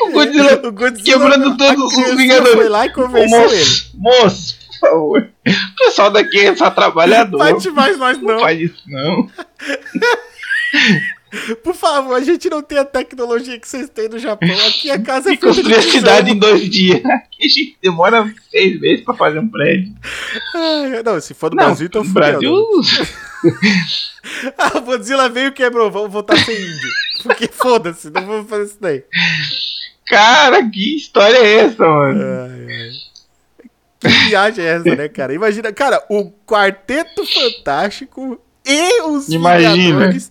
O 0.00 0.10
Godzilla 0.12 0.68
O 0.68 0.72
Godzilla 0.72 1.18
quebrando 1.18 1.56
todos 1.56 1.96
os 1.96 2.16
Vingadores. 2.16 2.54
foi 2.54 2.68
lá 2.68 2.86
e 2.86 2.92
convenceu 2.92 3.38
ele. 3.40 3.56
moço, 3.56 3.90
moço, 3.96 4.56
por 4.68 4.78
favor. 4.88 5.28
O 5.48 5.76
pessoal 5.84 6.10
daqui 6.12 6.38
é 6.38 6.54
só 6.54 6.70
trabalhador. 6.70 7.38
Bate 7.38 7.70
mais 7.70 7.98
nós 7.98 8.18
Não 8.18 8.34
não. 8.34 8.40
faz 8.40 8.60
isso, 8.60 8.82
não. 8.86 9.28
Por 11.62 11.74
favor, 11.74 12.14
a 12.14 12.20
gente 12.20 12.50
não 12.50 12.60
tem 12.62 12.78
a 12.78 12.84
tecnologia 12.84 13.58
que 13.58 13.68
vocês 13.68 13.88
têm 13.88 14.08
no 14.08 14.18
Japão. 14.18 14.48
Aqui 14.68 14.90
a 14.90 15.00
casa 15.00 15.32
é 15.32 15.36
construir 15.38 15.74
a 15.76 15.82
cidade 15.82 16.30
em 16.32 16.38
dois 16.38 16.68
dias. 16.68 17.04
Aqui 17.04 17.44
a 17.44 17.48
gente 17.48 17.76
demora 17.80 18.34
seis 18.50 18.80
meses 18.80 19.04
pra 19.04 19.14
fazer 19.14 19.38
um 19.38 19.48
prédio. 19.48 19.92
Ai, 20.54 21.02
Não, 21.04 21.20
se 21.20 21.32
for 21.34 21.50
no 21.50 21.56
Não, 21.56 21.66
Brasil, 21.66 21.86
então 21.86 22.02
no 22.04 22.10
Brasil. 22.10 22.52
Ah, 24.58 24.76
o 24.76 24.82
Godzilla 24.82 25.28
veio 25.30 25.48
e 25.48 25.52
quebrou. 25.52 25.90
Vamos 25.90 26.12
voltar 26.12 26.34
a 26.34 26.44
ser 26.44 26.52
índio. 26.52 26.88
Porque 27.22 27.48
foda-se, 27.48 28.10
não 28.10 28.26
vamos 28.26 28.50
fazer 28.50 28.64
isso 28.64 28.78
daí. 28.80 29.02
Cara, 30.06 30.68
que 30.68 30.96
história 30.96 31.38
é 31.38 31.54
essa, 31.60 31.82
mano? 31.86 32.20
Ai, 32.22 32.66
ai. 32.70 32.90
Que 33.98 34.08
viagem 34.28 34.64
é 34.64 34.68
essa, 34.68 34.94
né, 34.96 35.08
cara? 35.08 35.32
Imagina, 35.32 35.72
cara, 35.72 36.04
o 36.10 36.30
Quarteto 36.46 37.24
Fantástico 37.26 38.38
e 38.66 39.02
os 39.02 39.28
Imagina. 39.28 39.74
Vingadores 39.74 40.30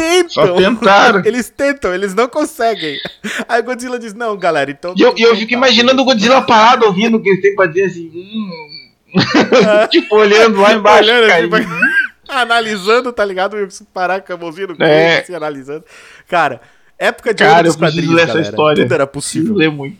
tentam. 0.00 0.46
Só 0.46 0.54
tentaram. 0.56 1.22
Eles 1.26 1.48
tentam, 1.50 1.94
eles 1.94 2.14
não 2.14 2.28
conseguem. 2.28 2.98
Aí 3.48 3.60
o 3.60 3.64
Godzilla 3.64 3.98
diz, 3.98 4.14
não, 4.14 4.36
galera, 4.36 4.70
então... 4.70 4.94
E 4.96 5.02
eu, 5.02 5.14
eu 5.18 5.36
fico 5.36 5.52
imaginando 5.52 6.00
o 6.00 6.04
Godzilla 6.04 6.42
parado 6.42 6.86
ouvindo 6.86 7.16
o 7.16 7.22
que 7.22 7.28
ele 7.28 7.40
tem 7.40 7.54
pra 7.54 7.66
dizer 7.66 7.84
assim. 7.86 8.10
Hum. 8.14 8.50
tipo, 9.90 10.16
olhando 10.16 10.60
lá 10.60 10.72
embaixo. 10.74 11.02
Olhando 11.10 11.32
assim, 11.32 11.48
pra- 11.48 12.40
analisando, 12.42 13.12
tá 13.12 13.24
ligado? 13.24 13.56
Eu 13.56 13.66
preciso 13.66 13.88
parar 13.92 14.20
com 14.20 14.32
a 14.32 14.36
mãozinha 14.36 14.68
no 14.68 14.76
É. 14.84 15.18
assim, 15.18 15.34
analisando. 15.34 15.84
Cara, 16.28 16.60
época 16.98 17.34
de 17.34 17.42
Cara, 17.42 17.66
eu 17.66 17.74
preciso 17.74 18.12
ler 18.12 18.22
essa 18.22 18.32
galera. 18.34 18.48
história. 18.48 18.82
Tudo 18.84 18.94
era 18.94 19.06
Preciso 19.06 19.44
possível. 19.44 19.56
ler 19.56 19.70
muito. 19.70 19.98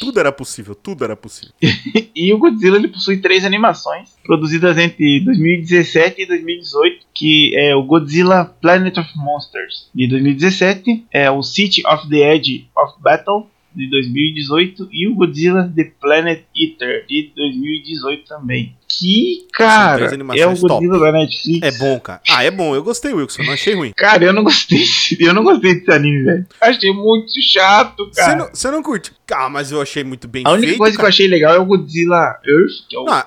Tudo 0.00 0.20
era 0.20 0.30
possível, 0.30 0.74
tudo 0.74 1.04
era 1.04 1.16
possível. 1.16 1.54
E 2.14 2.34
o 2.34 2.38
Godzilla 2.38 2.76
ele 2.76 2.88
possui 2.88 3.18
três 3.18 3.44
animações, 3.44 4.10
produzidas 4.24 4.76
entre 4.76 5.20
2017 5.20 6.22
e 6.22 6.26
2018, 6.26 7.06
que 7.14 7.56
é 7.56 7.76
o 7.76 7.84
Godzilla 7.84 8.44
Planet 8.44 8.98
of 8.98 9.08
Monsters 9.16 9.88
de 9.94 10.08
2017, 10.08 11.06
é 11.12 11.30
o 11.30 11.42
City 11.42 11.86
of 11.86 12.08
the 12.08 12.34
Edge 12.34 12.68
of 12.76 13.00
Battle 13.00 13.46
de 13.78 13.90
2018 13.90 14.88
e 14.92 15.08
o 15.08 15.14
Godzilla 15.14 15.72
The 15.74 15.92
Planet 16.00 16.42
Eater 16.56 17.06
de 17.06 17.32
2018 17.34 18.24
também. 18.28 18.76
Que 18.88 19.46
cara, 19.52 20.06
é 20.36 20.46
o 20.46 20.56
Godzilla 20.56 20.98
da 20.98 21.12
Netflix. 21.12 21.62
É 21.62 21.78
bom, 21.78 22.00
cara. 22.00 22.20
Ah, 22.28 22.42
é 22.42 22.50
bom. 22.50 22.74
Eu 22.74 22.82
gostei, 22.82 23.12
Wilson. 23.12 23.42
Não 23.44 23.52
achei 23.52 23.74
ruim. 23.74 23.92
Cara, 23.96 24.24
eu 24.24 24.32
não 24.32 24.42
gostei, 24.42 24.82
eu 25.20 25.32
não 25.34 25.42
gostei 25.44 25.74
desse 25.74 25.90
anime, 25.90 26.24
velho. 26.24 26.46
Achei 26.60 26.92
muito 26.92 27.30
chato, 27.42 28.10
cara. 28.14 28.36
não, 28.36 28.48
você 28.52 28.70
não 28.70 28.82
curte? 28.82 29.12
Ah, 29.32 29.48
mas 29.48 29.70
eu 29.70 29.80
achei 29.80 30.02
muito 30.02 30.26
bem 30.26 30.42
A 30.46 30.50
única 30.52 30.66
feito, 30.68 30.78
coisa 30.78 30.92
que 30.96 31.00
eu 31.00 31.02
cara. 31.02 31.08
achei 31.10 31.28
legal 31.28 31.54
é 31.54 31.58
o 31.58 31.64
Godzilla 31.66 32.38
Earth, 32.46 32.86
que 32.88 32.96
é 32.96 32.98
o 32.98 33.04
Não, 33.04 33.22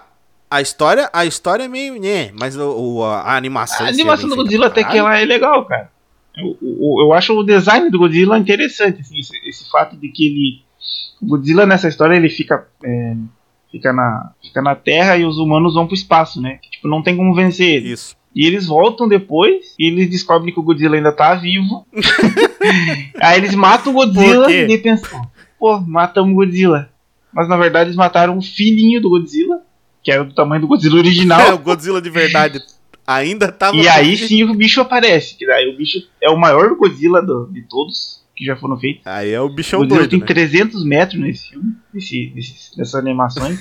a 0.49 0.61
história, 0.61 1.09
a 1.13 1.25
história 1.25 1.63
é 1.63 1.67
meio, 1.69 1.97
né, 2.01 2.31
mas 2.37 2.57
o, 2.57 2.97
o- 2.97 3.03
a, 3.05 3.37
animação... 3.37 3.85
A 3.85 3.89
animação 3.89 4.27
do 4.27 4.35
Godzilla 4.35 4.67
até 4.67 4.83
que 4.83 4.97
ela 4.97 5.17
é 5.17 5.23
legal, 5.23 5.63
cara. 5.65 5.89
Eu, 6.37 6.57
eu, 6.61 7.05
eu 7.05 7.13
acho 7.13 7.33
o 7.33 7.43
design 7.43 7.89
do 7.89 7.99
Godzilla 7.99 8.37
interessante, 8.37 9.01
assim, 9.01 9.19
esse, 9.19 9.37
esse 9.47 9.69
fato 9.69 9.97
de 9.97 10.09
que 10.09 10.25
ele. 10.25 10.61
O 11.21 11.27
Godzilla 11.27 11.65
nessa 11.65 11.87
história 11.87 12.15
ele 12.15 12.29
fica. 12.29 12.67
é, 12.83 13.15
fica, 13.71 13.93
na, 13.93 14.31
fica 14.41 14.61
na 14.61 14.75
Terra 14.75 15.17
e 15.17 15.25
os 15.25 15.37
humanos 15.37 15.73
vão 15.73 15.87
pro 15.87 15.95
espaço, 15.95 16.41
né? 16.41 16.59
Que, 16.61 16.69
tipo, 16.69 16.87
não 16.87 17.01
tem 17.01 17.15
como 17.15 17.33
vencer 17.33 17.67
ele. 17.67 17.93
Isso. 17.93 18.15
E 18.35 18.45
eles 18.45 18.67
voltam 18.67 19.07
depois 19.07 19.75
e 19.77 19.87
eles 19.87 20.09
descobrem 20.09 20.53
que 20.53 20.59
o 20.59 20.63
Godzilla 20.63 20.95
ainda 20.95 21.11
tá 21.11 21.35
vivo. 21.35 21.85
Aí 23.21 23.37
eles 23.37 23.55
matam 23.55 23.91
o 23.91 23.95
Godzilla 23.95 24.51
e 24.51 24.77
pensam, 24.77 25.21
pô, 25.59 25.79
matamos 25.81 26.31
o 26.31 26.35
Godzilla. 26.35 26.89
Mas 27.33 27.47
na 27.49 27.57
verdade 27.57 27.89
eles 27.89 27.97
mataram 27.97 28.37
o 28.37 28.41
filhinho 28.41 29.01
do 29.01 29.09
Godzilla, 29.09 29.61
que 30.01 30.11
era 30.11 30.23
do 30.23 30.33
tamanho 30.33 30.61
do 30.61 30.67
Godzilla 30.67 30.97
original. 30.97 31.41
É, 31.47 31.53
o 31.53 31.59
Godzilla 31.59 32.01
de 32.01 32.09
verdade 32.09 32.61
ainda 33.15 33.51
tava... 33.51 33.75
E 33.77 33.87
aí 33.87 34.15
sim 34.17 34.43
o 34.43 34.53
bicho 34.53 34.81
aparece, 34.81 35.35
que 35.37 35.45
daí 35.45 35.67
o 35.69 35.77
bicho 35.77 35.99
é 36.21 36.29
o 36.29 36.37
maior 36.37 36.75
Godzilla 36.75 37.21
do- 37.21 37.47
de 37.51 37.61
todos 37.63 38.21
que 38.35 38.45
já 38.45 38.55
foram 38.55 38.79
feitos. 38.79 39.01
Aí 39.05 39.31
é 39.31 39.39
o 39.41 39.45
O 39.45 39.49
bichão 39.49 39.79
Godzilla 39.79 39.99
doido, 40.01 40.09
tem 40.11 40.19
né? 40.19 40.25
300 40.25 40.83
metros 40.85 41.19
nesse 41.21 41.49
filme, 41.49 41.73
nesse, 41.93 42.31
nesse, 42.35 42.77
nessas 42.77 42.95
animações. 42.95 43.59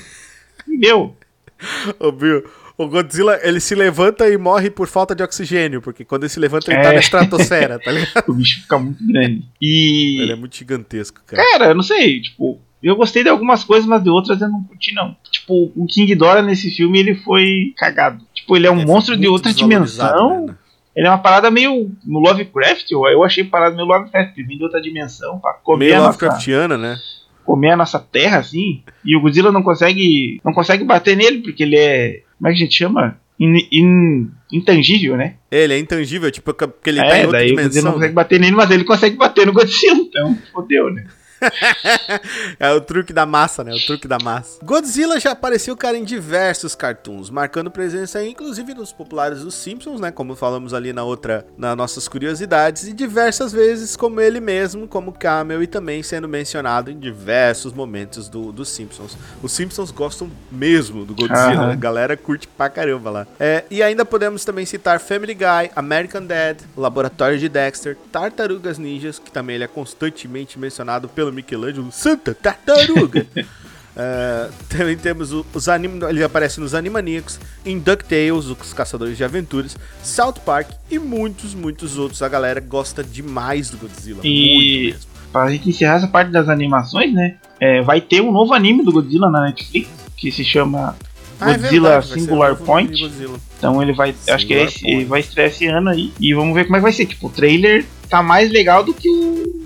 E, 0.66 0.76
meu, 0.78 1.16
Ô, 2.00 2.10
Bill, 2.10 2.42
o 2.78 2.88
Godzilla, 2.88 3.38
ele 3.42 3.60
se 3.60 3.74
levanta 3.74 4.28
e 4.30 4.38
morre 4.38 4.70
por 4.70 4.86
falta 4.88 5.14
de 5.14 5.22
oxigênio, 5.22 5.82
porque 5.82 6.04
quando 6.06 6.22
ele 6.22 6.30
se 6.30 6.40
levanta, 6.40 6.72
ele 6.72 6.82
tá 6.82 6.88
É. 6.90 6.92
na 6.94 7.00
estratosfera, 7.00 7.78
tá 7.78 7.90
ligado? 7.92 8.24
o 8.28 8.32
bicho 8.32 8.62
fica 8.62 8.78
muito 8.78 9.06
grande. 9.06 9.44
E, 9.60 10.22
Ele 10.22 10.32
é 10.32 10.36
muito 10.36 10.56
gigantesco, 10.56 11.20
cara. 11.26 11.42
cara, 11.52 11.64
eu 11.66 11.74
não 11.74 11.82
sei, 11.82 12.22
tipo, 12.22 12.58
eu 12.88 12.96
gostei 12.96 13.22
de 13.22 13.28
algumas 13.28 13.62
coisas, 13.64 13.86
mas 13.86 14.02
de 14.02 14.08
outras 14.10 14.40
eu 14.40 14.48
não 14.48 14.62
curti, 14.64 14.94
não. 14.94 15.16
Tipo, 15.30 15.70
o 15.76 15.86
King 15.86 16.14
Dora 16.14 16.42
nesse 16.42 16.70
filme, 16.70 16.98
ele 16.98 17.14
foi 17.14 17.72
cagado. 17.76 18.24
Tipo, 18.34 18.56
ele 18.56 18.66
é 18.66 18.70
um 18.70 18.80
É, 18.80 18.86
monstro 18.86 19.16
de 19.16 19.28
outra 19.28 19.52
dimensão. 19.52 20.46
né? 20.46 20.54
Ele 20.96 21.06
é 21.06 21.10
uma 21.10 21.18
parada 21.18 21.50
meio 21.50 21.90
no 22.04 22.18
Lovecraft, 22.18 22.90
eu, 22.90 23.06
eu 23.06 23.22
achei 23.22 23.44
parada 23.44 23.76
meio 23.76 23.86
Lovecraft, 23.86 24.36
ele 24.36 24.46
vem 24.46 24.58
de 24.58 24.64
outra 24.64 24.80
dimensão 24.80 25.38
pra 25.38 25.52
comer 25.62 25.84
Meio 25.86 25.94
a 25.94 25.98
nossa... 25.98 26.08
Lovecraftiana, 26.08 26.76
né? 26.76 26.96
comer 27.44 27.70
a 27.72 27.76
nossa 27.76 27.98
terra 27.98 28.38
assim, 28.38 28.82
e 29.04 29.16
o 29.16 29.20
Godzilla 29.20 29.50
não 29.50 29.62
consegue 29.62 30.40
não 30.44 30.52
consegue 30.52 30.84
bater 30.84 31.16
nele 31.16 31.38
porque 31.42 31.64
ele 31.64 31.74
é, 31.76 32.22
como 32.38 32.48
é 32.48 32.52
que 32.52 32.56
a 32.56 32.64
gente 32.64 32.76
chama? 32.76 33.18
In- 33.40 33.66
in- 33.72 34.30
intangível, 34.52 35.16
né? 35.16 35.34
Ele 35.50 35.74
é 35.74 35.78
intangível, 35.78 36.30
tipo, 36.30 36.52
porque 36.54 36.90
ele 36.90 36.98
tá 37.00 37.06
é, 37.06 37.22
em 37.22 37.24
outra 37.26 37.38
daí 37.40 37.50
o 37.52 37.56
Godzilla 37.56 37.62
não 37.64 37.68
dimensão. 37.70 37.92
consegue 37.94 38.08
né? 38.10 38.14
bater 38.14 38.40
nele, 38.40 38.54
mas 38.56 38.70
ele 38.70 38.84
consegue 38.84 39.16
bater 39.16 39.46
no 39.46 39.52
Godzilla, 39.52 39.96
então 39.96 40.38
fodeu, 40.52 40.90
né? 40.92 41.06
É 42.58 42.70
o 42.72 42.80
truque 42.80 43.12
da 43.12 43.24
massa, 43.24 43.64
né? 43.64 43.72
O 43.72 43.86
truque 43.86 44.06
da 44.06 44.18
massa. 44.22 44.58
Godzilla 44.62 45.18
já 45.18 45.32
apareceu, 45.32 45.76
cara, 45.76 45.96
em 45.96 46.04
diversos 46.04 46.74
cartoons, 46.74 47.30
marcando 47.30 47.70
presença, 47.70 48.24
inclusive, 48.24 48.74
nos 48.74 48.92
populares 48.92 49.40
dos 49.42 49.54
Simpsons, 49.54 50.00
né? 50.00 50.10
Como 50.10 50.34
falamos 50.34 50.74
ali 50.74 50.92
na 50.92 51.04
outra, 51.04 51.46
nas 51.56 51.76
nossas 51.76 52.08
curiosidades, 52.08 52.86
e 52.86 52.92
diversas 52.92 53.52
vezes 53.52 53.96
como 53.96 54.20
ele 54.20 54.40
mesmo, 54.40 54.86
como 54.86 55.12
Camel, 55.12 55.62
e 55.62 55.66
também 55.66 56.02
sendo 56.02 56.28
mencionado 56.28 56.90
em 56.90 56.98
diversos 56.98 57.72
momentos 57.72 58.28
do, 58.28 58.52
dos 58.52 58.68
Simpsons. 58.68 59.16
Os 59.42 59.52
Simpsons 59.52 59.90
gostam 59.90 60.30
mesmo 60.50 61.04
do 61.04 61.14
Godzilla, 61.14 61.66
né? 61.66 61.72
a 61.72 61.76
galera 61.76 62.16
curte 62.16 62.46
pra 62.48 62.68
caramba 62.68 63.10
lá. 63.10 63.26
É, 63.38 63.64
e 63.70 63.82
ainda 63.82 64.04
podemos 64.04 64.44
também 64.44 64.66
citar 64.66 65.00
Family 65.00 65.34
Guy, 65.34 65.70
American 65.74 66.24
Dad, 66.24 66.58
Laboratório 66.76 67.38
de 67.38 67.48
Dexter, 67.48 67.96
Tartarugas 68.12 68.78
Ninjas, 68.78 69.18
que 69.18 69.30
também 69.30 69.56
ele 69.56 69.64
é 69.64 69.68
constantemente 69.68 70.58
mencionado 70.58 71.08
pelo 71.08 71.29
Michelangelo, 71.32 71.90
Santa 71.92 72.34
Tartaruga. 72.34 73.26
É, 73.96 74.48
também 74.68 74.96
temos 74.96 75.32
o- 75.32 75.44
os 75.52 75.68
anim, 75.68 75.98
ele 76.08 76.22
aparece 76.22 76.60
nos 76.60 76.74
Animaniacs, 76.74 77.40
em 77.66 77.76
DuckTales, 77.78 78.46
os 78.46 78.72
Caçadores 78.72 79.16
de 79.16 79.24
Aventuras, 79.24 79.76
South 80.02 80.34
Park 80.46 80.70
e 80.88 80.96
muitos, 80.98 81.54
muitos 81.54 81.98
outros. 81.98 82.22
A 82.22 82.28
galera 82.28 82.60
gosta 82.60 83.02
demais 83.02 83.68
do 83.68 83.76
Godzilla. 83.76 84.20
E- 84.22 84.54
Muito 84.54 84.94
mesmo. 84.94 85.10
Pra 85.32 85.50
gente 85.50 85.68
encerrar 85.68 85.96
essa 85.96 86.06
parte 86.06 86.30
das 86.30 86.48
animações, 86.48 87.12
né? 87.12 87.36
é, 87.60 87.82
vai 87.82 88.00
ter 88.00 88.22
um 88.22 88.30
novo 88.32 88.54
anime 88.54 88.82
do 88.84 88.92
Godzilla 88.92 89.28
na 89.28 89.42
Netflix 89.46 89.88
que 90.16 90.30
se 90.32 90.44
chama 90.44 90.96
Ah, 91.40 91.50
é 91.50 91.58
Godzilla 91.58 92.00
ser 92.00 92.20
Singular 92.20 92.56
Point. 92.56 92.98
Godzilla. 93.02 93.38
Então 93.58 93.82
ele 93.82 93.92
vai, 93.92 94.14
acho 94.28 94.46
que 94.46 94.54
é 94.54 94.58
Singular 94.58 94.68
esse, 94.68 94.80
Point. 94.82 95.04
vai 95.06 95.20
estrear 95.20 95.48
esse 95.48 95.66
ano 95.66 95.90
aí 95.90 96.12
e 96.18 96.32
vamos 96.32 96.54
ver 96.54 96.64
como 96.64 96.76
é 96.76 96.78
que 96.78 96.82
vai 96.84 96.92
ser. 96.92 97.06
Tipo, 97.06 97.26
o 97.26 97.30
trailer 97.30 97.84
tá 98.08 98.22
mais 98.22 98.50
legal 98.50 98.82
do 98.84 98.94
que 98.94 99.08
o, 99.10 99.59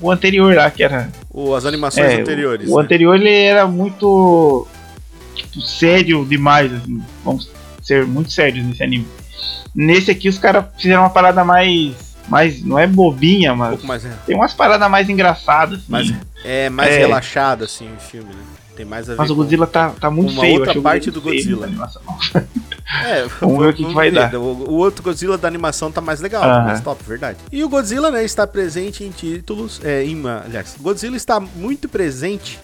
o 0.00 0.10
anterior 0.10 0.54
lá, 0.54 0.70
que 0.70 0.82
era 0.82 1.08
O- 1.30 1.54
as 1.54 1.64
animações 1.64 2.12
É, 2.12 2.20
anteriores. 2.20 2.68
O 2.70 2.76
né? 2.76 2.82
anterior 2.82 3.14
ele 3.16 3.32
era 3.32 3.66
muito 3.66 4.66
tipo, 5.34 5.60
sério 5.60 6.24
demais, 6.24 6.72
assim. 6.72 7.02
Vamos 7.24 7.50
ser 7.82 8.06
muito 8.06 8.32
sérios 8.32 8.64
nesse 8.66 8.82
anime. 8.82 9.06
Nesse 9.74 10.10
aqui 10.10 10.28
os 10.28 10.38
caras 10.38 10.64
fizeram 10.78 11.02
uma 11.02 11.10
parada 11.10 11.44
mais. 11.44 11.94
mais. 12.28 12.62
não 12.62 12.78
é 12.78 12.86
bobinha, 12.86 13.52
Um 13.52 13.56
mas. 13.56 13.68
pouco 13.70 13.86
mais, 13.86 14.06
Tem 14.26 14.36
umas 14.36 14.52
paradas 14.54 14.88
mais 14.90 15.08
engraçadas, 15.08 15.78
assim. 15.80 15.86
mais, 15.90 16.14
é, 16.44 16.68
mais 16.70 16.90
É. 16.92 16.98
relaxado, 16.98 17.64
assim, 17.64 17.88
o 17.96 18.00
filme, 18.00 18.28
né? 18.28 18.42
Tem 18.76 18.86
mais 18.86 19.08
a 19.08 19.12
ver 19.12 19.18
mas 19.18 19.30
o 19.30 19.34
com- 19.34 19.42
Godzilla 19.42 19.66
tá, 19.66 19.90
tá 19.90 20.10
muito 20.10 20.32
uma 20.32 20.42
feio. 20.42 20.60
outra 20.60 20.78
o 20.78 20.82
parte 20.82 21.10
do 21.10 21.20
feio 21.20 21.34
Godzilla. 21.36 21.66
animação. 21.66 22.02
É, 23.04 23.26
Vamos 23.40 23.58
ver 23.58 23.68
o 23.68 23.74
que 23.74 23.84
que 23.84 23.94
vai 23.94 24.10
dar. 24.10 24.34
O, 24.34 24.70
o 24.70 24.74
outro 24.74 25.02
Godzilla 25.02 25.38
da 25.38 25.46
animação 25.46 25.92
tá 25.92 26.00
mais 26.00 26.20
legal, 26.20 26.42
tá 26.42 26.62
mais 26.62 26.80
top, 26.80 27.02
verdade. 27.04 27.38
E 27.52 27.62
o 27.62 27.68
Godzilla, 27.68 28.10
né, 28.10 28.24
está 28.24 28.46
presente 28.46 29.04
em 29.04 29.10
títulos, 29.10 29.80
é, 29.84 30.04
em, 30.04 30.22
aliás, 30.26 30.76
Godzilla 30.80 31.16
está 31.16 31.38
muito 31.38 31.88
presente, 31.88 32.58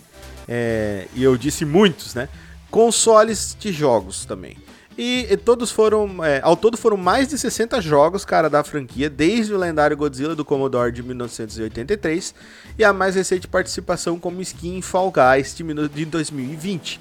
é, 0.49 1.07
e 1.15 1.23
eu 1.23 1.37
disse 1.37 1.65
muitos, 1.65 2.15
né, 2.15 2.29
consoles 2.71 3.57
de 3.59 3.73
jogos 3.73 4.25
também. 4.25 4.57
E, 4.99 5.27
e 5.31 5.37
todos 5.37 5.71
foram, 5.71 6.25
é, 6.25 6.41
ao 6.43 6.57
todo 6.57 6.77
foram 6.77 6.97
mais 6.97 7.29
de 7.29 7.37
60 7.37 7.83
jogos, 7.83 8.25
cara, 8.25 8.49
da 8.49 8.65
franquia, 8.65 9.11
desde 9.11 9.53
o 9.53 9.59
lendário 9.59 9.97
Godzilla 9.97 10.35
do 10.35 10.45
Commodore 10.45 10.91
de 10.91 11.03
1983 11.03 12.35
e 12.79 12.85
a 12.85 12.95
mais 12.95 13.15
recente 13.15 13.47
participação 13.47 14.19
como 14.19 14.41
skin 14.41 14.79
em 14.79 14.83
Fall 14.83 15.13
Guys 15.13 15.55
de, 15.55 15.89
de 15.89 16.05
2020. 16.07 16.99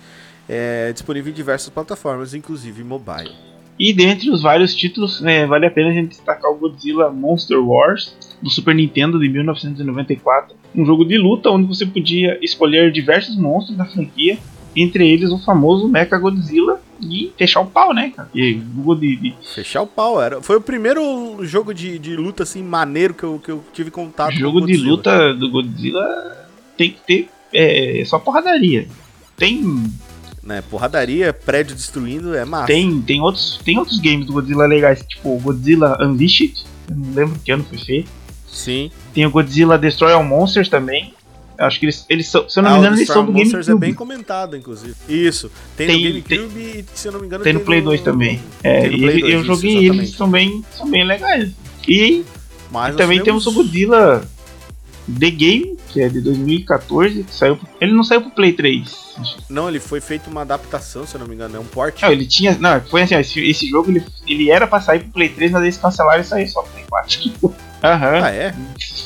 É, 0.48 0.92
disponível 0.94 1.32
em 1.32 1.36
diversas 1.36 1.70
plataformas, 1.70 2.34
inclusive 2.34 2.84
mobile. 2.84 3.32
E 3.78 3.92
dentre 3.94 4.30
os 4.30 4.42
vários 4.42 4.74
títulos, 4.74 5.20
né, 5.20 5.46
vale 5.46 5.66
a 5.66 5.72
pena 5.72 5.90
a 5.90 5.94
gente 5.94 6.10
destacar 6.10 6.50
o 6.52 6.56
Godzilla 6.56 7.10
Monster 7.12 7.60
Wars 7.60 8.16
do 8.42 8.50
Super 8.50 8.74
Nintendo 8.76 9.20
de 9.20 9.28
1994, 9.28 10.56
um 10.76 10.86
jogo 10.86 11.04
de 11.04 11.18
luta 11.18 11.50
onde 11.50 11.68
você 11.68 11.86
podia 11.86 12.38
escolher 12.42 12.92
diversos 12.92 13.36
monstros 13.36 13.78
da 13.78 13.86
franquia 13.86 14.38
entre 14.76 15.08
eles 15.10 15.32
o 15.32 15.38
famoso 15.40 15.88
Mecha 15.88 16.18
Godzilla 16.18 16.80
e 17.02 17.32
fechar 17.38 17.62
o 17.62 17.66
pau, 17.66 17.94
né, 17.94 18.12
cara? 18.16 18.30
E 18.34 18.54
de, 18.54 19.16
de- 19.16 19.36
Fechar 19.54 19.82
o 19.82 19.88
pau, 19.88 20.22
era. 20.22 20.42
Foi 20.42 20.58
o 20.58 20.62
primeiro 20.62 21.38
jogo 21.46 21.74
de, 21.74 21.98
de 22.00 22.16
luta 22.16 22.44
assim 22.44 22.62
maneiro 22.64 23.14
que 23.14 23.24
eu, 23.24 23.40
que 23.44 23.52
eu 23.52 23.64
tive 23.74 23.90
contato 23.92 24.34
jogo 24.36 24.60
com 24.60 24.66
de 24.66 24.74
Godzilla. 24.74 24.92
luta 24.92 25.34
do 25.34 25.50
Godzilla 25.50 26.48
tem 26.78 26.92
que 26.92 27.00
ter 27.06 27.30
é, 27.54 28.04
só 28.06 28.20
porradaria. 28.20 28.88
Tem, 29.38 29.62
Né, 30.46 30.62
porradaria, 30.70 31.34
prédio 31.34 31.76
destruindo, 31.76 32.36
é 32.36 32.46
massa. 32.46 32.68
tem, 32.68 33.02
tem, 33.02 33.20
outros, 33.20 33.60
tem 33.66 33.80
outros 33.80 34.00
games 34.00 34.28
do 34.28 34.34
Godzilla 34.34 34.68
legais, 34.68 35.04
tipo 35.08 35.40
Godzilla 35.40 35.98
Unleashed, 36.00 36.64
eu 36.88 36.96
não 36.96 37.14
lembro 37.16 37.40
que 37.44 37.52
ano 37.52 37.64
foi 37.68 37.80
feito. 37.80 38.10
Sim. 38.48 38.92
Tem 39.14 39.26
o 39.26 39.32
Godzilla 39.32 39.76
Destroy 39.78 40.14
All 40.14 40.24
Monsters 40.24 40.70
também. 40.70 41.14
Eu 41.58 41.66
acho 41.66 41.80
que 41.80 41.86
eles, 41.86 42.06
eles 42.10 42.28
são, 42.28 42.48
se 42.48 42.60
eu 42.60 42.64
não 42.64 42.70
Ah, 42.70 42.74
me 42.74 42.80
engano, 42.80 42.96
eles 42.98 43.08
são 43.08 43.26
do 43.26 43.32
Monsters 43.32 43.66
GameCube. 43.68 43.86
é 43.86 43.88
bem 43.88 43.94
comentado, 43.96 44.56
inclusive. 44.56 44.94
Isso. 45.10 45.50
Tem, 45.76 45.88
Tem- 45.88 45.98
no 46.14 46.22
GameCube 46.22 46.60
e, 46.60 46.86
se 46.94 47.08
eu 47.08 47.12
não 47.14 47.20
me 47.22 47.26
engano, 47.26 47.44
Tem 47.44 47.54
no 47.54 47.62
Play 47.62 47.82
2 47.82 48.02
também. 48.02 48.40
É, 48.62 48.82
tem 48.82 48.94
e 48.94 48.98
Play 49.00 49.10
ele- 49.16 49.22
2, 49.22 49.34
eu 49.34 49.40
isso, 49.40 49.48
joguei 49.48 49.72
exatamente. 49.72 49.98
eles, 50.00 50.16
são 50.16 50.30
bem, 50.30 50.66
são 50.78 50.90
bem 50.92 51.06
legais. 51.06 51.50
E 51.88 52.24
nós 52.72 52.96
também 52.96 53.24
temos 53.24 53.48
o 53.48 53.52
Godzilla 53.52 54.24
The 55.20 55.30
Game, 55.32 55.78
que 55.96 56.02
é 56.02 56.10
de 56.10 56.20
2014, 56.20 57.24
que 57.24 57.34
saiu. 57.34 57.56
pro- 57.56 57.68
Ele 57.80 57.94
não 57.94 58.04
saiu 58.04 58.20
pro 58.22 58.32
Play 58.32 58.52
3. 58.52 58.94
Não, 59.50 59.70
ele 59.70 59.80
foi 59.80 60.02
feito 60.02 60.30
uma 60.30 60.42
adaptação, 60.42 61.08
se 61.08 61.16
eu 61.16 61.20
não 61.20 61.28
me 61.28 61.34
engano, 61.36 61.56
é 61.56 61.60
um 61.60 61.64
port. 61.66 62.02
Não, 62.02 62.12
ele 62.12 62.26
tinha. 62.26 62.58
Não, 62.60 62.82
foi 62.82 63.04
assim, 63.04 63.16
ó, 63.16 63.20
esse, 63.20 63.40
esse 63.50 63.66
jogo 63.70 63.90
ele, 63.90 64.04
ele 64.28 64.52
era 64.52 64.68
pra 64.68 64.82
sair 64.82 65.00
pro 65.00 65.12
Play 65.12 65.30
3, 65.30 65.52
mas 65.52 65.62
eles 65.64 65.78
cancelaram 65.78 66.20
e 66.20 66.26
saiu 66.26 66.48
só 66.48 66.62
pro 66.64 66.72
Play 66.74 66.86
4. 66.90 67.56
Aham. 67.82 68.22
Ah, 68.24 68.30
é? 68.32 68.54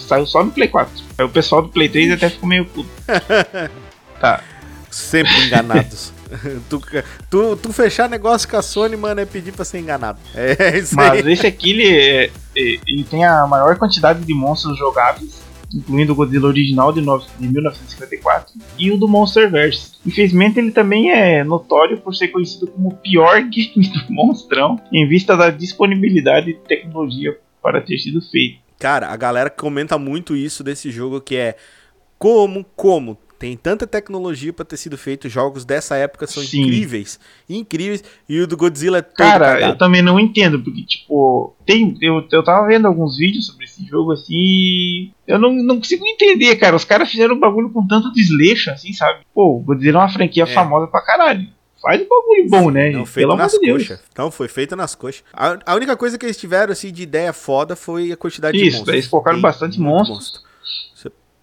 Saiu 0.07 0.25
só 0.25 0.43
no 0.43 0.49
Play 0.51 0.67
4. 0.67 0.91
Aí 1.19 1.25
o 1.25 1.29
pessoal 1.29 1.61
do 1.61 1.69
Play 1.69 1.87
3 1.89 2.11
até 2.13 2.29
ficou 2.29 2.49
meio 2.49 2.65
puto. 2.65 2.89
tá. 4.19 4.41
Sempre 4.89 5.45
enganados. 5.45 6.11
tu, 6.69 6.81
tu, 7.29 7.55
tu 7.57 7.71
fechar 7.73 8.09
negócio 8.09 8.47
com 8.49 8.57
a 8.57 8.61
Sony, 8.61 8.95
mano, 8.97 9.21
é 9.21 9.25
pedir 9.25 9.51
pra 9.51 9.63
ser 9.63 9.79
enganado. 9.79 10.17
É 10.33 10.77
isso 10.79 10.95
Mas 10.95 11.25
aí. 11.25 11.33
esse 11.33 11.45
aqui, 11.45 11.71
ele, 11.71 11.87
é- 11.87 12.25
é- 12.25 12.79
ele 12.87 13.03
tem 13.03 13.23
a 13.25 13.45
maior 13.45 13.75
quantidade 13.77 14.21
de 14.23 14.33
monstros 14.33 14.77
jogáveis, 14.77 15.38
incluindo 15.73 16.13
o 16.13 16.15
Godzilla 16.15 16.47
original 16.47 16.91
de, 16.91 17.01
de 17.01 17.47
1954 17.47 18.53
e 18.77 18.91
o 18.91 18.97
do 18.97 19.07
Monsterverse. 19.07 19.93
Infelizmente, 20.05 20.59
ele 20.59 20.71
também 20.71 21.11
é 21.11 21.43
notório 21.43 21.99
por 21.99 22.15
ser 22.15 22.29
conhecido 22.29 22.67
como 22.67 22.89
o 22.89 22.95
pior 22.95 23.41
game 23.49 23.87
do 23.87 24.13
monstrão, 24.13 24.79
em 24.91 25.07
vista 25.07 25.35
da 25.35 25.49
disponibilidade 25.49 26.47
de 26.47 26.59
tecnologia 26.59 27.37
para 27.61 27.81
ter 27.81 27.97
sido 27.97 28.21
feito. 28.21 28.59
Cara, 28.79 29.07
a 29.07 29.17
galera 29.17 29.49
comenta 29.49 29.97
muito 29.97 30.35
isso 30.35 30.63
desse 30.63 30.89
jogo 30.89 31.19
que 31.19 31.35
é 31.35 31.55
como, 32.17 32.65
como 32.75 33.17
tem 33.39 33.55
tanta 33.55 33.87
tecnologia 33.87 34.51
pra 34.51 34.65
ter 34.65 34.75
sido 34.75 34.97
feito, 34.97 35.29
jogos 35.29 35.63
dessa 35.63 35.95
época 35.95 36.27
são 36.27 36.43
Sim. 36.43 36.61
incríveis, 36.63 37.17
incríveis, 37.49 38.03
e 38.27 38.39
o 38.41 38.45
do 38.45 38.57
Godzilla 38.57 38.97
é 38.97 39.01
todo 39.01 39.15
Cara, 39.15 39.53
cagado. 39.53 39.73
eu 39.73 39.77
também 39.77 40.01
não 40.01 40.19
entendo, 40.19 40.59
porque, 40.61 40.83
tipo, 40.83 41.55
tem, 41.65 41.97
eu, 42.01 42.27
eu 42.31 42.43
tava 42.43 42.67
vendo 42.67 42.85
alguns 42.85 43.17
vídeos 43.17 43.47
sobre 43.47 43.63
esse 43.65 43.85
jogo 43.87 44.11
assim 44.11 44.35
e 44.35 45.11
eu 45.25 45.39
não, 45.39 45.53
não 45.53 45.77
consigo 45.77 46.05
entender, 46.05 46.55
cara. 46.57 46.75
Os 46.75 46.83
caras 46.83 47.09
fizeram 47.09 47.35
um 47.35 47.39
bagulho 47.39 47.69
com 47.69 47.87
tanto 47.87 48.11
desleixo, 48.11 48.69
assim, 48.71 48.91
sabe? 48.91 49.19
Pô, 49.33 49.55
o 49.57 49.59
Godzilla 49.59 49.99
é 49.99 50.01
uma 50.01 50.09
franquia 50.09 50.43
É. 50.43 50.47
famosa 50.47 50.87
pra 50.87 51.01
caralho. 51.01 51.47
Faz 51.81 52.01
um 52.01 52.07
bagulho 52.09 52.49
bom, 52.49 52.69
né? 52.69 52.89
Não, 52.91 53.05
feito 53.05 53.25
Pelo 53.27 53.37
nas 53.37 53.53
de 53.53 53.71
coxas. 53.71 54.01
Não, 54.17 54.29
foi 54.29 54.49
feito 54.49 54.75
nas 54.75 54.95
coxas. 54.95 55.23
A, 55.31 55.57
a 55.65 55.75
única 55.75 55.95
coisa 55.95 56.17
que 56.17 56.25
eles 56.25 56.35
tiveram, 56.35 56.73
assim, 56.73 56.91
de 56.91 57.03
ideia 57.03 57.31
foda 57.31 57.73
foi 57.73 58.11
a 58.11 58.17
quantidade 58.17 58.57
de 58.57 58.65
Isso, 58.67 58.79
monstros. 58.79 58.93
eles 58.95 59.07
colocaram 59.07 59.37
Tem 59.37 59.41
bastante 59.41 59.79
monstros. 59.79 60.17
monstro. 60.17 60.48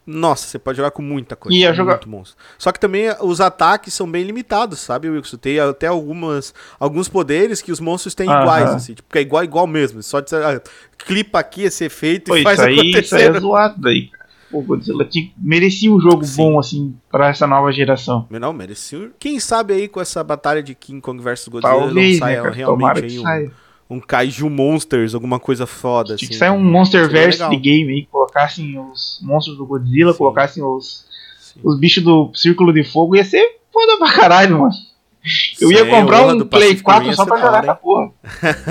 Nossa, 0.07 0.47
você 0.47 0.59
pode 0.59 0.77
jogar 0.77 0.93
com 0.93 1.03
muita 1.03 1.35
coisa. 1.35 1.57
Ia 1.59 1.73
jogar- 1.75 1.95
muito 1.95 2.09
monstro. 2.09 2.37
Só 2.57 2.71
que 2.71 2.79
também 2.79 3.07
os 3.21 3.41
ataques 3.41 3.93
são 3.93 4.09
bem 4.09 4.23
limitados, 4.23 4.79
sabe, 4.79 5.11
Wilson? 5.11 5.37
Tem 5.37 5.59
até 5.59 5.89
algumas, 5.89 6.55
alguns 6.79 7.09
poderes 7.09 7.61
que 7.61 7.73
os 7.73 7.81
monstros 7.81 8.15
têm 8.15 8.29
Aham. 8.29 8.43
iguais, 8.43 8.71
assim. 8.71 8.95
Tipo, 8.95 9.11
que 9.13 9.19
é 9.19 9.23
igual, 9.23 9.43
igual 9.43 9.67
mesmo. 9.67 10.01
Só 10.05 10.21
de, 10.21 10.35
ah, 10.37 10.61
clipa 10.99 11.41
aqui 11.41 11.63
esse 11.63 11.85
efeito 11.85 12.27
Pô, 12.29 12.37
e 12.37 12.41
isso 12.41 12.45
faz 12.45 12.61
aí, 12.61 12.75
isso 12.75 12.81
aí 13.17 13.23
acontecer. 13.23 13.37
é 13.37 13.41
zoado 13.41 13.81
daí, 13.81 14.07
cara. 14.09 14.27
Pô, 14.49 14.63
Godzilla 14.63 15.05
tinha, 15.05 15.29
merecia 15.37 15.93
um 15.93 16.01
jogo 16.01 16.23
Sim. 16.25 16.37
bom, 16.37 16.59
assim, 16.61 16.95
pra 17.11 17.29
essa 17.31 17.49
nova 17.49 17.73
geração. 17.73 18.29
Não, 18.31 18.53
merecia. 18.53 19.11
Quem 19.19 19.41
sabe 19.41 19.75
aí 19.75 19.89
com 19.89 20.01
essa 20.01 20.23
batalha 20.23 20.63
de 20.63 20.73
King 20.73 21.01
Kong 21.01 21.21
versus 21.21 21.49
Godzilla 21.49 21.75
Talvez, 21.81 22.13
não 22.13 22.19
saia 22.27 22.37
né, 22.37 22.43
cara? 22.45 22.55
realmente 22.55 23.05
aí 23.05 23.19
um, 23.19 23.23
saia. 23.23 23.53
Um 23.89 24.01
Kaiju 24.01 24.51
Monsters, 24.51 25.14
alguma 25.14 25.39
coisa 25.39 25.66
foda, 25.66 26.16
Tinha 26.16 26.16
assim. 26.16 26.26
que 26.28 26.34
sair 26.34 26.51
um 26.51 26.62
Monsterverse 26.62 27.49
de 27.49 27.57
game 27.57 27.93
aí, 27.93 28.07
colocassem 28.11 28.78
os 28.78 29.20
monstros 29.22 29.57
do 29.57 29.64
Godzilla, 29.66 30.12
Sim. 30.12 30.18
colocassem 30.18 30.62
os, 30.62 31.05
Sim. 31.41 31.61
os 31.62 31.78
bichos 31.78 32.03
do 32.03 32.30
Círculo 32.34 32.72
de 32.72 32.82
Fogo, 32.84 33.16
ia 33.16 33.24
ser 33.24 33.59
foda 33.72 33.97
pra 33.99 34.12
caralho, 34.12 34.59
mano. 34.61 34.72
Eu 35.61 35.72
ia 35.72 35.78
Sem 35.78 35.91
comprar 35.91 36.24
um 36.24 36.39
Play 36.47 36.76
Pacific 36.76 36.82
4 36.82 37.09
Rim 37.09 37.14
só 37.14 37.26
pra 37.26 37.39
jogar 37.39 37.64
essa 37.64 37.74
porra. 37.74 38.12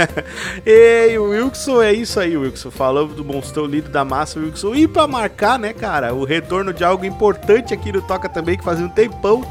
Ei, 0.65 1.17
Wilson, 1.17 1.81
é 1.81 1.91
isso 1.91 2.17
aí, 2.17 2.37
Wilson. 2.37 2.71
Falamos 2.71 3.13
do 3.13 3.25
monstrão 3.25 3.65
lido 3.65 3.89
da 3.89 4.05
massa, 4.05 4.39
Wilson. 4.39 4.73
E 4.73 4.87
pra 4.87 5.05
marcar, 5.05 5.59
né, 5.59 5.73
cara, 5.73 6.13
o 6.13 6.23
retorno 6.23 6.73
de 6.73 6.81
algo 6.83 7.03
importante 7.05 7.73
aqui 7.73 7.91
no 7.91 8.01
Toca 8.01 8.29
também, 8.29 8.57
que 8.57 8.63
fazia 8.63 8.85
um 8.85 8.89
tempão 8.89 9.43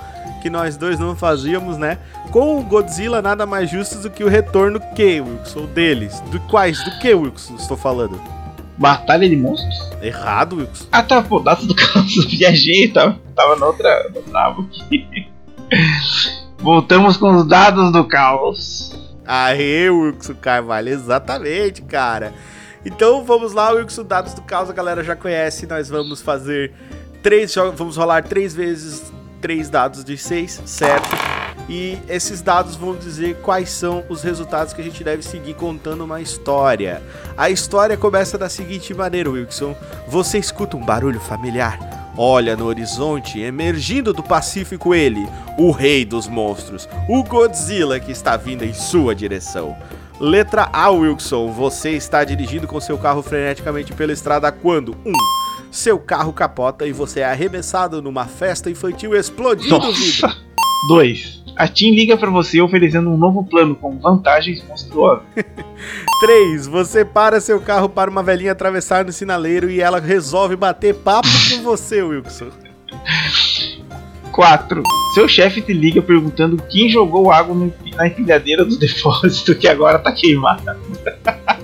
que 0.44 0.50
nós 0.50 0.76
dois 0.76 0.98
não 0.98 1.16
fazíamos, 1.16 1.78
né? 1.78 1.96
Com 2.30 2.60
o 2.60 2.62
Godzilla, 2.62 3.22
nada 3.22 3.46
mais 3.46 3.70
justo 3.70 3.96
do 4.00 4.10
que 4.10 4.22
o 4.22 4.28
retorno 4.28 4.78
que, 4.94 5.18
Wilson? 5.18 5.64
Deles. 5.72 6.20
Do 6.30 6.38
quais? 6.38 6.84
Do 6.84 6.98
que, 6.98 7.14
Wilson? 7.14 7.54
Estou 7.54 7.78
falando. 7.78 8.20
Batalha 8.76 9.26
de 9.26 9.36
monstros? 9.36 9.74
Errado, 10.02 10.56
Wilson. 10.56 10.84
Ah, 10.92 11.02
tá, 11.02 11.22
pô, 11.22 11.40
data 11.40 11.64
do 11.64 11.74
caos, 11.74 12.26
viajei, 12.26 12.88
tava, 12.88 13.18
tava 13.34 13.56
na 13.56 13.64
outra. 13.64 14.12
Tava 14.30 14.60
aqui. 14.60 15.28
Voltamos 16.60 17.16
com 17.16 17.36
os 17.36 17.48
dados 17.48 17.90
do 17.90 18.04
caos. 18.04 18.94
Aê, 19.26 19.88
Wilson 19.88 20.34
Carvalho, 20.34 20.90
exatamente, 20.90 21.80
cara. 21.80 22.34
Então 22.84 23.24
vamos 23.24 23.54
lá, 23.54 23.70
Wilson, 23.70 24.04
dados 24.04 24.34
do 24.34 24.42
caos, 24.42 24.68
a 24.68 24.74
galera 24.74 25.02
já 25.02 25.16
conhece. 25.16 25.66
Nós 25.66 25.88
vamos 25.88 26.20
fazer 26.20 26.74
três 27.22 27.50
jogos, 27.50 27.78
vamos 27.78 27.96
rolar 27.96 28.22
três 28.24 28.54
vezes 28.54 29.10
três 29.44 29.68
dados 29.68 30.02
de 30.02 30.16
seis, 30.16 30.58
certo? 30.64 31.14
E 31.68 31.98
esses 32.08 32.40
dados 32.40 32.76
vão 32.76 32.96
dizer 32.96 33.36
quais 33.42 33.68
são 33.68 34.02
os 34.08 34.22
resultados 34.22 34.72
que 34.72 34.80
a 34.80 34.84
gente 34.84 35.04
deve 35.04 35.22
seguir 35.22 35.52
contando 35.52 36.02
uma 36.02 36.18
história. 36.22 37.02
A 37.36 37.50
história 37.50 37.94
começa 37.94 38.38
da 38.38 38.48
seguinte 38.48 38.94
maneira, 38.94 39.28
Wilson. 39.28 39.76
Você 40.08 40.38
escuta 40.38 40.78
um 40.78 40.80
barulho 40.82 41.20
familiar. 41.20 41.78
Olha 42.16 42.56
no 42.56 42.64
horizonte, 42.64 43.38
emergindo 43.38 44.14
do 44.14 44.22
Pacífico 44.22 44.94
ele, 44.94 45.28
o 45.58 45.70
rei 45.72 46.06
dos 46.06 46.26
monstros, 46.26 46.88
o 47.06 47.22
Godzilla 47.22 48.00
que 48.00 48.12
está 48.12 48.38
vindo 48.38 48.64
em 48.64 48.72
sua 48.72 49.14
direção. 49.14 49.76
Letra 50.18 50.70
A, 50.72 50.88
Wilson. 50.88 51.52
Você 51.52 51.90
está 51.90 52.24
dirigindo 52.24 52.66
com 52.66 52.80
seu 52.80 52.96
carro 52.96 53.22
freneticamente 53.22 53.92
pela 53.92 54.12
estrada 54.12 54.50
quando 54.50 54.96
1. 55.04 55.10
Um, 55.10 55.12
seu 55.74 55.98
carro 55.98 56.32
capota 56.32 56.86
e 56.86 56.92
você 56.92 57.20
é 57.20 57.24
arremessado 57.24 58.00
numa 58.00 58.26
festa 58.26 58.70
infantil 58.70 59.14
explodindo 59.14 59.76
o 59.76 59.92
vidro. 59.92 60.28
Nossa! 60.28 60.36
2. 60.88 61.42
A 61.56 61.66
Team 61.66 61.94
liga 61.94 62.16
pra 62.16 62.30
você 62.30 62.60
oferecendo 62.60 63.10
um 63.10 63.16
novo 63.16 63.44
plano 63.44 63.74
com 63.74 63.98
vantagens 63.98 64.62
monstruosas. 64.68 65.24
3. 66.20 66.66
Você 66.68 67.04
para 67.04 67.40
seu 67.40 67.60
carro 67.60 67.88
para 67.88 68.10
uma 68.10 68.22
velhinha 68.22 68.52
atravessar 68.52 69.04
no 69.04 69.12
sinaleiro 69.12 69.68
e 69.68 69.80
ela 69.80 69.98
resolve 69.98 70.54
bater 70.54 70.94
papo 70.94 71.28
com 71.50 71.62
você, 71.62 72.02
Wilson. 72.02 72.50
4. 74.30 74.82
Seu 75.14 75.26
chefe 75.26 75.60
te 75.60 75.72
liga 75.72 76.00
perguntando 76.00 76.56
quem 76.70 76.88
jogou 76.88 77.32
água 77.32 77.72
na 77.96 78.06
empilhadeira 78.06 78.64
do 78.64 78.76
depósito 78.78 79.54
que 79.56 79.66
agora 79.66 79.98
tá 79.98 80.12
queimada. 80.12 80.78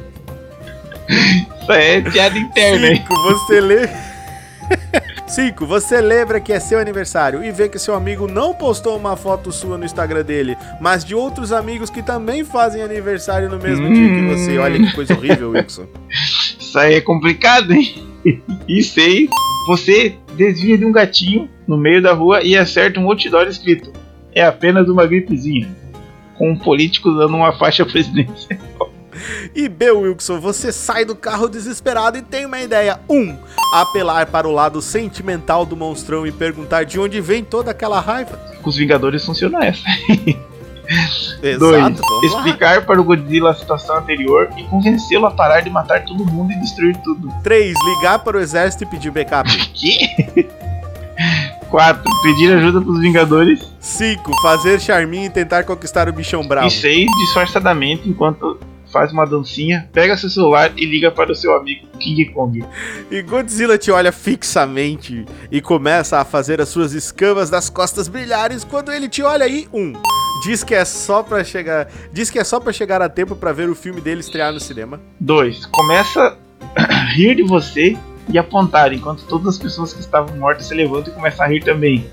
Isso 1.61 1.73
aí 1.73 1.97
é 1.97 2.01
piada 2.01 2.39
interna, 2.39 2.89
hein? 2.89 2.97
5. 2.97 3.15
Você 3.23 3.61
lê. 3.61 3.89
5. 5.27 5.67
Você 5.67 6.01
lembra 6.01 6.41
que 6.41 6.53
é 6.53 6.59
seu 6.59 6.79
aniversário 6.79 7.45
e 7.45 7.53
vê 7.53 7.69
que 7.69 7.79
seu 7.79 7.95
amigo 7.95 8.27
não 8.27 8.53
postou 8.53 8.97
uma 8.97 9.17
foto 9.17 9.53
sua 9.53 9.79
no 9.79 9.85
Instagram 9.85 10.25
dele, 10.25 10.57
mas 10.81 11.05
de 11.05 11.15
outros 11.15 11.53
amigos 11.53 11.89
que 11.89 12.03
também 12.03 12.45
fazem 12.45 12.83
aniversário 12.83 13.49
no 13.49 13.59
mesmo 13.59 13.93
dia 13.93 14.09
que 14.09 14.27
você. 14.27 14.59
Olha 14.59 14.79
que 14.79 14.93
coisa 14.93 15.15
horrível, 15.15 15.51
Wilson. 15.53 15.87
Isso 16.59 16.79
aí 16.79 16.95
é 16.95 17.01
complicado, 17.01 17.73
hein? 17.73 17.95
E 18.69 18.83
6. 18.83 19.31
Você 19.67 20.17
desvia 20.37 20.77
de 20.77 20.85
um 20.85 20.93
gatinho 20.93 21.49
no 21.67 21.77
meio 21.77 22.03
da 22.03 22.13
rua 22.13 22.43
e 22.43 22.57
acerta 22.57 22.99
um 22.99 23.07
outdoor 23.07 23.47
escrito: 23.47 23.93
É 24.35 24.43
apenas 24.43 24.89
uma 24.89 25.07
gripezinha. 25.07 25.69
Com 26.37 26.51
um 26.53 26.57
político 26.57 27.11
dando 27.13 27.37
uma 27.37 27.53
faixa 27.53 27.85
presidencial. 27.85 28.90
E 29.55 29.69
B, 29.69 29.91
Wilson, 29.91 30.41
você 30.41 30.73
sai 30.73 31.05
do 31.05 31.15
carro 31.15 31.49
desesperado 31.49 32.19
e 32.19 32.23
tem 32.23 32.47
uma 32.47 32.61
ideia. 32.61 33.01
1. 33.09 33.15
Um, 33.15 33.39
apelar 33.75 34.27
para 34.27 34.49
o 34.49 34.53
lado 34.53 34.81
sentimental 34.81 35.65
do 35.65 35.77
monstrão 35.77 36.27
e 36.27 36.33
perguntar 36.33 36.85
de 36.85 36.99
onde 36.99 37.21
vem 37.21 37.45
toda 37.45 37.71
aquela 37.71 38.01
raiva. 38.01 38.37
Com 38.63 38.71
os 38.71 38.77
Vingadores 38.77 39.25
funciona 39.25 39.65
essa. 39.65 39.83
Exato, 41.43 41.59
2. 41.59 41.81
vamos 41.81 42.01
lá. 42.01 42.39
Explicar 42.39 42.85
para 42.85 43.01
o 43.01 43.05
Godzilla 43.05 43.51
a 43.51 43.55
situação 43.55 43.97
anterior 43.97 44.51
e 44.57 44.65
convencê-lo 44.65 45.27
a 45.27 45.31
parar 45.31 45.61
de 45.61 45.71
matar 45.71 46.05
todo 46.05 46.25
mundo 46.27 46.53
e 46.53 46.61
destruir 46.61 46.97
tudo. 46.99 47.33
3. 47.43 47.77
Ligar 47.97 48.19
para 48.19 48.37
o 48.37 48.41
exército 48.41 48.85
e 48.85 48.87
pedir 48.87 49.11
backup. 49.11 49.49
Que? 49.73 50.49
4. 51.71 52.03
Pedir 52.23 52.53
ajuda 52.53 52.81
pros 52.81 53.01
Vingadores. 53.01 53.73
5. 53.79 54.33
Fazer 54.43 54.81
charminho 54.81 55.27
e 55.27 55.31
tentar 55.31 55.65
conquistar 55.65 56.09
o 56.09 56.13
bichão 56.13 56.47
bravo. 56.47 56.67
E 56.67 56.71
6. 56.71 57.07
Disfarçadamente, 57.27 58.09
enquanto 58.09 58.59
faz 58.93 59.13
uma 59.13 59.25
dancinha, 59.25 59.89
pega 59.93 60.17
seu 60.17 60.29
celular 60.29 60.73
e 60.77 60.85
liga 60.85 61.11
para 61.11 61.33
o 61.33 61.35
seu 61.35 61.55
amigo 61.55 61.87
King 61.99 62.27
Kong. 62.27 62.65
E 63.11 63.23
Godzilla 63.23 63.79
te 63.79 63.91
olha 63.91 64.13
fixamente 64.13 65.25
e 65.51 65.61
começa 65.61 66.19
a 66.19 66.25
fazer 66.25 66.61
as 66.61 66.69
suas 66.69 66.93
escamas 66.93 67.51
das 67.51 67.71
costas 67.71 68.09
brilharem 68.09 68.59
quando 68.69 68.93
ele 68.93 69.09
te 69.09 69.23
olha 69.23 69.45
aí, 69.45 69.69
um. 69.73 69.93
Diz 70.43 70.65
que 70.65 70.75
é 70.75 70.85
só 70.85 71.23
para 71.23 71.45
chegar, 71.45 71.89
diz 72.13 72.31
que 72.31 72.39
é 72.39 72.45
só 72.45 72.59
para 72.59 72.73
chegar 72.73 73.03
a 73.03 73.09
tempo 73.09 73.37
para 73.37 73.53
ver 73.53 73.69
o 73.69 73.75
filme 73.75 74.01
dele 74.01 74.21
estrear 74.21 74.53
no 74.53 74.61
cinema. 74.61 75.01
2. 75.21 75.67
Começa 75.67 76.37
a 76.75 77.05
rir 77.13 77.37
de 77.37 77.43
você 77.43 77.97
e 78.33 78.39
apontar, 78.39 78.93
enquanto 78.93 79.25
todas 79.27 79.49
as 79.49 79.59
pessoas 79.59 79.93
que 79.93 80.01
estavam 80.01 80.37
mortas 80.37 80.67
se 80.67 80.75
levantam 80.75 81.13
e 81.13 81.17
começam 81.17 81.45
a 81.45 81.49
rir 81.49 81.63
também. 81.63 82.07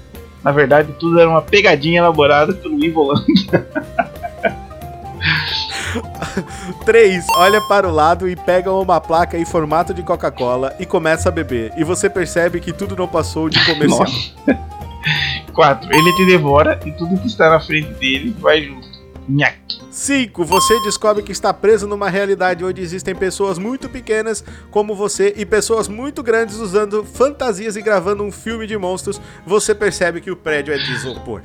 Na 0.44 0.52
verdade, 0.52 0.94
tudo 1.00 1.20
era 1.20 1.30
uma 1.30 1.42
pegadinha 1.42 2.00
elaborada 2.00 2.54
pelo 2.54 2.84
Ivoland. 2.84 3.26
3. 6.86 7.26
Olha 7.36 7.62
para 7.62 7.88
o 7.88 7.92
lado 7.92 8.28
e 8.28 8.36
pega 8.36 8.72
uma 8.72 9.00
placa 9.00 9.38
em 9.38 9.46
formato 9.46 9.94
de 9.94 10.04
Coca-Cola 10.04 10.76
e 10.80 10.86
começa 10.86 11.30
a 11.30 11.32
beber. 11.32 11.74
E 11.78 11.84
você 11.84 12.10
percebe 12.10 12.60
que 12.60 12.74
tudo 12.74 12.96
não 12.96 13.08
passou 13.08 13.50
de 13.50 13.64
comercial. 13.66 14.00
Nossa. 14.00 14.78
4. 15.54 15.96
Ele 15.96 16.14
te 16.14 16.26
devora 16.26 16.80
e 16.86 16.92
tudo 16.92 17.18
que 17.18 17.28
está 17.28 17.50
na 17.50 17.60
frente 17.60 17.90
dele 17.94 18.36
vai 18.40 18.64
junto. 18.64 18.88
Nhaque. 19.28 19.82
5. 19.92 20.46
Você 20.46 20.80
descobre 20.82 21.24
que 21.24 21.32
está 21.32 21.54
preso 21.54 21.88
numa 21.88 22.10
realidade 22.10 22.64
onde 22.64 22.82
existem 22.82 23.16
pessoas 23.16 23.58
muito 23.58 23.90
pequenas 23.90 24.44
como 24.70 24.96
você 24.96 25.34
e 25.36 25.46
pessoas 25.46 25.88
muito 25.88 26.22
grandes 26.22 26.58
usando 26.58 27.04
fantasias 27.04 27.76
e 27.76 27.82
gravando 27.82 28.24
um 28.24 28.32
filme 28.32 28.68
de 28.68 28.78
monstros. 28.78 29.20
Você 29.46 29.74
percebe 29.74 30.22
que 30.22 30.32
o 30.32 30.36
prédio 30.36 30.74
é 30.74 30.78
de 30.78 30.92
isopor. 30.92 31.42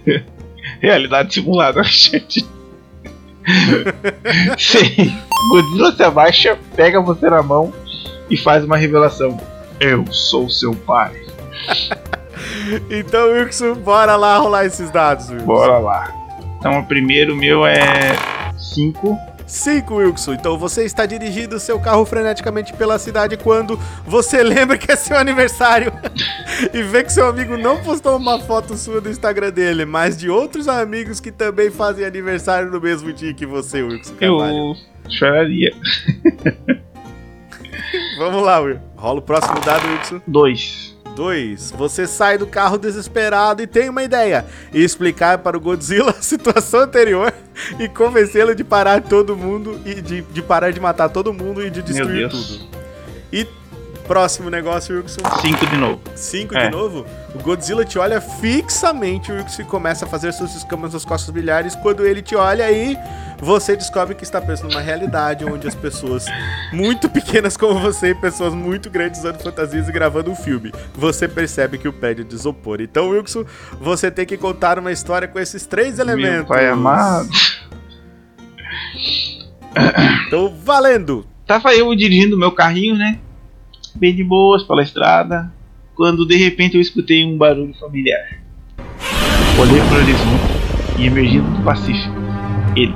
Realidade 0.80 1.34
simulada, 1.34 1.82
gente. 1.82 2.46
6. 4.58 5.12
Godzilla 5.50 5.92
se 5.92 6.02
abaixa, 6.02 6.58
pega 6.76 7.00
você 7.00 7.28
na 7.30 7.42
mão 7.42 7.72
e 8.30 8.36
faz 8.36 8.64
uma 8.64 8.76
revelação. 8.76 9.38
Eu 9.80 10.04
sou 10.10 10.48
seu 10.48 10.74
pai. 10.74 11.12
Então, 12.88 13.32
Wilson, 13.32 13.74
bora 13.74 14.14
lá 14.14 14.38
rolar 14.38 14.64
esses 14.64 14.90
dados, 14.90 15.28
Wilson. 15.28 15.44
Bora 15.44 15.78
lá. 15.78 16.12
Então, 16.58 16.78
o 16.78 16.86
primeiro 16.86 17.34
meu 17.34 17.66
é 17.66 18.16
5. 18.56 19.18
5, 19.48 19.94
Wilson. 19.94 20.34
Então 20.34 20.58
você 20.58 20.84
está 20.84 21.06
dirigindo 21.06 21.58
seu 21.58 21.80
carro 21.80 22.04
freneticamente 22.04 22.72
pela 22.74 22.98
cidade 22.98 23.36
quando 23.36 23.78
você 24.06 24.42
lembra 24.44 24.76
que 24.76 24.92
é 24.92 24.96
seu 24.96 25.16
aniversário 25.16 25.92
e 26.72 26.82
vê 26.82 27.02
que 27.02 27.12
seu 27.12 27.26
amigo 27.26 27.56
não 27.56 27.82
postou 27.82 28.16
uma 28.16 28.38
foto 28.38 28.76
sua 28.76 29.00
no 29.00 29.10
Instagram 29.10 29.50
dele, 29.50 29.84
mas 29.84 30.16
de 30.16 30.28
outros 30.28 30.68
amigos 30.68 31.18
que 31.18 31.32
também 31.32 31.70
fazem 31.70 32.04
aniversário 32.04 32.70
no 32.70 32.80
mesmo 32.80 33.12
dia 33.12 33.32
que 33.32 33.46
você, 33.46 33.82
Wilson. 33.82 34.14
Carvalho. 34.16 34.56
Eu 34.56 35.10
choraria. 35.10 35.74
Vamos 38.18 38.42
lá, 38.42 38.60
Will. 38.60 38.78
Rola 38.96 39.20
o 39.20 39.22
próximo 39.22 39.58
dado, 39.60 39.88
Wilson. 39.88 40.20
2. 40.26 40.97
2. 41.18 41.72
Você 41.72 42.06
sai 42.06 42.38
do 42.38 42.46
carro 42.46 42.78
desesperado 42.78 43.60
e 43.60 43.66
tem 43.66 43.88
uma 43.88 44.04
ideia: 44.04 44.46
explicar 44.72 45.38
para 45.38 45.56
o 45.56 45.60
Godzilla 45.60 46.10
a 46.16 46.22
situação 46.22 46.80
anterior 46.80 47.34
e 47.78 47.88
convencê-lo 47.88 48.54
de 48.54 48.62
parar 48.62 49.02
todo 49.02 49.36
mundo 49.36 49.80
e 49.84 50.00
de, 50.00 50.22
de 50.22 50.42
parar 50.42 50.72
de 50.72 50.78
matar 50.78 51.08
todo 51.08 51.34
mundo 51.34 51.60
e 51.60 51.70
de 51.70 51.82
destruir 51.82 52.28
tudo. 52.28 52.68
E 53.32 53.44
próximo 54.08 54.48
negócio, 54.50 54.96
Wilson. 54.96 55.20
5 55.42 55.66
de 55.66 55.76
novo. 55.76 56.00
5 56.16 56.56
É. 56.56 56.64
de 56.64 56.70
novo, 56.70 57.06
o 57.34 57.38
Godzilla 57.38 57.84
te 57.84 57.98
olha 57.98 58.20
fixamente, 58.20 59.30
o 59.30 59.36
Wilson 59.36 59.64
começa 59.64 60.06
a 60.06 60.08
fazer 60.08 60.32
suas 60.32 60.56
escamas 60.56 60.94
nas 60.94 61.04
costas 61.04 61.30
brilhares. 61.30 61.76
Quando 61.76 62.04
ele 62.06 62.22
te 62.22 62.34
olha 62.34 62.64
aí, 62.64 62.96
você 63.38 63.76
descobre 63.76 64.14
que 64.14 64.24
está 64.24 64.40
preso 64.40 64.66
numa 64.66 64.80
realidade 64.80 65.44
onde 65.44 65.68
as 65.68 65.74
pessoas 65.74 66.24
muito 66.72 67.08
pequenas 67.08 67.56
como 67.56 67.78
você 67.78 68.08
e 68.10 68.14
pessoas 68.14 68.54
muito 68.54 68.90
grandes 68.90 69.20
usando 69.20 69.40
fantasias 69.40 69.88
e 69.88 69.92
gravando 69.92 70.30
um 70.30 70.36
filme. 70.36 70.72
Você 70.94 71.28
percebe 71.28 71.76
que 71.78 71.86
o 71.86 71.92
prédio 71.92 72.22
é 72.22 72.26
de 72.26 72.34
isopor. 72.34 72.80
Então, 72.80 73.10
Wilson, 73.10 73.44
você 73.80 74.10
tem 74.10 74.24
que 74.26 74.36
contar 74.38 74.78
uma 74.78 74.90
história 74.90 75.28
com 75.28 75.38
esses 75.38 75.66
três 75.66 75.98
elementos. 75.98 76.32
Meu 76.38 76.46
pai 76.46 76.66
amado. 76.66 77.28
Então, 80.26 80.54
valendo! 80.64 81.26
Tava 81.46 81.74
eu 81.74 81.94
dirigindo 81.94 82.36
meu 82.36 82.52
carrinho, 82.52 82.96
né? 82.96 83.18
Bem 83.98 84.14
de 84.14 84.22
boas 84.22 84.62
pela 84.62 84.80
estrada. 84.80 85.52
Quando 85.96 86.24
de 86.24 86.36
repente 86.36 86.76
eu 86.76 86.80
escutei 86.80 87.24
um 87.24 87.36
barulho 87.36 87.74
familiar. 87.74 88.38
Olhei 89.58 89.80
pro 89.88 89.96
horizonte 89.96 91.00
e 91.00 91.06
emergindo 91.06 91.50
do 91.50 91.64
Pacífico. 91.64 92.14
Ele, 92.76 92.94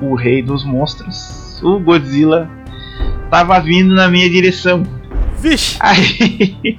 o 0.00 0.16
rei 0.16 0.42
dos 0.42 0.64
monstros, 0.64 1.62
o 1.62 1.78
Godzilla, 1.78 2.50
tava 3.30 3.60
vindo 3.60 3.94
na 3.94 4.08
minha 4.08 4.28
direção. 4.28 4.82
Vixe! 5.38 5.76
Aí, 5.78 6.76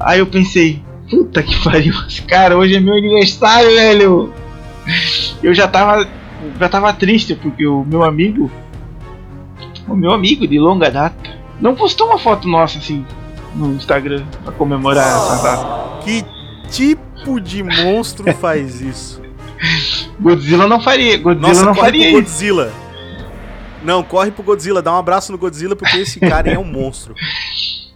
aí 0.00 0.18
eu 0.18 0.26
pensei, 0.26 0.82
puta 1.08 1.44
que 1.44 1.62
pariu, 1.62 1.94
cara, 2.26 2.58
hoje 2.58 2.74
é 2.74 2.80
meu 2.80 2.94
aniversário, 2.96 3.70
velho. 3.70 4.34
Eu 5.40 5.54
já 5.54 5.68
tava, 5.68 6.08
já 6.58 6.68
tava 6.68 6.92
triste 6.92 7.36
porque 7.36 7.64
o 7.64 7.84
meu 7.84 8.02
amigo, 8.02 8.50
o 9.86 9.94
meu 9.94 10.10
amigo 10.10 10.44
de 10.44 10.58
longa 10.58 10.90
data, 10.90 11.37
não 11.60 11.74
postou 11.74 12.08
uma 12.08 12.18
foto 12.18 12.48
nossa 12.48 12.78
assim 12.78 13.04
no 13.54 13.72
Instagram 13.74 14.24
pra 14.44 14.52
comemorar 14.52 15.06
essa 15.06 15.42
data. 15.42 16.04
Que 16.04 16.24
tipo 16.70 17.40
de 17.40 17.62
monstro 17.62 18.32
faz 18.34 18.80
isso? 18.80 19.20
Godzilla 20.20 20.66
não 20.66 20.80
faria, 20.80 21.16
Godzilla 21.18 21.48
Nossa, 21.48 21.64
não 21.64 21.74
corre 21.74 21.84
faria 21.86 22.10
pro 22.10 22.20
isso. 22.20 22.30
Godzilla. 22.30 22.72
Não, 23.82 24.02
corre 24.02 24.30
pro 24.30 24.42
Godzilla, 24.42 24.82
dá 24.82 24.92
um 24.92 24.98
abraço 24.98 25.30
no 25.30 25.38
Godzilla 25.38 25.76
porque 25.76 25.98
esse 25.98 26.18
cara 26.18 26.50
é 26.50 26.58
um 26.58 26.64
monstro. 26.64 27.14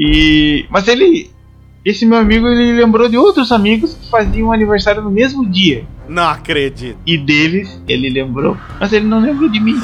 E 0.00 0.64
mas 0.70 0.86
ele, 0.86 1.28
esse 1.84 2.06
meu 2.06 2.18
amigo, 2.18 2.46
ele 2.46 2.70
lembrou 2.80 3.08
de 3.08 3.18
outros 3.18 3.50
amigos 3.50 3.94
que 3.94 4.08
faziam 4.08 4.52
aniversário 4.52 5.02
no 5.02 5.10
mesmo 5.10 5.44
dia. 5.44 5.84
Não 6.08 6.28
acredito. 6.28 6.96
E 7.04 7.18
deles, 7.18 7.82
ele 7.88 8.08
lembrou, 8.08 8.56
mas 8.78 8.92
ele 8.92 9.06
não 9.06 9.18
lembrou 9.18 9.48
de 9.48 9.58
mim. 9.58 9.74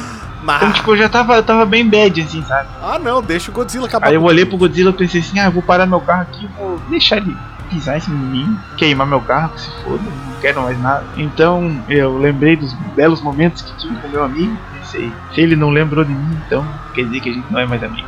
Então, 0.45 0.67
Mas... 0.67 0.75
tipo, 0.75 0.91
eu 0.91 0.97
já 0.97 1.09
tava, 1.09 1.35
eu 1.35 1.43
tava 1.43 1.65
bem 1.65 1.87
bad, 1.87 2.21
assim, 2.21 2.43
sabe? 2.43 2.69
Ah, 2.81 2.99
não, 2.99 3.21
deixa 3.21 3.49
o 3.49 3.53
Godzilla 3.53 3.87
acabar. 3.87 4.07
Aí 4.07 4.13
eu 4.13 4.23
olhei 4.23 4.45
pro 4.45 4.57
Godzilla 4.57 4.91
e 4.91 4.93
pensei 4.93 5.21
assim, 5.21 5.39
ah, 5.39 5.45
eu 5.45 5.51
vou 5.51 5.63
parar 5.63 5.85
meu 5.85 5.99
carro 5.99 6.21
aqui, 6.21 6.47
vou 6.57 6.79
deixar 6.89 7.17
ele 7.17 7.35
pisar 7.69 7.97
esse 7.97 8.11
menino, 8.11 8.59
queimar 8.77 9.07
meu 9.07 9.21
carro, 9.21 9.49
que 9.49 9.61
se 9.61 9.69
foda, 9.83 10.03
não 10.03 10.39
quero 10.39 10.61
mais 10.61 10.79
nada. 10.79 11.03
Então 11.17 11.83
eu 11.89 12.17
lembrei 12.17 12.55
dos 12.55 12.71
belos 12.95 13.21
momentos 13.21 13.63
que 13.63 13.75
tive 13.77 13.95
com 13.95 14.07
meu 14.07 14.23
amigo, 14.23 14.55
pensei, 14.79 15.11
se 15.33 15.41
ele 15.41 15.55
não 15.55 15.71
lembrou 15.71 16.05
de 16.05 16.13
mim, 16.13 16.37
então 16.45 16.65
quer 16.93 17.05
dizer 17.05 17.19
que 17.21 17.29
a 17.29 17.33
gente 17.33 17.51
não 17.51 17.59
é 17.59 17.65
mais 17.65 17.83
amigo. 17.83 18.07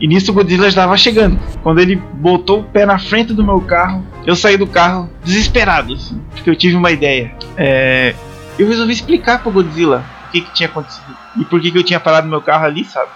E 0.00 0.06
nisso 0.06 0.30
o 0.30 0.34
Godzilla 0.34 0.68
estava 0.68 0.96
chegando. 0.96 1.38
Quando 1.62 1.80
ele 1.80 1.96
botou 1.96 2.60
o 2.60 2.64
pé 2.64 2.86
na 2.86 2.98
frente 2.98 3.34
do 3.34 3.44
meu 3.44 3.60
carro, 3.60 4.02
eu 4.24 4.34
saí 4.34 4.56
do 4.56 4.66
carro 4.66 5.10
desesperado, 5.22 5.92
assim, 5.92 6.18
porque 6.30 6.48
eu 6.48 6.56
tive 6.56 6.76
uma 6.76 6.90
ideia. 6.90 7.32
É, 7.56 8.14
eu 8.58 8.66
resolvi 8.66 8.92
explicar 8.92 9.42
pro 9.42 9.50
Godzilla 9.50 10.02
o 10.28 10.30
que, 10.30 10.40
que 10.42 10.52
tinha 10.52 10.68
acontecido 10.68 11.16
e 11.36 11.44
por 11.44 11.60
que, 11.60 11.70
que 11.72 11.78
eu 11.78 11.84
tinha 11.84 11.98
parado 12.00 12.28
meu 12.28 12.40
carro 12.42 12.64
ali, 12.66 12.84
sabe? 12.84 13.10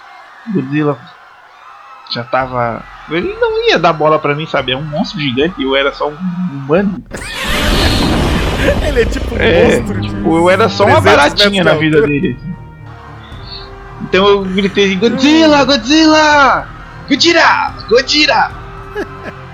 Godzilla 0.52 0.98
já 2.10 2.24
tava. 2.24 2.82
Ele 3.10 3.34
não 3.40 3.66
ia 3.68 3.78
dar 3.78 3.92
bola 3.92 4.18
pra 4.18 4.34
mim, 4.34 4.46
sabe? 4.46 4.72
É 4.72 4.76
um 4.76 4.82
monstro 4.84 5.18
gigante 5.20 5.54
e 5.58 5.64
eu 5.64 5.74
era 5.76 5.92
só 5.92 6.08
um 6.08 6.16
humano. 6.52 7.02
Ele 8.86 9.02
é 9.02 9.04
tipo 9.06 9.34
um 9.34 9.38
É, 9.38 9.78
monstro. 9.80 10.00
tipo, 10.00 10.36
eu 10.36 10.50
era 10.50 10.68
só 10.68 10.84
uma 10.84 11.00
300 11.00 11.04
baratinha 11.04 11.64
na 11.64 11.74
vida 11.74 12.02
dele. 12.02 12.38
Então 14.02 14.26
eu 14.26 14.44
gritei 14.44 14.86
assim, 14.86 14.98
Godzilla, 14.98 15.64
Godzilla! 15.64 16.68
Godzilla! 17.08 17.74
Godzilla! 17.88 18.50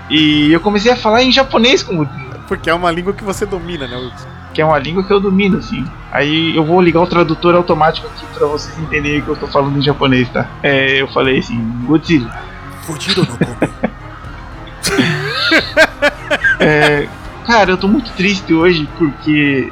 E 0.09 0.51
eu 0.51 0.59
comecei 0.59 0.91
a 0.91 0.95
falar 0.95 1.23
em 1.23 1.31
japonês 1.31 1.83
com 1.83 1.93
o 1.93 1.97
Godzilla, 1.97 2.39
Porque 2.47 2.69
é 2.69 2.73
uma 2.73 2.91
língua 2.91 3.13
que 3.13 3.23
você 3.23 3.45
domina, 3.45 3.87
né, 3.87 3.95
Wilson? 3.95 4.27
Que 4.59 4.61
é 4.61 4.65
uma 4.65 4.77
língua 4.77 5.01
que 5.05 5.13
eu 5.13 5.21
domino, 5.21 5.57
assim. 5.57 5.85
Aí 6.11 6.53
eu 6.53 6.65
vou 6.65 6.81
ligar 6.81 6.99
o 6.99 7.07
tradutor 7.07 7.55
automático 7.55 8.05
aqui 8.07 8.25
pra 8.37 8.45
vocês 8.45 8.77
entenderem 8.77 9.21
que 9.21 9.29
eu 9.29 9.37
tô 9.37 9.47
falando 9.47 9.77
em 9.77 9.81
japonês, 9.81 10.27
tá? 10.27 10.49
É, 10.61 11.01
eu 11.01 11.07
falei 11.07 11.39
assim, 11.39 11.57
Godzilla. 11.85 12.29
Fudido 12.81 13.25
no. 13.25 13.37
É, 16.59 17.07
cara, 17.47 17.71
eu 17.71 17.77
tô 17.77 17.87
muito 17.87 18.11
triste 18.11 18.53
hoje 18.53 18.87
porque 18.97 19.71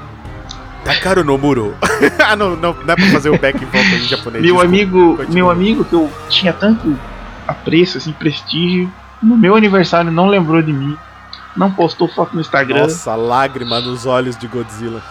Takaru 0.86 1.22
no 1.26 1.38
muro. 1.38 1.76
ah, 2.26 2.34
não, 2.34 2.56
não, 2.56 2.70
é 2.70 2.96
pra 2.96 3.06
fazer 3.12 3.30
o 3.30 3.38
back 3.38 3.62
e 3.62 3.66
volta 3.66 3.90
em 3.90 4.00
japonês. 4.08 4.42
meu 4.42 4.54
desculpa. 4.54 4.64
amigo, 4.66 5.18
continua. 5.18 5.36
meu 5.36 5.52
amigo 5.52 5.84
que 5.84 5.94
eu 5.94 6.10
tinha 6.30 6.54
tanto 6.54 6.98
apreço, 7.46 7.98
assim, 7.98 8.14
prestígio, 8.14 8.90
no 9.22 9.38
meu 9.38 9.54
aniversário 9.54 10.10
não 10.10 10.28
lembrou 10.28 10.62
de 10.62 10.72
mim, 10.72 10.98
não 11.58 11.72
postou 11.72 12.08
foto 12.08 12.36
no 12.36 12.42
Instagram, 12.42 12.84
Nossa, 12.84 13.16
lágrima 13.16 13.82
nos 13.82 14.06
olhos 14.06 14.38
de 14.38 14.48
Godzilla. 14.48 15.02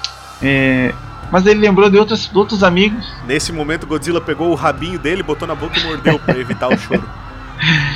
é, 0.41 0.95
mas 1.31 1.45
ele 1.45 1.61
lembrou 1.61 1.91
de 1.91 1.99
outros, 1.99 2.29
de 2.29 2.39
outros 2.39 2.63
amigos. 2.63 3.05
Nesse 3.27 3.53
momento, 3.53 3.87
Godzilla 3.87 4.21
pegou 4.21 4.51
o 4.51 4.55
rabinho 4.55 4.99
dele, 4.99 5.23
botou 5.23 5.47
na 5.47 5.55
boca 5.55 5.79
e 5.79 5.83
mordeu 5.83 6.19
pra 6.21 6.39
evitar 6.39 6.69
o 6.69 6.79
choro. 6.79 7.03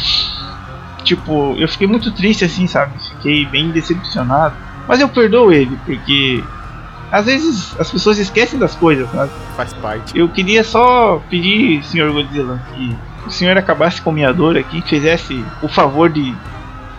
tipo, 1.05 1.55
eu 1.57 1.69
fiquei 1.69 1.87
muito 1.87 2.11
triste 2.11 2.45
assim, 2.45 2.67
sabe? 2.67 2.93
Fiquei 3.17 3.47
bem 3.47 3.71
decepcionado. 3.71 4.55
Mas 4.89 5.01
eu 5.01 5.09
perdoo 5.09 5.53
ele, 5.53 5.79
porque 5.87 6.43
às 7.13 7.27
vezes 7.27 7.79
as 7.79 7.91
pessoas 7.91 8.19
esquecem 8.19 8.59
das 8.59 8.75
coisas, 8.75 9.09
sabe? 9.11 9.31
Faz 9.57 9.73
parte. 9.75 10.19
Eu 10.19 10.29
queria 10.29 10.65
só 10.65 11.23
pedir, 11.31 11.85
senhor 11.85 12.13
Godzilla, 12.13 12.61
que 12.75 12.97
o 13.27 13.31
senhor 13.31 13.57
acabasse 13.57 14.03
com 14.03 14.11
a 14.11 14.13
minha 14.13 14.33
dor 14.33 14.57
aqui, 14.57 14.83
fizesse 14.83 15.45
o 15.63 15.69
favor 15.69 16.11
de 16.11 16.35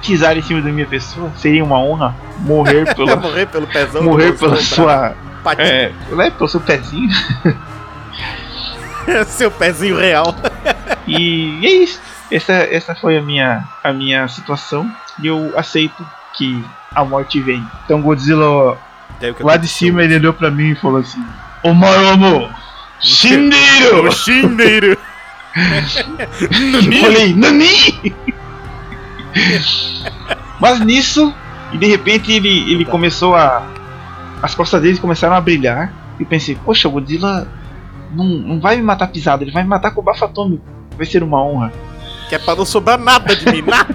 pisar 0.01 0.37
em 0.37 0.41
cima 0.41 0.61
da 0.61 0.69
minha 0.71 0.87
pessoa. 0.87 1.31
Seria 1.37 1.63
uma 1.63 1.79
honra 1.79 2.15
morrer 2.39 2.91
pela, 2.95 3.15
morrer 3.15 3.45
pelo 3.47 3.67
pezão. 3.67 4.03
morrer 4.03 4.37
pela 4.37 4.57
sua. 4.57 5.15
patinho. 5.43 5.67
É, 5.67 5.91
né, 6.11 6.31
pelo 6.31 6.49
seu 6.49 6.59
pezinho. 6.59 7.09
seu 9.27 9.51
pezinho 9.51 9.97
real. 9.97 10.35
E 11.07 11.59
é 11.65 11.71
isso. 11.83 11.99
Essa, 12.31 12.53
essa 12.53 12.95
foi 12.95 13.17
a 13.17 13.21
minha, 13.21 13.63
a 13.83 13.91
minha 13.91 14.27
situação. 14.27 14.89
E 15.21 15.27
eu 15.27 15.53
aceito 15.57 16.05
que 16.37 16.63
a 16.93 17.03
morte 17.03 17.39
vem. 17.39 17.65
Então 17.85 18.01
Godzilla, 18.01 18.45
o 18.45 18.77
lá 19.39 19.57
de 19.57 19.67
cima, 19.67 20.03
ele 20.03 20.15
olhou 20.15 20.33
pra 20.33 20.49
mim 20.49 20.71
e 20.71 20.75
falou 20.75 20.99
assim: 20.99 21.23
Ô 21.63 21.73
Maromo! 21.73 22.49
Shindeiro! 22.99 24.07
O 24.07 24.11
Shindeiro. 24.11 24.97
Eu 25.53 27.01
falei, 27.01 27.33
Nani! 27.33 28.15
Mas 30.59 30.79
nisso, 30.81 31.33
e 31.71 31.77
de 31.77 31.85
repente 31.87 32.31
ele, 32.31 32.71
ele 32.71 32.85
começou 32.85 33.35
a. 33.35 33.63
As 34.41 34.55
costas 34.55 34.81
dele 34.81 34.97
começaram 34.97 35.35
a 35.35 35.41
brilhar. 35.41 35.93
E 36.19 36.23
eu 36.23 36.27
pensei, 36.27 36.55
poxa, 36.65 36.87
o 36.87 36.91
Godzilla 36.91 37.47
não, 38.13 38.25
não 38.25 38.59
vai 38.59 38.75
me 38.75 38.81
matar 38.81 39.07
pisado, 39.07 39.43
ele 39.43 39.51
vai 39.51 39.63
me 39.63 39.69
matar 39.69 39.91
com 39.91 40.01
bafo 40.01 40.25
atômico. 40.25 40.63
Vai 40.97 41.05
ser 41.05 41.21
uma 41.23 41.43
honra. 41.43 41.71
Que 42.27 42.35
é 42.35 42.39
pra 42.39 42.55
não 42.55 42.65
sobrar 42.65 42.97
nada 42.99 43.35
de 43.35 43.45
mim, 43.51 43.61
nada. 43.67 43.93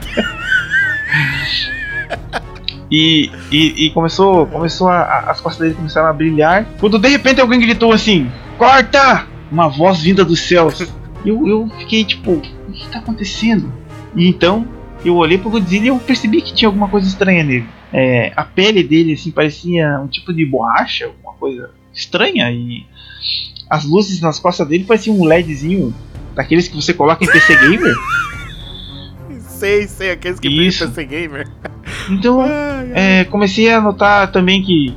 E, 2.91 3.31
e, 3.51 3.87
e 3.87 3.91
começou, 3.91 4.47
começou 4.47 4.89
a, 4.89 5.01
a- 5.01 5.31
as 5.31 5.41
costas 5.41 5.63
dele 5.67 5.75
começaram 5.75 6.09
a 6.09 6.13
brilhar. 6.13 6.65
Quando 6.79 6.99
de 6.99 7.09
repente 7.09 7.41
alguém 7.41 7.59
gritou 7.59 7.93
assim: 7.93 8.31
Corta! 8.59 9.27
Uma 9.51 9.69
voz 9.69 10.01
vinda 10.01 10.25
dos 10.25 10.41
céus. 10.41 10.87
Eu, 11.25 11.45
eu 11.49 11.69
fiquei 11.79 12.05
tipo: 12.05 12.33
O 12.35 12.41
que 12.73 12.87
tá 12.89 12.99
acontecendo? 13.01 13.73
E 14.15 14.29
então 14.29 14.65
eu 15.09 15.17
olhei 15.17 15.39
pro 15.39 15.51
Godzilla 15.51 15.85
e 15.85 15.89
eu 15.89 15.99
percebi 15.99 16.41
que 16.43 16.55
tinha 16.55 16.69
alguma 16.69 16.89
coisa 16.89 17.07
estranha 17.07 17.45
nele. 17.45 17.67
É, 17.93 18.33
a 18.37 18.45
pele 18.45 18.83
dele 18.83 19.13
assim 19.13 19.31
parecia 19.31 20.01
um 20.01 20.07
tipo 20.07 20.33
de 20.33 20.45
borracha, 20.45 21.07
alguma 21.07 21.35
coisa 21.35 21.71
estranha. 21.95 22.51
E 22.51 22.87
as 23.69 23.85
luzes 23.85 24.21
nas 24.21 24.39
costas 24.39 24.67
dele 24.69 24.85
pareciam 24.85 25.19
um 25.19 25.25
LEDzinho 25.25 25.95
daqueles 26.35 26.69
que 26.69 26.77
você 26.77 26.93
coloca 26.93 27.25
em 27.25 27.29
PC 27.29 27.57
Gamer. 27.57 27.95
sei, 29.57 29.89
sei, 29.89 30.11
aqueles 30.13 30.39
que 30.39 30.49
brilham 30.49 30.77
pra 30.77 30.89
ser 30.89 31.05
gamer. 31.05 31.49
Então 32.11 32.41
Ai, 32.45 32.49
ai. 32.49 33.21
É, 33.21 33.25
comecei 33.25 33.73
a 33.73 33.81
notar 33.81 34.31
também 34.31 34.63
que 34.63 34.95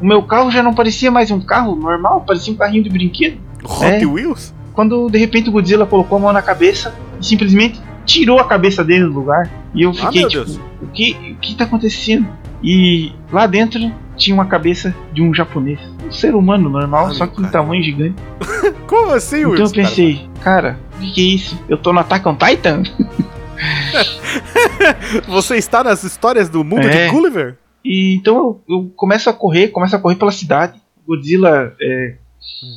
o 0.00 0.06
meu 0.06 0.22
carro 0.22 0.50
já 0.50 0.62
não 0.62 0.74
parecia 0.74 1.10
mais 1.10 1.30
um 1.30 1.40
carro 1.40 1.74
normal, 1.74 2.22
parecia 2.26 2.52
um 2.52 2.56
carrinho 2.56 2.84
de 2.84 2.90
brinquedo. 2.90 3.38
Hot 3.64 3.84
é. 3.84 4.06
Wheels? 4.06 4.54
Quando 4.72 5.08
de 5.08 5.18
repente 5.18 5.48
o 5.48 5.52
Godzilla 5.52 5.86
colocou 5.86 6.18
a 6.18 6.20
mão 6.20 6.32
na 6.32 6.42
cabeça 6.42 6.94
e 7.20 7.24
simplesmente 7.24 7.80
tirou 8.04 8.38
a 8.40 8.44
cabeça 8.46 8.82
dele 8.84 9.04
do 9.04 9.12
lugar. 9.12 9.50
E 9.74 9.82
eu 9.82 9.90
Ah, 9.90 9.94
fiquei 9.94 10.20
meu 10.22 10.28
tipo, 10.30 10.60
o 10.82 10.86
que, 10.88 11.12
o 11.32 11.40
que 11.40 11.54
tá 11.54 11.64
acontecendo? 11.64 12.26
E 12.62 13.12
lá 13.32 13.46
dentro 13.46 13.92
tinha 14.16 14.34
uma 14.34 14.46
cabeça 14.46 14.94
de 15.12 15.20
um 15.22 15.34
japonês. 15.34 15.78
Um 16.06 16.12
ser 16.12 16.34
humano 16.34 16.68
normal, 16.70 17.06
Ah, 17.06 17.14
só 17.14 17.26
que 17.26 17.34
em 17.40 17.42
cara. 17.44 17.52
tamanho 17.52 17.82
gigante. 17.82 18.14
Como 18.86 19.12
assim, 19.12 19.38
Então 19.40 19.50
Wilson? 19.52 19.64
eu 19.64 19.70
pensei, 19.84 20.28
cara, 20.42 20.78
o 20.96 21.00
que, 21.00 21.10
que 21.12 21.20
é 21.20 21.34
isso? 21.34 21.58
Eu 21.68 21.76
tô 21.76 21.92
no 21.92 21.98
Attack 22.00 22.26
on 22.28 22.36
Titan? 22.36 22.82
Você 25.28 25.56
está 25.56 25.82
nas 25.84 26.02
histórias 26.04 26.48
do 26.48 26.62
mundo 26.64 26.86
É. 26.86 27.06
de 27.06 27.12
Gulliver? 27.12 27.56
E 27.84 28.14
então 28.16 28.36
eu, 28.36 28.62
eu 28.68 28.92
começo 28.96 29.28
a 29.28 29.32
correr, 29.32 29.68
começo 29.68 29.94
a 29.94 29.98
correr 29.98 30.16
pela 30.16 30.32
cidade. 30.32 30.80
Godzilla 31.06 31.74
é, 31.80 32.14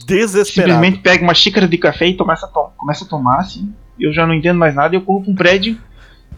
Desesperado. 0.06 0.74
simplesmente 0.74 1.00
pega 1.02 1.24
uma 1.24 1.34
xícara 1.34 1.68
de 1.68 1.78
café 1.78 2.08
e 2.08 2.14
começa 2.16 2.46
a, 2.46 2.50
começa 2.78 3.06
a 3.06 3.08
tomar, 3.08 3.38
assim. 3.40 3.74
Eu 4.00 4.14
já 4.14 4.26
não 4.28 4.34
entendo 4.34 4.58
mais 4.58 4.76
nada, 4.76 4.96
eu 4.96 5.02
corro 5.02 5.24
pra 5.24 5.32
um 5.32 5.36
prédio 5.36 5.78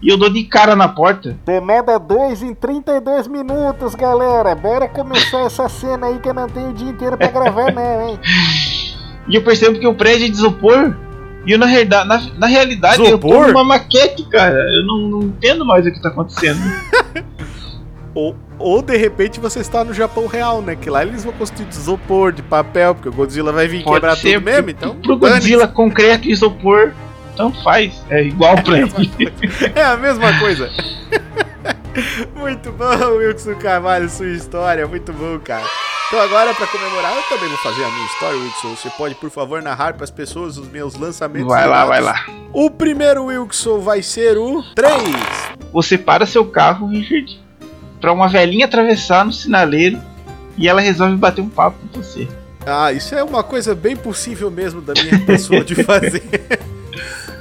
e 0.01 0.07
eu 0.09 0.17
dou 0.17 0.29
de 0.29 0.43
cara 0.45 0.75
na 0.75 0.87
porta. 0.87 1.37
Demanda 1.45 1.99
2 1.99 2.41
em 2.43 2.53
32 2.53 3.27
minutos, 3.27 3.95
galera. 3.95 4.55
Bora 4.55 4.87
começar 4.87 5.41
essa 5.41 5.67
cena 5.67 6.07
aí 6.07 6.19
que 6.19 6.29
eu 6.29 6.33
não 6.33 6.47
tenho 6.47 6.69
o 6.69 6.73
dia 6.73 6.89
inteiro 6.89 7.17
pra 7.17 7.27
gravar, 7.27 7.71
não, 7.73 8.09
hein? 8.09 8.19
E 9.27 9.35
eu 9.35 9.43
percebo 9.43 9.77
que 9.79 9.85
o 9.85 9.93
prédio 9.93 10.25
é 10.25 10.29
de 10.29 10.33
isopor. 10.35 10.95
E 11.45 11.51
eu, 11.51 11.59
na, 11.59 11.67
realidade- 11.67 12.07
na, 12.09 12.19
na 12.39 12.47
realidade, 12.47 12.99
eu 12.99 13.05
Isopor? 13.05 13.45
tô 13.45 13.47
numa 13.51 13.63
maquete, 13.63 14.23
cara. 14.27 14.55
Eu 14.55 14.85
não, 14.87 14.97
não 15.07 15.21
entendo 15.21 15.63
mais 15.63 15.85
o 15.85 15.91
que 15.91 16.01
tá 16.01 16.09
acontecendo. 16.09 16.59
Ou, 18.15 18.35
ou 18.57 18.81
de 18.81 18.97
repente 18.97 19.39
você 19.39 19.59
está 19.59 19.83
no 19.83 19.93
Japão 19.93 20.25
real, 20.25 20.61
né? 20.63 20.75
Que 20.75 20.89
lá 20.89 21.03
eles 21.03 21.23
vão 21.23 21.31
construir 21.33 21.67
de 21.67 21.75
isopor, 21.75 22.31
de 22.31 22.41
papel, 22.41 22.95
porque 22.95 23.07
o 23.07 23.13
Godzilla 23.13 23.51
vai 23.51 23.67
vir 23.67 23.83
Pode 23.83 23.95
quebrar 23.97 24.15
ser, 24.17 24.33
tudo 24.33 24.45
mesmo, 24.45 24.69
então. 24.71 24.95
Pro. 24.95 25.15
Godzilla, 25.15 25.67
concreto 25.67 26.27
e 26.27 26.31
isopor, 26.31 26.91
tanto 27.39 27.63
faz. 27.63 27.93
É 28.09 28.21
igual 28.21 28.61
pra 28.61 28.79
ele. 28.79 28.91
É 29.73 29.81
a 29.81 29.95
mesma 29.95 30.37
coisa. 30.39 30.69
muito 32.35 32.69
bom, 32.73 33.15
Wilson 33.15 33.55
Carvalho, 33.55 34.09
sua 34.09 34.27
história, 34.27 34.85
muito 34.85 35.13
bom, 35.13 35.39
cara. 35.39 35.63
Então 36.07 36.19
agora, 36.19 36.53
pra 36.53 36.67
comemorar, 36.67 37.15
eu 37.15 37.23
também 37.29 37.47
vou 37.47 37.57
fazer 37.59 37.81
a 37.85 37.89
minha 37.89 38.05
história, 38.07 38.37
Wilson. 38.37 38.75
Você 38.75 38.89
pode, 38.89 39.15
por 39.15 39.29
favor, 39.29 39.61
narrar 39.61 39.93
pras 39.93 40.11
pessoas 40.11 40.57
os 40.57 40.67
meus 40.67 40.95
lançamentos. 40.95 41.47
Vai 41.47 41.65
lá, 41.65 41.85
vai 41.85 42.01
lá. 42.01 42.25
O 42.51 42.69
primeiro 42.69 43.25
Wilson 43.25 43.79
vai 43.79 44.01
ser 44.01 44.37
o 44.37 44.61
3. 44.75 44.93
Você 45.71 45.97
para 45.97 46.25
seu 46.25 46.45
carro, 46.45 46.87
Richard, 46.87 47.39
pra 48.01 48.11
uma 48.11 48.27
velhinha 48.27 48.65
atravessar 48.65 49.23
no 49.23 49.31
sinaleiro 49.31 50.01
e 50.57 50.67
ela 50.67 50.81
resolve 50.81 51.15
bater 51.15 51.41
um 51.41 51.49
papo 51.49 51.77
com 51.93 52.01
você. 52.01 52.27
Ah, 52.65 52.91
isso 52.91 53.15
é 53.15 53.23
uma 53.23 53.43
coisa 53.43 53.73
bem 53.73 53.95
possível 53.95 54.51
mesmo 54.51 54.81
da 54.81 54.93
minha 54.93 55.19
pessoa 55.25 55.63
de 55.63 55.75
fazer. 55.85 56.23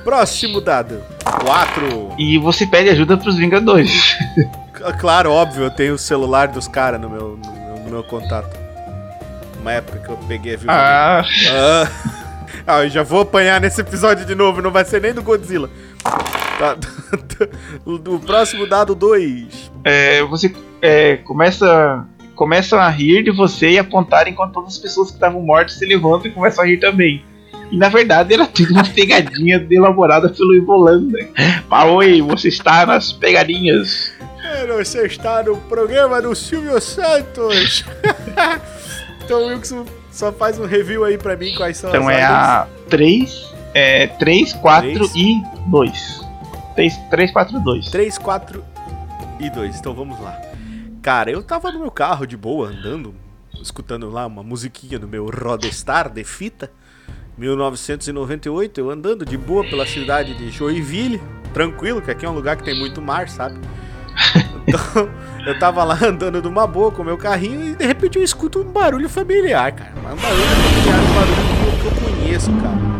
Próximo 0.09 0.59
dado. 0.63 1.03
4. 1.23 2.15
E 2.19 2.39
você 2.39 2.67
pede 2.67 2.89
ajuda 2.89 3.19
pros 3.19 3.37
Vingadores. 3.37 4.17
Claro, 4.99 5.31
óbvio, 5.31 5.65
eu 5.65 5.71
tenho 5.71 5.93
o 5.95 5.99
celular 5.99 6.49
dos 6.49 6.67
caras 6.67 6.99
no 6.99 7.11
meu, 7.11 7.37
no, 7.37 7.53
meu- 7.53 7.85
no 7.85 7.91
meu 7.91 8.03
contato. 8.05 8.57
Uma 9.61 9.73
época 9.73 9.99
que 9.99 10.09
eu 10.09 10.17
peguei 10.27 10.55
a 10.55 10.57
viu 10.57 10.71
Ah, 10.71 11.25
Ah, 11.51 11.89
ah, 12.67 12.85
eu 12.85 12.89
já 12.89 13.03
vou 13.03 13.21
apanhar 13.21 13.61
nesse 13.61 13.83
episódio 13.83 14.25
de 14.25 14.35
novo, 14.35 14.63
não 14.63 14.71
vai 14.71 14.83
ser 14.87 15.03
nem 15.03 15.13
do 15.13 15.23
Godzilla. 15.23 15.69
Tá, 16.59 16.75
o 17.85 18.19
próximo 18.19 18.67
dado 18.67 18.95
2. 18.95 19.71
é, 19.85 20.23
você 20.23 20.55
é, 20.81 21.17
começa, 21.19 22.07
começam 22.35 22.79
a 22.79 22.89
rir 22.89 23.25
de 23.25 23.31
você 23.31 23.73
e 23.73 23.79
apontar 23.79 24.27
enquanto 24.27 24.55
todas 24.55 24.73
as 24.73 24.79
pessoas 24.79 25.09
que 25.09 25.15
estavam 25.17 25.43
mortas 25.43 25.75
se 25.75 25.85
levantam 25.85 26.31
e 26.31 26.35
começam 26.35 26.65
a 26.65 26.67
rir 26.67 26.79
também. 26.79 27.23
E 27.71 27.77
na 27.77 27.89
verdade 27.89 28.35
era 28.35 28.47
tudo 28.47 28.73
uma 28.73 28.85
pegadinha 28.85 29.67
elaborada 29.71 30.29
pelo 30.31 30.55
Ivolanda. 30.55 31.19
Maoi, 31.69 32.23
você 32.23 32.49
está 32.49 32.87
nas 32.87 33.13
pegadinhas. 33.13 34.13
Você 34.69 35.07
está 35.07 35.43
no 35.43 35.57
programa 35.57 36.23
do 36.23 36.35
Silvio 36.35 36.81
Santos. 36.81 37.85
então, 39.25 39.47
Wilson, 39.47 39.85
só 40.11 40.33
faz 40.33 40.59
um 40.59 40.65
review 40.65 41.05
aí 41.05 41.19
pra 41.19 41.37
mim 41.37 41.55
quais 41.55 41.77
são 41.77 41.91
Então 41.91 42.09
as 42.09 42.17
é 42.17 42.25
a 42.25 42.67
3, 42.89 43.55
é 43.75 44.07
3, 44.07 44.53
4 44.55 44.91
Três. 44.91 45.15
e 45.15 45.43
2. 45.67 46.27
3, 46.75 46.97
3, 47.11 47.33
4, 47.33 47.61
2. 47.61 47.91
3, 47.91 48.19
4 48.19 48.65
e 49.41 49.51
2. 49.51 49.79
Então 49.79 49.95
vamos 49.95 50.19
lá. 50.21 50.41
Cara, 51.03 51.31
eu 51.31 51.43
tava 51.43 51.71
no 51.71 51.81
meu 51.81 51.91
carro 51.91 52.27
de 52.27 52.37
boa, 52.37 52.69
andando, 52.69 53.15
escutando 53.61 54.09
lá 54.11 54.27
uma 54.27 54.43
musiquinha 54.43 54.99
no 54.99 55.07
meu 55.07 55.27
Rodestar 55.27 56.09
de 56.09 56.25
fita. 56.25 56.71
1998, 57.39 58.81
eu 58.81 58.91
andando 58.91 59.25
de 59.25 59.37
boa 59.37 59.65
pela 59.65 59.87
cidade 59.87 60.35
de 60.35 60.51
Joinville, 60.51 61.23
tranquilo, 61.55 62.03
que 62.03 62.11
aqui 62.11 62.27
é 62.27 62.29
um 62.29 62.35
lugar 62.35 62.57
que 62.57 62.65
tem 62.65 62.77
muito 62.77 63.01
mar, 63.01 63.29
sabe? 63.29 63.59
Então, 64.67 65.09
eu 65.47 65.59
tava 65.59 65.85
lá 65.85 65.97
andando 66.03 66.43
numa 66.43 66.67
boa 66.67 66.91
com 66.91 67.03
o 67.03 67.05
meu 67.05 67.17
carrinho 67.17 67.73
e 67.73 67.77
de 67.77 67.87
repente 67.87 68.19
eu 68.19 68.25
escuto 68.25 68.61
um 68.61 68.65
barulho 68.65 69.09
familiar, 69.09 69.73
cara. 69.73 69.93
Um 69.97 70.03
barulho 70.03 70.21
familiar, 70.21 71.01
um 71.01 71.15
barulho 71.15 71.79
que 71.81 71.87
eu 71.87 72.11
conheço, 72.11 72.51
cara. 72.61 72.98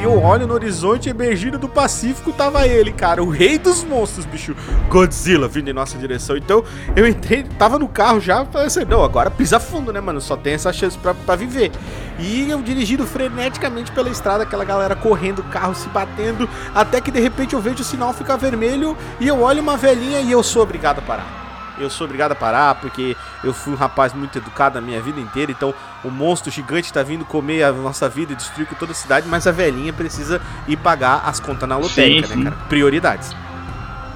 E 0.00 0.02
eu 0.02 0.22
olho 0.22 0.46
no 0.46 0.54
horizonte 0.54 1.10
emergindo 1.10 1.58
do 1.58 1.68
Pacífico, 1.68 2.32
tava 2.32 2.66
ele, 2.66 2.90
cara, 2.90 3.22
o 3.22 3.28
rei 3.28 3.58
dos 3.58 3.84
monstros, 3.84 4.24
bicho. 4.24 4.56
Godzilla 4.88 5.46
vindo 5.46 5.68
em 5.68 5.74
nossa 5.74 5.98
direção. 5.98 6.38
Então 6.38 6.64
eu 6.96 7.06
entrei, 7.06 7.42
tava 7.58 7.78
no 7.78 7.86
carro 7.86 8.18
já, 8.18 8.46
falei 8.46 8.68
assim, 8.68 8.86
não, 8.86 9.04
agora 9.04 9.30
pisa 9.30 9.60
fundo, 9.60 9.92
né, 9.92 10.00
mano? 10.00 10.18
Só 10.18 10.38
tem 10.38 10.54
essa 10.54 10.72
chance 10.72 10.96
pra, 10.96 11.12
pra 11.12 11.36
viver. 11.36 11.70
E 12.18 12.48
eu 12.48 12.62
dirigindo 12.62 13.06
freneticamente 13.06 13.92
pela 13.92 14.08
estrada, 14.08 14.44
aquela 14.44 14.64
galera 14.64 14.96
correndo, 14.96 15.42
carro 15.42 15.74
se 15.74 15.88
batendo, 15.90 16.48
até 16.74 16.98
que 16.98 17.10
de 17.10 17.20
repente 17.20 17.52
eu 17.52 17.60
vejo 17.60 17.82
o 17.82 17.84
sinal 17.84 18.14
ficar 18.14 18.36
vermelho 18.36 18.96
e 19.20 19.28
eu 19.28 19.42
olho 19.42 19.60
uma 19.60 19.76
velhinha 19.76 20.20
e 20.22 20.32
eu 20.32 20.42
sou 20.42 20.62
obrigado 20.62 21.00
a 21.00 21.02
parar. 21.02 21.39
Eu 21.80 21.90
sou 21.90 22.04
obrigado 22.04 22.32
a 22.32 22.34
parar 22.34 22.74
porque 22.76 23.16
eu 23.42 23.52
fui 23.54 23.72
um 23.72 23.76
rapaz 23.76 24.12
muito 24.12 24.36
educado 24.38 24.78
a 24.78 24.80
minha 24.80 25.00
vida 25.00 25.18
inteira, 25.20 25.50
então 25.50 25.74
o 26.04 26.10
monstro 26.10 26.50
gigante 26.50 26.92
tá 26.92 27.02
vindo 27.02 27.24
comer 27.24 27.62
a 27.62 27.72
nossa 27.72 28.08
vida 28.08 28.32
e 28.32 28.36
destruir 28.36 28.66
com 28.66 28.74
toda 28.74 28.92
a 28.92 28.94
cidade, 28.94 29.26
mas 29.28 29.46
a 29.46 29.52
velhinha 29.52 29.92
precisa 29.92 30.40
ir 30.68 30.76
pagar 30.76 31.22
as 31.24 31.40
contas 31.40 31.68
na 31.68 31.76
lotérica, 31.76 32.34
né, 32.36 32.44
cara? 32.44 32.56
Prioridades. 32.68 33.34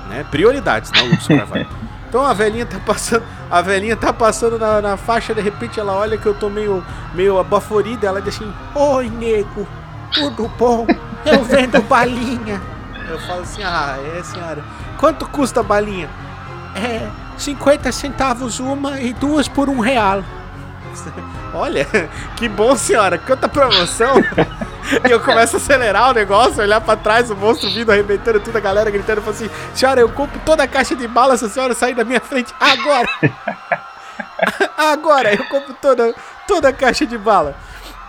né? 0.08 0.24
Prioridades, 0.30 0.90
não, 0.92 1.06
Wilson 1.06 1.38
Carvalho. 1.38 1.66
Então 2.14 2.24
a 2.24 2.32
velhinha 2.32 2.64
tá 2.64 2.78
passando, 2.78 3.24
a 3.50 3.60
velhinha 3.60 3.96
tá 3.96 4.12
passando 4.12 4.56
na, 4.56 4.80
na 4.80 4.96
faixa, 4.96 5.34
de 5.34 5.40
repente 5.40 5.80
ela 5.80 5.94
olha 5.94 6.16
que 6.16 6.24
eu 6.24 6.32
tô 6.32 6.48
meio, 6.48 6.80
meio 7.12 7.40
abaforida, 7.40 8.06
ela 8.06 8.22
diz 8.22 8.36
assim, 8.36 8.54
Oi, 8.72 9.10
nego, 9.10 9.66
tudo 10.12 10.46
bom? 10.56 10.86
Eu 11.26 11.42
vendo 11.42 11.82
balinha. 11.82 12.62
Eu 13.08 13.18
falo 13.18 13.42
assim, 13.42 13.64
ah, 13.64 13.98
é 14.16 14.22
senhora, 14.22 14.62
quanto 14.96 15.26
custa 15.26 15.58
a 15.58 15.62
balinha? 15.64 16.08
É, 16.76 17.08
50 17.38 17.90
centavos 17.92 18.60
uma 18.60 19.00
e 19.00 19.12
duas 19.12 19.48
por 19.48 19.68
um 19.68 19.80
real. 19.80 20.22
Olha, 21.54 21.86
que 22.36 22.48
bom, 22.48 22.76
senhora. 22.76 23.18
Quanta 23.18 23.48
promoção. 23.48 24.16
E 25.06 25.10
eu 25.10 25.18
começo 25.20 25.56
a 25.56 25.58
acelerar 25.58 26.10
o 26.10 26.12
negócio, 26.12 26.62
olhar 26.62 26.80
pra 26.80 26.96
trás, 26.96 27.30
o 27.30 27.36
monstro 27.36 27.70
vindo, 27.70 27.90
arrebentando 27.90 28.38
tudo, 28.40 28.56
a 28.56 28.60
galera 28.60 28.90
gritando, 28.90 29.22
falo 29.22 29.34
assim, 29.34 29.50
senhora, 29.74 30.00
eu 30.00 30.10
compro 30.10 30.38
toda 30.44 30.62
a 30.62 30.68
caixa 30.68 30.94
de 30.94 31.08
bala 31.08 31.36
se 31.36 31.44
a 31.46 31.48
senhora 31.48 31.74
sair 31.74 31.94
da 31.94 32.04
minha 32.04 32.20
frente 32.20 32.52
agora. 32.60 33.08
agora, 34.76 35.34
eu 35.34 35.44
compro 35.46 35.74
toda, 35.80 36.14
toda 36.46 36.68
a 36.68 36.72
caixa 36.72 37.06
de 37.06 37.16
bala. 37.16 37.56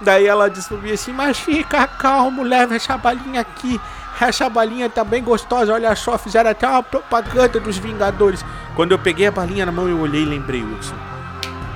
Daí 0.02 0.28
ela 0.28 0.50
disse 0.50 0.74
mim 0.74 0.92
assim, 0.92 1.14
mas 1.14 1.40
fica 1.40 1.88
calmo, 1.88 2.44
leva 2.44 2.76
essa 2.76 2.98
balinha 2.98 3.40
aqui. 3.40 3.80
Essa 4.20 4.50
balinha 4.50 4.90
tá 4.90 5.04
bem 5.04 5.24
gostosa, 5.24 5.74
olha 5.74 5.94
só, 5.96 6.18
fizeram 6.18 6.50
até 6.50 6.68
uma 6.68 6.82
propaganda 6.82 7.60
dos 7.60 7.78
Vingadores. 7.78 8.44
Quando 8.76 8.92
eu 8.94 9.00
peguei 9.00 9.28
a 9.28 9.32
balinha 9.32 9.66
na 9.66 9.72
mão, 9.72 9.88
eu 9.90 10.00
olhei 10.00 10.22
e 10.24 10.26
lembrei, 10.26 10.64
Wilson. 10.64 10.96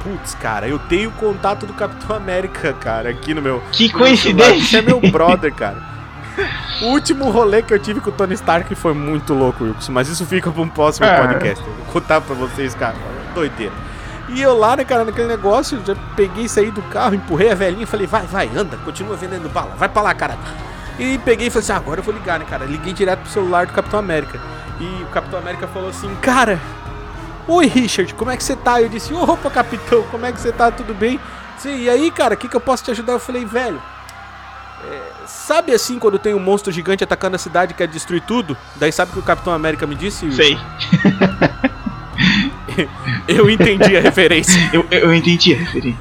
Putz, 0.04 0.34
cara, 0.36 0.68
eu 0.68 0.80
tenho 0.80 1.10
o 1.10 1.14
contato 1.14 1.66
do 1.66 1.74
Capitão 1.74 2.16
América, 2.16 2.72
cara, 2.74 3.10
aqui 3.10 3.34
no 3.34 3.42
meu. 3.42 3.62
Que 3.72 3.92
no 3.92 4.00
meu 4.00 4.16
celular. 4.18 4.46
coincidência. 4.48 4.66
Você 4.70 4.78
é 4.78 4.82
meu 4.82 5.02
brother, 5.12 5.54
cara. 5.54 5.78
O 6.82 6.86
último 6.86 7.30
rolê 7.30 7.62
que 7.62 7.74
eu 7.74 7.80
tive 7.80 8.00
com 8.00 8.10
o 8.10 8.14
Tony 8.14 8.34
Stark 8.36 8.74
foi 8.76 8.94
muito 8.94 9.34
louco, 9.34 9.66
Wilson, 9.66 9.92
mas 9.92 10.08
isso 10.08 10.26
fica 10.26 10.50
pra 10.50 10.62
um 10.62 10.70
próximo 10.70 11.06
Ah. 11.06 11.28
podcast. 11.28 11.66
Eu 11.68 11.74
vou 11.74 11.86
contar 11.88 12.22
pra 12.22 12.34
vocês, 12.34 12.74
cara. 12.74 12.96
Doideira. 13.36 13.74
E 14.30 14.42
eu 14.42 14.58
lá, 14.58 14.78
né, 14.78 14.86
cara, 14.86 15.04
naquele 15.04 15.28
negócio, 15.28 15.82
já 15.86 15.96
peguei, 16.16 16.48
saí 16.48 16.72
do 16.72 16.82
carro, 16.84 17.16
empurrei 17.16 17.52
a 17.52 17.56
velhinha 17.56 17.84
e 17.84 17.86
falei, 17.88 18.08
vai, 18.08 18.26
vai, 18.26 18.50
anda, 18.56 18.78
continua 18.86 19.18
vendendo 19.18 19.50
bala, 19.50 19.72
vai 19.78 19.90
pra 19.90 20.02
lá, 20.02 20.14
cara. 20.14 20.38
E 21.00 21.18
peguei 21.20 21.48
e 21.48 21.50
falei 21.50 21.64
assim, 21.64 21.72
ah, 21.72 21.78
agora 21.78 22.02
eu 22.02 22.04
vou 22.04 22.14
ligar, 22.14 22.38
né, 22.38 22.46
cara. 22.48 22.66
Liguei 22.66 22.92
direto 22.92 23.22
pro 23.22 23.32
celular 23.32 23.66
do 23.66 23.74
Capitão 23.74 24.00
América. 24.00 24.40
E 24.80 25.04
o 25.04 25.08
Capitão 25.08 25.40
América 25.40 25.68
falou 25.68 25.90
assim, 25.90 26.14
cara, 26.22 26.60
oi 27.48 27.66
Richard, 27.68 28.14
como 28.14 28.30
é 28.32 28.38
que 28.38 28.44
você 28.44 28.56
tá? 28.56 28.82
Eu 28.82 28.90
disse, 28.90 29.14
opa, 29.14 29.50
capitão, 29.50 30.04
como 30.12 30.26
é 30.26 30.32
que 30.32 30.40
você 30.40 30.52
tá? 30.52 30.70
Tudo 30.70 30.94
bem? 30.94 31.20
Sim, 31.58 31.78
e 31.78 31.90
aí, 31.90 32.12
cara, 32.12 32.36
o 32.36 32.38
que, 32.38 32.48
que 32.48 32.56
eu 32.56 32.62
posso 32.62 32.84
te 32.84 32.92
ajudar? 32.92 33.14
Eu 33.14 33.20
falei, 33.20 33.46
velho, 33.46 33.82
é, 34.86 35.02
sabe 35.26 35.74
assim 35.74 35.98
quando 36.00 36.20
tem 36.20 36.34
um 36.34 36.40
monstro 36.40 36.72
gigante 36.72 37.04
atacando 37.04 37.36
a 37.36 37.40
cidade 37.40 37.72
e 37.72 37.76
quer 37.76 37.88
destruir 37.88 38.22
tudo? 38.22 38.56
Daí 38.76 38.92
sabe 38.92 39.12
o 39.12 39.14
que 39.14 39.20
o 39.20 39.24
Capitão 39.24 39.54
América 39.54 39.88
me 39.88 39.96
disse? 39.96 40.32
Sei. 40.32 40.58
Eu 43.28 43.50
entendi 43.50 43.98
a 43.98 44.02
referência. 44.02 44.58
Eu, 44.72 44.86
eu 44.90 45.14
entendi 45.14 45.54
a 45.54 45.58
referência. 45.58 46.00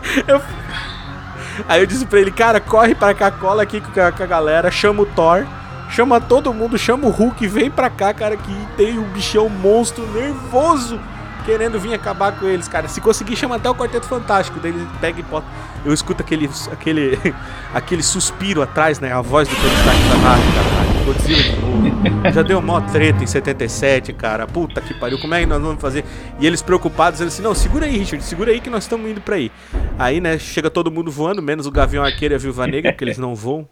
Aí 1.66 1.80
eu 1.80 1.86
disse 1.86 2.06
pra 2.06 2.20
ele, 2.20 2.30
cara, 2.30 2.60
corre 2.60 2.94
pra 2.94 3.14
cá, 3.14 3.30
cola 3.30 3.62
aqui 3.62 3.80
com 3.80 4.00
a, 4.00 4.12
com 4.12 4.22
a 4.22 4.26
galera, 4.26 4.70
chama 4.70 5.02
o 5.02 5.06
Thor, 5.06 5.46
chama 5.90 6.20
todo 6.20 6.52
mundo, 6.52 6.76
chama 6.76 7.06
o 7.06 7.10
Hulk, 7.10 7.46
vem 7.46 7.70
pra 7.70 7.88
cá, 7.88 8.12
cara, 8.12 8.36
que 8.36 8.66
tem 8.76 8.98
um 8.98 9.04
bichão 9.04 9.48
monstro 9.48 10.06
nervoso 10.12 11.00
querendo 11.48 11.80
vir 11.80 11.94
acabar 11.94 12.32
com 12.32 12.46
eles, 12.46 12.68
cara. 12.68 12.88
Se 12.88 13.00
conseguir, 13.00 13.34
chama 13.34 13.56
até 13.56 13.70
o 13.70 13.74
Quarteto 13.74 14.06
Fantástico. 14.06 14.60
Daí 14.60 14.70
ele 14.70 14.86
pega 15.00 15.18
e 15.18 15.22
bota. 15.22 15.46
Eu 15.88 15.94
escuto 15.94 16.22
aquele, 16.22 16.48
aquele, 16.70 17.18
aquele 17.74 18.02
suspiro 18.02 18.62
atrás, 18.62 19.00
né? 19.00 19.12
A 19.12 19.20
voz 19.20 19.48
do 19.48 19.54
Tony 19.56 19.74
Stark 19.74 20.00
da 20.02 20.16
nave, 20.16 20.42
cara. 20.52 21.04
Godzilla. 21.04 22.30
Já 22.32 22.42
deu 22.42 22.60
mó 22.60 22.80
treta 22.80 23.24
em 23.24 23.26
77, 23.26 24.12
cara. 24.12 24.46
Puta 24.46 24.80
que 24.80 24.92
pariu. 24.94 25.18
Como 25.18 25.32
é 25.34 25.40
que 25.40 25.46
nós 25.46 25.60
vamos 25.62 25.80
fazer? 25.80 26.04
E 26.38 26.46
eles 26.46 26.60
preocupados, 26.62 27.18
dizendo 27.18 27.28
assim: 27.28 27.42
Não, 27.42 27.54
segura 27.54 27.86
aí, 27.86 27.96
Richard, 27.96 28.22
segura 28.24 28.50
aí 28.52 28.60
que 28.60 28.68
nós 28.70 28.84
estamos 28.84 29.10
indo 29.10 29.20
pra 29.20 29.36
aí. 29.36 29.50
Aí, 29.98 30.20
né, 30.20 30.38
chega 30.38 30.68
todo 30.70 30.90
mundo 30.90 31.10
voando, 31.10 31.42
menos 31.42 31.66
o 31.66 31.70
Gavião 31.70 32.04
Arqueiro 32.04 32.34
e 32.34 32.36
a 32.36 32.38
Viúva 32.38 32.66
Negra, 32.66 32.92
porque 32.92 33.04
eles 33.04 33.18
não 33.18 33.34
voam, 33.34 33.66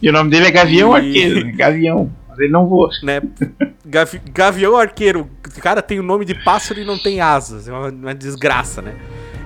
E 0.00 0.08
o 0.08 0.12
nome 0.12 0.30
dele 0.30 0.46
é 0.46 0.50
Gavião 0.50 0.92
E- 0.92 0.96
Arqueiro, 0.96 1.44
né? 1.46 1.52
Gavião. 1.52 2.10
Mas 2.28 2.38
ele 2.38 2.52
não 2.52 2.66
voa. 2.68 2.88
né? 3.02 3.20
Gavi- 3.84 4.22
Gavião 4.32 4.76
Arqueiro, 4.76 5.28
o 5.56 5.60
cara 5.60 5.82
tem 5.82 5.98
o 5.98 6.02
nome 6.02 6.24
de 6.24 6.34
pássaro 6.44 6.80
e 6.80 6.84
não 6.84 6.96
tem 6.96 7.20
asas. 7.20 7.66
É 7.66 7.72
uma, 7.72 7.88
uma 7.88 8.14
desgraça, 8.14 8.80
né? 8.80 8.94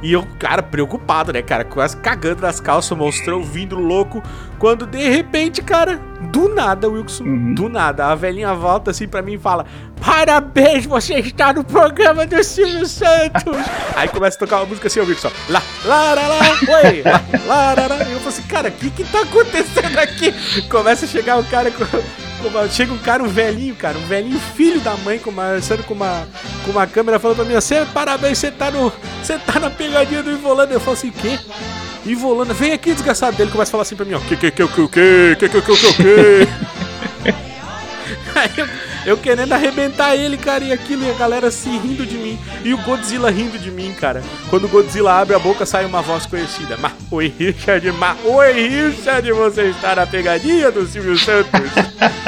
E 0.05 0.13
eu, 0.13 0.23
cara, 0.39 0.63
preocupado, 0.63 1.33
né, 1.33 1.41
cara? 1.41 1.65
Quase 1.65 1.97
cagando 1.97 2.43
nas 2.43 2.61
calças, 2.61 2.91
o 2.91 2.97
monstrão 2.97 3.43
vindo 3.43 3.75
louco. 3.75 4.23
Quando 4.59 4.87
de 4.87 5.09
repente, 5.09 5.61
cara, 5.63 6.01
do 6.33 6.49
nada, 6.49 6.89
Wilson, 6.89 7.25
Uhum. 7.25 7.55
do 7.55 7.69
nada, 7.69 8.07
a 8.07 8.15
velhinha 8.15 8.55
volta 8.55 8.91
assim 8.91 9.07
pra 9.07 9.23
mim 9.23 9.35
e 9.35 9.39
fala: 9.39 9.67
Parabéns, 10.05 10.87
você 10.87 11.15
está 11.15 11.53
no 11.53 11.65
programa 11.65 12.27
do 12.27 12.43
Silvio 12.43 12.87
Santos. 12.87 13.43
Aí 13.95 14.09
começa 14.09 14.37
a 14.37 14.41
tocar 14.41 14.57
uma 14.59 14.67
música 14.67 14.87
assim, 14.89 15.01
o 15.01 15.07
Wilson: 15.07 15.31
Lá, 15.49 15.63
lá, 15.85 16.15
lá, 16.15 16.29
lá, 16.29 16.39
oi, 16.85 17.03
lá, 17.03 17.23
lá, 17.47 17.75
lá, 17.75 17.87
lá. 17.97 18.05
E 18.05 18.13
eu 18.13 18.19
falo 18.19 18.29
assim, 18.29 18.43
cara, 18.43 18.69
o 18.69 18.73
que 18.73 18.91
que 18.91 19.05
tá 19.05 19.21
acontecendo 19.23 19.99
aqui? 19.99 20.33
Começa 20.69 21.05
a 21.05 21.09
chegar 21.09 21.39
o 21.39 21.45
cara 21.45 21.71
com. 21.71 21.85
chega 22.71 22.93
um 22.93 22.99
cara, 22.99 23.23
um 23.23 23.29
velhinho, 23.29 23.75
cara, 23.75 23.97
um 23.97 24.07
velhinho 24.07 24.39
filho 24.39 24.81
da 24.81 24.97
mãe, 24.97 25.19
conversando 25.19 25.83
com 25.85 25.95
uma, 25.95 26.27
com 26.65 26.71
uma 26.73 26.87
câmera, 26.87 27.19
falando 27.19 27.37
pra 27.39 27.45
mim, 27.47 27.55
você, 27.55 27.87
parabéns, 27.93 28.39
você 28.39 28.51
tá 28.51 28.71
no. 28.71 28.93
Você 29.23 29.39
tá 29.39 29.59
na 29.59 29.71
pegadinha 29.71 30.23
do 30.23 30.31
Ivolanda. 30.31 30.73
Eu 30.75 30.81
falo 30.81 30.97
assim, 30.97 31.09
o 31.09 31.13
quê? 31.13 31.39
Ivolanda, 32.07 32.53
vem 32.53 32.73
aqui, 32.73 32.93
desgraçado 32.93 33.37
dele, 33.37 33.51
começa 33.51 33.71
a 33.71 33.73
falar 33.73 33.83
assim 33.83 33.97
pra 33.97 34.05
mim, 34.05 34.15
ó. 34.15 34.21
Que, 34.21 34.37
que, 34.37 34.51
que, 34.51 34.67
que, 34.67 34.89
que, 34.89 35.37
que, 35.37 35.49
que, 35.49 35.63
que, 35.63 35.77
que, 35.77 35.95
que. 35.95 36.49
Aí 38.35 38.51
eu, 38.57 38.69
eu 39.07 39.17
querendo 39.17 39.53
arrebentar 39.53 40.17
ele, 40.17 40.37
cara, 40.37 40.65
e 40.65 40.73
aquilo, 40.73 41.05
e 41.05 41.11
a 41.11 41.15
galera 41.15 41.51
se 41.51 41.69
rindo 41.69 42.05
de 42.05 42.17
mim. 42.17 42.39
E 42.65 42.75
o 42.75 42.79
Godzilla 42.79 43.31
rindo 43.31 43.59
de 43.59 43.71
mim, 43.71 43.95
cara. 43.99 44.23
Quando 44.51 44.65
o 44.65 44.69
Godzilla 44.69 45.13
abre 45.13 45.35
a 45.35 45.39
boca, 45.39 45.65
sai 45.65 45.85
uma 45.87 46.03
voz 46.03 46.27
conhecida. 46.27 46.77
Mas, 46.77 46.93
oi, 47.11 47.33
Richard, 47.39 47.93
mas, 47.93 48.17
oi, 48.25 48.53
Richard, 48.53 49.33
você 49.33 49.63
está 49.69 49.95
na 49.95 50.07
pegadinha 50.07 50.71
do 50.71 50.87
Silvio 50.87 51.17
Santos. 51.17 51.71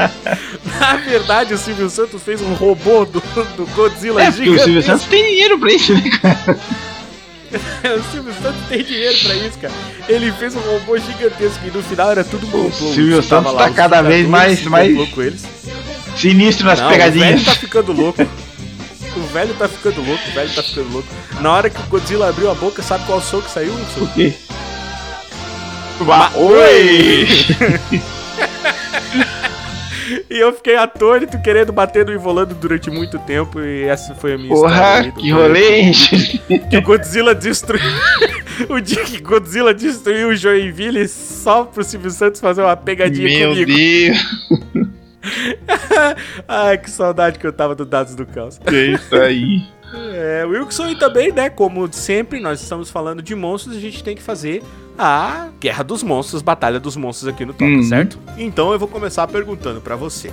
na 0.81 0.97
verdade, 0.97 1.55
o 1.55 1.59
Silvio 1.59 1.90
Santos 1.90 2.23
fez 2.23 2.40
um 2.40 2.55
robô 2.55 3.05
do, 3.05 3.20
do 3.57 3.66
Godzilla 3.74 4.23
É, 4.23 4.31
porque 4.31 4.48
o 4.48 4.59
Silvio 4.59 4.82
Santos 4.82 5.07
tem 5.07 5.24
dinheiro 5.24 5.59
pra 5.59 5.73
isso, 5.73 5.93
né, 5.93 6.11
cara? 6.23 6.59
o 7.98 8.12
Silvio 8.12 8.35
Santos 8.43 8.60
tem 8.68 8.82
dinheiro 8.82 9.18
pra 9.23 9.35
isso, 9.35 9.59
cara. 9.59 9.74
Ele 10.09 10.32
fez 10.32 10.55
um 10.56 10.60
robô 10.60 10.98
gigantesco 10.98 11.60
e 11.66 11.70
no 11.70 11.82
final 11.82 12.10
era 12.10 12.24
tudo 12.24 12.47
um 12.47 12.51
complô. 12.51 12.70
Silvio 12.93 13.16
Wilson 13.16 13.28
tava 13.28 13.43
Santos 13.51 13.60
lá, 13.60 13.68
tá 13.68 13.74
cada 13.74 14.02
vez 14.02 14.27
mais- 14.28 14.62
mais- 14.64 15.09
com 15.10 15.23
eles. 15.23 15.43
Sinistro 16.16 16.66
nas 16.66 16.81
Não, 16.81 16.89
pegadinhas. 16.89 17.28
O 17.28 17.35
velho 17.35 17.44
tá 17.44 17.55
ficando 17.55 17.93
louco. 17.93 18.23
O 19.16 19.20
velho 19.32 19.55
tá 19.55 19.68
ficando 19.68 20.02
louco, 20.02 20.23
o 20.28 20.32
velho 20.35 20.51
tá 20.55 20.62
ficando 20.62 20.93
louco. 20.93 21.09
Na 21.40 21.52
hora 21.52 21.70
que 21.70 21.81
o 21.81 21.85
Godzilla 21.85 22.28
abriu 22.28 22.51
a 22.51 22.55
boca, 22.55 22.82
sabe 22.82 23.05
qual 23.06 23.20
som 23.20 23.40
que 23.40 23.51
saiu? 23.51 23.73
O 23.98 24.06
quê? 24.09 24.32
Oi! 26.35 27.27
E 30.31 30.39
eu 30.39 30.53
fiquei 30.53 30.77
atônito 30.77 31.41
querendo 31.43 31.73
bater 31.73 32.05
no 32.05 32.12
Ivolando 32.12 32.55
durante 32.55 32.91
muito 32.91 33.19
tempo 33.20 33.61
e 33.61 33.85
essa 33.85 34.15
foi 34.15 34.35
a 34.35 34.39
minha 34.39 34.49
Porra, 34.49 34.74
história. 34.74 35.12
que 35.12 35.31
rolê? 35.31 35.93
Que 36.70 36.77
o 36.78 36.83
Godzilla 36.83 37.35
destruiu. 37.35 37.83
o 38.69 38.81
dia 38.81 39.05
que 39.05 39.20
Godzilla 39.20 39.74
destruiu 39.74 40.28
o 40.28 40.37
Joinville 40.37 41.07
só 41.09 41.65
pro 41.65 41.83
Silvio 41.85 42.11
Santos 42.11 42.41
fazer 42.41 42.62
uma 42.62 42.77
pegadinha 42.77 43.28
Meu 43.28 43.51
comigo. 43.51 43.70
Deus, 43.73 44.19
Ai, 46.47 46.78
que 46.78 46.91
saudade 46.91 47.39
que 47.39 47.47
eu 47.47 47.53
tava 47.53 47.74
do 47.74 47.85
Dados 47.85 48.15
do 48.15 48.24
Caos. 48.27 48.59
que 48.59 48.77
isso 48.77 49.15
aí. 49.15 49.62
É, 50.12 50.45
Wilson, 50.45 50.91
e 50.91 50.99
também, 50.99 51.33
né, 51.33 51.49
como 51.49 51.91
sempre, 51.93 52.41
nós 52.41 52.61
estamos 52.61 52.91
falando 52.91 53.23
de 53.23 53.35
monstros, 53.35 53.77
a 53.77 53.81
gente 53.81 54.03
tem 54.03 54.15
que 54.16 54.23
fazer 54.23 54.62
a 54.98 55.48
Guerra 55.60 55.82
dos 55.85 56.02
Monstros, 56.02 56.43
Batalha 56.43 56.81
dos 56.81 56.97
Monstros 56.97 57.32
aqui 57.32 57.44
no 57.44 57.52
Toca, 57.52 57.64
Uhum. 57.64 57.82
certo? 57.82 58.18
Então 58.36 58.73
eu 58.73 58.78
vou 58.78 58.89
começar 58.89 59.27
perguntando 59.27 59.81
pra 59.81 59.97
você. 59.97 60.32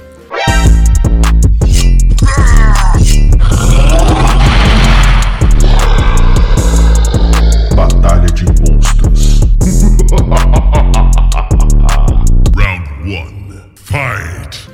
Batalha 7.76 8.28
de 8.28 8.46
monstros. 8.46 9.42
Round 12.56 12.90
1. 13.04 13.26
Fight. 13.76 14.70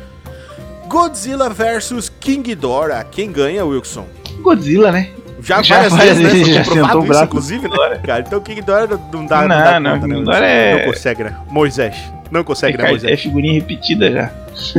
Godzilla 0.88 1.50
versus 1.50 2.10
King 2.10 2.44
Ghidorah. 2.44 3.04
Quem 3.04 3.32
ganha, 3.32 3.66
Wilson? 3.66 4.06
Godzilla, 4.42 4.92
né? 4.92 5.12
Já, 5.42 5.62
Já 5.62 5.76
várias 5.76 5.94
várias 5.94 6.18
vezes, 6.18 6.24
né? 6.24 6.30
vezes 6.40 6.56
já 6.56 6.64
sentou 6.64 7.02
o 7.02 7.12
isso, 7.12 7.24
inclusive, 7.24 7.68
né, 7.68 8.00
cara? 8.04 8.24
Então 8.26 8.40
King 8.42 8.56
Ghidorah 8.62 9.00
não 9.12 9.26
dá, 9.26 9.42
Não, 9.42 9.48
não, 9.48 9.58
dá 9.58 9.80
não, 9.80 9.92
conta, 10.00 10.08
né? 10.08 10.16
Ghidorah 10.20 10.46
é- 10.48 10.86
Não 10.86 10.92
consegue, 10.94 11.24
né? 11.24 11.36
Moisés. 11.50 11.96
Não 12.32 12.44
consegue, 12.44 12.78
né, 12.78 12.86
É, 12.86 12.90
Moisés? 12.90 13.14
é 13.14 13.18
figurinha 13.18 13.54
repetida 13.54 14.12
já. 14.12 14.32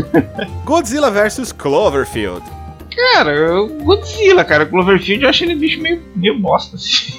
Godzilla 0.65 1.11
versus 1.11 1.53
Cloverfield. 1.53 2.43
Cara, 2.95 3.61
o 3.63 3.69
Godzilla, 3.85 4.45
cara. 4.45 4.65
O 4.65 4.67
Cloverfield 4.69 5.23
eu 5.25 5.31
acho 5.31 5.45
ele 5.45 5.55
um 5.55 5.59
bicho 5.59 5.81
meio, 5.81 6.03
meio 6.15 6.39
bosta, 6.39 6.77
assim. 6.77 7.13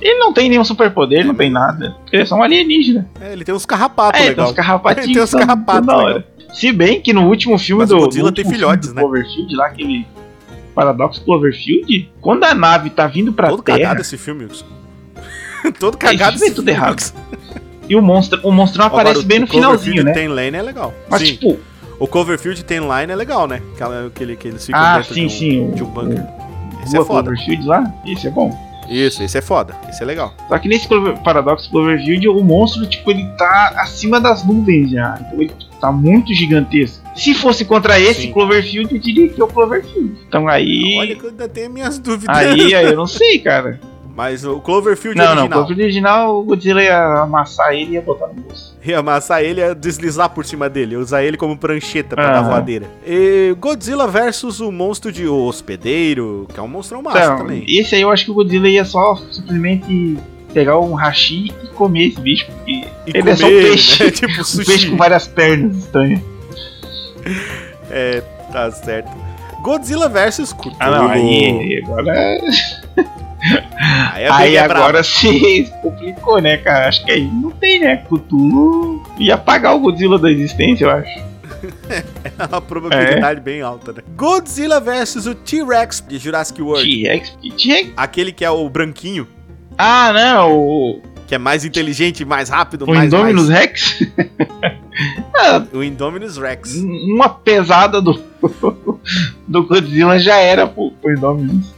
ele 0.00 0.18
não 0.18 0.32
tem 0.32 0.48
nenhum 0.48 0.64
superpoder, 0.64 1.24
não 1.26 1.34
tem 1.34 1.50
nada. 1.50 1.96
Ele 2.12 2.22
é 2.22 2.26
só 2.26 2.36
um 2.36 2.42
alienígena. 2.42 3.08
É, 3.20 3.32
ele 3.32 3.44
tem 3.44 3.54
uns 3.54 3.64
carrapatos 3.66 4.20
É, 4.20 4.24
tem 4.24 4.30
legal. 4.30 4.46
uns 4.48 4.52
carrapatinhos. 4.52 5.06
Ele 5.06 5.14
tem 5.14 5.22
uns 5.22 5.30
tão- 5.30 5.40
carrapatos. 5.40 6.22
Se 6.52 6.72
bem 6.72 7.00
que 7.00 7.12
no 7.12 7.26
último 7.28 7.58
filme 7.58 7.80
Mas 7.82 7.88
do. 7.90 7.96
o 7.96 8.00
Godzilla 8.00 8.28
no 8.30 8.34
tem 8.34 8.44
último 8.44 8.58
filhotes, 8.58 8.88
filme 8.88 9.00
né? 9.00 9.02
do 9.02 9.08
Cloverfield, 9.12 9.56
lá, 9.56 9.66
aquele 9.66 10.06
Paradox 10.76 11.18
Cloverfield, 11.18 12.12
quando 12.20 12.44
a 12.44 12.54
nave 12.54 12.90
tá 12.90 13.06
vindo 13.06 13.32
pra 13.32 13.48
Todo 13.48 13.62
Terra 13.62 13.78
cagado 13.78 14.00
esse 14.02 14.18
filme, 14.18 14.44
Wilson. 14.44 14.66
Todo 15.80 15.96
cagado 15.96 16.36
esse 16.36 16.50
tudo 16.54 16.66
filme, 16.66 16.70
errado. 16.70 17.02
E 17.88 17.96
o 17.96 18.02
monstro, 18.02 18.38
o 18.46 18.52
monstro 18.52 18.78
não 18.80 18.86
aparece 18.86 19.20
Agora, 19.20 19.24
o- 19.24 19.28
bem 19.28 19.38
no 19.40 19.46
o 19.46 19.48
finalzinho, 19.48 20.04
né? 20.04 20.12
Tem 20.12 20.28
Lane 20.28 20.56
é 20.56 20.62
legal. 20.62 20.92
Mas 21.08 21.22
sim, 21.22 21.28
tipo, 21.28 21.58
o 21.98 22.06
Cloverfield 22.06 22.62
tem 22.64 22.78
Line 22.80 23.10
é 23.12 23.16
legal, 23.16 23.48
né? 23.48 23.62
Aquela, 23.74 24.06
aquele 24.08 24.36
que 24.36 24.48
eles 24.48 24.66
ficam 24.66 24.80
ah, 24.80 24.98
dentro 24.98 25.14
sim, 25.14 25.20
de, 25.20 25.26
um, 25.26 25.30
sim. 25.30 25.70
de 25.70 25.82
um 25.82 25.86
o- 25.86 25.90
bunker. 25.90 26.20
o 26.24 26.82
Esse 26.84 26.96
é 26.98 27.04
foda. 27.04 27.22
Cloverfield 27.30 27.66
lá, 27.66 27.94
esse 28.06 28.26
é 28.26 28.30
bom. 28.30 28.66
Isso, 28.88 29.22
esse 29.22 29.38
é 29.38 29.40
foda. 29.40 29.74
Esse 29.88 30.02
é 30.02 30.06
legal. 30.06 30.34
Só 30.48 30.58
que 30.58 30.68
nesse 30.68 30.86
Paradox 31.24 31.66
Cloverfield, 31.68 32.28
o 32.28 32.44
monstro, 32.44 32.86
tipo, 32.86 33.10
ele 33.10 33.24
tá 33.38 33.72
acima 33.78 34.20
das 34.20 34.44
nuvens 34.46 34.90
já. 34.90 35.18
Então 35.20 35.40
ele 35.40 35.52
tá 35.80 35.90
muito 35.90 36.32
gigantesco. 36.34 37.04
Se 37.16 37.34
fosse 37.34 37.64
contra 37.64 37.98
esse 37.98 38.22
Sim. 38.22 38.32
Cloverfield, 38.32 38.94
eu 38.94 39.00
diria 39.00 39.28
que 39.28 39.40
é 39.40 39.44
o 39.44 39.48
Cloverfield. 39.48 40.14
Então 40.28 40.46
aí. 40.46 40.96
Olha 40.98 41.16
que 41.16 41.24
eu 41.24 41.30
ainda 41.30 41.48
tenho 41.48 41.70
minhas 41.70 41.98
dúvidas. 41.98 42.36
Aí, 42.36 42.74
aí 42.74 42.86
eu 42.86 42.94
não 42.96 43.06
sei, 43.06 43.38
cara. 43.38 43.80
Mas 44.14 44.46
o 44.46 44.60
Cloverfield 44.60 45.18
Não, 45.18 45.24
não, 45.26 45.30
o 45.30 45.36
original. 45.40 45.48
Cloverfield 45.58 45.82
original, 45.82 46.38
o 46.40 46.42
Godzilla 46.44 46.82
ia 46.82 47.22
amassar 47.22 47.72
ele 47.74 47.90
e 47.90 47.94
ia 47.94 48.00
botar 48.02 48.28
no 48.28 48.34
bolso. 48.34 48.74
Ia 48.82 48.98
amassar 49.00 49.42
ele 49.42 49.60
ia 49.60 49.74
deslizar 49.74 50.30
por 50.30 50.44
cima 50.46 50.70
dele, 50.70 50.96
usar 50.96 51.22
ele 51.22 51.36
como 51.36 51.54
prancheta 51.56 52.14
pra 52.16 52.24
Aham. 52.24 52.32
dar 52.42 52.48
voadeira. 52.48 52.86
E 53.06 53.54
Godzilla 53.60 54.06
versus 54.08 54.58
o 54.60 54.72
monstro 54.72 55.12
de 55.12 55.26
hospedeiro, 55.28 56.46
que 56.52 56.58
é 56.58 56.62
um 56.62 56.68
monstrão 56.68 57.02
massa 57.02 57.18
Então, 57.24 57.38
também. 57.38 57.64
esse 57.68 57.94
aí 57.94 58.00
eu 58.02 58.10
acho 58.10 58.24
que 58.24 58.30
o 58.30 58.34
Godzilla 58.34 58.68
ia 58.68 58.84
só 58.86 59.16
simplesmente 59.30 60.16
pegar 60.54 60.78
um 60.78 60.94
hashi 60.94 61.52
e 61.62 61.66
comer 61.74 62.08
esse 62.08 62.20
bicho. 62.20 62.46
Porque 62.46 62.72
E 62.72 62.86
ele 63.12 63.28
é 63.30 63.36
só 63.36 63.46
um 63.46 63.50
comer, 63.50 63.62
peixe. 63.68 64.04
né? 64.04 64.10
Tipo 64.16 64.32
um 64.40 64.44
sushi. 64.44 64.66
peixe 64.66 64.90
com 64.90 64.96
várias 64.96 65.28
pernas 65.28 65.76
estranhas. 65.76 66.20
É, 67.90 68.22
tá 68.52 68.70
certo. 68.70 69.10
Godzilla 69.62 70.08
versus 70.08 70.52
Cthulhu. 70.52 70.76
Ah, 70.78 70.90
não, 70.90 71.08
aí 71.08 71.82
agora. 71.82 72.38
Aí, 74.12 74.26
a 74.26 74.32
briga 74.32 74.34
Aí 74.34 74.56
é 74.56 74.60
agora 74.60 75.02
se 75.02 75.72
complicou, 75.82 76.40
né, 76.40 76.56
cara? 76.56 76.88
Acho 76.88 77.04
que 77.04 77.12
aí 77.12 77.26
não 77.26 77.50
tem, 77.50 77.80
né? 77.80 77.96
Cthulhu 77.96 79.02
ia 79.18 79.34
apagar 79.34 79.74
o 79.74 79.80
Godzilla 79.80 80.18
da 80.18 80.30
existência, 80.30 80.84
eu 80.84 80.90
acho. 80.90 81.26
braba. 81.86 82.48
uma 82.50 82.60
probabilidade 82.60 83.40
bem 83.40 83.60
alta, 83.62 83.92
né? 83.92 84.02
Godzilla 84.16 84.80
versus 84.80 85.26
o 85.26 85.34
T-Rex 85.34 86.04
de 86.06 86.18
Jurassic 86.18 86.60
World. 86.60 86.88
T-Rex. 86.88 87.36
T-Rex. 87.40 87.90
Aquele 87.96 88.32
que 88.32 88.44
é 88.44 88.50
o 88.50 88.68
branquinho, 88.68 89.26
Ah, 89.78 90.12
não, 90.12 90.58
o, 90.58 91.02
que 91.26 91.34
é 91.34 91.38
mais 91.38 91.64
inteligente, 91.64 92.24
mais 92.24 92.48
rápido, 92.48 92.84
o 92.84 92.88
mais, 92.88 93.12
Indominus 93.12 93.48
mais... 93.48 93.60
Rex. 93.60 93.98
Ah, 95.34 95.62
O 95.72 95.82
Indominus 95.82 96.36
Rex. 96.38 96.76
uma 96.76 97.28
pesada 97.28 98.00
do, 98.00 98.18
do 99.46 99.62
Godzilla 99.66 100.18
já 100.18 100.36
era 100.36 100.66
pro, 100.66 100.90
pro 100.92 101.12
Indominus. 101.12 101.74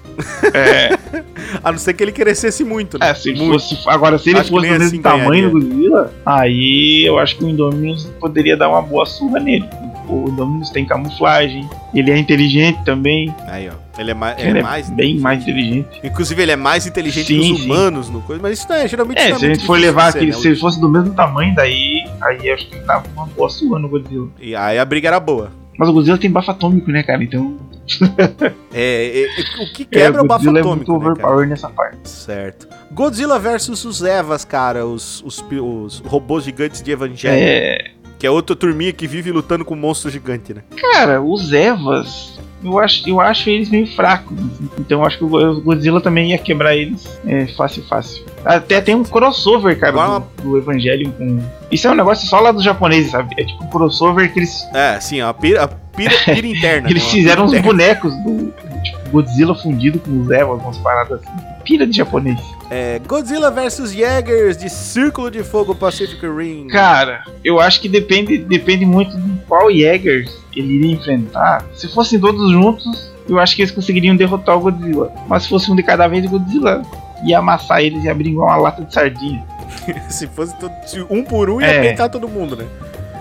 É, 0.53 0.99
A 1.63 1.71
não 1.71 1.79
ser 1.79 1.95
que 1.95 2.03
ele 2.03 2.11
crescesse 2.13 2.65
muito, 2.65 2.99
né? 2.99 3.11
é, 3.11 3.15
se 3.15 3.33
Muito. 3.33 3.53
fosse, 3.53 3.79
agora, 3.89 4.19
se 4.19 4.31
ele 4.31 4.41
Acho 4.41 4.51
fosse 4.51 4.67
do 4.67 4.71
mesmo 4.73 4.87
assim 4.87 5.01
tamanho 5.03 5.29
ganharia. 5.31 5.49
do 5.51 5.61
Godzilla, 5.61 6.13
aí 6.27 7.05
eu 7.07 7.19
acho 7.19 7.37
que 7.39 7.45
o 7.45 7.49
Indominus 7.49 8.05
poderia 8.21 8.57
dar 8.57 8.69
uma 8.69 8.83
boa 8.83 9.07
surra 9.07 9.39
nele. 9.39 9.69
O 10.09 10.29
Indominus 10.29 10.71
tem 10.71 10.85
camuflagem, 10.85 11.69
ele 11.95 12.11
é 12.11 12.17
inteligente 12.17 12.83
também, 12.85 13.35
Aí, 13.47 13.69
ó. 13.69 13.89
Ele 14.01 14.13
é 14.13 14.15
mais. 14.15 14.39
ele 14.39 14.59
é 14.59 14.61
é 14.61 14.63
mais 14.63 14.91
bem 14.91 15.19
mais 15.19 15.43
inteligente. 15.43 16.01
Inclusive, 16.05 16.41
ele 16.41 16.53
é 16.53 16.57
mais 16.57 16.87
inteligente 16.87 17.27
Sim, 17.27 17.41
que 17.41 17.53
os 17.53 17.59
sim. 17.59 17.65
humanos 17.65 18.09
no 18.09 18.21
coisa, 18.23 18.41
mas 18.41 18.59
isso 18.59 18.69
não 18.69 18.77
é, 18.77 18.87
geralmente 18.87 19.19
É, 19.19 19.31
isso 19.31 19.39
se 19.41 19.45
a 19.45 19.49
é 19.49 19.55
gente 19.55 19.67
for 19.67 19.79
levar 19.79 20.09
aquele, 20.09 20.31
né? 20.31 20.33
se 20.33 20.49
ele 20.49 20.57
fosse 20.57 20.81
do 20.81 20.89
mesmo 20.89 21.13
tamanho, 21.15 21.55
daí 21.55 22.05
aí 22.21 22.51
acho 22.51 22.69
que 22.69 22.79
dava 22.81 23.05
uma 23.15 23.27
boa 23.27 23.49
surra 23.49 23.79
no 23.79 23.89
Godzilla. 23.89 24.29
E 24.41 24.55
aí 24.55 24.79
a 24.79 24.85
briga 24.85 25.09
era 25.09 25.19
boa. 25.19 25.51
Mas 25.77 25.89
o 25.89 25.93
Godzilla 25.93 26.19
tem 26.19 26.31
bafo 26.31 26.51
atômico, 26.51 26.91
né, 26.91 27.03
cara? 27.03 27.23
Então. 27.23 27.57
É, 28.71 29.23
é, 29.23 29.25
é, 29.25 29.65
o 29.65 29.73
que 29.73 29.85
quebra 29.85 30.21
é, 30.21 30.23
o 30.23 30.27
bafo 30.27 30.45
Godzilla 30.45 30.59
é 30.59 30.61
atômico, 30.61 30.93
muito 30.93 31.05
né, 31.05 31.11
overpower 31.11 31.49
nessa 31.49 31.71
parte. 31.71 32.07
Certo. 32.09 32.69
Godzilla 32.93 33.39
versus 33.39 33.83
os 33.85 34.03
Evas, 34.03 34.45
cara, 34.45 34.87
os, 34.87 35.23
os, 35.25 35.43
os 35.51 35.99
robôs 36.01 36.45
gigantes 36.45 36.83
de 36.83 36.91
Evangelho. 36.91 37.35
É. 37.35 37.93
Que 38.19 38.27
é 38.27 38.31
outra 38.31 38.57
turminha 38.57 38.93
que 38.93 39.07
vive 39.07 39.31
lutando 39.31 39.65
com 39.65 39.74
um 39.74 39.78
monstro 39.78 40.11
gigante, 40.11 40.53
né? 40.53 40.62
Cara, 40.93 41.23
os 41.23 41.53
Evas. 41.53 42.36
Eu 42.65 42.77
acho, 42.81 43.09
eu 43.09 43.20
acho 43.20 43.49
eles 43.49 43.70
meio 43.70 43.86
fracos. 43.95 44.36
Então 44.81 44.99
eu 45.01 45.07
acho 45.07 45.16
que 45.19 45.23
o 45.24 45.28
Go- 45.28 45.39
o 45.39 45.61
Godzilla 45.61 46.01
também 46.01 46.31
ia 46.31 46.39
quebrar 46.39 46.74
eles 46.77 47.07
é, 47.24 47.47
fácil, 47.47 47.85
fácil. 47.85 48.24
Até 48.45 48.81
tem 48.81 48.97
um 48.97 49.05
crossover, 49.05 49.78
cara, 49.78 49.93
Agora 49.93 50.24
do, 50.39 50.43
do 50.43 50.59
Evangelion 50.59 51.12
com. 51.12 51.40
Isso 51.70 51.86
é 51.86 51.90
um 51.93 51.95
negócio 51.95 52.27
só 52.28 52.40
lá 52.40 52.51
dos 52.51 52.65
japoneses, 52.65 53.12
sabe? 53.12 53.32
É 53.39 53.45
tipo 53.45 53.62
um 53.62 53.69
crossover 53.69 54.32
que 54.32 54.40
eles. 54.40 54.66
É, 54.74 54.99
sim, 54.99 55.20
a 55.20 55.32
pira, 55.32 55.62
a 55.62 55.69
pira, 55.69 56.12
pira 56.24 56.47
interna. 56.49 56.90
Eles 56.90 57.03
né? 57.05 57.09
Uma 57.09 57.15
fizeram 57.16 57.45
uns 57.45 57.61
bonecos 57.61 58.12
do. 58.24 58.53
Tipo, 58.82 59.11
Godzilla 59.11 59.55
fundido 59.55 60.01
com 60.01 60.23
os 60.23 60.28
Evas, 60.31 60.61
umas 60.61 60.78
paradas 60.78 61.20
assim. 61.23 61.31
Pira 61.65 61.86
de 61.86 61.97
japonês. 61.97 62.40
É, 62.70 62.99
Godzilla 63.07 63.51
versus 63.51 63.93
Jaegers 63.93 64.57
de 64.57 64.69
Círculo 64.69 65.31
de 65.31 65.43
Fogo 65.43 65.74
Pacific 65.74 66.20
Ring. 66.27 66.66
Cara, 66.69 67.24
eu 67.43 67.59
acho 67.59 67.81
que 67.81 67.89
depende, 67.89 68.36
depende 68.39 68.85
muito 68.85 69.16
de 69.16 69.40
qual 69.47 69.70
Jaegers 69.70 70.31
ele 70.55 70.74
iria 70.74 70.93
enfrentar. 70.97 71.65
Se 71.74 71.89
fossem 71.89 72.20
todos 72.20 72.51
juntos, 72.53 73.11
eu 73.28 73.39
acho 73.39 73.57
que 73.57 73.62
eles 73.62 73.70
conseguiriam 73.73 74.15
derrotar 74.16 74.57
o 74.57 74.61
Godzilla. 74.61 75.11
Mas 75.27 75.45
se 75.45 75.49
fosse 75.49 75.70
um 75.70 75.77
de 75.77 75.82
cada 75.82 76.07
vez, 76.09 76.27
o 76.27 76.28
Godzilla 76.28 76.82
ia 77.24 77.39
amassar 77.39 77.81
eles 77.81 78.05
e 78.05 78.09
abrir 78.11 78.31
igual 78.31 78.49
uma 78.49 78.57
lata 78.57 78.85
de 78.85 78.93
sardinha. 78.93 79.43
Se 80.09 80.27
fosse 80.27 80.55
todo- 80.59 80.73
se 80.86 81.01
um 81.11 81.23
por 81.24 81.49
um, 81.51 81.61
ia 81.61 81.66
É. 81.66 81.81
peitar 81.81 82.09
todo 82.11 82.28
mundo, 82.28 82.57
né? 82.57 82.65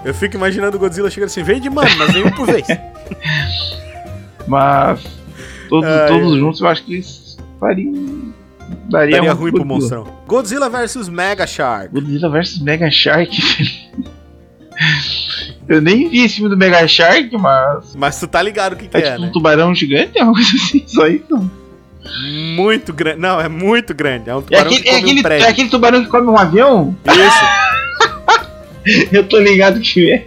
Eu 0.05 0.13
fico 0.13 0.35
imaginando 0.37 0.77
o 0.77 0.79
Godzilla 0.79 1.09
chegando 1.09 1.27
assim, 1.29 1.43
vem 1.43 1.59
de 1.59 1.69
mano, 1.69 1.89
mas 1.97 2.11
vem 2.13 2.23
um 2.25 2.31
por 2.31 2.45
vez. 2.45 2.65
Mas 4.47 5.01
todos, 5.69 5.89
Ai, 5.89 6.07
todos 6.07 6.37
juntos 6.37 6.61
eu 6.61 6.67
acho 6.67 6.83
que 6.83 6.93
eles 6.95 7.37
fariam. 7.59 8.33
Daria, 8.89 9.17
Daria 9.17 9.33
ruim 9.33 9.51
pro 9.51 9.63
Godzilla. 9.63 9.97
monstrão. 9.97 10.17
Godzilla 10.27 10.69
versus 10.69 11.09
Mega 11.09 11.47
Shark. 11.47 11.89
Godzilla 11.93 12.29
vs 12.29 12.59
Mega 12.61 12.89
Shark. 12.91 13.31
eu 15.67 15.81
nem 15.81 16.09
vi 16.09 16.23
esse 16.23 16.35
filme 16.35 16.49
do 16.49 16.57
Mega 16.57 16.87
Shark, 16.87 17.35
mas. 17.37 17.95
Mas 17.95 18.19
tu 18.19 18.27
tá 18.27 18.41
ligado 18.41 18.73
o 18.73 18.75
que, 18.75 18.87
que 18.87 18.97
É, 18.97 18.99
é, 18.99 19.03
tipo 19.11 19.21
né? 19.21 19.27
um 19.27 19.31
tubarão 19.31 19.75
gigante, 19.75 20.17
é 20.17 20.23
uma 20.23 20.33
coisa 20.33 20.49
assim, 20.55 20.83
só 20.87 21.07
isso. 21.07 21.51
Muito 22.55 22.93
grande. 22.93 23.19
Não, 23.19 23.39
é 23.41 23.49
muito 23.49 23.93
grande. 23.93 24.29
É 24.29 24.35
um 24.35 24.39
É 24.39 24.43
tubarão 24.43 24.67
aquele, 24.67 24.81
que 24.81 24.89
é, 24.89 24.91
come 24.93 25.01
um 25.01 25.05
aquele, 25.05 25.21
prédio. 25.23 25.45
é 25.45 25.49
aquele 25.49 25.69
tubarão 25.69 26.03
que 26.03 26.09
come 26.09 26.27
um 26.27 26.37
avião? 26.37 26.95
Isso. 27.05 27.45
Eu 29.11 29.27
tô 29.27 29.37
ligado 29.39 29.79
que 29.81 30.11
é. 30.13 30.25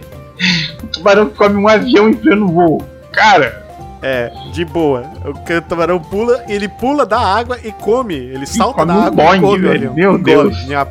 O 0.83 0.87
tubarão 0.87 1.29
que 1.29 1.35
come 1.35 1.55
um 1.55 1.67
avião 1.67 2.09
em 2.09 2.13
pleno 2.13 2.47
voo. 2.47 2.87
Cara, 3.11 3.60
É, 4.01 4.31
de 4.51 4.65
boa. 4.65 5.03
O 5.25 5.61
tubarão 5.61 5.99
pula, 5.99 6.43
ele 6.49 6.67
pula 6.67 7.05
da 7.05 7.19
água 7.19 7.57
e 7.63 7.71
come. 7.71 8.15
Ele 8.15 8.45
salta 8.45 8.73
come 8.79 8.87
da 8.87 8.93
um 8.95 9.01
água 9.01 9.25
Boeing, 9.25 9.37
e 9.37 9.41
come 9.41 9.57
velho. 9.59 9.93
Meu 9.93 10.11
Engole. 10.15 10.23
Deus. 10.23 10.67
Nhap. 10.67 10.89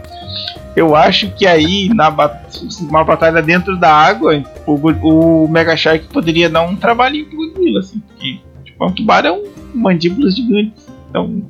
eu 0.77 0.95
acho 0.95 1.29
que 1.33 1.45
aí, 1.47 1.89
na 1.89 2.11
ba- 2.11 2.41
se 2.49 2.65
fosse 2.65 2.85
uma 2.85 3.03
batalha 3.03 3.43
dentro 3.43 3.77
da 3.77 3.93
água, 3.93 4.41
o, 4.67 4.75
o 5.45 5.49
Mega 5.49 5.77
Shark 5.77 6.07
poderia 6.13 6.49
dar 6.49 6.63
um 6.63 6.77
trabalhinho 6.77 7.27
pro 7.27 7.37
Godzilla, 7.37 7.81
assim. 7.81 7.99
Porque 7.99 8.39
tipo, 8.65 8.85
é 8.85 8.87
um 8.87 8.93
tubarão 8.93 9.43
com 9.73 9.79
mandíbulas 9.79 10.37
gigantes. 10.37 10.87
Então, 11.09 11.43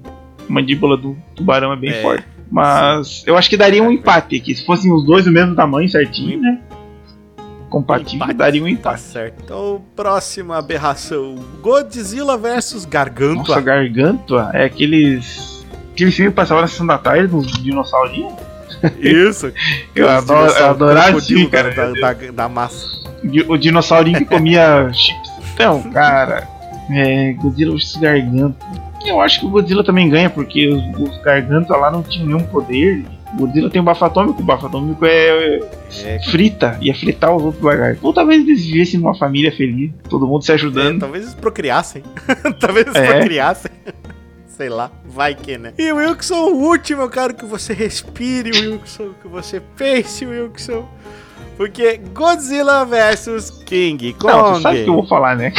a 0.49 0.53
mandíbula 0.53 0.97
do 0.97 1.15
tubarão 1.37 1.73
é 1.73 1.77
bem 1.77 1.91
É. 1.91 2.01
forte. 2.03 2.24
Mas 2.51 3.23
eu 3.27 3.37
acho 3.37 3.49
que 3.49 3.57
daria 3.57 3.81
um 3.82 3.93
empate 3.93 4.35
aqui. 4.37 4.55
Se 4.57 4.65
fossem 4.65 4.91
os 4.93 5.05
dois 5.05 5.24
do 5.27 5.31
mesmo 5.31 5.55
tamanho, 5.55 5.89
certinho, 5.89 6.41
né? 6.41 6.59
Compatível, 7.71 8.17
Empate. 8.25 8.35
daria 8.35 8.61
um 8.63 8.67
Tá 8.67 8.71
empate. 8.73 9.01
certo. 9.01 9.43
Então, 9.45 9.81
próxima 9.97 10.59
aberração: 10.59 11.37
Godzilla 11.63 12.37
versus 12.37 12.85
Gargantua. 12.85 13.35
Nossa, 13.37 13.61
Gargantua 13.61 14.51
é 14.53 14.65
aqueles. 14.65 15.65
Aquele 15.93 16.11
filme 16.11 16.31
que 16.31 16.37
passava 16.37 16.61
na 16.63 16.67
sessão 16.67 16.87
da 16.87 16.99
tarde 16.99 17.29
dos 17.29 17.47
dinossaurinhos. 17.63 18.33
Isso. 18.99 19.53
Eu 19.95 20.09
adoro, 20.09 20.51
eu 20.53 20.67
adorava 20.71 21.19
esse 21.19 21.35
crocodilo 21.35 21.51
filme, 21.51 21.51
cara. 21.51 21.95
Da, 22.01 22.13
da, 22.13 22.31
da 22.33 22.49
massa. 22.49 22.87
O 23.49 23.57
dinossaurinho 23.59 24.19
que 24.19 24.25
comia 24.25 24.91
chips. 24.93 25.31
Então, 25.53 25.83
cara, 25.93 26.49
é, 26.91 27.33
Godzilla 27.35 27.73
vs 27.75 27.97
Gargantua. 27.97 28.69
Eu 29.05 29.21
acho 29.21 29.41
que 29.41 29.47
o 29.47 29.51
Godzilla 29.51 29.85
também 29.85 30.09
ganha, 30.09 30.31
porque 30.31 30.69
os, 30.69 30.83
os 30.99 31.23
Gargantua 31.23 31.77
lá 31.77 31.91
não 31.91 32.03
tinham 32.03 32.27
nenhum 32.27 32.45
poder. 32.47 33.05
Godzilla 33.36 33.70
tem 33.70 33.81
um 33.81 33.85
bafo 33.85 34.05
atômico, 34.05 34.40
o 34.43 34.44
bafo 34.44 34.66
atômico 34.66 35.05
é, 35.07 35.61
É, 36.05 36.19
frita, 36.31 36.77
ia 36.81 36.94
fritar 36.94 37.35
os 37.35 37.43
outros 37.43 37.62
lagartos. 37.62 38.02
Ou 38.02 38.12
talvez 38.12 38.40
eles 38.43 38.65
vivessem 38.65 38.98
numa 39.01 39.15
família 39.15 39.52
feliz, 39.52 39.90
todo 40.09 40.27
mundo 40.27 40.44
se 40.44 40.51
é, 40.51 40.55
ajudando. 40.55 41.01
talvez 41.01 41.24
eles 41.24 41.35
procriassem. 41.35 42.02
talvez 42.59 42.86
eles 42.86 42.98
É. 42.98 43.12
procriassem. 43.19 43.70
Sei 44.47 44.69
lá, 44.69 44.90
vai 45.07 45.35
que, 45.35 45.57
né? 45.57 45.73
E 45.78 45.90
Wilson, 45.90 46.35
o 46.51 46.69
último, 46.69 47.01
eu 47.02 47.09
quero 47.09 47.32
que 47.35 47.47
você 47.47 47.73
respire, 47.73 48.51
Wilson, 48.51 49.12
que 49.23 49.27
você 49.28 49.62
pense, 49.77 50.27
Wilson. 50.27 50.86
Porque 51.61 52.01
Godzilla 52.15 52.87
versus 52.87 53.51
King 53.66 54.15
Kong. 54.15 54.32
Não, 54.32 54.55
você 54.55 54.62
sabe 54.62 54.81
o 54.81 54.85
que 54.85 54.89
eu 54.89 54.95
vou 54.95 55.07
falar, 55.07 55.37
né? 55.37 55.53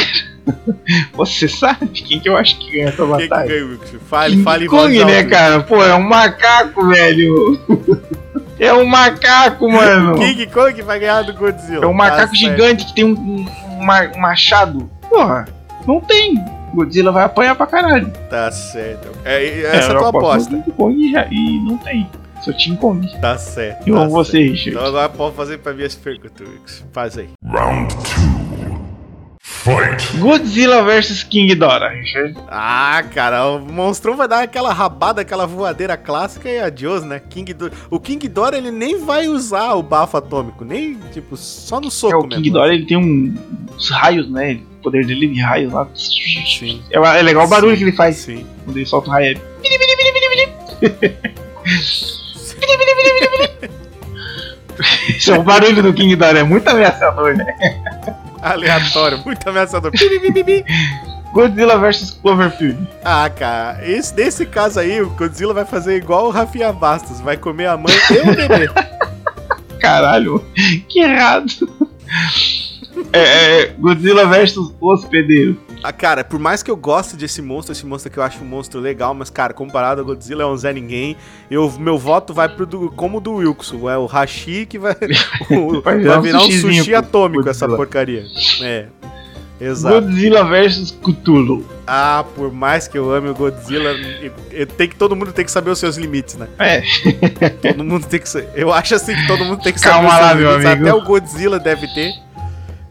Você 1.14 1.46
sabe 1.46 1.86
quem 1.86 2.18
que 2.18 2.28
eu 2.28 2.36
acho 2.36 2.58
que 2.58 2.72
ganha 2.72 2.88
essa 2.88 3.06
Quem 3.06 3.16
que 3.18 3.28
batalha? 3.28 3.48
ganha? 3.48 3.78
Fale, 4.08 4.32
King 4.34 4.42
fale 4.42 4.66
Kong, 4.66 5.04
né, 5.04 5.22
cara? 5.22 5.60
Pô, 5.60 5.80
é 5.80 5.94
um 5.94 6.02
macaco, 6.02 6.88
velho. 6.88 7.60
É 8.58 8.72
um 8.74 8.84
macaco, 8.84 9.70
mano. 9.70 10.14
King 10.18 10.44
Kong 10.48 10.82
vai 10.82 10.98
ganhar 10.98 11.22
do 11.22 11.34
Godzilla. 11.34 11.84
É 11.84 11.86
um 11.86 11.92
macaco 11.92 12.32
Tá 12.32 12.36
certo. 12.36 12.50
gigante 12.50 12.84
que 12.86 12.94
tem 12.96 13.04
um, 13.04 13.12
um- 13.12 13.46
um 13.78 13.84
ma- 13.84 14.10
machado. 14.18 14.90
Porra, 15.08 15.46
não 15.86 16.00
tem. 16.00 16.34
Godzilla 16.74 17.12
vai 17.12 17.22
apanhar 17.22 17.54
pra 17.54 17.68
caralho. 17.68 18.12
Tá 18.28 18.50
certo. 18.50 19.08
É, 19.24 19.44
é- 19.44 19.76
essa 19.76 19.92
é 19.92 19.94
a 19.94 19.98
tua 20.00 20.08
aposta. 20.08 20.50
King 20.50 20.72
Kong 20.72 21.12
já, 21.12 21.24
e 21.30 21.60
não 21.64 21.76
tem. 21.78 22.10
Só 22.42 22.52
Team 22.52 22.76
Kong. 22.76 23.08
Tá 23.20 23.38
certo. 23.38 23.88
E 23.88 23.92
tá 23.92 23.98
vamos 23.98 24.12
você. 24.12 24.42
Richard. 24.42 24.70
Então 24.70 24.84
agora 24.84 25.08
pode 25.08 25.36
fazer 25.36 25.58
pra 25.58 25.72
mim 25.72 25.84
as 25.84 25.94
perguntas. 25.94 26.84
Faz 26.92 27.16
aí. 27.16 27.28
Round 27.44 27.94
two. 27.94 28.32
Fight. 29.44 30.16
Godzilla 30.18 30.82
vs 30.82 31.22
King 31.24 31.54
Dora, 31.54 31.88
Richard. 31.88 32.34
Ah, 32.48 33.02
cara, 33.14 33.46
o 33.48 33.60
monstrão 33.60 34.16
vai 34.16 34.26
dar 34.26 34.42
aquela 34.42 34.72
rabada, 34.72 35.20
aquela 35.20 35.46
voadeira 35.46 35.96
clássica 35.96 36.48
e 36.48 36.60
adiós, 36.60 37.04
né? 37.04 37.20
King 37.30 37.52
Do... 37.52 37.70
O 37.90 38.00
King 38.00 38.28
Dora, 38.28 38.56
ele 38.56 38.72
nem 38.72 39.04
vai 39.04 39.28
usar 39.28 39.74
o 39.74 39.82
bafo 39.82 40.16
atômico, 40.16 40.64
nem, 40.64 40.96
tipo, 41.12 41.36
só 41.36 41.80
no 41.80 41.90
soco 41.90 42.14
É, 42.14 42.16
o 42.16 42.22
mesmo. 42.22 42.36
King 42.36 42.50
Dora 42.50 42.74
ele 42.74 42.86
tem 42.86 42.96
um, 42.96 43.34
uns 43.76 43.90
raios, 43.90 44.28
né? 44.30 44.60
O 44.78 44.82
poder 44.82 45.06
dele 45.06 45.26
é 45.26 45.28
de 45.30 45.40
raios 45.40 45.72
lá. 45.72 45.88
Sim. 45.94 46.82
É, 46.90 46.98
é 46.98 47.22
legal 47.22 47.44
o 47.46 47.48
barulho 47.48 47.76
que 47.76 47.84
ele 47.84 47.92
faz 47.92 48.16
Sim. 48.16 48.44
quando 48.64 48.76
ele 48.76 48.86
solta 48.86 49.10
o 49.10 49.12
raio. 49.12 49.40
É 49.64 49.72
o 55.38 55.42
barulho 55.42 55.82
do 55.82 55.92
King 55.92 56.16
Dora, 56.16 56.40
é 56.40 56.42
muito 56.42 56.68
ameaçador, 56.68 57.36
né? 57.36 57.46
Aleatório, 58.40 59.18
muito 59.24 59.48
ameaçador. 59.48 59.92
Godzilla 61.32 61.78
vs 61.78 62.18
Cloverfield. 62.20 62.86
Ah, 63.04 63.30
cara, 63.30 63.80
esse, 63.88 64.14
nesse 64.14 64.44
caso 64.44 64.80
aí, 64.80 65.00
o 65.00 65.10
Godzilla 65.10 65.54
vai 65.54 65.64
fazer 65.64 65.96
igual 65.96 66.26
o 66.26 66.30
Rafinha 66.30 66.72
Bastos, 66.72 67.20
vai 67.20 67.36
comer 67.36 67.66
a 67.66 67.76
mãe 67.76 67.94
e 68.10 68.18
o 68.18 68.36
bebê. 68.36 68.70
Caralho, 69.80 70.44
que 70.88 71.00
errado. 71.00 71.68
É, 73.12 73.62
é, 73.62 73.66
Godzilla 73.78 74.26
vs 74.26 74.56
Hospedeiro. 74.80 75.58
Ah, 75.84 75.92
cara, 75.92 76.22
por 76.22 76.38
mais 76.38 76.62
que 76.62 76.70
eu 76.70 76.76
goste 76.76 77.16
desse 77.16 77.42
monstro, 77.42 77.72
esse 77.72 77.84
monstro 77.84 78.10
que 78.10 78.18
eu 78.18 78.22
acho 78.22 78.42
um 78.42 78.46
monstro 78.46 78.78
legal, 78.80 79.12
mas, 79.14 79.30
cara, 79.30 79.52
comparado 79.52 80.00
ao 80.00 80.06
Godzilla 80.06 80.44
é 80.44 80.46
um 80.46 80.56
Zé 80.56 80.72
Ninguém, 80.72 81.16
eu, 81.50 81.70
meu 81.78 81.98
voto 81.98 82.32
vai 82.32 82.48
pro 82.48 82.64
do, 82.64 82.90
como 82.92 83.18
o 83.18 83.20
do 83.20 83.34
Wilson, 83.34 83.90
é 83.90 83.98
o 83.98 84.06
Hashi 84.06 84.64
que 84.66 84.78
vai, 84.78 84.94
o- 85.50 85.80
Vai 85.80 85.94
vai 85.94 85.98
virar 85.98 86.18
um 86.18 86.22
virar 86.22 86.38
um 86.42 86.50
sushi 86.50 86.94
atômico 86.94 87.48
essa 87.48 87.66
porcaria. 87.68 88.24
É, 88.62 88.86
exato. 89.60 90.00
Godzilla 90.02 90.44
vs 90.44 90.92
Cthulhu. 91.02 91.66
Ah, 91.84 92.24
por 92.36 92.52
mais 92.52 92.86
que 92.86 92.96
eu 92.96 93.10
ame 93.12 93.28
o 93.28 93.34
Godzilla, 93.34 93.90
tem 94.76 94.88
que, 94.88 94.94
todo 94.94 95.16
mundo 95.16 95.32
tem 95.32 95.44
que 95.44 95.50
saber 95.50 95.70
os 95.72 95.78
seus 95.80 95.96
limites, 95.96 96.36
né? 96.36 96.46
É, 96.60 96.80
Todo 97.72 97.82
mundo 97.84 98.06
tem 98.06 98.20
que 98.20 98.28
Eu 98.54 98.72
acho 98.72 98.94
assim 98.94 99.14
que 99.16 99.26
todo 99.26 99.44
mundo 99.44 99.60
tem 99.62 99.72
que 99.72 99.80
Calma 99.80 100.08
saber 100.10 100.16
os 100.16 100.22
lá, 100.22 100.28
seus 100.28 100.40
meu 100.40 100.50
limites, 100.52 100.70
amigo. 100.72 100.88
Até 100.88 100.94
o 100.94 101.04
Godzilla 101.04 101.58
deve 101.58 101.88
ter. 101.92 102.12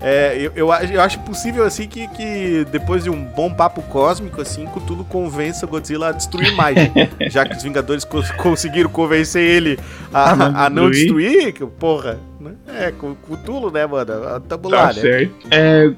É, 0.04 0.36
eu, 0.38 0.52
eu, 0.56 0.72
acho- 0.72 0.92
eu 0.94 1.02
acho 1.02 1.20
possível 1.20 1.64
assim 1.64 1.88
que, 1.88 2.08
que 2.08 2.66
depois 2.72 3.04
de 3.04 3.10
um 3.10 3.24
bom 3.24 3.54
papo 3.54 3.82
cósmico, 3.84 4.42
assim, 4.42 4.66
Cthulhu 4.66 5.04
convença 5.06 5.66
o 5.66 5.70
Godzilla 5.70 6.10
a 6.10 6.12
destruir 6.12 6.56
mais. 6.56 6.76
né? 6.76 7.10
já 7.30 7.46
que 7.46 7.56
os 7.56 7.62
Vingadores 7.62 8.04
cons- 8.04 8.32
conseguiram 8.32 8.90
convencer 8.90 9.44
ele 9.44 9.78
a, 10.12 10.32
A 10.32 10.36
não 10.36 10.46
a 10.58 10.70
não 10.70 10.90
destruir. 10.92 11.54
porra. 11.80 12.20
Né? 12.40 12.54
É, 12.68 12.92
com 12.92 13.14
Cthulhu, 13.16 13.70
né, 13.72 13.86
mano? 13.86 14.12
Tamo 14.48 14.70
tá 14.70 14.76
lá, 14.76 14.88
né? 14.88 14.94
certo. 14.94 15.36
É, 15.52 15.92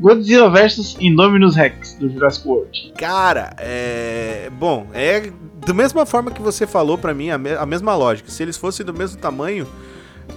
Godzilla 0.00 0.48
vs 0.50 0.96
Indominus 0.98 1.54
Rex 1.54 1.94
do 1.94 2.08
Jurassic 2.10 2.48
World. 2.48 2.92
Cara, 2.96 3.54
é. 3.58 4.50
Bom, 4.58 4.86
é 4.94 5.30
da 5.64 5.74
mesma 5.74 6.04
forma 6.06 6.30
que 6.30 6.40
você 6.42 6.66
falou 6.66 6.96
pra 6.98 7.12
mim, 7.14 7.30
a, 7.30 7.36
me- 7.38 7.52
a 7.54 7.66
mesma 7.66 7.94
lógica. 7.94 8.30
Se 8.30 8.42
eles 8.42 8.56
fossem 8.56 8.84
do 8.84 8.92
mesmo 8.94 9.18
tamanho, 9.20 9.66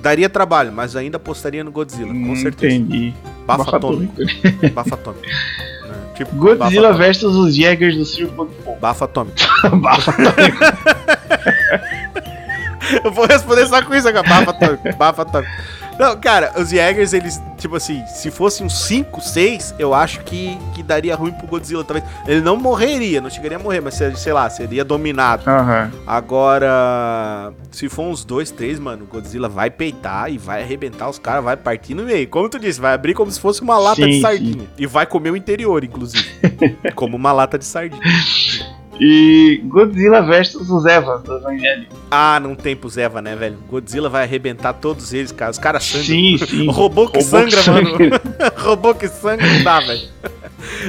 daria 0.02 0.30
trabalho, 0.30 0.72
mas 0.72 0.96
ainda 0.96 1.18
apostaria 1.18 1.64
no 1.64 1.72
Godzilla, 1.72 2.12
com 2.14 2.32
Hum, 2.32 2.36
certeza. 2.36 2.76
Entendi. 2.76 3.14
Bafo 3.46 3.64
Bafa 3.66 3.78
atômico. 3.78 4.14
atômico. 4.22 4.74
Atômico. 4.96 5.26
né? 5.26 5.96
Tipo, 6.16 6.36
Godzilla 6.36 6.94
bafo 6.94 7.04
vs 7.04 7.24
os 7.24 7.56
Jägers 7.56 7.96
do 7.98 8.06
de 8.06 8.26
Fogo. 8.64 8.78
atômico. 9.06 9.36
Atômico. 9.64 9.82
Bafa 9.82 10.12
atômico. 10.12 10.58
Eu 13.04 13.12
vou 13.12 13.26
responder 13.26 13.66
só 13.68 13.82
com 13.84 13.94
isso 13.96 14.08
agora. 14.08 14.28
Bafo 14.28 14.50
atômico. 14.52 14.88
Atômico. 15.22 15.52
Não, 15.98 16.16
cara, 16.18 16.54
os 16.60 16.70
Jaegers, 16.70 17.14
eles, 17.14 17.42
tipo 17.58 17.76
assim, 17.76 18.06
se 18.08 18.30
fosse 18.30 18.64
uns 18.64 18.86
5, 18.86 19.22
6, 19.22 19.76
eu 19.80 19.94
acho 19.94 20.22
que, 20.22 20.58
que 20.74 20.84
daria 20.84 21.16
ruim 21.16 21.32
pro 21.32 21.48
Godzilla, 21.48 21.84
talvez. 21.84 22.06
Ele 22.28 22.42
não 22.42 22.58
morreria, 22.58 23.22
não 23.22 23.30
chegaria 23.30 23.58
a 23.58 23.60
morrer, 23.60 23.82
mas 23.82 23.96
sei 23.96 24.34
lá, 24.34 24.50
seria 24.50 24.84
dominado. 24.84 25.50
Aham. 25.50 25.92
Agora, 26.06 27.54
se 27.72 27.88
for 27.88 28.04
uns 28.04 28.26
dois, 28.26 28.52
três, 28.52 28.80
mano, 28.80 29.06
o 29.06 29.08
Godzilla 29.08 29.48
vai 29.48 29.70
peitar 29.70 30.32
e 30.32 30.38
vai 30.38 30.62
arrebentar 30.62 31.10
os 31.10 31.18
caras, 31.18 31.44
vai 31.44 31.56
partir 31.56 31.94
no 31.94 32.04
meio. 32.04 32.28
Como 32.28 32.50
tu 32.50 32.60
disse, 32.60 32.80
vai 32.80 32.94
abrir 32.94 33.14
como 33.14 33.32
se 33.32 33.40
fosse 33.40 33.62
uma 33.62 33.78
lata 33.78 34.02
Sim, 34.04 34.10
de 34.10 34.22
sardinha. 34.22 34.68
E 34.78 34.86
vai 34.86 35.06
comer 35.06 35.32
o 35.32 35.38
interior, 35.38 35.84
inclusive. 35.84 36.26
como 36.94 37.16
uma 37.16 37.32
lata 37.32 37.58
de 37.58 37.66
sardinha. 37.66 38.02
E 39.00 39.62
Godzilla 39.66 40.22
vs 40.22 40.56
os 40.56 40.86
Evas 40.86 41.22
do 41.24 41.38
Evangelho. 41.38 41.88
Ah, 42.10 42.40
não 42.40 42.56
tem 42.56 42.76
pros 42.76 42.98
Eva, 42.98 43.22
né, 43.22 43.36
velho? 43.36 43.58
Godzilla 43.70 44.08
vai 44.10 44.24
arrebentar 44.24 44.74
todos 44.74 45.14
eles, 45.14 45.32
cara. 45.32 45.52
Os 45.52 45.58
caras 45.58 45.84
sangram. 45.84 46.06
Sim, 46.06 46.38
sim. 46.38 46.72
Robô 46.72 47.08
que 47.08 47.20
Robô 47.20 47.30
sangra, 47.30 47.62
que 47.62 47.70
mano. 47.70 47.90
sangra. 47.90 48.22
robô 48.58 48.96
que 48.96 49.08
sangra 49.08 49.46
não 49.46 49.64
dá, 49.64 49.80
velho. 49.82 50.08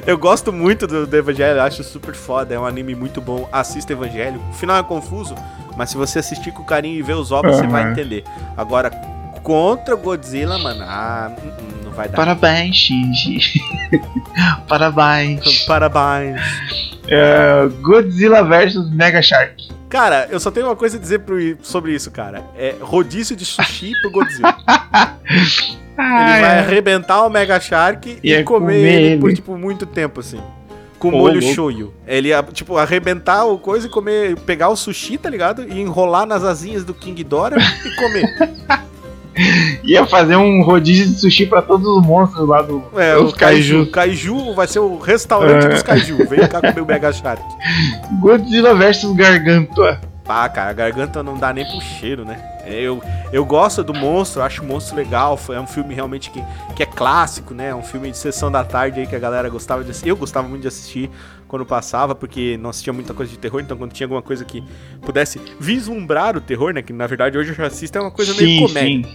Eu 0.06 0.16
gosto 0.16 0.52
muito 0.52 0.86
do, 0.86 1.06
do 1.06 1.16
Evangelho, 1.16 1.60
acho 1.60 1.82
super 1.82 2.14
foda. 2.14 2.54
É 2.54 2.58
um 2.58 2.64
anime 2.64 2.94
muito 2.94 3.20
bom. 3.20 3.48
Assista 3.52 3.92
Evangelho. 3.92 4.40
O 4.50 4.52
final 4.54 4.76
é 4.78 4.82
confuso, 4.82 5.34
mas 5.76 5.90
se 5.90 5.96
você 5.96 6.20
assistir 6.20 6.52
com 6.52 6.64
carinho 6.64 6.98
e 6.98 7.02
ver 7.02 7.14
os 7.14 7.32
ovos, 7.32 7.56
você 7.56 7.66
vai 7.66 7.90
entender. 7.90 8.24
Agora, 8.56 8.90
contra 9.42 9.94
Godzilla, 9.96 10.58
mano, 10.58 10.84
ah, 10.86 11.30
hum, 11.44 11.84
não 11.84 11.85
vai 11.96 12.08
dar. 12.08 12.16
Parabéns, 12.16 12.76
Shinji. 12.76 13.60
Parabéns. 14.68 15.62
Parabéns. 15.66 16.40
É, 17.08 17.68
Godzilla 17.80 18.42
vs 18.42 18.90
Mega 18.90 19.22
Shark. 19.22 19.68
Cara, 19.88 20.26
eu 20.30 20.40
só 20.40 20.50
tenho 20.50 20.66
uma 20.66 20.76
coisa 20.76 20.96
a 20.96 21.00
dizer 21.00 21.20
pro- 21.20 21.56
sobre 21.62 21.94
isso, 21.94 22.10
cara. 22.10 22.44
É 22.56 22.74
rodízio 22.80 23.36
de 23.36 23.44
sushi 23.44 23.92
pro 24.02 24.10
Godzilla. 24.10 24.56
Ele 25.98 26.02
Ah, 26.02 26.38
vai 26.40 26.56
é. 26.56 26.58
arrebentar 26.58 27.24
o 27.24 27.30
Mega 27.30 27.58
Shark 27.58 28.18
e, 28.22 28.28
E 28.30 28.34
é 28.34 28.42
comer, 28.42 28.74
comer 28.74 29.02
ele, 29.02 29.18
por, 29.20 29.28
ele. 29.30 29.36
tipo, 29.36 29.56
muito 29.56 29.86
tempo, 29.86 30.20
assim. 30.20 30.38
Com 30.98 31.08
Ô, 31.08 31.12
molho 31.12 31.40
louco. 31.40 31.54
shoyu. 31.54 31.94
Ele 32.06 32.28
ia, 32.28 32.42
tipo, 32.42 32.76
arrebentar 32.76 33.46
o 33.46 33.58
coisa 33.58 33.86
e 33.86 33.90
comer, 33.90 34.36
pegar 34.40 34.68
o 34.68 34.76
sushi, 34.76 35.16
tá 35.16 35.30
ligado? 35.30 35.62
E 35.66 35.80
enrolar 35.80 36.26
nas 36.26 36.44
asinhas 36.44 36.84
do 36.84 36.92
King 36.92 37.22
Dora 37.24 37.56
e 37.58 37.96
comer. 37.96 38.34
Ia 39.84 40.06
fazer 40.06 40.36
um 40.36 40.62
rodízio 40.62 41.06
de 41.06 41.20
sushi 41.20 41.46
pra 41.46 41.62
todos 41.62 41.86
os 41.86 42.04
monstros 42.04 42.48
lá 42.48 42.62
do 42.62 42.82
É, 42.96 43.16
os 43.16 43.32
o 43.32 43.36
Kaiju. 43.36 43.86
kaiju. 43.90 44.36
Kaiju 44.36 44.54
vai 44.54 44.66
ser 44.66 44.78
o 44.80 44.98
restaurante 44.98 45.66
É. 45.66 45.68
dos 45.68 45.82
Kaiju. 45.82 46.16
Vem 46.28 46.40
cá 46.48 46.60
comer 46.60 46.80
o 46.80 46.86
Mega 46.86 47.12
Shark. 47.12 47.42
Godzilla 48.20 48.74
vs 48.74 49.04
Gargantua. 49.14 50.00
Ah, 50.28 50.48
cara, 50.48 50.70
a 50.70 50.72
garganta 50.72 51.22
não 51.22 51.36
dá 51.38 51.52
nem 51.52 51.64
pro 51.64 51.80
cheiro, 51.80 52.24
né? 52.24 52.36
Eu, 52.66 53.00
eu 53.32 53.44
gosto 53.44 53.84
do 53.84 53.94
monstro, 53.94 54.42
acho 54.42 54.60
o 54.60 54.66
monstro 54.66 54.96
legal. 54.96 55.38
É 55.50 55.60
um 55.60 55.68
filme 55.68 55.94
realmente 55.94 56.30
que, 56.32 56.42
que 56.74 56.82
é 56.82 56.86
clássico, 56.86 57.54
né? 57.54 57.68
É 57.68 57.74
um 57.76 57.82
filme 57.82 58.10
de 58.10 58.18
sessão 58.18 58.50
da 58.50 58.64
tarde 58.64 58.98
aí 58.98 59.06
que 59.06 59.14
a 59.14 59.20
galera 59.20 59.48
gostava 59.48 59.84
de 59.84 59.92
assistir. 59.92 60.08
Eu 60.08 60.16
gostava 60.16 60.48
muito 60.48 60.62
de 60.62 60.68
assistir 60.68 61.08
quando 61.46 61.64
passava, 61.64 62.12
porque 62.12 62.58
não 62.60 62.70
assistia 62.70 62.92
muita 62.92 63.14
coisa 63.14 63.30
de 63.30 63.38
terror, 63.38 63.60
então 63.60 63.76
quando 63.76 63.92
tinha 63.92 64.04
alguma 64.04 64.20
coisa 64.20 64.44
que 64.44 64.64
pudesse 65.00 65.40
vislumbrar 65.60 66.36
o 66.36 66.40
terror, 66.40 66.72
né? 66.72 66.82
Que 66.82 66.92
na 66.92 67.06
verdade 67.06 67.38
hoje 67.38 67.50
eu 67.50 67.54
já 67.54 67.66
assisto, 67.68 67.96
é 67.96 68.00
uma 68.00 68.10
coisa 68.10 68.34
meio 68.34 68.66
comédia. 68.66 69.08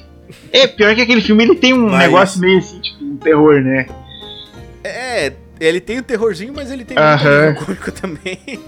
É, 0.52 0.68
pior 0.68 0.96
que 0.96 1.02
aquele 1.02 1.22
filme 1.22 1.44
ele 1.44 1.56
tem 1.56 1.74
um 1.74 1.90
Mas- 1.90 2.00
negócio 2.00 2.40
meio 2.42 2.58
assim, 2.60 2.80
tipo, 2.80 3.04
um 3.04 3.18
terror, 3.18 3.62
né? 3.62 3.86
É, 4.84 5.34
ele 5.60 5.80
tem 5.80 6.00
o 6.00 6.04
terrorzinho, 6.04 6.54
mas 6.56 6.72
ele 6.72 6.84
tem 6.86 6.98
Aham. 6.98 7.14
muito 7.16 7.28
alívio 7.28 7.66
cômico 7.66 7.92
também. 8.00 8.60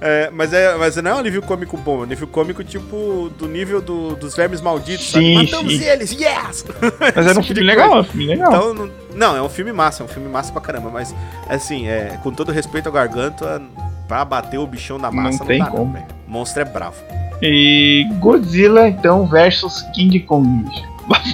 É, 0.00 0.30
mas, 0.30 0.52
é, 0.52 0.74
mas 0.76 0.94
não 0.96 1.10
é 1.10 1.14
um 1.14 1.18
alívio 1.18 1.40
cômico 1.42 1.76
bom, 1.76 1.96
é 1.96 1.98
um 2.00 2.02
alívio 2.02 2.26
cômico 2.26 2.62
tipo 2.62 3.30
do 3.38 3.48
nível 3.48 3.80
do- 3.80 4.14
dos 4.14 4.36
vermes 4.36 4.60
malditos, 4.60 5.10
sabe? 5.10 5.24
Sim, 5.24 5.34
Matamos 5.44 5.72
sim. 5.72 5.84
eles, 5.84 6.10
yes! 6.12 6.64
Mas 7.00 7.16
era 7.16 7.38
um 7.38 7.42
tipo 7.42 7.54
filme 7.54 7.62
legal, 7.62 7.90
coisa. 7.90 8.08
um 8.08 8.12
filme 8.12 8.26
legal. 8.26 8.48
Então, 8.52 8.74
não, 8.74 8.90
não, 9.14 9.36
é 9.36 9.42
um 9.42 9.48
filme 9.48 9.72
massa, 9.72 10.02
é 10.02 10.04
um 10.06 10.08
filme 10.08 10.28
massa 10.28 10.52
pra 10.52 10.60
caramba, 10.60 10.90
mas 10.90 11.14
assim, 11.48 11.88
é, 11.88 12.18
com 12.22 12.30
todo 12.30 12.52
respeito 12.52 12.86
ao 12.88 12.92
garganta, 12.92 13.62
pra 14.06 14.24
bater 14.24 14.58
o 14.58 14.66
bichão 14.66 14.98
da 14.98 15.10
massa 15.10 15.40
não, 15.40 15.46
tem 15.46 15.58
dá, 15.58 15.66
como. 15.66 15.92
não, 15.92 16.06
monstro 16.26 16.62
é 16.62 16.64
bravo. 16.64 16.96
E 17.42 18.06
Godzilla, 18.18 18.88
então, 18.88 19.26
versus 19.26 19.82
King 19.94 20.20
Kong. 20.20 20.64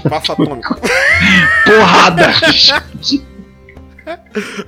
Atômico. 0.04 0.76
Porrada! 1.64 2.32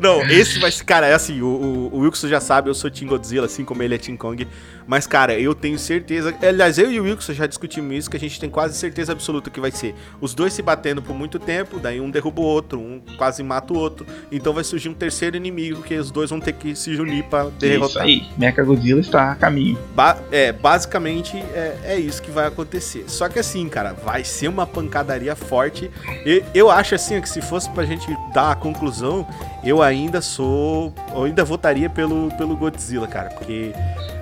Não, 0.01 0.23
esse 0.23 0.59
vai 0.59 0.71
ser. 0.71 0.85
Cara, 0.85 1.07
é 1.07 1.15
assim, 1.15 1.41
o, 1.41 1.47
o, 1.47 1.91
o 1.95 1.99
Wilson 2.01 2.29
já 2.29 2.41
sabe, 2.41 2.69
eu 2.71 2.75
sou 2.75 2.91
Team 2.91 3.09
Godzilla, 3.09 3.47
assim 3.47 3.65
como 3.65 3.83
ele 3.83 3.95
é 3.95 3.99
Team 3.99 4.17
Kong. 4.17 4.47
Mas, 4.87 5.07
cara, 5.07 5.39
eu 5.39 5.55
tenho 5.55 5.79
certeza. 5.79 6.35
Aliás, 6.43 6.79
eu 6.79 6.93
e 6.93 7.01
o 7.01 7.05
Wilson 7.05 7.33
já 7.33 7.47
discutimos 7.47 7.97
isso, 7.97 8.11
que 8.11 8.17
a 8.19 8.21
gente 8.21 8.39
tem 8.39 8.51
quase 8.51 8.77
certeza 8.79 9.13
absoluta 9.13 9.49
que 9.51 9.59
vai 9.59 9.71
ser 9.71 9.95
os 10.21 10.35
dois 10.35 10.53
se 10.53 10.61
batendo 10.61 11.01
por 11.01 11.15
muito 11.17 11.39
tempo, 11.39 11.79
daí 11.81 12.01
um 12.01 12.11
derruba 12.11 12.43
o 12.43 12.45
outro, 12.45 12.79
um 12.79 13.01
quase 13.17 13.43
mata 13.43 13.73
o 13.73 13.79
outro. 13.79 14.07
Então 14.31 14.53
vai 14.53 14.63
surgir 14.63 14.91
um 14.91 14.95
terceiro 14.95 15.37
inimigo 15.37 15.83
que 15.83 15.95
os 15.97 16.11
dois 16.11 16.29
vão 16.29 16.39
ter 16.39 16.53
que 16.53 16.77
se 16.77 16.91
unir 16.97 17.25
pra 17.25 17.45
Isso 17.45 17.53
derrotar. 17.59 18.03
aí. 18.03 18.25
Mecha 18.37 18.63
Godzilla 18.63 19.01
está 19.01 19.33
a 19.33 19.35
caminho. 19.35 19.79
Ba- 19.95 20.19
é, 20.31 20.53
basicamente 20.53 21.37
é, 21.39 21.79
é 21.85 21.99
isso 21.99 22.21
que 22.21 22.31
vai 22.31 22.47
acontecer. 22.47 23.05
Só 23.09 23.27
que 23.29 23.39
assim, 23.39 23.67
cara, 23.71 23.95
vai 23.95 24.23
ser 24.23 24.49
uma 24.49 24.67
pancadaria 24.67 25.35
forte. 25.35 25.91
E 26.27 26.43
eu 26.55 26.71
acho 26.71 26.95
assim 26.95 27.19
que 27.23 27.29
se 27.29 27.41
fosse 27.41 27.71
pra 27.71 27.85
gente 27.87 28.07
dar 28.35 28.51
a 28.53 28.55
conclusão, 28.55 29.24
eu 29.65 29.83
ainda 29.83 30.21
sou. 30.21 30.93
Eu 31.15 31.25
ainda 31.25 31.45
votaria 31.45 31.89
pelo, 31.91 32.31
pelo 32.37 32.57
Godzilla, 32.57 33.07
cara. 33.07 33.31
Porque 33.31 33.73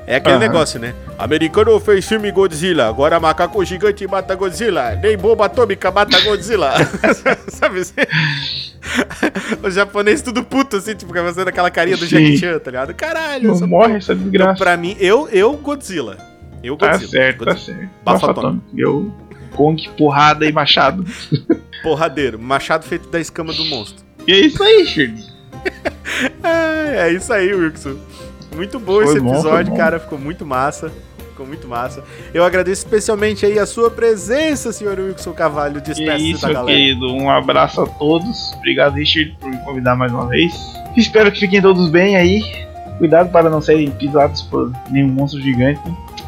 é 0.07 0.17
aquele 0.17 0.35
Aham. 0.37 0.41
negócio, 0.41 0.81
né? 0.81 0.95
Americano 1.19 1.79
fez 1.81 2.07
filme 2.07 2.31
Godzilla, 2.31 2.89
agora 2.89 3.19
macaco 3.21 3.65
gigante 3.65 4.07
mata 4.07 4.35
Godzilla, 4.35 4.97
nem 4.97 5.17
bomba 5.17 5.47
atômica 5.47 5.91
mata 5.91 6.19
Godzilla. 6.21 6.73
Sabe 7.49 7.81
assim? 7.81 7.95
Os 9.63 9.75
japoneses 9.75 10.23
tudo 10.23 10.43
puto, 10.43 10.77
assim, 10.77 10.95
tipo, 10.95 11.13
fazendo 11.15 11.49
aquela 11.49 11.71
carinha 11.71 11.97
do. 11.97 12.07
Jackie 12.07 12.37
Chan, 12.37 12.59
tá 12.59 12.71
ligado? 12.71 12.95
Caralho, 12.95 13.55
Não 13.59 13.67
morre 13.69 13.97
essa 13.97 14.13
então, 14.13 14.25
desgraça. 14.29 14.59
pra 14.63 14.77
mim, 14.77 14.97
eu, 14.99 15.29
eu 15.31 15.53
Godzilla. 15.57 16.17
Eu 16.63 16.77
Tá 16.77 16.89
Godzilla. 16.93 17.11
certo, 17.11 17.45
tá 17.45 17.53
Godzilla. 17.53 17.77
certo. 17.79 17.91
Bafo 18.05 18.27
Bafo 18.27 18.41
atômico. 18.41 18.65
atômico. 18.67 18.67
Eu, 18.77 19.13
Kong, 19.57 19.91
porrada 19.99 20.47
e 20.47 20.53
machado. 20.53 21.05
Porradeiro. 21.83 22.39
Machado 22.39 22.85
feito 22.85 23.09
da 23.09 23.21
escama 23.21 23.53
do 23.53 23.65
monstro. 23.67 24.02
E 24.27 24.33
é 24.33 24.41
isso 24.41 24.63
aí, 24.63 24.87
Shirley. 24.87 25.25
É, 26.45 27.09
é 27.09 27.13
isso 27.13 27.33
aí, 27.33 27.53
Wilson. 27.55 27.97
Muito 28.55 28.79
bom 28.79 28.95
Foi 28.97 29.05
esse 29.07 29.21
bom, 29.21 29.33
episódio, 29.33 29.71
bom. 29.73 29.77
cara. 29.77 29.99
Ficou 29.99 30.19
muito 30.19 30.45
massa. 30.45 30.93
Ficou 31.31 31.47
muito 31.47 31.67
massa. 31.67 32.05
Eu 32.35 32.45
agradeço 32.45 32.85
especialmente 32.85 33.47
aí 33.47 33.59
a 33.59 33.65
sua 33.67 33.91
presença, 33.91 34.73
senhor 34.73 34.99
Wilson 34.99 35.33
Cavalho. 35.33 35.77
E 35.77 35.79
é 35.79 35.81
Despeça 35.81 36.19
isso, 36.19 36.43
da 36.43 36.49
meu 36.49 36.57
galera. 36.57 36.79
querido. 36.79 37.07
Um 37.15 37.31
abraço 37.31 37.81
a 37.81 37.87
todos. 37.87 38.53
Obrigado, 38.59 38.95
Richard, 38.95 39.37
por 39.41 39.51
me 39.51 39.57
convidar 39.65 39.97
mais 39.97 40.13
uma 40.13 40.27
vez. 40.29 40.53
Espero 40.97 41.33
que 41.33 41.41
fiquem 41.41 41.63
todos 41.63 41.89
bem 41.89 42.17
aí. 42.17 42.43
Cuidado 42.99 43.31
para 43.33 43.49
não 43.49 43.61
serem 43.63 43.91
pisados 43.91 44.43
por 44.43 44.71
nenhum 44.91 45.09
monstro 45.09 45.41
gigante. 45.41 45.81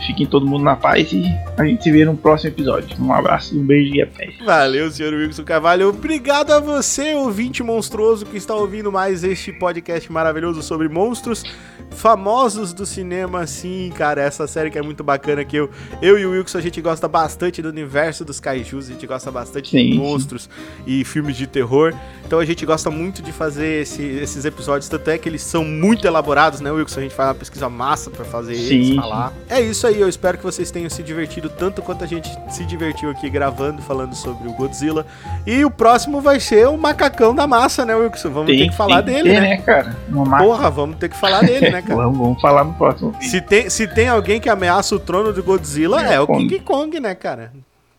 Fiquem 0.06 0.26
todo 0.26 0.46
mundo 0.46 0.62
na 0.64 0.76
paz 0.76 1.10
e 1.12 1.24
a 1.56 1.64
gente 1.64 1.82
se 1.82 1.90
vê 1.90 2.04
no 2.04 2.16
próximo 2.16 2.50
episódio. 2.50 2.96
Um 3.00 3.12
abraço, 3.12 3.58
um 3.58 3.64
beijo 3.64 3.94
e 3.94 4.02
até. 4.02 4.30
Valeu, 4.44 4.90
senhor 4.90 5.12
Wilson 5.14 5.44
Carvalho. 5.44 5.88
Obrigado 5.88 6.50
a 6.52 6.60
você, 6.60 7.14
ouvinte 7.14 7.62
monstruoso, 7.62 8.26
que 8.26 8.36
está 8.36 8.54
ouvindo 8.54 8.92
mais 8.92 9.24
este 9.24 9.52
podcast 9.52 10.10
maravilhoso 10.12 10.62
sobre 10.62 10.88
monstros 10.88 11.42
famosos 11.90 12.72
do 12.72 12.84
cinema. 12.84 13.46
Sim, 13.46 13.92
cara, 13.96 14.20
essa 14.22 14.46
série 14.46 14.70
que 14.70 14.78
é 14.78 14.82
muito 14.82 15.02
bacana. 15.04 15.44
Que 15.44 15.56
eu, 15.56 15.70
eu 16.02 16.18
e 16.18 16.26
o 16.26 16.32
Wilson, 16.32 16.58
a 16.58 16.60
gente 16.60 16.80
gosta 16.80 17.06
bastante 17.08 17.62
do 17.62 17.68
universo 17.68 18.24
dos 18.24 18.40
kaijus, 18.40 18.88
a 18.88 18.92
gente 18.92 19.06
gosta 19.06 19.30
bastante 19.30 19.70
Sim, 19.70 19.76
de 19.86 19.92
sim. 19.92 19.98
monstros 19.98 20.48
e 20.86 21.04
filmes 21.04 21.36
de 21.36 21.46
terror. 21.46 21.94
Então 22.26 22.38
a 22.38 22.44
gente 22.44 22.64
gosta 22.66 22.90
muito 22.90 23.22
de 23.22 23.32
fazer 23.32 23.82
esse- 23.82 24.02
esses 24.02 24.44
episódios. 24.44 24.88
Tanto 24.88 25.08
é 25.10 25.18
que 25.18 25.28
eles 25.28 25.42
são 25.42 25.64
muito 25.64 26.06
elaborados, 26.06 26.60
né, 26.60 26.70
Wilson? 26.70 27.00
A 27.00 27.02
gente 27.04 27.14
faz 27.14 27.28
uma 27.28 27.34
pesquisa 27.34 27.68
massa 27.68 28.10
pra 28.10 28.24
fazer 28.24 28.54
Sim, 28.56 28.74
eles 28.74 28.86
sim. 28.88 28.96
falar. 28.96 29.32
É 29.48 29.60
isso 29.60 29.86
aí, 29.86 29.93
eu 30.00 30.08
espero 30.08 30.38
que 30.38 30.44
vocês 30.44 30.70
tenham 30.70 30.88
se 30.90 31.02
divertido 31.02 31.48
tanto 31.48 31.82
quanto 31.82 32.04
a 32.04 32.06
gente 32.06 32.30
se 32.50 32.64
divertiu 32.64 33.10
aqui 33.10 33.28
gravando, 33.28 33.82
falando 33.82 34.14
sobre 34.14 34.48
o 34.48 34.52
Godzilla. 34.52 35.06
E 35.46 35.64
o 35.64 35.70
próximo 35.70 36.20
vai 36.20 36.40
ser 36.40 36.68
o 36.68 36.76
macacão 36.76 37.34
da 37.34 37.46
massa, 37.46 37.84
né, 37.84 37.94
Wilson? 37.94 38.30
Vamos 38.30 38.56
ter 38.56 38.68
que 38.68 38.76
falar 38.76 39.02
tem 39.02 39.14
dele, 39.16 39.30
ter, 39.30 39.40
né? 39.40 39.56
cara? 39.58 39.96
Uma 40.08 40.24
máquina. 40.24 40.50
Porra, 40.50 40.70
vamos 40.70 40.96
ter 40.96 41.08
que 41.08 41.16
falar 41.16 41.40
dele, 41.42 41.70
né, 41.70 41.80
cara? 41.82 41.96
vamos, 41.96 42.18
vamos 42.18 42.40
falar 42.40 42.64
no 42.64 42.74
próximo 42.74 43.12
vídeo. 43.12 43.30
Se 43.30 43.40
tem, 43.40 43.70
se 43.70 43.86
tem 43.86 44.08
alguém 44.08 44.40
que 44.40 44.48
ameaça 44.48 44.94
o 44.94 45.00
trono 45.00 45.32
do 45.32 45.42
Godzilla, 45.42 46.04
é, 46.04 46.14
É 46.14 46.20
o. 46.20 46.26
King 46.26 46.58
Kong, 46.60 46.98
né, 47.00 47.14
cara? 47.14 47.52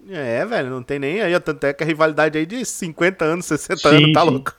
É, 0.09 0.45
velho, 0.45 0.69
não 0.69 0.84
tem 0.84 0.99
nem 0.99 1.22
aí. 1.22 1.39
Tanto 1.39 1.63
é 1.65 1.73
que 1.73 1.84
a 1.84 1.88
rivalidade 1.88 2.38
aí 2.38 2.45
de 2.45 2.63
50 2.63 3.26
anos, 3.26 3.45
60 3.45 3.77
Sim, 3.77 3.95
anos, 3.95 4.13
tá 4.13 4.23
louco. 4.23 4.53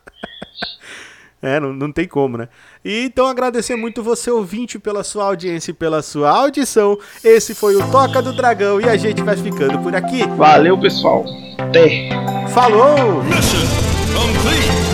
É, 1.43 1.61
não, 1.61 1.73
não 1.73 1.93
tem 1.93 2.09
como, 2.09 2.39
né? 2.39 2.49
E 2.85 3.05
então 3.05 3.27
agradecer 3.27 3.77
muito 3.77 4.03
você, 4.03 4.31
ouvinte, 4.31 4.79
pela 4.79 5.05
sua 5.05 5.25
audiência 5.25 5.71
e 5.71 5.75
pela 5.75 6.03
sua 6.03 6.31
audição. 6.31 6.99
Esse 7.23 7.55
foi 7.55 7.77
o 7.77 7.91
Toca 7.91 8.23
do 8.23 8.33
Dragão 8.33 8.81
e 8.81 8.89
a 8.89 8.97
gente 8.97 9.23
vai 9.23 9.37
ficando 9.37 9.79
por 9.81 9.95
aqui. 9.95 10.27
Valeu, 10.37 10.79
pessoal. 10.79 11.25
Até. 11.59 12.09
Falou! 12.49 13.23
Mission 13.25 13.87
complete. 14.15 14.86